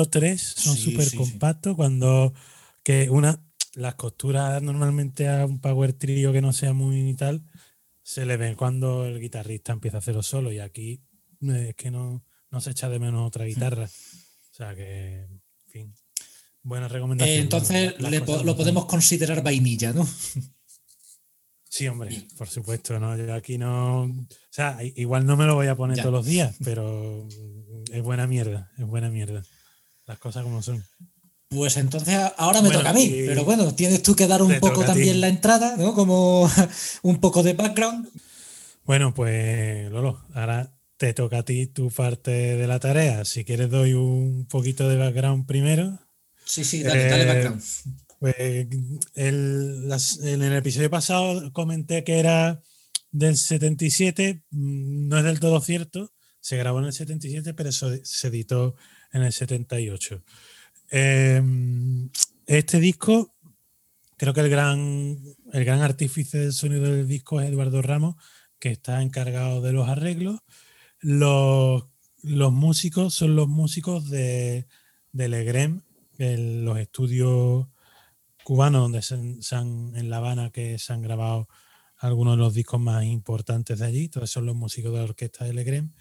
Y- 0.05 0.09
y 0.09 0.10
tres, 0.10 0.43
son 0.43 0.76
súper 0.76 1.05
sí, 1.05 1.10
sí. 1.10 1.16
compactos 1.16 1.74
cuando 1.76 2.32
que 2.82 3.09
una, 3.10 3.43
las 3.74 3.94
costuras 3.97 4.62
normalmente 4.62 5.28
a 5.28 5.47
un 5.47 5.60
power 5.60 5.93
trio 5.94 6.32
que 6.32 6.40
no 6.43 6.52
sea 6.52 6.72
muy 6.72 7.14
tal, 7.14 7.43
se 8.02 8.26
le 8.26 8.36
ven 8.36 8.55
cuando 8.55 9.06
el 9.06 9.18
guitarrista 9.20 9.72
empieza 9.72 9.97
a 9.97 10.01
hacerlo 10.01 10.22
solo 10.22 10.52
y 10.52 10.59
aquí 10.59 11.01
eh, 11.43 11.66
es 11.70 11.74
que 11.74 11.90
no, 11.90 12.24
no 12.51 12.60
se 12.60 12.70
echa 12.70 12.89
de 12.89 12.98
menos 12.98 13.26
otra 13.26 13.44
guitarra. 13.47 13.85
O 13.86 14.55
sea 14.56 14.74
que, 14.74 15.22
en 15.22 15.43
fin, 15.68 15.94
buena 16.62 16.86
recomendación. 16.89 17.39
Eh, 17.39 17.40
entonces 17.40 17.98
le 18.01 18.20
po- 18.20 18.43
lo 18.44 18.56
podemos 18.56 18.85
considerar 18.86 19.43
vainilla, 19.43 19.93
¿no? 19.93 20.06
Sí, 21.68 21.89
hombre, 21.89 22.28
por 22.39 22.48
supuesto, 22.48 23.01
¿no? 23.01 23.16
Yo 23.16 23.35
aquí 23.35 23.59
no. 23.59 24.02
O 24.02 24.26
sea, 24.51 24.78
igual 24.94 25.26
no 25.26 25.36
me 25.36 25.44
lo 25.44 25.56
voy 25.56 25.66
a 25.66 25.74
poner 25.74 25.97
Ya. 25.97 26.05
todos 26.05 26.12
los 26.14 26.26
días, 26.26 26.55
pero 26.62 27.26
mm, 27.26 27.93
es 27.93 28.02
buena 28.02 28.28
mierda, 28.28 28.70
es 28.78 28.86
buena 28.86 29.10
mierda. 29.10 29.43
Las 30.06 30.18
cosas 30.18 30.43
como 30.43 30.62
son. 30.62 30.85
Pues 31.48 31.76
entonces 31.76 32.18
ahora 32.36 32.60
me 32.62 32.68
Bueno, 32.68 32.81
toca 32.81 32.90
a 32.90 32.94
mí, 32.94 33.05
y- 33.05 33.26
pero 33.26 33.44
bueno, 33.44 33.74
tienes 33.74 34.02
tú 34.02 34.14
que 34.16 34.26
dar 34.26 34.43
un 34.43 34.51
Te 34.52 34.60
poco 34.60 34.85
también 34.85 35.20
la 35.20 35.28
entrada, 35.28 35.76
¿no? 35.76 35.94
Como 35.94 36.51
un 37.02 37.20
poco 37.20 37.43
de 37.43 37.52
background. 37.55 38.09
Bueno, 38.85 39.14
pues 39.14 39.90
Lolo, 39.90 40.20
ahora 40.35 40.76
te 40.97 41.14
toca 41.14 41.39
a 41.39 41.43
ti 41.44 41.66
tu 41.66 41.90
parte 41.90 42.31
de 42.31 42.66
la 42.66 42.81
tarea. 42.81 43.24
Si 43.24 43.44
quieres 43.44 43.70
doy 43.70 43.93
un 43.94 44.47
poquito 44.47 44.89
de 44.89 44.97
background 44.97 45.47
primero. 45.47 45.98
Sí, 46.44 46.64
sí, 46.64 46.82
dale, 46.82 47.06
dale 47.09 47.22
Eh, 47.22 47.26
background. 47.26 47.62
Pues 48.18 48.35
el- 49.14 49.89
las- 49.89 50.18
en 50.20 50.43
el 50.43 50.55
episodio 50.55 50.90
pasado 50.90 51.52
comenté 51.52 52.05
que 52.05 52.18
era 52.18 52.62
del 53.10 53.36
77, 53.36 54.43
mm, 54.51 55.09
no 55.09 55.18
es 55.18 55.24
del 55.24 55.40
todo 55.40 55.60
cierto, 55.60 56.12
se 56.40 56.56
grabó 56.56 56.78
en 56.81 56.86
el 56.86 56.93
77, 56.93 57.55
pero 57.55 57.68
eso 57.70 57.90
se 58.02 58.28
editó 58.28 58.74
en 59.15 59.23
el 59.23 59.32
78. 59.32 60.23
Eh, 60.91 61.43
este 62.47 62.81
disco, 62.81 63.35
creo 64.19 64.35
que 64.35 64.41
el 64.41 64.51
gran, 64.51 65.19
el 65.53 65.65
gran 65.65 65.81
artífice 65.81 66.39
del 66.39 66.53
sonido 66.53 66.82
del 66.82 67.09
disco 67.09 67.41
es 67.41 67.49
Eduardo 67.49 67.81
Ramos, 67.81 68.16
que 68.59 68.70
está 68.70 69.01
encargado 69.01 69.62
de 69.62 69.73
los 69.73 69.89
arreglos. 69.89 70.41
Los, 71.01 71.85
los 72.23 72.53
músicos 72.53 73.15
son 73.15 73.36
los 73.36 73.49
músicos 73.49 74.11
de, 74.11 74.66
de 75.12 75.28
Legrem, 75.28 75.82
en 76.19 76.65
los 76.65 76.78
estudios 76.78 77.66
cubanos 78.43 78.82
donde 78.82 79.03
se, 79.03 79.43
se 79.43 79.57
han, 79.57 79.93
en 79.97 80.11
La 80.11 80.19
Habana 80.19 80.51
que 80.51 80.78
se 80.78 80.93
han 80.93 81.03
grabado 81.03 81.49
algunos 81.99 82.35
de 82.35 82.43
los 82.43 82.55
discos 82.55 82.81
más 82.81 83.05
importantes 83.05 83.78
de 83.78 83.86
allí. 83.86 84.09
Todos 84.09 84.31
son 84.31 84.47
los 84.47 84.57
músicos 84.57 84.93
de 84.93 84.99
la 84.99 85.05
orquesta 85.05 85.45
de 85.45 85.55
Legrem. 85.55 85.93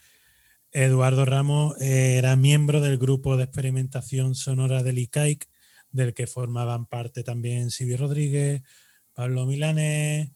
Eduardo 0.74 1.24
Ramos 1.24 1.80
eh, 1.80 2.16
era 2.18 2.36
miembro 2.36 2.82
del 2.82 2.98
grupo 2.98 3.38
de 3.38 3.44
experimentación 3.44 4.34
sonora 4.34 4.82
del 4.82 4.98
ICAIC, 4.98 5.48
del 5.92 6.16
que 6.16 6.26
formaban 6.26 6.88
parte 6.88 7.24
también 7.24 7.70
Silvio 7.70 7.98
Rodríguez, 7.98 8.64
Pablo 9.14 9.46
Milanés, 9.46 10.32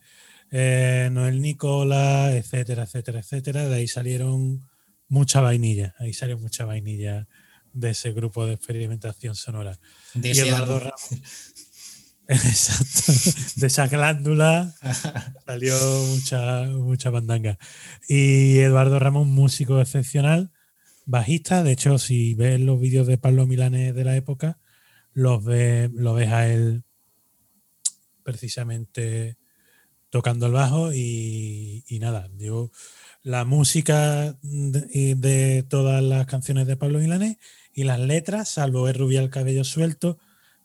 eh, 0.52 1.10
Noel 1.12 1.42
Nicola, 1.42 2.36
etcétera, 2.36 2.84
etcétera, 2.84 3.20
etcétera. 3.20 3.68
De 3.68 3.76
ahí 3.76 3.88
salieron 3.88 4.62
mucha 5.08 5.42
vainilla, 5.42 5.96
ahí 5.98 6.14
salió 6.14 6.38
mucha 6.38 6.66
vainilla 6.66 7.28
de 7.74 7.90
ese 7.92 8.12
grupo 8.12 8.46
de 8.46 8.54
experimentación 8.54 9.36
sonora. 9.36 9.80
Ese 10.22 10.48
Eduardo. 10.48 10.80
Ramos, 10.80 11.10
exacto, 12.30 13.32
de 13.56 13.68
esa 13.68 13.88
glándula 13.88 14.76
salió 15.46 15.74
mucha, 16.08 16.64
mucha 16.64 17.10
bandanga. 17.10 17.58
Y 18.10 18.58
Eduardo 18.60 19.00
Ramos, 19.00 19.26
músico 19.28 19.80
excepcional, 19.80 20.52
bajista. 21.06 21.64
De 21.64 21.72
hecho, 21.72 21.98
si 21.98 22.34
ves 22.34 22.60
los 22.60 22.82
vídeos 22.82 23.08
de 23.08 23.18
Pablo 23.18 23.48
Milanes 23.48 23.96
de 23.96 24.04
la 24.04 24.18
época, 24.18 24.60
los 25.14 25.44
ves, 25.44 25.90
lo 25.94 26.16
ves 26.16 26.30
a 26.34 26.50
él 26.50 26.84
precisamente 28.24 29.38
tocando 30.10 30.48
el 30.48 30.52
bajo 30.52 30.94
y, 30.94 31.86
y 31.88 32.00
nada, 32.00 32.30
yo 32.38 32.72
la 33.24 33.46
música 33.46 34.38
de, 34.42 35.16
de 35.16 35.64
todas 35.64 36.04
las 36.04 36.26
canciones 36.26 36.68
de 36.68 36.76
Pablo 36.76 37.00
Milanés 37.00 37.38
y 37.74 37.86
las 37.86 38.00
letras, 38.00 38.50
salvo 38.50 38.90
el 38.90 38.96
Rubial 38.96 39.30
Cabello 39.30 39.64
Suelto 39.64 40.18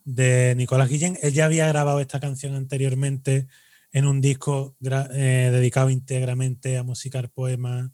de 0.05 0.53
Nicolás 0.55 0.89
Guillén. 0.89 1.17
Él 1.21 1.33
ya 1.33 1.45
había 1.45 1.67
grabado 1.67 1.99
esta 1.99 2.19
canción 2.19 2.55
anteriormente 2.55 3.47
en 3.91 4.05
un 4.07 4.21
disco 4.21 4.75
eh, 4.81 5.49
dedicado 5.51 5.89
íntegramente 5.89 6.77
a 6.77 6.83
musicar 6.83 7.29
poemas 7.29 7.91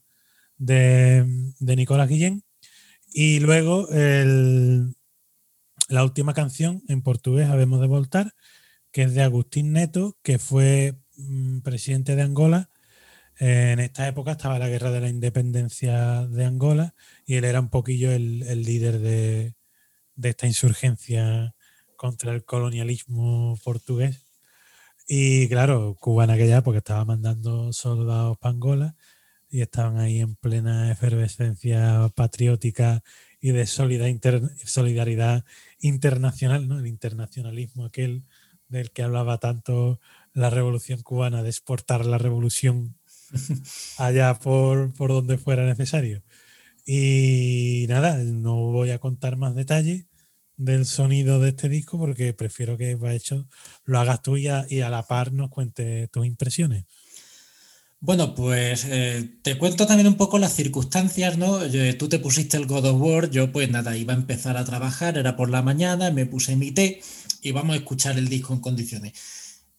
de, 0.57 1.26
de 1.60 1.76
Nicolás 1.76 2.10
Guillén. 2.10 2.44
Y 3.11 3.40
luego 3.40 3.88
la 5.90 6.03
última 6.03 6.34
canción 6.34 6.84
en 6.88 7.02
portugués, 7.02 7.49
Habemos 7.49 7.81
de 7.81 7.88
Voltar, 7.88 8.36
que 8.91 9.03
es 9.03 9.14
de 9.14 9.23
Agustín 9.23 9.73
Neto, 9.73 10.18
que 10.22 10.40
fue 10.40 10.95
mm, 11.18 11.60
presidente 11.60 12.15
de 12.15 12.22
Angola. 12.22 12.69
Eh, 13.40 13.72
en 13.73 13.80
esta 13.80 14.07
época 14.07 14.31
estaba 14.34 14.60
la 14.60 14.69
guerra 14.69 14.91
de 14.91 15.02
la 15.02 15.10
independencia 15.10 16.27
de 16.27 16.45
Angola 16.45 16.94
y 17.26 17.36
él 17.36 17.45
era 17.45 17.60
un 17.60 17.69
poquillo 17.69 18.11
el, 18.11 18.44
el 18.44 18.64
líder 18.64 18.99
de, 18.99 19.56
de 20.15 20.30
esta 20.30 20.48
insurgencia 20.48 21.56
contra 22.00 22.32
el 22.34 22.46
colonialismo 22.46 23.60
portugués. 23.62 24.26
Y 25.06 25.50
claro, 25.50 25.98
Cuba 26.00 26.24
en 26.24 26.30
aquella 26.32 26.64
porque 26.64 26.78
estaba 26.78 27.04
mandando 27.04 27.74
soldados 27.74 28.38
para 28.38 28.54
Angola 28.54 28.96
y 29.50 29.62
estaban 29.62 29.98
ahí 30.00 30.20
en 30.22 30.36
plena 30.36 30.92
efervescencia 30.92 32.10
patriótica 32.16 33.04
y 33.42 33.52
de 33.52 33.66
solidaridad 33.68 35.46
internacional, 35.82 36.70
¿no? 36.70 36.80
El 36.80 36.88
internacionalismo 36.88 37.86
aquel 37.86 38.24
del 38.70 38.92
que 38.92 39.04
hablaba 39.04 39.38
tanto 39.40 40.00
la 40.34 40.50
revolución 40.50 41.02
cubana, 41.02 41.44
de 41.44 41.50
exportar 41.50 42.06
la 42.06 42.18
revolución 42.18 42.96
allá 43.98 44.36
por, 44.36 44.94
por 44.94 45.10
donde 45.12 45.38
fuera 45.38 45.66
necesario. 45.66 46.24
Y 46.86 47.88
nada, 47.90 48.18
no 48.24 48.56
voy 48.72 48.92
a 48.92 49.00
contar 49.00 49.36
más 49.36 49.54
detalles 49.56 50.09
del 50.60 50.86
sonido 50.86 51.40
de 51.40 51.49
este 51.49 51.69
disco 51.69 51.98
porque 51.98 52.34
prefiero 52.34 52.77
que 52.77 52.95
va 52.95 53.14
hecho 53.14 53.48
lo 53.86 53.99
hagas 53.99 54.22
tú 54.22 54.38
y 54.38 54.48
a, 54.48 54.65
y 54.69 54.81
a 54.81 54.90
la 54.90 55.07
par 55.07 55.34
nos 55.34 55.49
cuentes 55.49 56.10
tus 56.11 56.26
impresiones. 56.26 56.86
Bueno, 58.02 58.34
pues 58.34 58.86
eh, 58.88 59.30
te 59.41 59.57
cuento 59.57 59.86
también 59.86 60.07
un 60.07 60.15
poco 60.15 60.40
las 60.40 60.53
circunstancias, 60.56 61.38
¿no? 61.38 61.65
Yo- 61.68 61.98
tú 61.98 62.07
te 62.07 62.19
pusiste 62.19 62.56
el 62.57 62.65
God 62.65 62.86
of 62.86 63.02
War, 63.02 63.30
yo 63.30 63.52
pues 63.52 63.69
nada, 63.69 63.98
iba 63.98 64.14
a 64.14 64.18
empezar 64.18 64.56
a 64.56 64.64
trabajar, 64.64 65.18
era 65.18 65.36
por 65.36 65.49
la 65.49 65.61
mañana, 65.61 66.10
me 66.11 66.26
puse 66.26 66.56
mi 66.56 66.72
té 66.72 67.02
y 67.41 67.52
vamos 67.52 67.73
a 67.73 67.77
escuchar 67.80 68.18
el 68.18 68.30
disco 68.30 68.53
en 68.53 68.61
condiciones. 68.61 69.14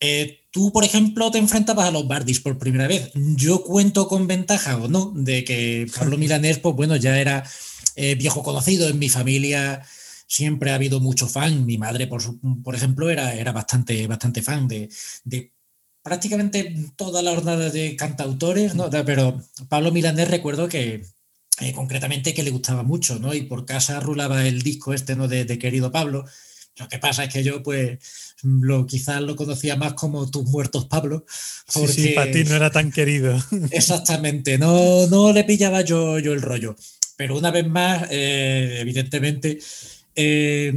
Eh, 0.01 0.41
tú, 0.51 0.73
por 0.73 0.85
ejemplo, 0.85 1.31
te 1.31 1.39
enfrentabas 1.39 1.89
a 1.89 1.91
los 1.93 2.09
Bardis 2.09 2.41
por 2.41 2.59
primera 2.59 2.87
vez. 2.89 3.11
Yo 3.15 3.63
cuento 3.65 4.09
con 4.09 4.27
ventaja 4.27 4.77
o 4.79 4.89
no 4.89 5.13
de 5.17 5.45
que 5.45 5.87
Pablo 5.97 6.19
Milanés, 6.19 6.59
pues 6.59 6.75
bueno, 6.77 6.97
ya 6.97 7.19
era 7.21 7.45
eh, 7.97 8.15
viejo 8.17 8.43
conocido 8.43 8.89
en 8.89 8.99
mi 8.99 9.09
familia. 9.09 9.83
Siempre 10.31 10.71
ha 10.71 10.77
habido 10.77 11.01
mucho 11.01 11.27
fan. 11.27 11.67
Mi 11.67 11.77
madre, 11.77 12.07
por, 12.07 12.23
por 12.63 12.77
ejemplo, 12.77 13.11
era, 13.11 13.35
era 13.35 13.51
bastante, 13.51 14.07
bastante 14.07 14.43
fan 14.43 14.69
de, 14.69 14.89
de 15.25 15.53
prácticamente 16.03 16.73
toda 16.95 17.21
la 17.21 17.35
jornada 17.35 17.69
de 17.69 17.97
cantautores, 17.97 18.77
¿no? 18.77 18.89
Pero 18.91 19.43
Pablo 19.69 19.91
Milanés 19.91 20.31
recuerdo 20.31 20.69
que 20.69 21.03
eh, 21.61 21.73
concretamente 21.73 22.33
que 22.33 22.45
le 22.45 22.53
gustaba 22.53 22.85
mucho, 22.85 23.19
¿no? 23.19 23.35
Y 23.35 23.43
por 23.43 23.67
casa 23.67 23.99
rulaba 23.99 24.47
el 24.47 24.63
disco 24.63 24.95
este, 24.95 25.17
¿no? 25.17 25.27
De, 25.27 25.45
de 25.45 25.59
Querido 25.59 25.91
Pablo. 25.91 26.25
Lo 26.77 26.89
que 26.89 27.01
pasa 27.01 27.25
es 27.25 27.33
que 27.33 27.43
yo, 27.43 27.61
pues, 27.65 27.99
lo, 28.43 28.87
quizás 28.87 29.21
lo 29.21 29.35
conocía 29.35 29.75
más 29.75 29.95
como 29.95 30.31
Tus 30.31 30.45
Muertos 30.45 30.87
Pablo. 30.87 31.27
Sí, 31.67 31.89
sí, 31.89 32.09
para 32.11 32.31
ti 32.31 32.45
no 32.45 32.55
era 32.55 32.71
tan 32.71 32.93
querido. 32.93 33.37
Exactamente, 33.73 34.59
no, 34.59 35.09
no 35.09 35.33
le 35.33 35.43
pillaba 35.43 35.81
yo, 35.81 36.21
yo 36.21 36.33
el 36.33 36.41
rollo. 36.41 36.77
Pero 37.17 37.37
una 37.37 37.51
vez 37.51 37.67
más, 37.67 38.07
eh, 38.11 38.79
evidentemente, 38.81 39.59
eh, 40.17 40.73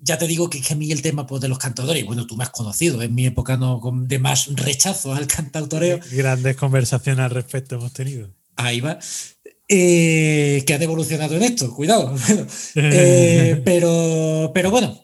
ya 0.00 0.18
te 0.18 0.26
digo 0.26 0.50
que 0.50 0.58
es 0.58 0.66
que 0.66 0.72
a 0.72 0.76
mí 0.76 0.90
el 0.90 1.00
tema 1.02 1.26
pues, 1.26 1.40
de 1.42 1.48
los 1.48 1.58
cantadores, 1.58 2.04
bueno, 2.04 2.26
tú 2.26 2.36
me 2.36 2.44
has 2.44 2.50
conocido, 2.50 3.02
en 3.02 3.14
mi 3.14 3.26
época 3.26 3.56
no, 3.56 3.78
con- 3.80 4.08
de 4.08 4.18
más 4.18 4.48
rechazo 4.54 5.14
al 5.14 5.26
cantautoreo, 5.26 6.00
Grandes 6.10 6.56
conversaciones 6.56 7.24
al 7.24 7.30
respecto 7.30 7.76
hemos 7.76 7.92
tenido. 7.92 8.28
ahí 8.56 8.80
va, 8.80 8.98
eh, 9.68 10.62
que 10.66 10.74
han 10.74 10.82
evolucionado 10.82 11.36
en 11.36 11.42
esto, 11.44 11.72
cuidado. 11.74 12.14
Eh, 12.74 13.62
pero, 13.64 14.50
pero 14.54 14.70
bueno, 14.70 15.01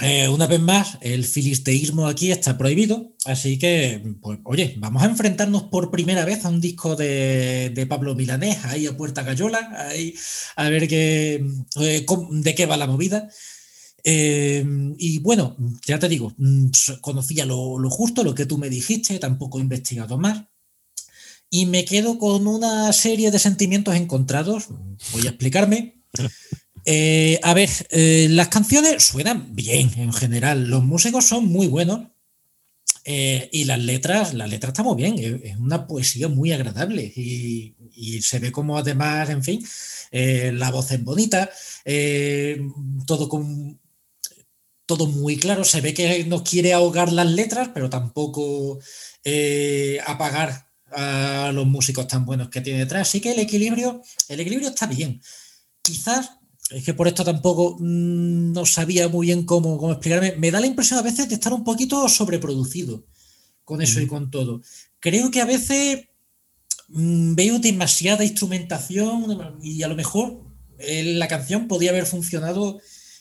eh, 0.00 0.28
una 0.28 0.48
vez 0.48 0.60
más, 0.60 0.98
el 1.02 1.24
filisteísmo 1.24 2.08
aquí 2.08 2.32
está 2.32 2.58
prohibido, 2.58 3.14
así 3.24 3.58
que, 3.58 4.02
pues, 4.20 4.40
oye, 4.44 4.74
vamos 4.78 5.02
a 5.02 5.06
enfrentarnos 5.06 5.64
por 5.64 5.90
primera 5.92 6.24
vez 6.24 6.44
a 6.44 6.48
un 6.48 6.60
disco 6.60 6.96
de, 6.96 7.86
Pablo 7.88 8.16
Milanés, 8.16 8.64
ahí 8.64 8.86
a 8.86 8.96
Puerta 8.96 9.24
Cayola, 9.24 9.72
ahí, 9.88 10.16
a 10.56 10.68
ver 10.68 10.88
qué, 10.88 11.46
eh, 11.80 12.06
de 12.30 12.54
qué 12.54 12.66
va 12.66 12.76
la 12.76 12.88
movida. 12.88 13.28
Eh, 14.02 14.64
y 14.98 15.18
bueno, 15.20 15.56
ya 15.86 15.98
te 15.98 16.08
digo, 16.08 16.34
mm, 16.38 16.70
conocía 17.00 17.46
lo 17.46 17.88
justo, 17.88 18.24
lo 18.24 18.34
que 18.34 18.46
tú 18.46 18.58
me 18.58 18.68
dijiste, 18.70 19.18
tampoco 19.20 19.58
he 19.58 19.62
investigado 19.62 20.18
más. 20.18 20.44
Y 21.50 21.66
me 21.66 21.84
quedo 21.84 22.18
con 22.18 22.48
una 22.48 22.92
serie 22.92 23.30
de 23.30 23.38
sentimientos 23.38 23.94
encontrados. 23.94 24.66
Voy 25.12 25.26
a 25.26 25.30
explicarme. 25.30 26.02
Eh, 26.84 27.40
a 27.42 27.54
ver, 27.54 27.70
eh, 27.90 28.28
las 28.30 28.48
canciones 28.48 29.02
suenan 29.04 29.54
bien 29.54 29.90
en 29.96 30.12
general, 30.12 30.68
los 30.68 30.84
músicos 30.84 31.24
son 31.24 31.46
muy 31.46 31.66
buenos 31.66 32.08
eh, 33.04 33.48
y 33.52 33.64
las 33.64 33.78
letras, 33.78 34.34
las 34.34 34.50
letras 34.50 34.70
están 34.70 34.86
muy 34.86 34.96
bien, 34.96 35.42
es, 35.44 35.56
una 35.58 35.86
poesía 35.86 36.28
muy 36.28 36.52
agradable 36.52 37.02
y, 37.04 37.74
se 38.22 38.38
ve 38.38 38.52
como 38.52 38.76
además, 38.78 39.30
en 39.30 39.42
fin, 39.42 39.66
la 40.12 40.70
voz 40.70 40.90
es 40.92 41.02
bonita, 41.02 41.50
todo 43.06 43.28
con 43.28 43.78
todo 44.86 45.06
muy 45.06 45.36
claro, 45.36 45.64
se 45.64 45.80
ve 45.80 45.94
que 45.94 46.24
no 46.24 46.44
quiere 46.44 46.72
ahogar 46.72 47.12
las 47.12 47.30
letras, 47.30 47.70
pero 47.72 47.90
tampoco 47.90 48.78
apagar 50.06 50.68
a 50.92 51.50
los 51.52 51.66
músicos 51.66 52.06
tan 52.08 52.24
buenos 52.24 52.48
que 52.48 52.60
tiene 52.60 52.80
detrás. 52.80 53.08
Así 53.08 53.20
que 53.20 53.32
el 53.32 53.38
equilibrio, 53.38 54.02
el 54.28 54.40
equilibrio 54.40 54.68
está 54.68 54.86
bien. 54.86 55.20
Quizás, 55.82 56.30
es 56.70 56.84
que 56.84 56.94
por 56.94 57.08
esto 57.08 57.24
tampoco 57.24 57.76
mm, 57.78 58.52
no 58.52 58.66
sabía 58.66 59.08
muy 59.08 59.26
bien 59.26 59.44
cómo, 59.44 59.78
cómo 59.78 59.92
explicarme, 59.92 60.34
me 60.36 60.50
da 60.50 60.60
la 60.60 60.66
impresión 60.66 60.98
a 60.98 61.02
veces 61.02 61.28
de 61.28 61.34
estar 61.34 61.52
un 61.52 61.64
poquito 61.64 62.08
sobreproducido 62.08 63.04
con 63.64 63.82
eso 63.82 64.00
y 64.00 64.06
con 64.06 64.30
todo. 64.30 64.62
Creo 65.00 65.30
que 65.30 65.40
a 65.40 65.46
veces 65.46 66.08
mm, 66.88 67.34
veo 67.34 67.58
demasiada 67.58 68.24
instrumentación 68.24 69.58
y 69.62 69.82
a 69.82 69.88
lo 69.88 69.96
mejor 69.96 70.42
eh, 70.78 71.14
la 71.14 71.28
canción 71.28 71.68
podía 71.68 71.90
haber 71.90 72.06
funcionado 72.06 72.80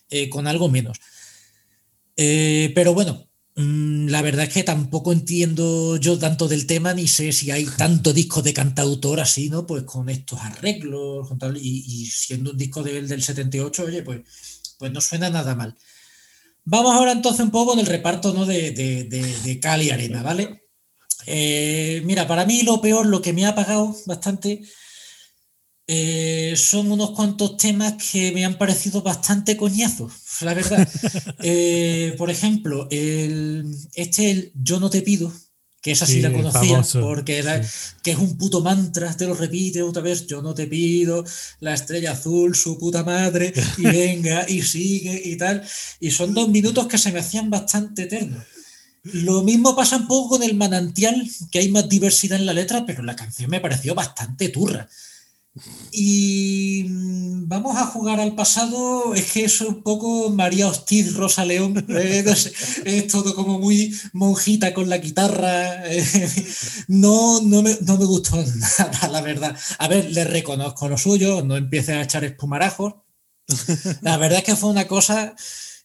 eh, 0.09 0.29
con 0.29 0.47
algo 0.47 0.69
menos. 0.69 0.99
Eh, 2.15 2.71
pero 2.75 2.93
bueno, 2.93 3.27
la 3.55 4.21
verdad 4.23 4.45
es 4.45 4.53
que 4.53 4.63
tampoco 4.63 5.13
entiendo 5.13 5.97
yo 5.97 6.17
tanto 6.17 6.47
del 6.47 6.65
tema 6.65 6.93
ni 6.93 7.07
sé 7.07 7.31
si 7.31 7.51
hay 7.51 7.65
tanto 7.65 8.11
disco 8.11 8.41
de 8.41 8.53
cantautor 8.53 9.19
así, 9.19 9.49
¿no? 9.49 9.67
Pues 9.67 9.83
con 9.83 10.09
estos 10.09 10.39
arreglos 10.41 11.27
con 11.27 11.37
tal, 11.37 11.57
y, 11.57 12.05
siendo 12.07 12.51
un 12.51 12.57
disco 12.57 12.81
del, 12.81 13.07
del 13.07 13.21
78, 13.21 13.83
oye, 13.83 14.01
pues, 14.01 14.21
pues 14.79 14.91
no 14.91 15.01
suena 15.01 15.29
nada 15.29 15.55
mal. 15.55 15.77
Vamos 16.65 16.95
ahora 16.95 17.11
entonces 17.11 17.41
un 17.41 17.51
poco 17.51 17.75
del 17.75 17.85
reparto 17.85 18.33
¿no? 18.33 18.45
de, 18.45 18.71
de, 18.71 19.03
de, 19.03 19.21
de 19.41 19.59
cal 19.59 19.81
y 19.83 19.91
arena, 19.91 20.23
¿vale? 20.23 20.63
Eh, 21.25 22.01
mira, 22.05 22.27
para 22.27 22.45
mí 22.45 22.63
lo 22.63 22.81
peor, 22.81 23.05
lo 23.05 23.21
que 23.21 23.33
me 23.33 23.45
ha 23.45 23.49
apagado 23.49 23.95
bastante, 24.05 24.61
eh, 25.87 26.53
son 26.55 26.91
unos 26.91 27.11
cuantos 27.11 27.57
temas 27.57 27.95
que 28.11 28.31
me 28.31 28.45
han 28.45 28.57
parecido 28.57 29.01
bastante 29.01 29.57
coñazos, 29.57 30.13
la 30.41 30.53
verdad. 30.53 30.87
Eh, 31.45 32.15
por 32.17 32.29
ejemplo, 32.29 32.87
el, 32.89 33.65
este, 33.95 34.31
el 34.31 34.51
Yo 34.55 34.79
no 34.79 34.89
te 34.89 35.01
pido, 35.01 35.31
que 35.81 35.91
esa 35.91 36.05
sí, 36.05 36.13
Sí, 36.13 36.21
la 36.21 36.31
conocía, 36.31 36.61
famoso, 36.61 37.01
porque 37.01 37.37
era, 37.37 37.61
que 38.01 38.11
es 38.11 38.17
un 38.17 38.37
puto 38.37 38.61
mantra, 38.61 39.15
te 39.15 39.27
lo 39.27 39.33
repite 39.33 39.81
otra 39.81 40.01
vez, 40.01 40.25
yo 40.25 40.41
no 40.41 40.53
te 40.53 40.67
pido, 40.67 41.25
la 41.59 41.73
estrella 41.73 42.13
azul, 42.13 42.55
su 42.55 42.77
puta 42.77 43.03
madre, 43.03 43.53
y 43.77 43.83
venga, 43.83 44.45
y 44.47 44.61
sigue, 44.61 45.21
y 45.25 45.35
tal. 45.35 45.61
Y 45.99 46.11
son 46.11 46.33
dos 46.33 46.47
minutos 46.47 46.87
que 46.87 46.97
se 46.97 47.11
me 47.11 47.19
hacían 47.19 47.49
bastante 47.49 48.03
eternos. 48.03 48.43
Lo 49.03 49.43
mismo 49.43 49.75
pasa 49.75 49.97
un 49.97 50.07
poco 50.07 50.29
con 50.29 50.43
el 50.43 50.55
manantial, 50.55 51.29
que 51.51 51.59
hay 51.59 51.69
más 51.69 51.89
diversidad 51.89 52.39
en 52.39 52.45
la 52.45 52.53
letra, 52.53 52.85
pero 52.85 53.03
la 53.03 53.17
canción 53.17 53.49
me 53.49 53.59
pareció 53.59 53.93
bastante 53.93 54.47
turra. 54.47 54.87
Y 55.91 56.85
mm, 56.89 57.47
vamos 57.47 57.77
a 57.77 57.85
jugar 57.85 58.19
al 58.19 58.33
pasado, 58.33 59.13
es 59.13 59.31
que 59.31 59.43
eso 59.45 59.65
es 59.65 59.69
un 59.69 59.83
poco 59.83 60.31
María 60.31 60.67
Hostiz, 60.67 61.15
Rosa 61.15 61.45
León, 61.45 61.85
eh, 61.89 62.23
no 62.25 62.35
sé, 62.35 62.51
es 62.85 63.07
todo 63.07 63.35
como 63.35 63.59
muy 63.59 63.95
monjita 64.13 64.73
con 64.73 64.89
la 64.89 64.97
guitarra. 64.97 65.91
eh, 65.91 66.03
no, 66.87 67.39
no, 67.41 67.61
me, 67.61 67.77
no 67.81 67.97
me 67.97 68.05
gustó 68.05 68.37
nada, 68.79 69.07
la 69.09 69.21
verdad. 69.21 69.55
A 69.77 69.87
ver, 69.87 70.11
le 70.11 70.23
reconozco 70.23 70.89
lo 70.89 70.97
suyo, 70.97 71.43
no 71.43 71.55
empieces 71.55 71.95
a 71.95 72.01
echar 72.01 72.23
espumarajos. 72.23 72.95
La 74.01 74.17
verdad 74.17 74.39
es 74.39 74.45
que 74.45 74.55
fue 74.55 74.69
una 74.69 74.87
cosa 74.87 75.35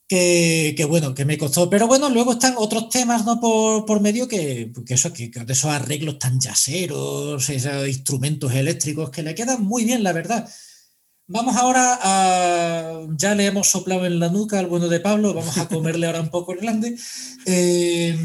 que, 0.08 0.86
bueno, 0.88 1.14
que 1.14 1.24
me 1.24 1.38
costó. 1.38 1.68
Pero 1.68 1.86
bueno, 1.86 2.08
luego 2.08 2.32
están 2.32 2.54
otros 2.56 2.88
temas 2.88 3.24
¿no? 3.24 3.40
por, 3.40 3.84
por 3.84 4.00
medio 4.00 4.26
que, 4.26 4.72
que 4.86 4.94
eso, 4.94 5.12
que, 5.12 5.30
esos 5.48 5.70
arreglos 5.70 6.18
tan 6.18 6.40
yaceros, 6.40 7.48
esos 7.50 7.86
instrumentos 7.86 8.52
eléctricos 8.54 9.10
que 9.10 9.22
le 9.22 9.34
quedan 9.34 9.62
muy 9.64 9.84
bien, 9.84 10.02
la 10.02 10.12
verdad. 10.12 10.48
Vamos 11.30 11.56
ahora 11.56 11.98
a. 12.02 13.06
Ya 13.18 13.34
le 13.34 13.44
hemos 13.44 13.68
soplado 13.68 14.06
en 14.06 14.18
la 14.18 14.30
nuca 14.30 14.58
al 14.58 14.66
bueno 14.66 14.88
de 14.88 14.98
Pablo, 14.98 15.34
vamos 15.34 15.58
a 15.58 15.68
comerle 15.68 16.06
ahora 16.06 16.22
un 16.22 16.30
poco 16.30 16.52
el 16.54 16.60
grande. 16.60 16.96
Eh, 17.44 18.16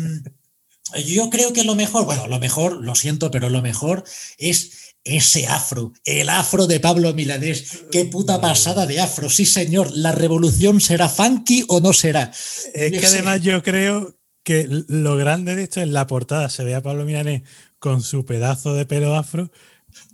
yo 1.05 1.29
creo 1.29 1.51
que 1.51 1.65
lo 1.65 1.75
mejor, 1.75 2.05
bueno, 2.05 2.27
lo 2.27 2.39
mejor, 2.39 2.81
lo 2.81 2.95
siento, 2.95 3.29
pero 3.29 3.49
lo 3.49 3.61
mejor 3.61 4.05
es 4.37 4.82
ese 5.03 5.47
afro, 5.47 5.93
el 6.05 6.29
afro 6.29 6.67
de 6.67 6.79
Pablo 6.79 7.13
Milanés. 7.13 7.83
Qué 7.91 8.05
puta 8.05 8.39
pasada 8.39 8.85
de 8.85 9.01
afro, 9.01 9.29
sí 9.29 9.45
señor. 9.45 9.91
¿La 9.93 10.11
revolución 10.11 10.79
será 10.79 11.09
funky 11.09 11.65
o 11.67 11.81
no 11.81 11.93
será? 11.93 12.31
Es 12.73 12.91
que 12.91 13.05
además 13.05 13.41
yo 13.41 13.61
creo 13.63 14.17
que 14.43 14.67
lo 14.87 15.15
grande 15.17 15.55
de 15.55 15.63
esto 15.63 15.81
es 15.81 15.89
la 15.89 16.07
portada. 16.07 16.49
Se 16.49 16.63
ve 16.63 16.75
a 16.75 16.81
Pablo 16.81 17.05
Milanés 17.05 17.43
con 17.79 18.01
su 18.01 18.25
pedazo 18.25 18.73
de 18.73 18.85
pelo 18.85 19.15
afro, 19.15 19.51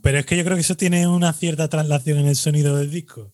pero 0.01 0.19
es 0.19 0.25
que 0.25 0.37
yo 0.37 0.43
creo 0.43 0.55
que 0.55 0.61
eso 0.61 0.77
tiene 0.77 1.07
una 1.07 1.33
cierta 1.33 1.67
traslación 1.67 2.19
en 2.19 2.27
el 2.27 2.35
sonido 2.35 2.75
del 2.75 2.89
disco. 2.89 3.33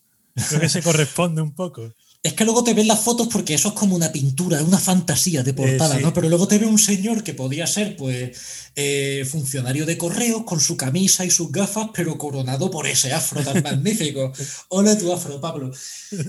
Creo 0.49 0.59
que 0.59 0.69
se 0.69 0.81
corresponde 0.81 1.41
un 1.41 1.53
poco. 1.53 1.93
Es 2.25 2.33
que 2.33 2.43
luego 2.43 2.63
te 2.63 2.73
ven 2.73 2.87
las 2.87 3.01
fotos 3.01 3.27
porque 3.27 3.53
eso 3.53 3.67
es 3.67 3.75
como 3.75 3.95
una 3.95 4.11
pintura, 4.11 4.63
una 4.63 4.79
fantasía 4.79 5.43
de 5.43 5.53
portada, 5.53 5.93
eh, 5.93 5.97
sí. 5.99 6.03
¿no? 6.03 6.11
Pero 6.11 6.27
luego 6.27 6.47
te 6.47 6.57
ve 6.57 6.65
un 6.65 6.79
señor 6.79 7.23
que 7.23 7.35
podía 7.35 7.67
ser, 7.67 7.95
pues, 7.95 8.35
eh, 8.75 9.27
funcionario 9.29 9.85
de 9.85 9.95
correos 9.95 10.43
con 10.43 10.59
su 10.59 10.75
camisa 10.75 11.23
y 11.23 11.29
sus 11.29 11.51
gafas, 11.51 11.91
pero 11.93 12.17
coronado 12.17 12.71
por 12.71 12.87
ese 12.87 13.13
afro 13.13 13.43
tan 13.43 13.61
magnífico. 13.63 14.33
Hola 14.69 14.97
tu 14.97 15.13
afro, 15.13 15.39
Pablo. 15.39 15.71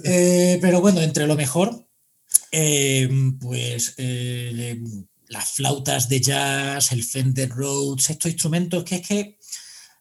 Eh, 0.05 0.59
pero 0.61 0.83
bueno, 0.83 1.01
entre 1.01 1.27
lo 1.27 1.35
mejor, 1.35 1.89
pues 3.41 3.95
las 5.29 5.51
flautas 5.53 6.11
de 6.11 6.21
jazz, 6.21 6.93
el 6.93 7.05
Fender 7.05 7.49
Rhodes, 7.49 8.11
estos 8.11 8.31
instrumentos 8.31 8.85
que 8.85 8.97
es 8.97 9.09
que 9.09 9.36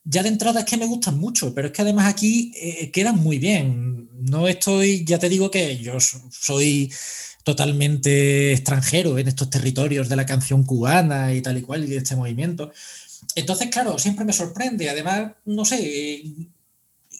ya 0.05 0.23
de 0.23 0.29
entrada 0.29 0.61
es 0.61 0.65
que 0.65 0.77
me 0.77 0.85
gustan 0.85 1.17
mucho, 1.19 1.53
pero 1.53 1.67
es 1.67 1.73
que 1.73 1.81
además 1.81 2.07
aquí 2.07 2.51
eh, 2.55 2.91
quedan 2.91 3.17
muy 3.17 3.39
bien. 3.39 4.09
No 4.21 4.47
estoy, 4.47 5.03
ya 5.05 5.19
te 5.19 5.29
digo 5.29 5.51
que 5.51 5.77
yo 5.77 5.99
so- 5.99 6.21
soy 6.31 6.91
totalmente 7.43 8.53
extranjero 8.53 9.17
en 9.19 9.27
estos 9.27 9.49
territorios 9.49 10.09
de 10.09 10.15
la 10.15 10.25
canción 10.25 10.63
cubana 10.63 11.33
y 11.33 11.41
tal 11.41 11.57
y 11.57 11.61
cual 11.61 11.83
y 11.83 11.87
de 11.87 11.97
este 11.97 12.15
movimiento. 12.15 12.71
Entonces, 13.35 13.69
claro, 13.69 13.97
siempre 13.99 14.25
me 14.25 14.33
sorprende. 14.33 14.89
Además, 14.89 15.33
no 15.45 15.65
sé, 15.65 16.23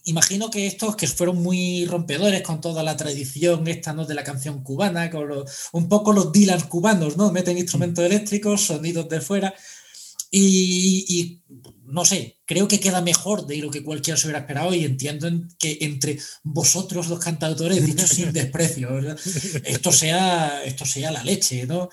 imagino 0.05 0.49
que 0.51 0.67
estos 0.67 0.95
que 0.95 1.07
fueron 1.07 1.41
muy 1.41 1.85
rompedores 1.85 2.41
con 2.43 2.61
toda 2.61 2.83
la 2.83 2.95
tradición 2.97 3.67
esta, 3.67 3.93
¿no? 3.93 4.05
De 4.05 4.13
la 4.15 4.23
canción 4.23 4.63
cubana, 4.63 5.09
con 5.09 5.27
los- 5.27 5.69
un 5.73 5.89
poco 5.89 6.13
los 6.13 6.31
Dylan 6.31 6.61
cubanos, 6.67 7.17
¿no? 7.17 7.31
Meten 7.31 7.57
instrumentos 7.57 8.05
eléctricos, 8.05 8.61
sonidos 8.65 9.09
de 9.09 9.21
fuera. 9.21 9.53
Y, 10.31 11.05
y, 11.07 11.41
no 11.87 12.03
sé, 12.05 12.37
creo 12.45 12.67
que 12.67 12.79
queda 12.79 13.01
mejor 13.01 13.45
de 13.47 13.57
lo 13.57 13.69
que 13.71 13.83
cualquiera 13.83 14.17
se 14.17 14.27
hubiera 14.27 14.39
esperado 14.39 14.73
y 14.73 14.83
entiendo 14.85 15.27
en- 15.27 15.47
que 15.59 15.77
entre 15.81 16.17
vosotros 16.43 17.07
los 17.07 17.19
cantautores, 17.19 17.85
dicho 17.85 18.07
sin 18.07 18.31
desprecio, 18.33 18.93
¿verdad? 18.93 19.17
esto 19.63 19.91
sea, 19.91 20.63
esto 20.63 20.85
sea 20.85 21.11
la 21.11 21.23
leche, 21.23 21.65
¿no? 21.65 21.89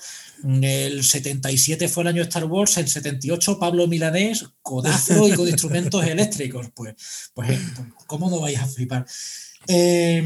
El 0.61 1.03
77 1.03 1.87
fue 1.87 2.03
el 2.03 2.09
año 2.09 2.23
Star 2.23 2.45
Wars, 2.45 2.77
el 2.77 2.87
78 2.87 3.57
Pablo 3.59 3.87
Milanés 3.87 4.45
con 4.61 4.85
afro 4.87 5.27
y 5.27 5.33
con 5.33 5.47
instrumentos 5.47 6.05
eléctricos, 6.05 6.67
pues, 6.75 6.95
pues 7.33 7.51
eh, 7.51 7.59
¿cómo 8.07 8.29
no 8.29 8.39
vais 8.39 8.59
a 8.59 8.67
flipar? 8.67 9.05
Eh, 9.67 10.23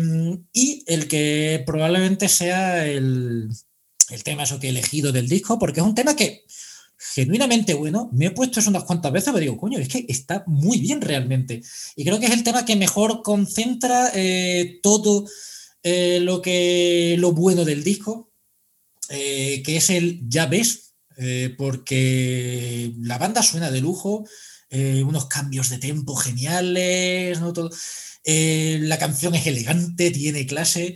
y 0.53 0.83
el 0.87 1.07
que 1.07 1.61
probablemente 1.65 2.27
sea 2.29 2.87
el, 2.87 3.49
el 4.09 4.23
tema 4.23 4.43
eso 4.43 4.59
que 4.59 4.67
he 4.67 4.69
elegido 4.71 5.11
del 5.11 5.27
disco, 5.29 5.59
porque 5.59 5.81
es 5.81 5.85
un 5.85 5.93
tema 5.95 6.15
que 6.15 6.43
genuinamente 6.97 7.73
bueno, 7.73 8.09
me 8.11 8.27
he 8.27 8.31
puesto 8.31 8.59
eso 8.59 8.69
unas 8.69 8.83
cuantas 8.83 9.11
veces, 9.11 9.27
pero 9.27 9.41
digo, 9.41 9.57
coño, 9.57 9.77
es 9.77 9.87
que 9.87 10.05
está 10.07 10.43
muy 10.47 10.79
bien 10.79 11.01
realmente. 11.01 11.61
Y 11.95 12.03
creo 12.03 12.19
que 12.19 12.25
es 12.25 12.33
el 12.33 12.43
tema 12.43 12.65
que 12.65 12.75
mejor 12.75 13.21
concentra 13.21 14.11
eh, 14.13 14.79
todo 14.81 15.25
eh, 15.83 16.19
lo 16.21 16.41
que 16.41 17.15
lo 17.19 17.33
bueno 17.33 17.65
del 17.65 17.83
disco, 17.83 18.31
eh, 19.09 19.61
que 19.63 19.77
es 19.77 19.89
el 19.89 20.21
ya 20.27 20.47
ves, 20.47 20.83
porque 21.57 22.93
la 22.99 23.17
banda 23.17 23.41
suena 23.41 23.71
de 23.71 23.81
lujo, 23.81 24.23
unos 24.69 25.25
cambios 25.25 25.69
de 25.69 25.79
tempo 25.79 26.15
geniales, 26.15 27.39
la 28.23 28.99
canción 28.99 29.33
es 29.33 29.47
elegante, 29.47 30.11
tiene 30.11 30.45
clase. 30.45 30.93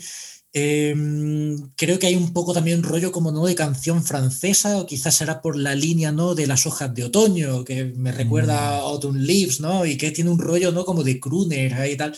Eh, 0.54 0.94
creo 1.78 1.98
que 1.98 2.08
hay 2.08 2.16
un 2.16 2.34
poco 2.34 2.54
también 2.54 2.84
rollo 2.84 3.12
como 3.12 3.32
no 3.32 3.46
de 3.46 3.56
canción 3.56 4.04
francesa, 4.04 4.78
o 4.78 4.86
quizás 4.86 5.16
será 5.16 5.42
por 5.42 5.56
la 5.58 5.76
línea 5.76 6.12
¿no? 6.12 6.36
de 6.36 6.48
las 6.48 6.66
hojas 6.66 6.94
de 6.94 7.06
otoño, 7.06 7.64
que 7.64 7.86
me 7.86 8.12
recuerda 8.12 8.60
a 8.60 8.78
Autumn 8.80 9.18
Leaves, 9.24 9.60
¿no? 9.62 9.86
Y 9.86 9.98
que 9.98 10.12
tiene 10.12 10.30
un 10.30 10.40
rollo 10.40 10.72
¿no? 10.72 10.84
como 10.86 11.04
de 11.04 11.20
crooner 11.20 11.74
ahí 11.76 11.94
y 11.94 11.98
tal. 11.98 12.18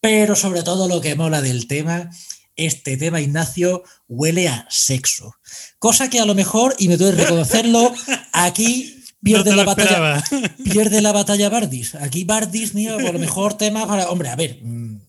Pero 0.00 0.34
sobre 0.34 0.62
todo 0.62 0.88
lo 0.88 1.00
que 1.00 1.14
mola 1.14 1.42
del 1.42 1.66
tema, 1.66 2.10
este 2.56 2.96
tema, 2.96 3.20
Ignacio, 3.20 3.82
huele 4.08 4.48
a 4.48 4.66
sexo. 4.70 5.36
Cosa 5.78 6.10
que 6.10 6.20
a 6.20 6.24
lo 6.24 6.34
mejor, 6.34 6.74
y 6.78 6.88
me 6.88 6.96
duele 6.96 7.22
reconocerlo, 7.22 7.92
aquí 8.32 8.96
pierde 9.22 9.50
No 9.50 9.56
la 9.56 9.64
batalla. 9.64 10.18
esperaba. 10.18 10.54
Pierde 10.64 11.00
la 11.02 11.12
batalla 11.12 11.48
Bardis. 11.50 11.94
Aquí 11.94 12.24
Bardis, 12.24 12.74
mío, 12.74 12.96
a 12.96 13.12
lo 13.12 13.18
mejor 13.18 13.56
tema 13.56 13.86
para. 13.86 14.10
Hombre, 14.10 14.30
a 14.30 14.36
ver. 14.36 14.58
mm, 14.62 15.00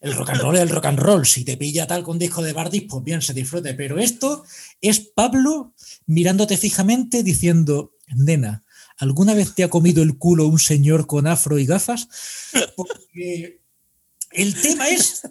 El 0.00 0.14
rock 0.14 0.30
and 0.30 0.40
roll 0.40 0.56
es 0.56 0.62
el 0.62 0.68
rock 0.68 0.86
and 0.86 0.98
roll. 0.98 1.26
Si 1.26 1.44
te 1.44 1.56
pilla 1.56 1.86
tal 1.86 2.02
con 2.02 2.18
disco 2.18 2.42
de 2.42 2.52
Bardis, 2.52 2.84
pues 2.88 3.02
bien, 3.02 3.22
se 3.22 3.32
disfrute. 3.34 3.74
Pero 3.74 3.98
esto 3.98 4.44
es 4.80 5.00
Pablo 5.00 5.72
mirándote 6.06 6.56
fijamente 6.56 7.22
diciendo, 7.22 7.92
nena, 8.14 8.64
¿alguna 8.98 9.34
vez 9.34 9.54
te 9.54 9.64
ha 9.64 9.70
comido 9.70 10.02
el 10.02 10.18
culo 10.18 10.46
un 10.46 10.58
señor 10.58 11.06
con 11.06 11.26
afro 11.26 11.58
y 11.58 11.66
gafas? 11.66 12.08
Porque 12.76 13.60
el 14.32 14.60
tema 14.60 14.88
es 14.88 15.22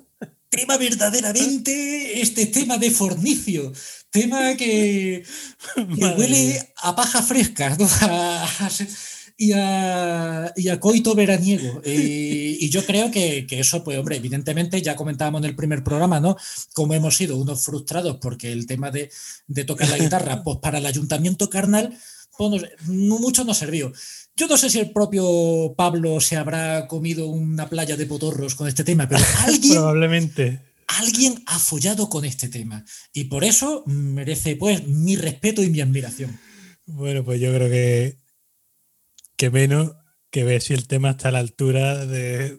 tema 0.50 0.78
verdaderamente, 0.78 2.22
este 2.22 2.46
tema 2.46 2.78
de 2.78 2.90
fornicio, 2.90 3.74
tema 4.10 4.56
que, 4.56 5.24
huele 6.18 6.74
a 6.78 6.96
paja 6.96 7.22
fresca 7.22 7.76
¿no? 7.78 7.86
A- 8.02 8.44
a- 8.46 8.70
y, 9.38 9.52
a, 9.54 10.54
y 10.56 10.70
a 10.70 10.80
coito 10.80 11.16
veraniego. 11.16 11.82
Y, 11.86 12.58
y 12.66 12.70
yo 12.70 12.86
creo 12.86 13.12
que, 13.12 13.46
que 13.48 13.60
eso, 13.60 13.84
pues 13.84 13.98
hombre, 13.98 14.18
evidentemente 14.18 14.82
ya 14.82 14.96
comentábamos 14.96 15.40
en 15.42 15.50
el 15.50 15.56
primer 15.56 15.84
programa, 15.84 16.20
¿no? 16.20 16.38
Como 16.74 16.94
hemos 16.94 17.18
sido 17.18 17.38
unos 17.38 17.64
frustrados 17.64 18.18
porque 18.22 18.52
el 18.52 18.66
tema 18.68 18.92
de, 18.92 19.10
de 19.48 19.64
tocar 19.66 19.90
la 19.90 19.98
guitarra, 20.04 20.44
pues 20.44 20.58
para 20.60 20.78
el 20.78 20.86
ayuntamiento 20.86 21.50
carnal, 21.50 21.98
pues 22.38 22.52
no, 22.52 22.60
sé, 22.60 22.72
mucho 22.88 23.44
nos 23.44 23.58
sirvió. 23.58 23.92
Yo 24.36 24.48
no 24.48 24.58
sé 24.58 24.70
si 24.70 24.80
el 24.80 24.92
propio 24.92 25.74
Pablo 25.78 26.20
se 26.20 26.36
habrá 26.36 26.88
comido 26.88 27.28
una 27.28 27.70
playa 27.70 27.96
de 27.96 28.06
potorros 28.06 28.56
con 28.56 28.68
este 28.68 28.84
tema, 28.84 29.08
pero 29.08 29.24
alguien, 29.46 29.74
Probablemente. 29.74 30.62
alguien 30.88 31.42
ha 31.46 31.60
follado 31.60 32.10
con 32.10 32.26
este 32.26 32.50
tema. 32.50 32.84
Y 33.14 33.26
por 33.26 33.44
eso 33.44 33.84
merece 33.86 34.56
pues 34.56 34.86
mi 34.88 35.16
respeto 35.16 35.64
y 35.64 35.70
mi 35.70 35.80
admiración. 35.82 36.38
Bueno, 36.86 37.24
pues 37.24 37.40
yo 37.40 37.52
creo 37.54 37.70
que, 37.70 38.20
que 39.36 39.50
menos 39.50 39.94
que 40.32 40.44
ver 40.44 40.62
si 40.62 40.74
el 40.74 40.88
tema 40.88 41.12
está 41.12 41.30
a 41.30 41.32
la 41.32 41.40
altura 41.40 42.06
de, 42.06 42.58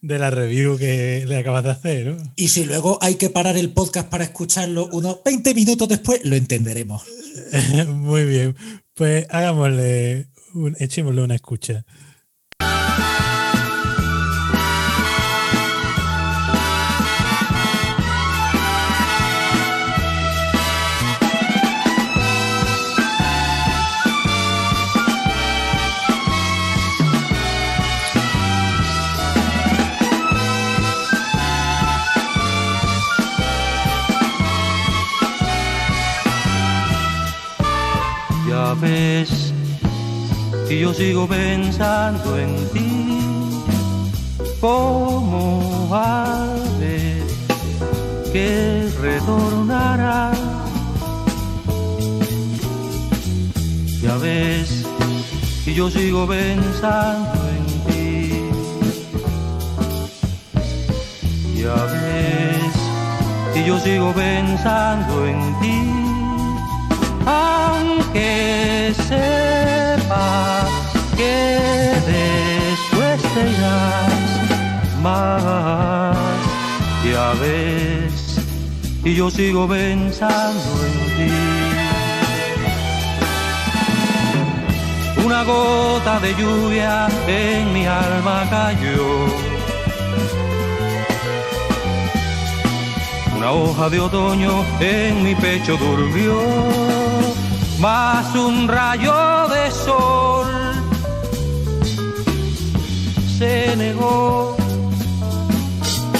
de 0.00 0.18
la 0.18 0.30
review 0.30 0.76
que 0.76 1.24
le 1.26 1.38
acabas 1.38 1.64
de 1.64 1.70
hacer, 1.70 2.06
¿no? 2.06 2.32
Y 2.36 2.48
si 2.48 2.64
luego 2.64 2.98
hay 3.00 3.16
que 3.16 3.30
parar 3.30 3.56
el 3.56 3.70
podcast 3.72 4.08
para 4.08 4.24
escucharlo 4.24 4.88
unos 4.92 5.20
20 5.24 5.54
minutos 5.54 5.88
después, 5.88 6.24
lo 6.24 6.36
entenderemos. 6.36 7.02
Muy 7.88 8.24
bien. 8.24 8.54
Pues 8.94 9.26
hagámosle, 9.30 10.28
un, 10.54 10.76
echémosle 10.78 11.22
una 11.22 11.34
escucha. 11.34 11.84
Sigo 40.96 41.26
pensando 41.26 42.38
en 42.38 42.54
ti, 42.72 43.18
como 44.60 45.88
ave 45.92 47.22
que 48.32 48.88
retornará. 49.00 50.32
Ya 54.02 54.16
ves, 54.18 54.84
y 55.66 55.74
yo 55.74 55.90
sigo 55.90 56.26
pensando 56.26 57.40
en 57.56 57.66
ti. 57.86 58.32
Ya 61.56 61.74
ves, 61.74 62.74
y 63.56 63.64
yo 63.66 63.80
sigo 63.80 64.12
pensando 64.12 65.26
en 65.26 65.60
ti 65.60 66.04
aunque 67.26 68.92
sepa 69.08 69.43
que 71.16 71.92
después 72.06 73.22
te 73.34 73.40
irás 73.50 75.00
más, 75.02 76.16
ya 77.04 77.32
ves, 77.40 78.40
y 79.04 79.14
yo 79.14 79.30
sigo 79.30 79.68
pensando 79.68 80.86
en 80.86 81.16
ti. 81.16 81.34
Una 85.24 85.42
gota 85.44 86.20
de 86.20 86.34
lluvia 86.34 87.08
en 87.26 87.72
mi 87.72 87.86
alma 87.86 88.46
cayó. 88.50 89.26
Una 93.36 93.52
hoja 93.52 93.88
de 93.90 94.00
otoño 94.00 94.64
en 94.80 95.22
mi 95.22 95.34
pecho 95.34 95.76
durmió, 95.76 96.40
más 97.78 98.34
un 98.34 98.68
rayo 98.68 99.48
de 99.48 99.70
sol 99.70 100.43
se 103.38 103.74
negó 103.76 104.56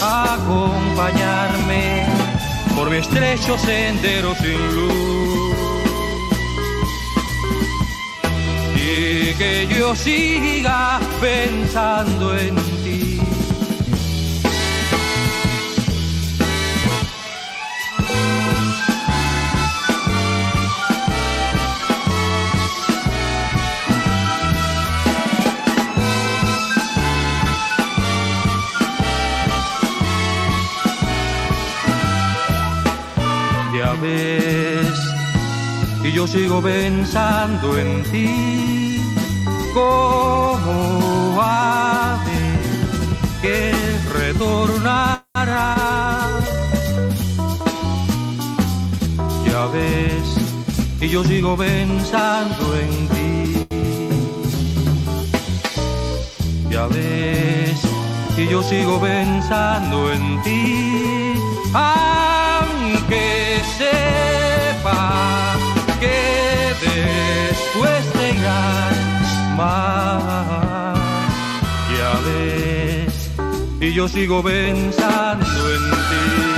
a 0.03 0.35
acompañarme 0.35 2.07
por 2.75 2.91
mi 2.91 2.97
estrecho 2.97 3.57
sendero 3.59 4.35
sin 4.35 4.75
luz. 4.75 5.57
Y 8.77 9.35
que 9.35 9.69
yo 9.79 9.95
siga 9.95 11.01
pensando 11.21 12.37
en 12.37 12.64
yo 36.15 36.29
sigo 36.29 36.63
pensando 36.63 37.77
en 37.77 38.03
ti. 38.05 39.01
Como 39.75 41.43
ave 41.43 42.43
que 43.43 43.73
retornará. 44.13 45.25
Ya 49.45 49.67
ves, 49.67 50.37
y 51.01 51.09
yo 51.09 51.25
sigo 51.25 51.57
pensando 51.57 52.65
en 52.77 53.09
ti. 53.09 53.67
Ya 56.71 56.87
ves, 56.87 57.81
y 58.37 58.47
yo 58.49 58.63
sigo 58.63 59.01
pensando 59.01 60.13
en 60.13 60.43
ti. 60.45 61.35
Aunque 61.75 62.14
te 67.83 68.31
irás 68.31 69.57
más. 69.57 70.99
Ya 71.97 72.13
ves, 72.27 73.31
y 73.81 73.93
yo 73.93 74.09
sigo 74.09 74.43
pensando 74.43 75.75
en 75.75 75.91
ti. 75.91 76.54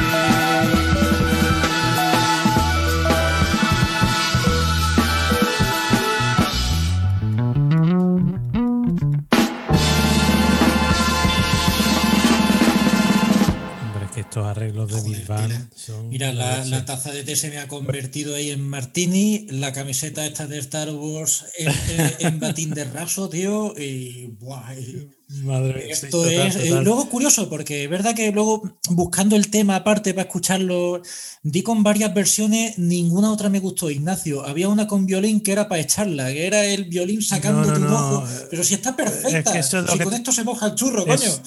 Mira, 16.33 16.65
la, 16.65 16.85
taza 16.85 17.13
de 17.13 17.23
té 17.25 17.37
se 17.37 17.51
me 17.51 17.59
ha 17.59 17.69
convertido 17.69 18.35
ahí 18.35 18.51
en 18.51 18.61
martini, 18.61 19.47
la 19.51 19.73
camiseta 19.73 20.25
esta 20.27 20.47
de 20.47 20.59
Star 20.59 20.91
Wars 20.91 21.45
en, 21.59 21.69
en- 21.69 22.15
en 22.27 22.41
batín 22.41 22.71
de 22.71 22.85
raso, 22.85 23.29
tío, 23.29 23.75
y 23.79 24.27
buah, 24.39 24.75
y- 24.75 25.11
Madre 25.43 25.87
sí, 25.87 26.07
esto 26.07 26.23
total, 26.23 26.47
es... 26.47 26.55
eh, 26.57 26.69
total. 26.69 26.85
luego 26.85 27.09
curioso, 27.11 27.49
porque 27.51 27.83
es 27.83 27.91
verdad 27.91 28.15
que 28.15 28.31
luego 28.31 28.63
buscando 28.91 29.35
el 29.35 29.51
tema 29.51 29.75
aparte 29.75 30.15
para 30.15 30.29
escucharlo, 30.29 31.03
di 31.43 31.63
con 31.63 31.83
varias 31.83 32.15
versiones, 32.15 32.79
ninguna 32.79 33.33
otra 33.33 33.49
me 33.49 33.59
gustó, 33.59 33.91
Ignacio. 33.91 34.47
Había 34.47 34.69
una 34.69 34.87
con 34.87 35.05
violín 35.05 35.41
que 35.41 35.51
era 35.51 35.69
para 35.69 35.81
echarla, 35.83 36.29
que 36.33 36.47
era 36.47 36.65
el 36.65 36.85
violín 36.85 37.23
sacando 37.23 37.63
No, 37.63 37.67
no, 37.67 37.75
un 37.75 37.91
no, 37.91 37.97
ojo, 38.19 38.29
pero 38.51 38.63
si 38.63 38.75
está 38.75 38.95
perfecta, 38.95 39.53
que 39.53 39.59
eso 39.59 39.79
es 39.81 39.87
lo 39.87 39.93
si 39.93 39.99
que 39.99 40.05
con 40.05 40.15
esto 40.15 40.31
se 40.31 40.45
moja 40.45 40.67
el 40.67 40.75
churro, 40.77 41.05
Es- 41.05 41.21
coño. 41.21 41.43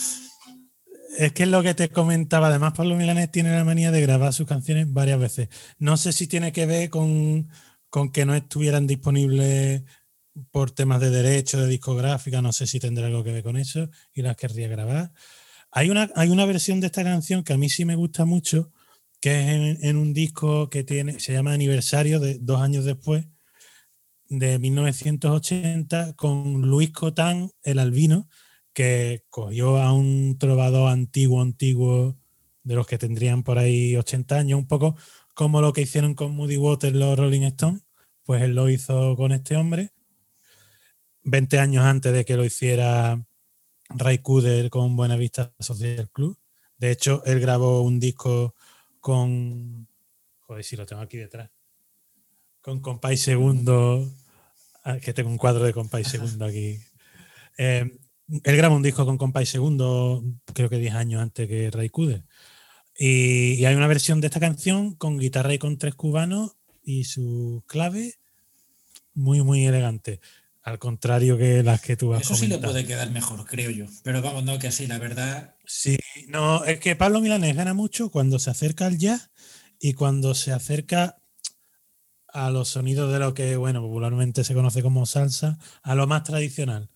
Es 1.19 1.33
que 1.33 1.43
es 1.43 1.49
lo 1.49 1.61
que 1.61 1.73
te 1.73 1.89
comentaba. 1.89 2.47
Además, 2.47 2.71
Pablo 2.77 2.95
Milanés 2.95 3.29
tiene 3.29 3.51
la 3.51 3.65
manía 3.65 3.91
de 3.91 3.99
grabar 3.99 4.31
sus 4.31 4.47
canciones 4.47 4.91
varias 4.93 5.19
veces. 5.19 5.49
No 5.77 5.97
sé 5.97 6.13
si 6.13 6.27
tiene 6.27 6.53
que 6.53 6.65
ver 6.65 6.89
con, 6.89 7.49
con 7.89 8.13
que 8.13 8.25
no 8.25 8.33
estuvieran 8.35 8.87
disponibles 8.87 9.83
por 10.49 10.71
temas 10.71 11.01
de 11.01 11.09
derecho, 11.09 11.59
de 11.59 11.67
discográfica. 11.67 12.41
No 12.41 12.53
sé 12.53 12.67
si 12.67 12.79
tendrá 12.79 13.07
algo 13.07 13.25
que 13.25 13.33
ver 13.33 13.43
con 13.43 13.57
eso 13.57 13.89
y 14.13 14.21
las 14.21 14.37
querría 14.37 14.69
grabar. 14.69 15.11
Hay 15.71 15.89
una, 15.89 16.09
hay 16.15 16.29
una 16.29 16.45
versión 16.45 16.79
de 16.79 16.87
esta 16.87 17.03
canción 17.03 17.43
que 17.43 17.51
a 17.51 17.57
mí 17.57 17.67
sí 17.67 17.83
me 17.83 17.95
gusta 17.95 18.23
mucho, 18.23 18.71
que 19.19 19.41
es 19.41 19.47
en, 19.49 19.89
en 19.89 19.97
un 19.97 20.13
disco 20.13 20.69
que 20.69 20.85
tiene, 20.85 21.19
se 21.19 21.33
llama 21.33 21.51
Aniversario, 21.51 22.21
de 22.21 22.39
dos 22.39 22.61
años 22.61 22.85
después, 22.85 23.25
de 24.29 24.57
1980, 24.57 26.13
con 26.13 26.61
Luis 26.61 26.91
Cotán, 26.91 27.51
el 27.63 27.79
albino, 27.79 28.29
que 28.73 29.25
cogió 29.29 29.77
a 29.77 29.93
un 29.93 30.37
trovador 30.37 30.91
antiguo, 30.91 31.41
antiguo, 31.41 32.17
de 32.63 32.75
los 32.75 32.87
que 32.87 32.97
tendrían 32.97 33.43
por 33.43 33.57
ahí 33.57 33.95
80 33.95 34.37
años, 34.37 34.59
un 34.59 34.67
poco 34.67 34.95
como 35.33 35.61
lo 35.61 35.73
que 35.73 35.81
hicieron 35.81 36.15
con 36.15 36.35
Moody 36.35 36.57
Waters 36.57 36.95
los 36.95 37.17
Rolling 37.17 37.43
Stones, 37.43 37.81
pues 38.23 38.41
él 38.41 38.55
lo 38.55 38.69
hizo 38.69 39.15
con 39.15 39.31
este 39.31 39.55
hombre, 39.55 39.91
20 41.23 41.59
años 41.59 41.83
antes 41.83 42.13
de 42.13 42.25
que 42.25 42.35
lo 42.35 42.45
hiciera 42.45 43.25
Ray 43.89 44.19
Cooder 44.19 44.69
con 44.69 44.95
Buenavista 44.95 45.53
Social 45.59 46.09
Club. 46.11 46.37
De 46.77 46.91
hecho, 46.91 47.23
él 47.25 47.39
grabó 47.39 47.81
un 47.81 47.99
disco 47.99 48.55
con. 48.99 49.87
Joder, 50.41 50.63
si 50.63 50.75
lo 50.75 50.85
tengo 50.85 51.01
aquí 51.01 51.17
detrás. 51.17 51.49
Con 52.61 52.79
Compay 52.81 53.17
Segundo. 53.17 54.07
ah, 54.83 54.97
Que 54.97 55.13
tengo 55.13 55.29
un 55.29 55.37
cuadro 55.37 55.65
de 55.65 55.73
Compay 55.73 56.03
Segundo 56.03 56.45
aquí. 56.45 56.79
Eh, 57.61 57.99
él 58.43 58.57
grabó 58.57 58.76
un 58.76 58.84
disco 58.84 59.06
con 59.06 59.18
Compay 59.18 59.45
Segundo, 59.45 60.23
creo 60.53 60.69
que 60.69 60.77
10 60.77 60.95
años 60.95 61.22
antes 61.22 61.47
que 61.47 61.72
Ray 61.72 61.89
Cooder. 61.89 62.26
Y, 62.97 63.53
y 63.53 63.65
hay 63.65 63.76
una 63.76 63.88
versión 63.88 64.22
de 64.22 64.27
esta 64.27 64.39
canción 64.39 64.93
con 64.95 65.18
guitarra 65.18 65.53
y 65.53 65.60
con 65.60 65.77
tres 65.77 65.95
cubanos 65.95 66.57
y 66.84 67.06
su 67.06 67.64
clave 67.68 68.19
muy, 69.14 69.43
muy 69.43 69.65
elegante. 69.65 70.19
Al 70.61 70.80
contrario 70.80 71.38
que 71.38 71.64
las 71.64 71.81
que 71.81 71.95
tú 71.95 72.14
has 72.14 72.22
Eso 72.22 72.35
sí 72.35 72.47
le 72.47 72.57
puede 72.57 72.85
quedar 72.85 73.10
mejor, 73.11 73.45
creo 73.45 73.72
yo. 73.72 73.85
Pero 74.03 74.22
vamos, 74.22 74.43
no, 74.43 74.60
que 74.60 74.72
sí, 74.72 74.88
la 74.88 74.97
verdad. 74.97 75.56
Sí, 75.65 75.97
no, 76.27 76.65
es 76.65 76.80
que 76.80 76.95
Pablo 76.95 77.22
Milanés 77.22 77.56
gana 77.56 77.73
mucho 77.73 78.10
cuando 78.10 78.39
se 78.39 78.49
acerca 78.49 78.85
al 78.85 78.97
jazz 78.97 79.31
y 79.80 79.93
cuando 79.93 80.35
se 80.35 80.51
acerca 80.51 81.18
a 82.27 82.49
los 82.51 82.69
sonidos 82.69 83.11
de 83.11 83.19
lo 83.19 83.34
que, 83.34 83.56
bueno, 83.56 83.81
popularmente 83.81 84.43
se 84.43 84.53
conoce 84.53 84.84
como 84.84 85.06
salsa, 85.06 85.57
a 85.81 85.95
lo 85.95 86.06
más 86.07 86.23
tradicional. 86.23 86.89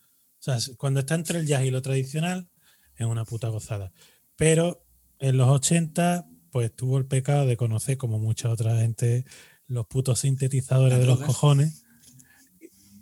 Sea, 0.44 0.58
cuando 0.78 1.00
está 1.00 1.16
entre 1.16 1.40
el 1.40 1.48
jazz 1.48 1.64
y 1.64 1.72
lo 1.72 1.82
tradicional, 1.82 2.50
es 2.98 3.06
una 3.06 3.24
puta 3.24 3.48
gozada. 3.48 3.94
Pero 4.36 4.86
en 5.20 5.38
los 5.38 5.48
80, 5.48 6.28
pues 6.52 6.76
tuvo 6.76 6.98
el 6.98 7.06
pecado 7.06 7.46
de 7.46 7.56
conocer, 7.56 7.98
como 7.98 8.20
mucha 8.20 8.50
otra 8.50 8.76
gente, 8.78 9.24
los 9.68 9.88
putos 9.88 10.20
sintetizadores 10.20 11.00
de 11.00 11.06
los 11.06 11.20
cojones, 11.22 11.86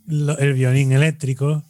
lo- 0.05 0.37
el 0.37 0.53
violín 0.53 0.91
eléctrico. 0.91 1.63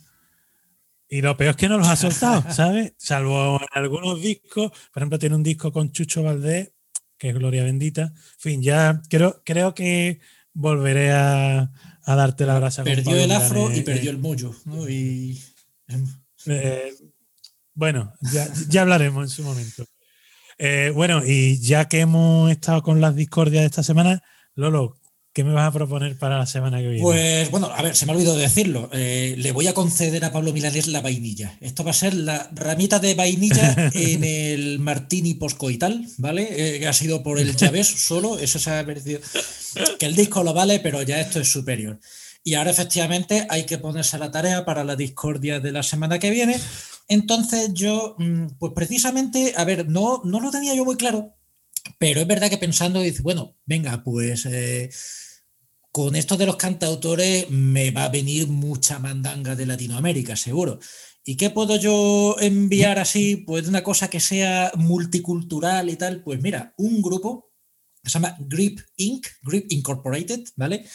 Y 1.07 1.21
lo 1.21 1.35
peor 1.37 1.51
es 1.51 1.55
que 1.57 1.69
no 1.69 1.77
los 1.77 1.87
ha 1.87 1.95
soltado, 1.95 2.43
¿sabes? 2.53 2.93
Salvo 2.97 3.59
en 3.61 3.67
algunos 3.71 4.21
discos. 4.21 4.71
Por 4.93 5.01
ejemplo, 5.01 5.19
tiene 5.19 5.35
un 5.35 5.43
disco 5.43 5.71
con 5.71 5.91
Chucho 5.91 6.23
Valdés, 6.23 6.73
que 7.17 7.29
es 7.29 7.35
Gloria 7.35 7.63
Bendita. 7.63 8.03
En 8.03 8.39
fin, 8.39 8.61
ya 8.61 9.01
creo, 9.09 9.41
creo 9.45 9.73
que 9.73 10.19
volveré 10.53 11.11
a, 11.11 11.71
a 12.03 12.15
darte 12.15 12.45
la 12.45 12.59
brasa. 12.59 12.83
Perdió 12.83 13.15
el 13.15 13.31
afro 13.31 13.73
y 13.73 13.81
perdió 13.83 14.11
el 14.11 14.17
mollo. 14.17 14.53
¿no? 14.65 14.89
Y. 14.89 15.41
Eh, 16.47 16.93
bueno, 17.73 18.13
ya, 18.21 18.47
ya 18.69 18.81
hablaremos 18.81 19.23
en 19.23 19.29
su 19.29 19.43
momento. 19.43 19.85
Eh, 20.57 20.91
bueno, 20.93 21.23
y 21.25 21.59
ya 21.59 21.87
que 21.87 22.01
hemos 22.01 22.51
estado 22.51 22.83
con 22.83 23.01
las 23.01 23.15
discordias 23.15 23.61
de 23.61 23.67
esta 23.67 23.83
semana, 23.83 24.21
Lolo, 24.53 24.95
¿qué 25.33 25.43
me 25.43 25.53
vas 25.53 25.67
a 25.67 25.71
proponer 25.71 26.17
para 26.17 26.37
la 26.37 26.45
semana 26.45 26.79
que 26.79 26.89
viene? 26.89 27.01
Pues 27.01 27.49
bueno, 27.49 27.71
a 27.73 27.81
ver, 27.81 27.95
se 27.95 28.05
me 28.05 28.11
ha 28.11 28.15
olvidado 28.15 28.37
decirlo. 28.37 28.89
Eh, 28.93 29.35
le 29.37 29.51
voy 29.51 29.67
a 29.67 29.73
conceder 29.73 30.23
a 30.25 30.31
Pablo 30.31 30.53
Milanés 30.53 30.87
la 30.87 31.01
vainilla. 31.01 31.57
Esto 31.61 31.83
va 31.83 31.91
a 31.91 31.95
ser 31.95 32.13
la 32.13 32.49
ramita 32.53 32.99
de 32.99 33.15
vainilla 33.15 33.89
en 33.93 34.23
el 34.23 34.79
martini 34.79 35.33
poscoital, 35.33 36.05
¿vale? 36.17 36.47
Que 36.79 36.87
ha 36.87 36.93
sido 36.93 37.23
por 37.23 37.39
el 37.39 37.55
Chávez 37.55 37.87
solo. 37.87 38.37
Eso 38.37 38.59
se 38.59 38.71
ha 38.71 38.85
perdido. 38.85 39.19
Que 39.97 40.05
el 40.05 40.15
disco 40.15 40.43
lo 40.43 40.53
vale, 40.53 40.79
pero 40.79 41.01
ya 41.01 41.19
esto 41.19 41.39
es 41.39 41.51
superior. 41.51 41.99
Y 42.43 42.55
ahora 42.55 42.71
efectivamente 42.71 43.45
hay 43.49 43.65
que 43.65 43.77
ponerse 43.77 44.15
a 44.15 44.19
la 44.19 44.31
tarea 44.31 44.65
para 44.65 44.83
la 44.83 44.95
discordia 44.95 45.59
de 45.59 45.71
la 45.71 45.83
semana 45.83 46.19
que 46.19 46.31
viene. 46.31 46.59
Entonces 47.07 47.73
yo, 47.73 48.15
mm, 48.17 48.57
pues 48.57 48.73
precisamente, 48.73 49.53
a 49.55 49.63
ver, 49.63 49.87
no, 49.89 50.21
no 50.23 50.39
lo 50.39 50.49
tenía 50.49 50.73
yo 50.73 50.85
muy 50.85 50.95
claro, 50.95 51.35
pero 51.99 52.21
es 52.21 52.27
verdad 52.27 52.49
que 52.49 52.57
pensando, 52.57 53.01
dice, 53.01 53.21
bueno, 53.21 53.57
venga, 53.65 54.03
pues 54.03 54.45
eh, 54.45 54.89
con 55.91 56.15
esto 56.15 56.37
de 56.37 56.45
los 56.45 56.55
cantautores 56.55 57.49
me 57.49 57.91
va 57.91 58.05
a 58.05 58.09
venir 58.09 58.47
mucha 58.47 58.97
mandanga 58.99 59.55
de 59.55 59.65
Latinoamérica, 59.65 60.35
seguro. 60.35 60.79
¿Y 61.23 61.35
qué 61.37 61.49
puedo 61.49 61.75
yo 61.77 62.35
enviar 62.39 62.97
así? 62.97 63.35
Pues 63.35 63.67
una 63.67 63.83
cosa 63.83 64.09
que 64.09 64.19
sea 64.19 64.71
multicultural 64.75 65.89
y 65.89 65.95
tal. 65.95 66.23
Pues 66.23 66.41
mira, 66.41 66.73
un 66.77 67.01
grupo 67.01 67.51
que 68.01 68.09
se 68.09 68.13
llama 68.13 68.35
Grip 68.39 68.79
Inc., 68.95 69.27
Grip 69.43 69.71
Incorporated, 69.71 70.43
¿vale? 70.55 70.85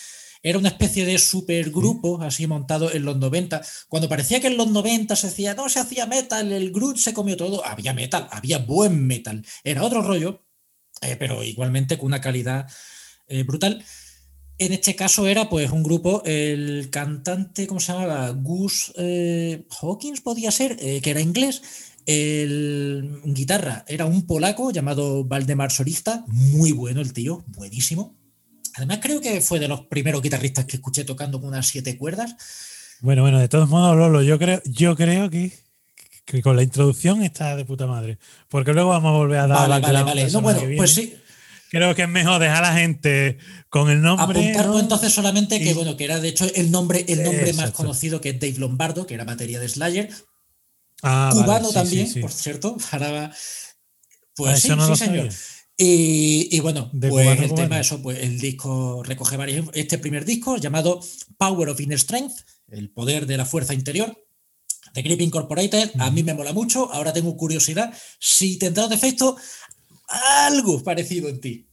Era 0.46 0.60
una 0.60 0.68
especie 0.68 1.04
de 1.04 1.18
supergrupo 1.18 2.22
así 2.22 2.46
montado 2.46 2.92
en 2.92 3.04
los 3.04 3.16
90. 3.16 3.60
Cuando 3.88 4.08
parecía 4.08 4.40
que 4.40 4.46
en 4.46 4.56
los 4.56 4.68
90 4.68 5.16
se 5.16 5.26
decía, 5.26 5.54
no 5.54 5.68
se 5.68 5.80
hacía 5.80 6.06
metal, 6.06 6.52
el 6.52 6.70
Groot 6.70 6.98
se 6.98 7.12
comió 7.12 7.36
todo. 7.36 7.66
Había 7.66 7.92
metal, 7.92 8.28
había 8.30 8.58
buen 8.58 9.08
metal. 9.08 9.44
Era 9.64 9.82
otro 9.82 10.02
rollo, 10.02 10.46
eh, 11.02 11.16
pero 11.18 11.42
igualmente 11.42 11.98
con 11.98 12.06
una 12.06 12.20
calidad 12.20 12.70
eh, 13.26 13.42
brutal. 13.42 13.84
En 14.56 14.72
este 14.72 14.94
caso 14.94 15.26
era 15.26 15.50
pues 15.50 15.72
un 15.72 15.82
grupo, 15.82 16.22
el 16.24 16.90
cantante, 16.90 17.66
¿cómo 17.66 17.80
se 17.80 17.92
llamaba? 17.92 18.30
Gus 18.30 18.92
eh, 18.98 19.66
Hawkins 19.82 20.20
podía 20.20 20.52
ser, 20.52 20.76
que 20.76 21.10
era 21.10 21.20
inglés. 21.20 21.60
El 22.06 23.20
guitarra 23.24 23.84
era 23.88 24.06
un 24.06 24.28
polaco 24.28 24.70
llamado 24.70 25.24
Valdemar 25.24 25.72
Sorista, 25.72 26.24
muy 26.28 26.70
bueno 26.70 27.00
el 27.00 27.12
tío, 27.12 27.42
buenísimo. 27.48 28.16
Además 28.76 28.98
creo 29.02 29.20
que 29.20 29.40
fue 29.40 29.58
de 29.58 29.68
los 29.68 29.86
primeros 29.86 30.22
guitarristas 30.22 30.64
que 30.66 30.76
escuché 30.76 31.04
tocando 31.04 31.40
con 31.40 31.48
unas 31.48 31.66
siete 31.66 31.96
cuerdas. 31.96 32.34
Bueno, 33.00 33.22
bueno, 33.22 33.38
de 33.38 33.48
todos 33.48 33.68
modos, 33.68 33.96
Lolo, 33.96 34.22
yo 34.22 34.38
creo, 34.38 34.60
yo 34.64 34.96
creo 34.96 35.30
que, 35.30 35.52
que 36.24 36.42
con 36.42 36.56
la 36.56 36.62
introducción 36.62 37.22
está 37.22 37.56
de 37.56 37.64
puta 37.64 37.86
madre. 37.86 38.18
Porque 38.48 38.72
luego 38.72 38.90
vamos 38.90 39.10
a 39.10 39.16
volver 39.16 39.38
a 39.40 39.46
dar 39.46 39.68
Vale, 39.68 39.80
vale, 39.82 40.02
vale. 40.02 40.30
No, 40.30 40.40
bueno, 40.40 40.60
pues 40.76 40.92
sí. 40.94 41.14
creo 41.70 41.94
que 41.94 42.02
es 42.02 42.08
mejor 42.08 42.40
dejar 42.40 42.64
a 42.64 42.72
la 42.72 42.76
gente 42.78 43.38
con 43.68 43.90
el 43.90 44.00
nombre. 44.02 44.24
Apuntar 44.40 44.66
¿no? 44.66 44.78
entonces 44.78 45.12
solamente 45.12 45.58
que, 45.58 45.70
Y- 45.70 45.74
bueno, 45.74 45.96
que 45.96 46.04
era 46.04 46.20
de 46.20 46.28
hecho 46.28 46.46
el 46.54 46.70
nombre, 46.70 47.04
el 47.08 47.22
nombre 47.22 47.52
más 47.54 47.70
conocido 47.72 48.20
que 48.20 48.30
es 48.30 48.40
Dave 48.40 48.58
Lombardo, 48.58 49.06
que 49.06 49.14
era 49.14 49.24
materia 49.24 49.58
de 49.60 49.68
Slayer. 49.68 50.10
Ah, 51.02 51.30
vale, 51.34 51.42
Cubano 51.44 51.68
sí, 51.68 51.74
también, 51.74 52.06
sí, 52.06 52.12
sí. 52.14 52.20
por 52.20 52.32
cierto. 52.32 52.76
Ahora, 52.92 53.30
Ah, 53.32 53.36
pues 54.34 54.60
sí, 54.60 54.66
eso 54.68 54.76
no 54.76 54.86
sí, 54.94 54.96
señor. 55.04 55.32
sabía. 55.32 55.55
Y, 55.78 56.48
y 56.56 56.60
bueno, 56.60 56.88
De 56.92 57.08
pues 57.10 57.24
cubano 57.26 57.42
el 57.42 57.48
cubano. 57.50 57.68
tema, 57.68 57.80
eso, 57.80 58.00
pues 58.00 58.18
el 58.20 58.38
disco 58.38 59.02
recoge 59.04 59.36
varios. 59.36 59.68
Este 59.74 59.98
primer 59.98 60.24
disco, 60.24 60.56
llamado 60.56 61.00
Power 61.36 61.68
of 61.68 61.80
Inner 61.80 61.98
Strength, 61.98 62.32
el 62.68 62.90
poder 62.90 63.26
de 63.26 63.36
la 63.36 63.44
fuerza 63.44 63.74
interior, 63.74 64.16
de 64.94 65.02
Grip 65.02 65.20
Incorporated, 65.20 65.90
a 65.98 66.10
mí 66.10 66.22
me 66.22 66.32
mola 66.32 66.52
mucho. 66.54 66.90
Ahora 66.92 67.12
tengo 67.12 67.36
curiosidad 67.36 67.92
si 68.18 68.58
tendrá 68.58 68.88
defecto 68.88 69.36
algo 70.46 70.82
parecido 70.82 71.28
en 71.28 71.40
ti. 71.40 71.68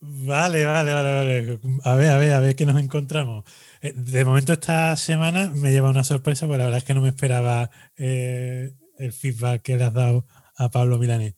Vale, 0.00 0.64
vale, 0.64 0.92
vale, 0.92 1.12
vale. 1.14 1.60
A 1.84 1.94
ver, 1.94 2.10
a 2.10 2.18
ver, 2.18 2.32
a 2.32 2.40
ver 2.40 2.56
qué 2.56 2.66
nos 2.66 2.80
encontramos. 2.82 3.44
Eh, 3.80 3.92
De 3.94 4.24
momento 4.24 4.52
esta 4.52 4.96
semana 4.96 5.50
me 5.54 5.70
lleva 5.70 5.90
una 5.90 6.04
sorpresa, 6.04 6.46
porque 6.46 6.58
la 6.58 6.64
verdad 6.64 6.78
es 6.78 6.84
que 6.84 6.94
no 6.94 7.00
me 7.00 7.08
esperaba 7.10 7.70
eh, 7.96 8.72
el 8.98 9.12
feedback 9.12 9.62
que 9.62 9.76
le 9.76 9.84
has 9.84 9.94
dado 9.94 10.26
a 10.56 10.70
Pablo 10.70 10.98
Milanés. 10.98 11.34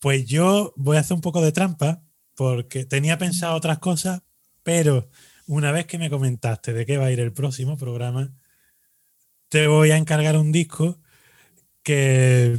Pues 0.00 0.26
yo 0.26 0.72
voy 0.76 0.96
a 0.96 1.00
hacer 1.00 1.14
un 1.14 1.20
poco 1.20 1.40
de 1.40 1.52
trampa, 1.52 2.02
porque 2.34 2.84
tenía 2.84 3.18
pensado 3.18 3.56
otras 3.56 3.78
cosas, 3.78 4.22
pero 4.62 5.08
una 5.46 5.72
vez 5.72 5.86
que 5.86 5.98
me 5.98 6.10
comentaste 6.10 6.72
de 6.72 6.86
qué 6.86 6.98
va 6.98 7.06
a 7.06 7.12
ir 7.12 7.20
el 7.20 7.32
próximo 7.32 7.76
programa, 7.76 8.34
te 9.48 9.66
voy 9.66 9.90
a 9.90 9.96
encargar 9.96 10.36
un 10.36 10.52
disco 10.52 10.98
que, 11.82 12.58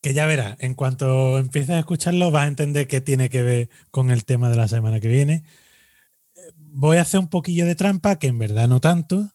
que 0.00 0.14
ya 0.14 0.26
verás, 0.26 0.56
en 0.60 0.74
cuanto 0.74 1.38
empieces 1.38 1.70
a 1.70 1.78
escucharlo 1.78 2.30
vas 2.30 2.44
a 2.44 2.48
entender 2.48 2.88
qué 2.88 3.00
tiene 3.00 3.28
que 3.28 3.42
ver 3.42 3.70
con 3.90 4.10
el 4.10 4.24
tema 4.24 4.50
de 4.50 4.56
la 4.56 4.68
semana 4.68 4.98
que 4.98 5.08
viene. 5.08 5.44
Voy 6.56 6.96
a 6.96 7.02
hacer 7.02 7.20
un 7.20 7.28
poquillo 7.28 7.66
de 7.66 7.74
trampa, 7.74 8.18
que 8.18 8.26
en 8.26 8.38
verdad 8.38 8.68
no 8.68 8.80
tanto, 8.80 9.30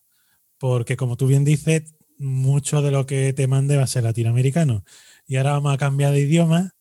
porque 0.58 0.98
como 0.98 1.18
tú 1.18 1.28
bien 1.28 1.46
dices, 1.46 1.96
mucho 2.18 2.82
de 2.82 2.92
lo 2.92 3.06
que 3.06 3.34
te 3.34 3.48
mande 3.48 3.78
va 3.78 3.84
a 3.84 3.88
ser 3.88 4.04
latinoamericano. 4.04 4.84
Y 5.32 5.38
ahora 5.38 5.54
vamos 5.54 5.74
a 5.74 5.78
cambiar 5.78 6.12
de 6.12 6.20
idioma. 6.20 6.76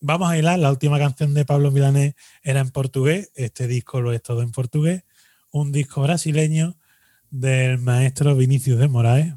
Vamos 0.00 0.30
a 0.30 0.38
hilar, 0.38 0.60
la 0.60 0.70
última 0.70 0.96
canción 1.00 1.34
de 1.34 1.44
Pablo 1.44 1.72
Milanés 1.72 2.14
era 2.40 2.60
en 2.60 2.70
portugués, 2.70 3.32
este 3.34 3.66
disco 3.66 4.00
lo 4.00 4.12
es 4.12 4.22
todo 4.22 4.42
en 4.42 4.52
portugués, 4.52 5.02
un 5.50 5.72
disco 5.72 6.00
brasileño 6.00 6.78
del 7.30 7.78
maestro 7.78 8.36
Vinicius 8.36 8.78
de 8.78 8.86
Moraes, 8.86 9.34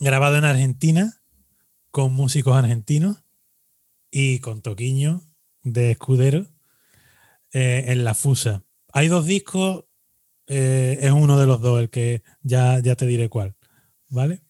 grabado 0.00 0.38
en 0.38 0.46
Argentina, 0.46 1.20
con 1.90 2.14
músicos 2.14 2.56
argentinos 2.56 3.22
y 4.10 4.38
con 4.38 4.62
Toquiño 4.62 5.20
de 5.62 5.90
Escudero 5.90 6.46
eh, 7.52 7.84
en 7.88 8.04
la 8.04 8.14
Fusa. 8.14 8.62
Hay 8.94 9.08
dos 9.08 9.26
discos, 9.26 9.84
eh, 10.46 11.00
es 11.02 11.12
uno 11.12 11.38
de 11.38 11.46
los 11.46 11.60
dos, 11.60 11.82
el 11.82 11.90
que 11.90 12.22
ya, 12.40 12.78
ya 12.78 12.96
te 12.96 13.06
diré 13.06 13.28
cuál, 13.28 13.56
¿vale? 14.08 14.43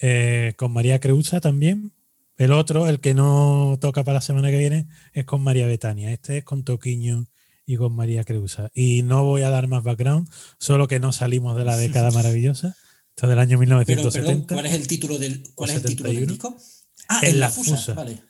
Eh, 0.00 0.54
con 0.56 0.72
María 0.72 1.00
Creusa 1.00 1.40
también. 1.40 1.92
El 2.36 2.52
otro, 2.52 2.86
el 2.88 3.00
que 3.00 3.14
no 3.14 3.78
toca 3.80 4.04
para 4.04 4.16
la 4.16 4.20
semana 4.20 4.50
que 4.50 4.58
viene, 4.58 4.86
es 5.12 5.24
con 5.24 5.42
María 5.42 5.66
Betania. 5.66 6.12
Este 6.12 6.38
es 6.38 6.44
con 6.44 6.62
Toquiño 6.62 7.26
y 7.66 7.76
con 7.76 7.92
María 7.94 8.22
Creusa. 8.24 8.70
Y 8.74 9.02
no 9.02 9.24
voy 9.24 9.42
a 9.42 9.50
dar 9.50 9.66
más 9.66 9.82
background, 9.82 10.28
solo 10.58 10.86
que 10.86 11.00
no 11.00 11.12
salimos 11.12 11.56
de 11.56 11.64
la 11.64 11.76
década 11.76 12.10
maravillosa. 12.12 12.76
Esto 13.10 13.26
es 13.26 13.30
del 13.30 13.38
año 13.40 13.58
Pero, 13.58 13.78
1970. 13.78 14.46
perdón, 14.46 14.46
¿cuál 14.46 14.66
es 14.66 14.72
el 14.80 14.86
título 14.86 15.18
del, 15.18 15.42
cuál 15.56 15.70
es 15.70 15.76
el 15.76 15.82
título 15.82 16.08
del 16.10 16.18
71? 16.28 16.32
disco? 16.32 16.56
Ah, 17.08 17.20
En 17.22 17.30
en, 17.30 17.40
la 17.40 17.50
fusa. 17.50 17.76
Fusa. 17.76 17.94
Vale. 17.94 18.22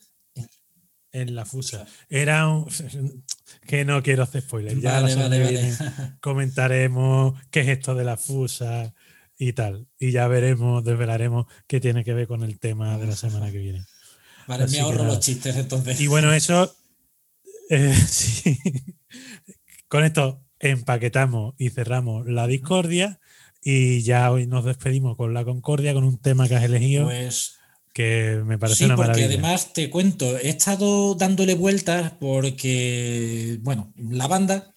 En 1.13 1.35
la 1.35 1.45
fusa. 1.45 1.87
Era 2.09 2.49
un. 2.49 2.67
Que 3.67 3.85
no 3.85 4.03
quiero 4.03 4.23
hacer 4.23 4.43
spoilers. 4.43 4.81
Ya 4.81 4.93
la 4.95 5.01
Vale, 5.03 5.13
semana 5.13 5.29
vale, 5.39 5.39
que 5.39 5.45
vale. 5.57 5.77
viene 5.77 6.17
comentaremos 6.21 7.35
qué 7.51 7.61
es 7.61 7.69
esto 7.69 7.95
de 7.95 8.05
la 8.05 8.17
fusa 8.17 8.95
y 9.39 9.53
tal. 9.53 9.87
Y 9.99 10.11
ya 10.11 10.27
veremos, 10.29 10.85
desvelaremos 10.85 11.47
qué 11.67 11.81
tiene 11.81 12.05
que 12.05 12.15
ver 12.15 12.27
con 12.27 12.43
el 12.43 12.59
tema 12.59 12.99
de 12.99 13.07
la 13.07 13.17
semana 13.17 13.51
que 13.51 13.59
viene. 13.59 13.85
Vale, 14.47 14.65
Así 14.65 14.77
me 14.77 14.81
ahorro 14.83 15.05
los 15.05 15.21
chistes 15.21 15.57
entonces. 15.57 16.01
Y 16.01 16.07
bueno, 16.07 16.33
eso. 16.33 16.75
eh, 17.71 17.95
sí. 18.09 18.59
Con 19.89 20.05
esto 20.05 20.43
empaquetamos 20.61 21.55
y 21.59 21.71
cerramos 21.71 22.27
la 22.27 22.47
discordia. 22.47 23.21
Y 23.63 24.03
ya 24.03 24.31
hoy 24.31 24.47
nos 24.47 24.65
despedimos 24.65 25.17
con 25.17 25.35
la 25.35 25.45
concordia, 25.45 25.93
con 25.95 26.05
un 26.05 26.19
tema 26.19 26.49
que 26.49 26.57
has 26.57 26.65
elegido. 26.65 27.07
Pues 27.07 27.55
que 27.93 28.41
me 28.47 28.59
parece 28.59 28.79
Sí, 28.79 28.85
una 28.85 28.95
porque 28.97 29.09
maravilla. 29.09 29.27
además 29.29 29.73
te 29.73 29.91
cuento, 29.91 30.37
he 30.39 30.49
estado 30.51 31.17
dándole 31.17 31.55
vueltas 31.55 32.13
porque, 32.21 33.59
bueno, 33.63 33.93
la 33.97 34.29
banda, 34.29 34.75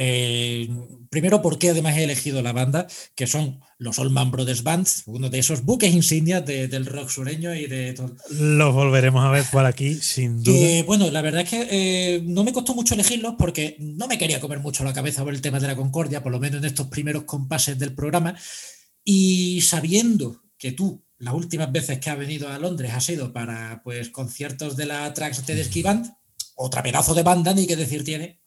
eh, 0.00 0.68
primero 1.10 1.42
porque 1.42 1.70
además 1.70 1.96
he 1.98 2.04
elegido 2.04 2.40
la 2.40 2.52
banda, 2.52 2.86
que 3.14 3.26
son 3.26 3.60
los 3.78 3.98
Allman 3.98 4.30
Brothers 4.30 4.62
Band, 4.62 4.86
uno 5.06 5.28
de 5.28 5.38
esos 5.40 5.62
buques 5.64 5.92
insignias 5.94 6.44
de- 6.46 6.68
del 6.68 6.86
rock 6.86 7.08
sureño 7.10 7.54
y 7.54 7.66
de 7.66 7.92
todo. 7.94 8.16
Los 8.30 8.72
volveremos 8.74 9.24
a 9.24 9.30
ver 9.30 9.44
por 9.52 9.64
aquí, 9.66 9.94
sin 9.96 10.42
duda. 10.42 10.56
Que, 10.56 10.82
bueno, 10.84 11.10
la 11.10 11.20
verdad 11.22 11.42
es 11.42 11.50
que 11.50 11.68
eh, 11.70 12.22
no 12.24 12.44
me 12.44 12.52
costó 12.52 12.74
mucho 12.74 12.94
elegirlos 12.94 13.34
porque 13.38 13.76
no 13.80 14.06
me 14.08 14.18
quería 14.18 14.40
comer 14.40 14.60
mucho 14.60 14.84
la 14.84 14.92
cabeza 14.92 15.22
por 15.24 15.34
el 15.34 15.40
tema 15.40 15.60
de 15.60 15.66
la 15.66 15.76
concordia, 15.76 16.22
por 16.22 16.32
lo 16.32 16.40
menos 16.40 16.58
en 16.60 16.64
estos 16.66 16.86
primeros 16.88 17.24
compases 17.24 17.78
del 17.78 17.94
programa. 17.94 18.34
Y 19.04 19.60
sabiendo 19.62 20.42
que 20.58 20.72
tú, 20.72 21.04
las 21.18 21.34
últimas 21.34 21.70
veces 21.72 21.98
que 21.98 22.10
has 22.10 22.18
venido 22.18 22.48
a 22.48 22.58
Londres, 22.58 22.92
has 22.94 23.08
ido 23.08 23.32
para 23.32 23.80
pues 23.82 24.10
conciertos 24.10 24.76
de 24.76 24.86
la 24.86 25.12
Trax 25.14 25.44
Tedeschi 25.44 25.82
Band, 25.82 26.12
otra 26.56 26.82
pedazo 26.82 27.14
de 27.14 27.22
banda, 27.22 27.54
ni 27.54 27.66
que 27.66 27.76
decir 27.76 28.04
tiene. 28.04 28.40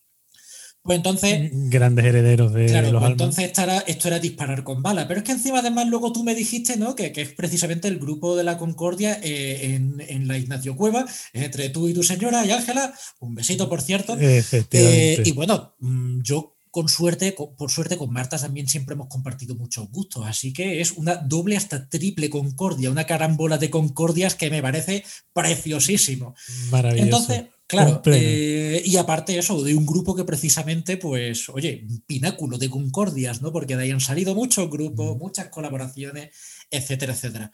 Pues 0.84 0.98
entonces, 0.98 1.52
Grandes 1.54 2.06
herederos 2.06 2.54
de 2.54 2.66
Claro, 2.66 2.92
los 2.92 3.02
pues 3.02 3.12
entonces 3.12 3.46
esto 3.46 3.62
era, 3.62 3.78
esto 3.80 4.08
era 4.08 4.18
disparar 4.20 4.64
con 4.64 4.82
bala. 4.82 5.08
Pero 5.08 5.20
es 5.20 5.24
que 5.24 5.32
encima, 5.34 5.60
además, 5.60 5.88
luego 5.88 6.12
tú 6.12 6.24
me 6.24 6.34
dijiste, 6.34 6.76
¿no? 6.78 6.96
Que, 6.96 7.12
que 7.12 7.22
es 7.22 7.34
precisamente 7.34 7.88
el 7.88 8.00
grupo 8.00 8.36
de 8.36 8.44
la 8.44 8.58
Concordia 8.58 9.20
eh, 9.22 9.76
en, 9.76 10.02
en 10.08 10.28
la 10.28 10.40
Ignacio 10.40 10.76
Cueva, 10.76 11.06
entre 11.34 11.70
tú 11.70 11.88
y 11.88 11.94
tu 11.94 12.02
señora 12.02 12.44
y 12.46 12.52
Ángela. 12.52 12.94
Un 13.20 13.36
besito, 13.36 13.70
por 13.70 13.82
cierto. 13.82 14.18
Efectivamente. 14.20 15.14
Eh, 15.14 15.24
y 15.24 15.32
bueno, 15.34 15.76
mm, 15.80 16.22
yo 16.24 16.56
con 16.72 16.88
suerte, 16.90 17.36
con- 17.36 17.54
por 17.56 17.70
suerte, 17.70 17.98
con 17.98 18.12
Marta 18.12 18.38
también 18.40 18.68
siempre 18.68 18.94
hemos 18.94 19.08
compartido 19.08 19.54
muchos 19.56 19.88
gustos. 19.92 20.26
Así 20.26 20.52
que 20.52 20.82
es 20.82 20.94
una 20.94 21.16
doble 21.16 21.58
hasta 21.58 21.90
triple 21.90 22.30
concordia, 22.32 22.90
una 22.90 23.06
carambola 23.06 23.58
de 23.60 23.70
concordias 23.70 24.34
que 24.36 24.50
me 24.50 24.62
parece 24.64 25.04
preciosísimo. 25.34 26.34
Maravilloso. 26.72 27.04
Entonces, 27.06 27.44
claro, 27.72 28.02
eh, 28.06 28.84
y 28.86 28.98
aparte 28.98 29.38
eso, 29.38 29.64
de 29.64 29.74
un 29.74 29.86
grupo 29.86 30.14
que 30.14 30.26
precisamente, 30.26 30.98
pues, 30.98 31.48
oye, 31.48 31.86
un 31.90 32.02
pináculo 32.02 32.58
de 32.58 32.70
concordias, 32.70 33.42
¿no? 33.42 33.54
Porque 33.54 33.78
de 33.78 33.84
ahí 33.84 33.92
han 33.92 34.02
salido 34.02 34.36
muchos 34.36 34.70
grupos, 34.70 35.18
muchas 35.18 35.48
colaboraciones, 35.48 36.36
etcétera, 36.70 37.14
etcétera. 37.14 37.52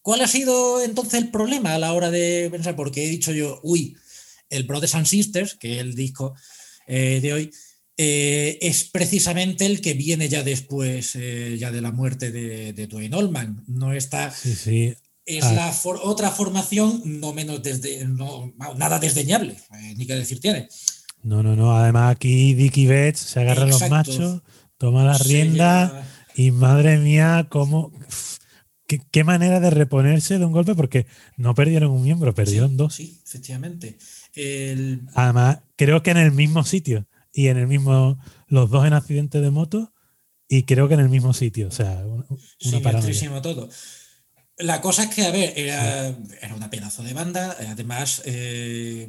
¿Cuál 0.00 0.22
ha 0.22 0.26
sido 0.26 0.82
entonces 0.82 1.20
el 1.20 1.30
problema 1.30 1.74
a 1.74 1.78
la 1.78 1.92
hora 1.92 2.10
de 2.10 2.48
pensar? 2.50 2.76
Porque 2.76 3.04
he 3.04 3.08
dicho 3.08 3.32
yo, 3.32 3.60
uy, 3.62 3.94
el 4.48 4.64
Brothers 4.64 4.94
and 4.94 5.06
Sisters, 5.06 5.54
que 5.54 5.74
es 5.74 5.80
el 5.80 5.94
disco 5.94 6.34
eh, 6.86 7.20
de 7.20 7.32
hoy, 7.32 7.50
eh, 7.96 8.58
es 8.62 8.84
precisamente 8.84 9.66
el 9.66 9.80
que 9.80 9.94
viene 9.94 10.28
ya 10.28 10.42
después, 10.42 11.14
eh, 11.14 11.56
ya 11.58 11.70
de 11.70 11.80
la 11.80 11.92
muerte 11.92 12.32
de, 12.32 12.72
de 12.72 12.86
Dwayne 12.86 13.16
Allman. 13.16 13.64
No 13.66 13.92
está 13.92 14.30
Sí, 14.30 14.54
sí. 14.54 14.94
Es 15.26 15.44
Ah, 15.44 15.52
la 15.52 15.72
for- 15.72 16.00
otra 16.02 16.30
formación 16.30 17.02
no 17.04 17.32
menos 17.32 17.62
desde 17.62 18.04
no, 18.06 18.52
nada 18.76 18.98
desdeñable, 18.98 19.56
eh, 19.72 19.94
ni 19.96 20.06
que 20.06 20.14
decir 20.14 20.40
tiene. 20.40 20.68
No, 21.22 21.42
no, 21.42 21.56
no. 21.56 21.76
Además, 21.76 22.12
aquí 22.14 22.54
Dicky 22.54 22.86
Betts 22.86 23.20
se 23.20 23.40
agarra 23.40 23.62
a 23.62 23.66
los 23.66 23.80
Exacto. 23.82 23.94
machos, 24.12 24.42
toma 24.76 25.04
la 25.04 25.16
rienda 25.18 26.06
y 26.34 26.50
madre 26.50 26.98
mía, 26.98 27.46
cómo. 27.50 27.92
Qué, 28.86 29.00
qué 29.10 29.24
manera 29.24 29.60
de 29.60 29.70
reponerse 29.70 30.38
de 30.38 30.44
un 30.44 30.52
golpe, 30.52 30.74
porque 30.74 31.06
no 31.38 31.54
perdieron 31.54 31.90
un 31.90 32.02
miembro, 32.02 32.34
perdieron 32.34 32.76
dos. 32.76 32.94
Sí, 32.94 33.18
efectivamente. 33.24 33.96
El- 34.34 35.06
Además, 35.14 35.60
creo 35.76 36.02
que 36.02 36.10
en 36.10 36.18
el 36.18 36.32
mismo 36.32 36.64
sitio 36.64 37.06
y 37.32 37.48
en 37.48 37.56
el 37.56 37.66
mismo. 37.66 38.18
Los 38.46 38.68
dos 38.70 38.86
en 38.86 38.92
accidente 38.92 39.40
de 39.40 39.50
moto 39.50 39.94
y 40.48 40.64
creo 40.64 40.86
que 40.86 40.94
en 40.94 41.00
el 41.00 41.08
mismo 41.08 41.32
sitio. 41.32 41.68
O 41.68 41.70
sea, 41.70 42.04
una, 42.06 43.40
todo. 43.40 43.70
La 44.58 44.80
cosa 44.80 45.04
es 45.04 45.14
que, 45.14 45.22
a 45.24 45.30
ver, 45.30 45.52
era, 45.56 46.08
era 46.40 46.54
una 46.54 46.70
pedazo 46.70 47.02
de 47.02 47.12
banda. 47.12 47.56
Además, 47.68 48.22
eh, 48.24 49.08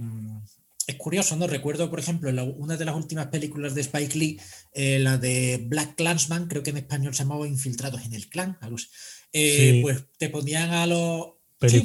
es 0.88 0.96
curioso, 0.96 1.36
¿no? 1.36 1.46
Recuerdo, 1.48 1.90
por 1.90 2.00
ejemplo, 2.00 2.30
en 2.30 2.36
la- 2.38 2.44
una 2.44 2.78
de 2.78 2.86
las 2.86 2.96
últimas 2.96 3.28
películas 3.28 3.76
de 3.76 3.82
Spike 3.82 4.18
Lee, 4.18 4.40
eh, 4.74 5.00
la 5.00 5.18
de 5.18 5.64
Black 5.68 5.96
Clansman, 5.96 6.48
creo 6.48 6.64
que 6.64 6.72
en 6.72 6.78
español 6.78 7.14
se 7.14 7.24
llamaba 7.24 7.48
Infiltrados 7.48 8.04
en 8.06 8.14
el 8.14 8.28
Clan, 8.28 8.58
algo 8.62 8.76
así. 8.78 8.88
Eh, 9.34 9.72
Sí. 9.74 9.82
Pues 9.82 10.04
te 10.18 10.30
ponían 10.30 10.72
a 10.72 10.88
los. 10.88 11.28
Sí. 11.72 11.78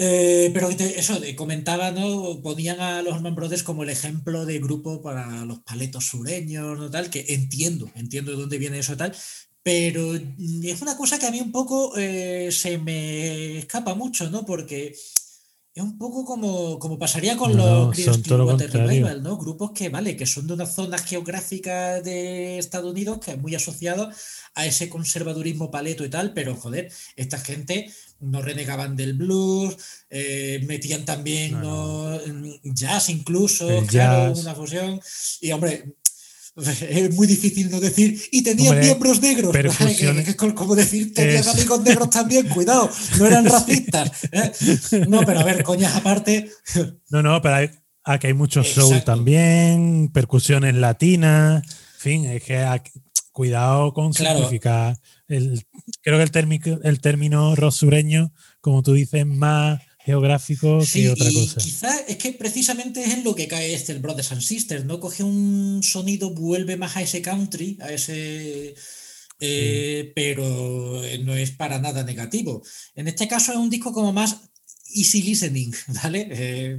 Eh, 0.00 0.50
pero 0.54 0.68
te- 0.76 0.98
eso, 0.98 1.18
de- 1.18 1.34
comentaba, 1.34 1.90
¿no? 1.90 2.40
Ponían 2.40 2.78
a 2.80 3.02
los 3.02 3.14
Allman 3.14 3.34
Brothers 3.34 3.64
como 3.64 3.82
el 3.82 3.88
ejemplo 3.90 4.46
de 4.46 4.60
grupo 4.60 5.02
para 5.02 5.44
los 5.44 5.58
paletos 5.60 6.06
sureños, 6.06 6.78
¿no? 6.78 6.88
Tal, 6.90 7.10
que 7.10 7.24
entiendo, 7.30 7.90
entiendo 7.96 8.30
de 8.30 8.36
dónde 8.36 8.58
viene 8.58 8.78
eso 8.78 8.96
tal, 8.96 9.12
pero 9.68 10.14
es 10.14 10.80
una 10.80 10.96
cosa 10.96 11.18
que 11.18 11.26
a 11.26 11.30
mí 11.30 11.42
un 11.42 11.52
poco 11.52 11.92
eh, 11.98 12.48
se 12.50 12.78
me 12.78 13.58
escapa 13.58 13.94
mucho, 13.94 14.30
¿no? 14.30 14.46
Porque 14.46 14.96
Es 15.74 15.82
un 15.82 15.98
poco 15.98 16.24
como, 16.24 16.78
como 16.78 16.98
pasaría 16.98 17.36
con 17.36 17.54
No, 17.54 17.92
los 17.92 17.98
lo 18.06 18.22
Clearwater. 18.22 18.72
Revival, 18.72 19.22
¿no? 19.22 19.36
Grupos 19.36 19.72
que, 19.72 19.90
vale, 19.90 20.16
que 20.16 20.24
son 20.26 20.46
de 20.46 20.54
una 20.54 20.66
zona 20.66 20.96
geográfica 20.98 22.00
de 22.00 22.58
Estados 22.58 22.90
Unidos 22.90 23.18
que 23.22 23.32
es 23.32 23.38
muy 23.38 23.54
asociado 23.54 24.10
a 24.54 24.66
ese 24.66 24.88
conservadurismo 24.88 25.70
paleto 25.70 26.02
y 26.04 26.08
tal, 26.08 26.32
pero 26.32 26.56
joder, 26.56 26.90
esta 27.14 27.38
gente 27.38 27.92
no 28.20 28.42
renegaban 28.42 28.96
del 28.96 29.12
blues, 29.12 29.76
eh, 30.10 30.64
metían 30.66 31.04
también 31.04 31.60
¿no? 31.60 32.18
jazz 32.64 33.08
incluso, 33.10 33.68
El 33.70 33.86
claro, 33.86 34.34
jazz. 34.34 34.42
una 34.42 34.54
fusión. 34.56 35.00
Y 35.40 35.52
hombre, 35.52 35.94
es 36.90 37.14
muy 37.14 37.26
difícil 37.26 37.70
no 37.70 37.80
decir, 37.80 38.20
y 38.32 38.42
tenían 38.42 38.68
Hombre, 38.74 38.84
miembros 38.86 39.20
negros, 39.22 39.52
¿vale? 39.52 39.62
que, 39.62 39.68
percusiones- 39.70 40.24
que 40.24 40.30
es 40.30 40.36
como 40.54 40.74
decir, 40.74 41.14
tenías 41.14 41.46
Es- 41.46 41.54
amigos 41.54 41.80
negros 41.82 42.10
también, 42.10 42.48
cuidado, 42.48 42.90
no 43.18 43.26
eran 43.26 43.44
racistas. 43.46 44.10
¿eh? 44.32 44.52
No, 45.08 45.24
pero 45.24 45.40
a 45.40 45.44
ver, 45.44 45.62
coñas 45.62 45.94
aparte, 45.96 46.50
No, 47.10 47.22
no, 47.22 47.40
pero 47.42 47.54
hay, 47.56 47.70
aquí 48.04 48.26
hay 48.28 48.34
mucho 48.34 48.62
soul 48.64 48.94
Exacto. 48.96 49.12
también, 49.12 50.10
percusiones 50.12 50.74
latinas, 50.74 51.62
en 51.64 52.00
fin, 52.00 52.24
es 52.26 52.42
que 52.44 52.58
aquí- 52.58 52.90
cuidado 53.32 53.92
con 53.94 54.12
Claro. 54.12 54.38
simplificar. 54.40 54.98
El, 55.28 55.62
creo 56.02 56.16
que 56.16 56.24
el, 56.24 56.30
térmico- 56.32 56.80
el 56.82 57.00
término 57.00 57.54
rock 57.54 57.72
sureño, 57.72 58.32
como 58.60 58.82
tú 58.82 58.94
dices, 58.94 59.24
más 59.26 59.80
geográfico 60.12 60.80
Sí, 60.84 61.02
que 61.02 61.10
otra 61.10 61.30
y 61.30 61.34
cosa. 61.34 61.60
quizá 61.60 61.90
es 62.08 62.16
que 62.16 62.32
precisamente 62.32 63.02
es 63.04 63.12
en 63.14 63.24
lo 63.24 63.34
que 63.34 63.46
cae 63.46 63.74
este 63.74 63.92
el 63.92 63.98
Brothers 64.00 64.32
and 64.32 64.40
Sisters, 64.42 64.84
¿no? 64.84 64.98
Coge 65.00 65.22
un 65.22 65.80
sonido, 65.82 66.30
vuelve 66.34 66.76
más 66.76 66.96
a 66.96 67.02
ese 67.02 67.20
country, 67.20 67.76
a 67.80 67.92
ese. 67.92 68.74
eh, 69.40 70.12
pero 70.14 71.04
eh, 71.04 71.18
no 71.18 71.34
es 71.36 71.50
para 71.52 71.78
nada 71.78 72.02
negativo. 72.04 72.62
En 72.94 73.06
este 73.06 73.28
caso 73.28 73.52
es 73.52 73.58
un 73.58 73.70
disco 73.70 73.92
como 73.92 74.12
más 74.12 74.36
easy 74.94 75.22
listening, 75.22 75.72
¿vale? 76.02 76.26
Eh, 76.30 76.76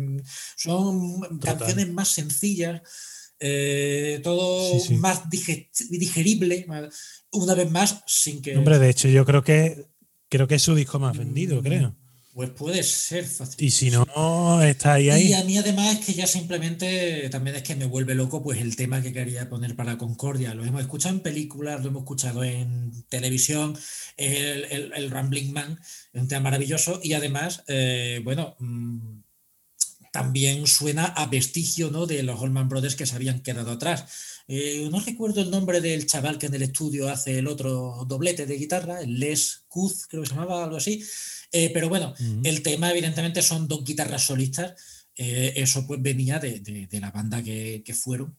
son 0.57 1.21
canciones 1.39 1.87
más 1.93 2.09
sencillas, 2.09 2.81
eh, 3.39 4.19
todo 4.23 4.79
Sí, 4.79 4.87
sí. 4.89 4.93
más 4.95 5.23
dige- 5.29 5.69
digerible, 5.89 6.65
una 7.31 7.53
vez 7.53 7.69
más, 7.71 8.01
sin 8.07 8.41
que. 8.41 8.57
Hombre, 8.57 8.79
de 8.79 8.89
hecho, 8.89 9.07
yo 9.07 9.23
creo 9.25 9.43
que 9.43 9.85
creo 10.27 10.47
que 10.47 10.55
es 10.55 10.61
su 10.61 10.75
disco 10.75 10.99
más 10.99 11.17
vendido, 11.17 11.61
creo. 11.61 11.95
Pues 12.39 12.51
puede 12.51 12.83
ser 12.83 13.25
fácil. 13.25 13.67
Y 13.67 13.69
si 13.69 13.91
no, 13.91 14.61
está 14.63 14.93
ahí, 14.93 15.09
ahí. 15.09 15.27
Y 15.27 15.33
a 15.33 15.43
mí 15.43 15.57
además 15.57 15.99
es 15.99 16.05
que 16.05 16.13
ya 16.13 16.25
simplemente 16.25 17.27
también 17.29 17.57
es 17.57 17.63
que 17.63 17.75
me 17.75 17.85
vuelve 17.85 18.15
loco 18.15 18.41
pues 18.41 18.61
el 18.61 18.77
tema 18.77 19.01
que 19.01 19.11
quería 19.11 19.49
poner 19.49 19.75
para 19.75 19.97
Concordia. 19.97 20.53
Lo 20.53 20.63
hemos 20.63 20.79
escuchado 20.79 21.15
en 21.15 21.19
películas, 21.19 21.83
lo 21.83 21.89
hemos 21.89 22.03
escuchado 22.03 22.45
en 22.45 22.93
televisión, 23.09 23.77
el, 24.15 24.63
el, 24.71 24.93
el 24.95 25.11
Rambling 25.11 25.51
Man, 25.51 25.81
un 26.13 26.29
tema 26.29 26.43
maravilloso 26.43 27.01
y 27.03 27.11
además, 27.11 27.65
eh, 27.67 28.21
bueno, 28.23 28.55
mm, 28.59 29.19
también 30.13 30.65
suena 30.65 31.07
a 31.07 31.25
vestigio 31.25 31.91
¿no? 31.91 32.05
de 32.05 32.23
los 32.23 32.41
Allman 32.41 32.69
Brothers 32.69 32.95
que 32.95 33.05
se 33.05 33.17
habían 33.17 33.41
quedado 33.41 33.71
atrás. 33.71 34.05
Eh, 34.47 34.87
no 34.89 35.01
recuerdo 35.01 35.41
el 35.41 35.51
nombre 35.51 35.81
del 35.81 36.07
chaval 36.07 36.37
que 36.37 36.45
en 36.45 36.53
el 36.53 36.61
estudio 36.61 37.09
hace 37.09 37.37
el 37.37 37.47
otro 37.47 38.05
doblete 38.07 38.45
de 38.45 38.55
guitarra, 38.55 39.01
el 39.01 39.19
Les 39.19 39.65
Kuz, 39.67 40.07
creo 40.07 40.23
que 40.23 40.29
se 40.29 40.35
llamaba, 40.35 40.63
algo 40.63 40.77
así. 40.77 41.03
Eh, 41.51 41.71
pero 41.73 41.89
bueno, 41.89 42.13
Ujú. 42.19 42.41
el 42.43 42.61
tema 42.61 42.91
evidentemente 42.91 43.41
son 43.41 43.67
dos 43.67 43.83
guitarras 43.83 44.23
solistas. 44.25 44.73
eh, 45.21 45.53
eso 45.61 45.85
pues 45.85 46.01
venía 46.01 46.39
de, 46.39 46.61
de- 46.61 46.87
de 46.87 46.99
la 47.01 47.11
banda 47.11 47.43
que, 47.43 47.81
que 47.83 47.93
fueron. 47.93 48.37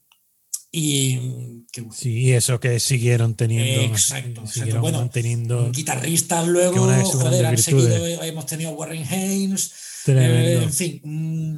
Y 0.71 1.17
mm, 1.17 1.67
que, 1.71 1.85
Sí, 1.93 2.31
eso 2.31 2.59
que 2.59 2.79
siguieron 2.79 3.35
teniendo. 3.35 3.81
Exacto, 3.93 4.29
exacto. 4.29 4.47
Siguieron 4.47 4.81
Bueno, 4.81 4.99
manteniendo. 4.99 5.71
guitarristas 5.71 6.47
luego, 6.47 6.77
joder, 7.03 7.45
han 7.45 7.57
seguido, 7.57 8.07
eh, 8.07 8.17
hemos 8.27 8.45
tenido 8.47 8.71
Warren 8.71 9.03
Haynes, 9.07 9.73
eh, 10.07 10.59
en 10.63 10.73
fin. 10.73 11.01
mm, 11.03 11.57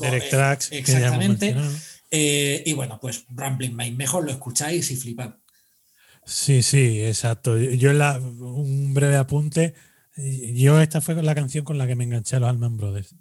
Derek 0.00 0.22
eh, 0.24 0.36
hemos 0.36 0.72
Exactamente. 0.72 1.56
Eh, 2.12 2.62
y 2.66 2.72
bueno, 2.74 2.98
pues 3.00 3.24
Rambling 3.30 3.74
Mind, 3.74 3.96
mejor 3.96 4.24
lo 4.24 4.30
escucháis 4.30 4.90
y 4.90 4.96
flipad. 4.96 5.34
Sí, 6.26 6.62
sí, 6.62 7.00
exacto. 7.02 7.56
Yo 7.58 7.90
en 7.90 7.98
la, 7.98 8.18
un 8.18 8.92
breve 8.94 9.16
apunte. 9.16 9.74
Yo 10.16 10.80
esta 10.80 11.00
fue 11.00 11.20
la 11.22 11.34
canción 11.34 11.64
con 11.64 11.78
la 11.78 11.86
que 11.86 11.96
me 11.96 12.04
enganché 12.04 12.36
a 12.36 12.40
los 12.40 12.50
Alman 12.50 12.76
Brothers. 12.76 13.16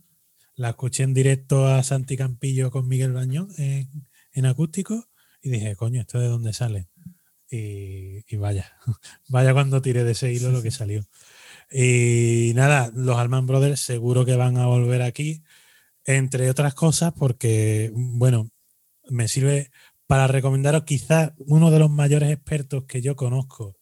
La 0.55 0.69
escuché 0.69 1.03
en 1.03 1.13
directo 1.13 1.67
a 1.67 1.83
Santi 1.83 2.17
Campillo 2.17 2.71
con 2.71 2.87
Miguel 2.87 3.13
Bañón 3.13 3.49
en, 3.57 4.45
acústico 4.45 5.09
y 5.41 5.49
dije, 5.49 5.75
coño, 5.75 6.01
¿esto 6.01 6.19
de 6.19 6.27
dónde 6.27 6.53
sale? 6.53 6.89
Y, 7.49 8.23
y 8.27 8.37
vaya, 8.37 8.73
vaya 9.29 9.53
cuando 9.53 9.81
tiré 9.81 10.03
de 10.03 10.11
ese 10.11 10.33
hilo 10.33 10.51
lo 10.51 10.61
que 10.61 10.71
salió. 10.71 11.05
Y 11.71 12.53
nada, 12.55 12.91
los 12.93 13.17
Alman 13.17 13.45
Brothers 13.45 13.79
seguro 13.81 14.25
que 14.25 14.35
van 14.35 14.57
a 14.57 14.65
volver 14.65 15.01
aquí, 15.01 15.43
entre 16.05 16.49
otras 16.49 16.73
cosas, 16.73 17.13
porque, 17.13 17.91
bueno, 17.93 18.49
me 19.09 19.27
sirve 19.27 19.71
para 20.07 20.27
recomendaros 20.27 20.83
quizás 20.83 21.33
uno 21.37 21.71
de 21.71 21.79
los 21.79 21.91
mayores 21.91 22.31
expertos 22.31 22.85
que 22.85 23.01
yo 23.01 23.15
conozco 23.15 23.78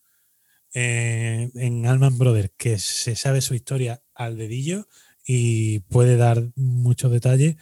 eh, 0.79 1.49
en 1.55 1.87
Alman 1.87 2.19
Brothers, 2.19 2.51
que 2.55 2.77
se 2.77 3.15
sabe 3.15 3.41
su 3.41 3.55
historia 3.55 4.03
al 4.13 4.37
dedillo 4.37 4.87
y 5.25 5.79
puede 5.79 6.17
dar 6.17 6.51
muchos 6.55 7.11
detalles. 7.11 7.55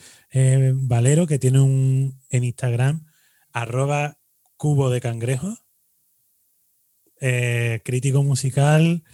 Valero, 0.73 1.25
que 1.25 1.39
tiene 1.39 1.61
un 1.61 2.19
en 2.29 2.43
Instagram, 2.43 3.05
arroba 3.53 4.19
cubo 4.57 4.89
de 4.89 4.99
cangrejo, 4.99 5.57
eh, 7.21 7.79
crítico 7.85 8.21
musical, 8.21 9.05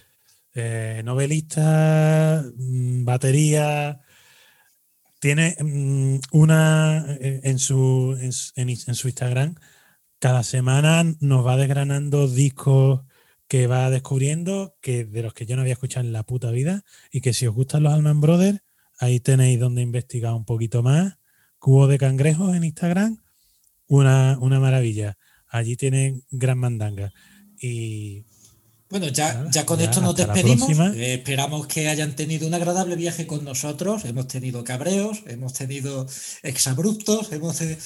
eh, 0.56 1.04
novelista, 1.06 2.44
mm, 2.58 3.06
batería. 3.06 4.02
Tiene 5.20 5.56
mm, 5.60 6.22
una 6.32 7.06
en 7.20 7.60
su, 7.60 8.18
en 8.20 8.96
su 8.96 9.08
Instagram. 9.08 9.56
Cada 10.18 10.42
semana 10.42 11.04
nos 11.20 11.46
va 11.46 11.56
desgranando 11.56 12.28
discos 12.28 13.02
que 13.52 13.68
va 13.68 13.90
descubriendo, 13.90 14.78
que 14.80 15.04
de 15.04 15.24
los 15.24 15.34
que 15.34 15.46
yo 15.46 15.58
no 15.58 15.64
había 15.64 15.74
escuchado 15.74 16.06
en 16.06 16.14
la 16.14 16.24
puta 16.24 16.52
vida, 16.52 16.86
y 17.12 17.20
que 17.20 17.34
si 17.34 17.48
os 17.48 17.54
gustan 17.54 17.84
los 17.84 17.92
Alman 17.92 18.22
Brothers, 18.22 18.62
ahí 18.98 19.20
tenéis 19.20 19.60
donde 19.60 19.82
investigar 19.82 20.34
un 20.34 20.46
poquito 20.46 20.84
más. 20.84 21.18
Cubo 21.60 21.88
de 21.88 21.98
cangrejos 21.98 22.56
en 22.56 22.64
Instagram, 22.64 23.22
una, 23.88 24.38
una 24.40 24.62
maravilla. 24.62 25.18
Allí 25.50 25.76
tienen 25.76 26.24
gran 26.32 26.60
mandanga. 26.60 27.12
Y 27.60 28.24
Bueno, 28.90 29.10
ya, 29.10 29.46
ya 29.52 29.66
con 29.66 29.80
ya, 29.80 29.84
esto 29.84 30.00
nos 30.00 30.16
despedimos. 30.16 30.70
Eh, 30.96 31.16
esperamos 31.16 31.68
que 31.68 31.90
hayan 31.90 32.16
tenido 32.16 32.48
un 32.48 32.54
agradable 32.54 32.96
viaje 32.96 33.28
con 33.28 33.44
nosotros. 33.44 34.06
Hemos 34.06 34.30
tenido 34.30 34.64
cabreos, 34.64 35.24
hemos 35.28 35.52
tenido 35.52 36.08
exabruptos, 36.42 37.34
hemos, 37.34 37.60
eh, 37.60 37.78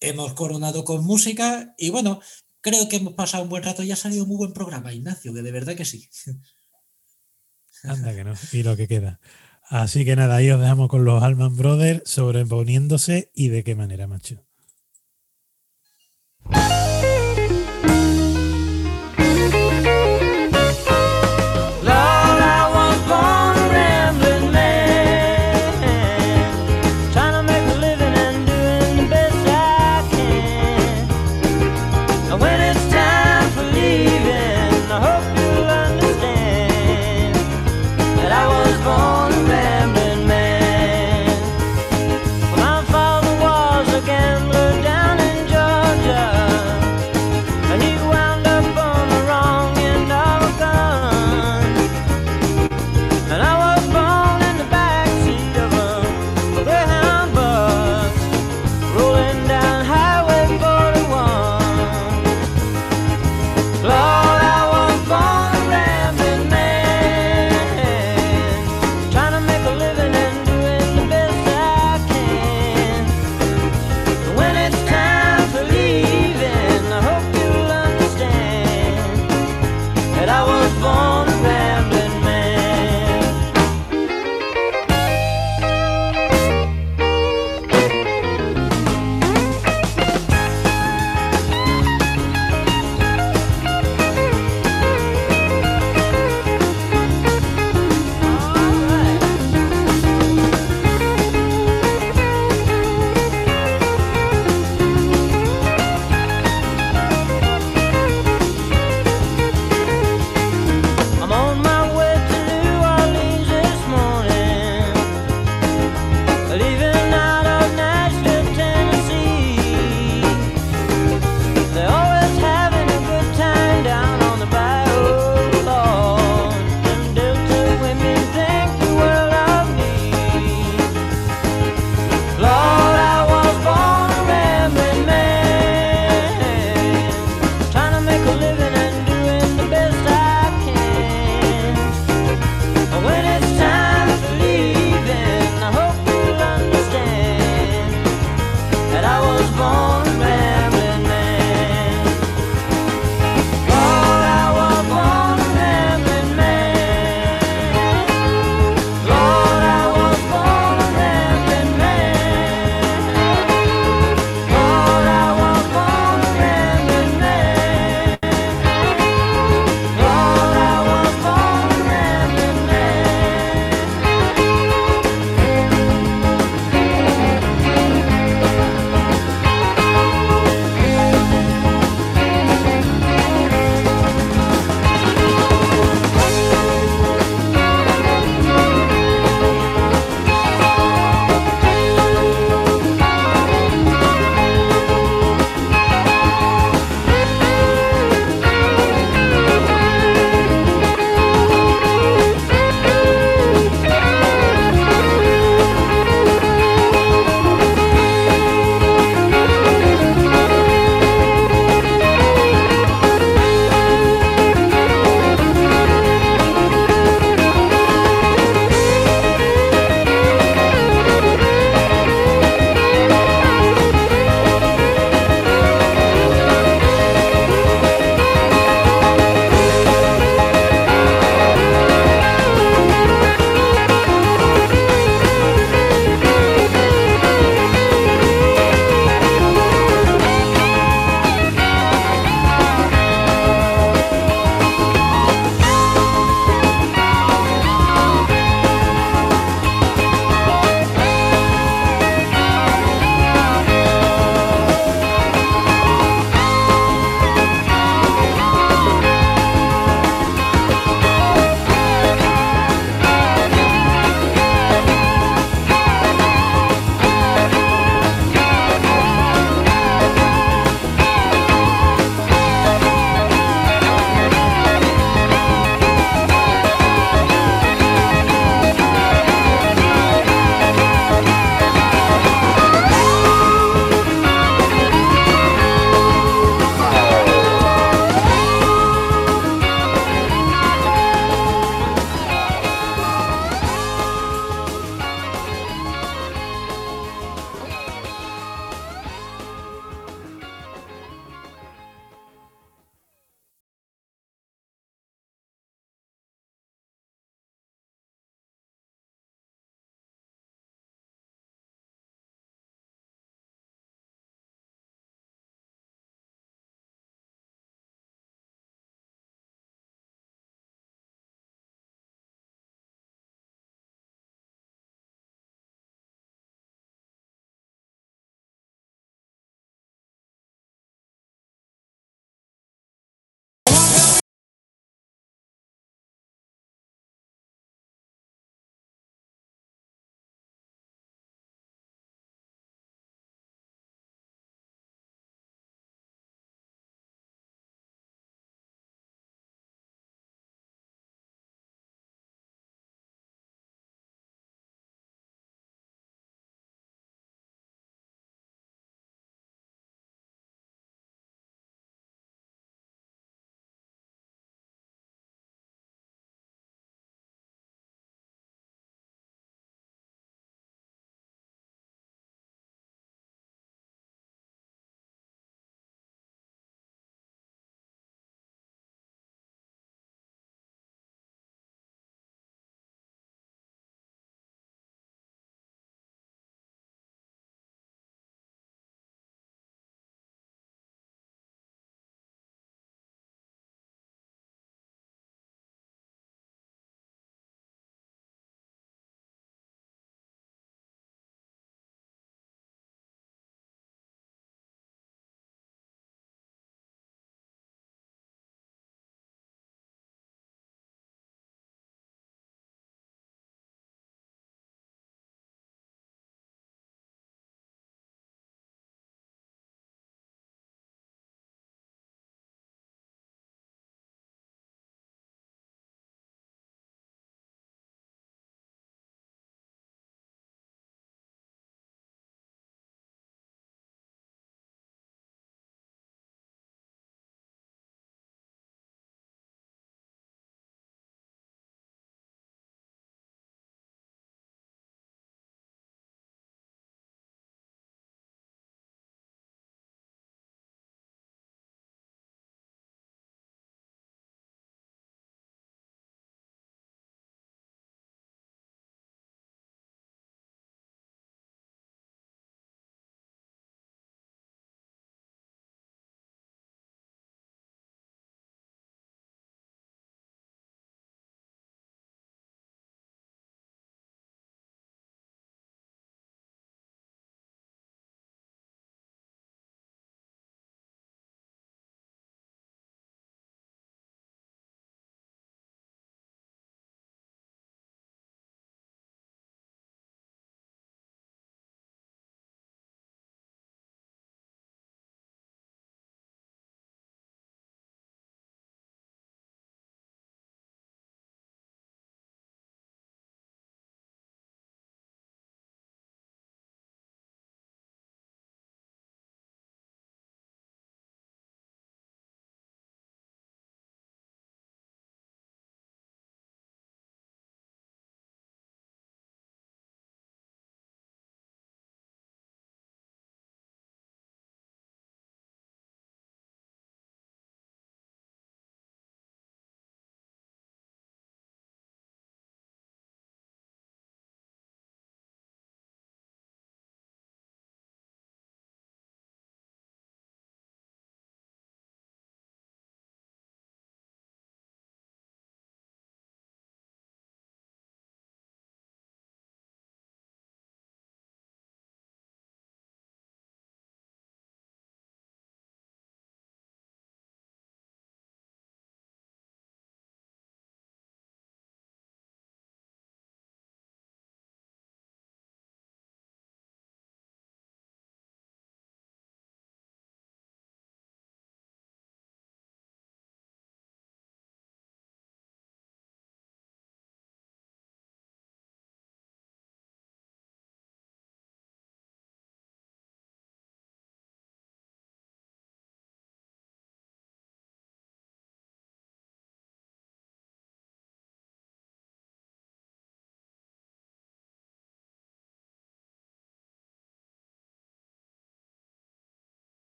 hemos 0.00 0.34
coronado 0.34 0.84
con 0.84 1.06
música 1.06 1.74
y 1.78 1.88
bueno, 1.88 2.20
creo 2.60 2.88
que 2.88 2.96
hemos 2.96 3.14
pasado 3.14 3.42
un 3.42 3.48
buen 3.48 3.62
rato 3.62 3.82
y 3.82 3.92
ha 3.92 3.96
salido 3.96 4.24
un 4.24 4.28
muy 4.28 4.38
buen 4.38 4.52
programa, 4.52 4.92
Ignacio, 4.92 5.32
que 5.32 5.42
de 5.42 5.52
verdad 5.52 5.74
que 5.74 5.84
sí. 5.84 6.08
anda 7.84 8.14
que 8.14 8.24
no, 8.24 8.34
y 8.52 8.62
lo 8.62 8.76
que 8.76 8.88
queda. 8.88 9.20
Así 9.68 10.04
que 10.04 10.14
nada, 10.14 10.36
ahí 10.36 10.50
os 10.50 10.60
dejamos 10.60 10.88
con 10.88 11.04
los 11.04 11.22
Alman 11.22 11.56
Brothers 11.56 12.08
sobreponiéndose 12.08 13.30
y 13.34 13.48
de 13.48 13.64
qué 13.64 13.74
manera, 13.74 14.06
macho. 14.06 14.46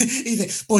Y 0.24 0.36
dice, 0.36 0.64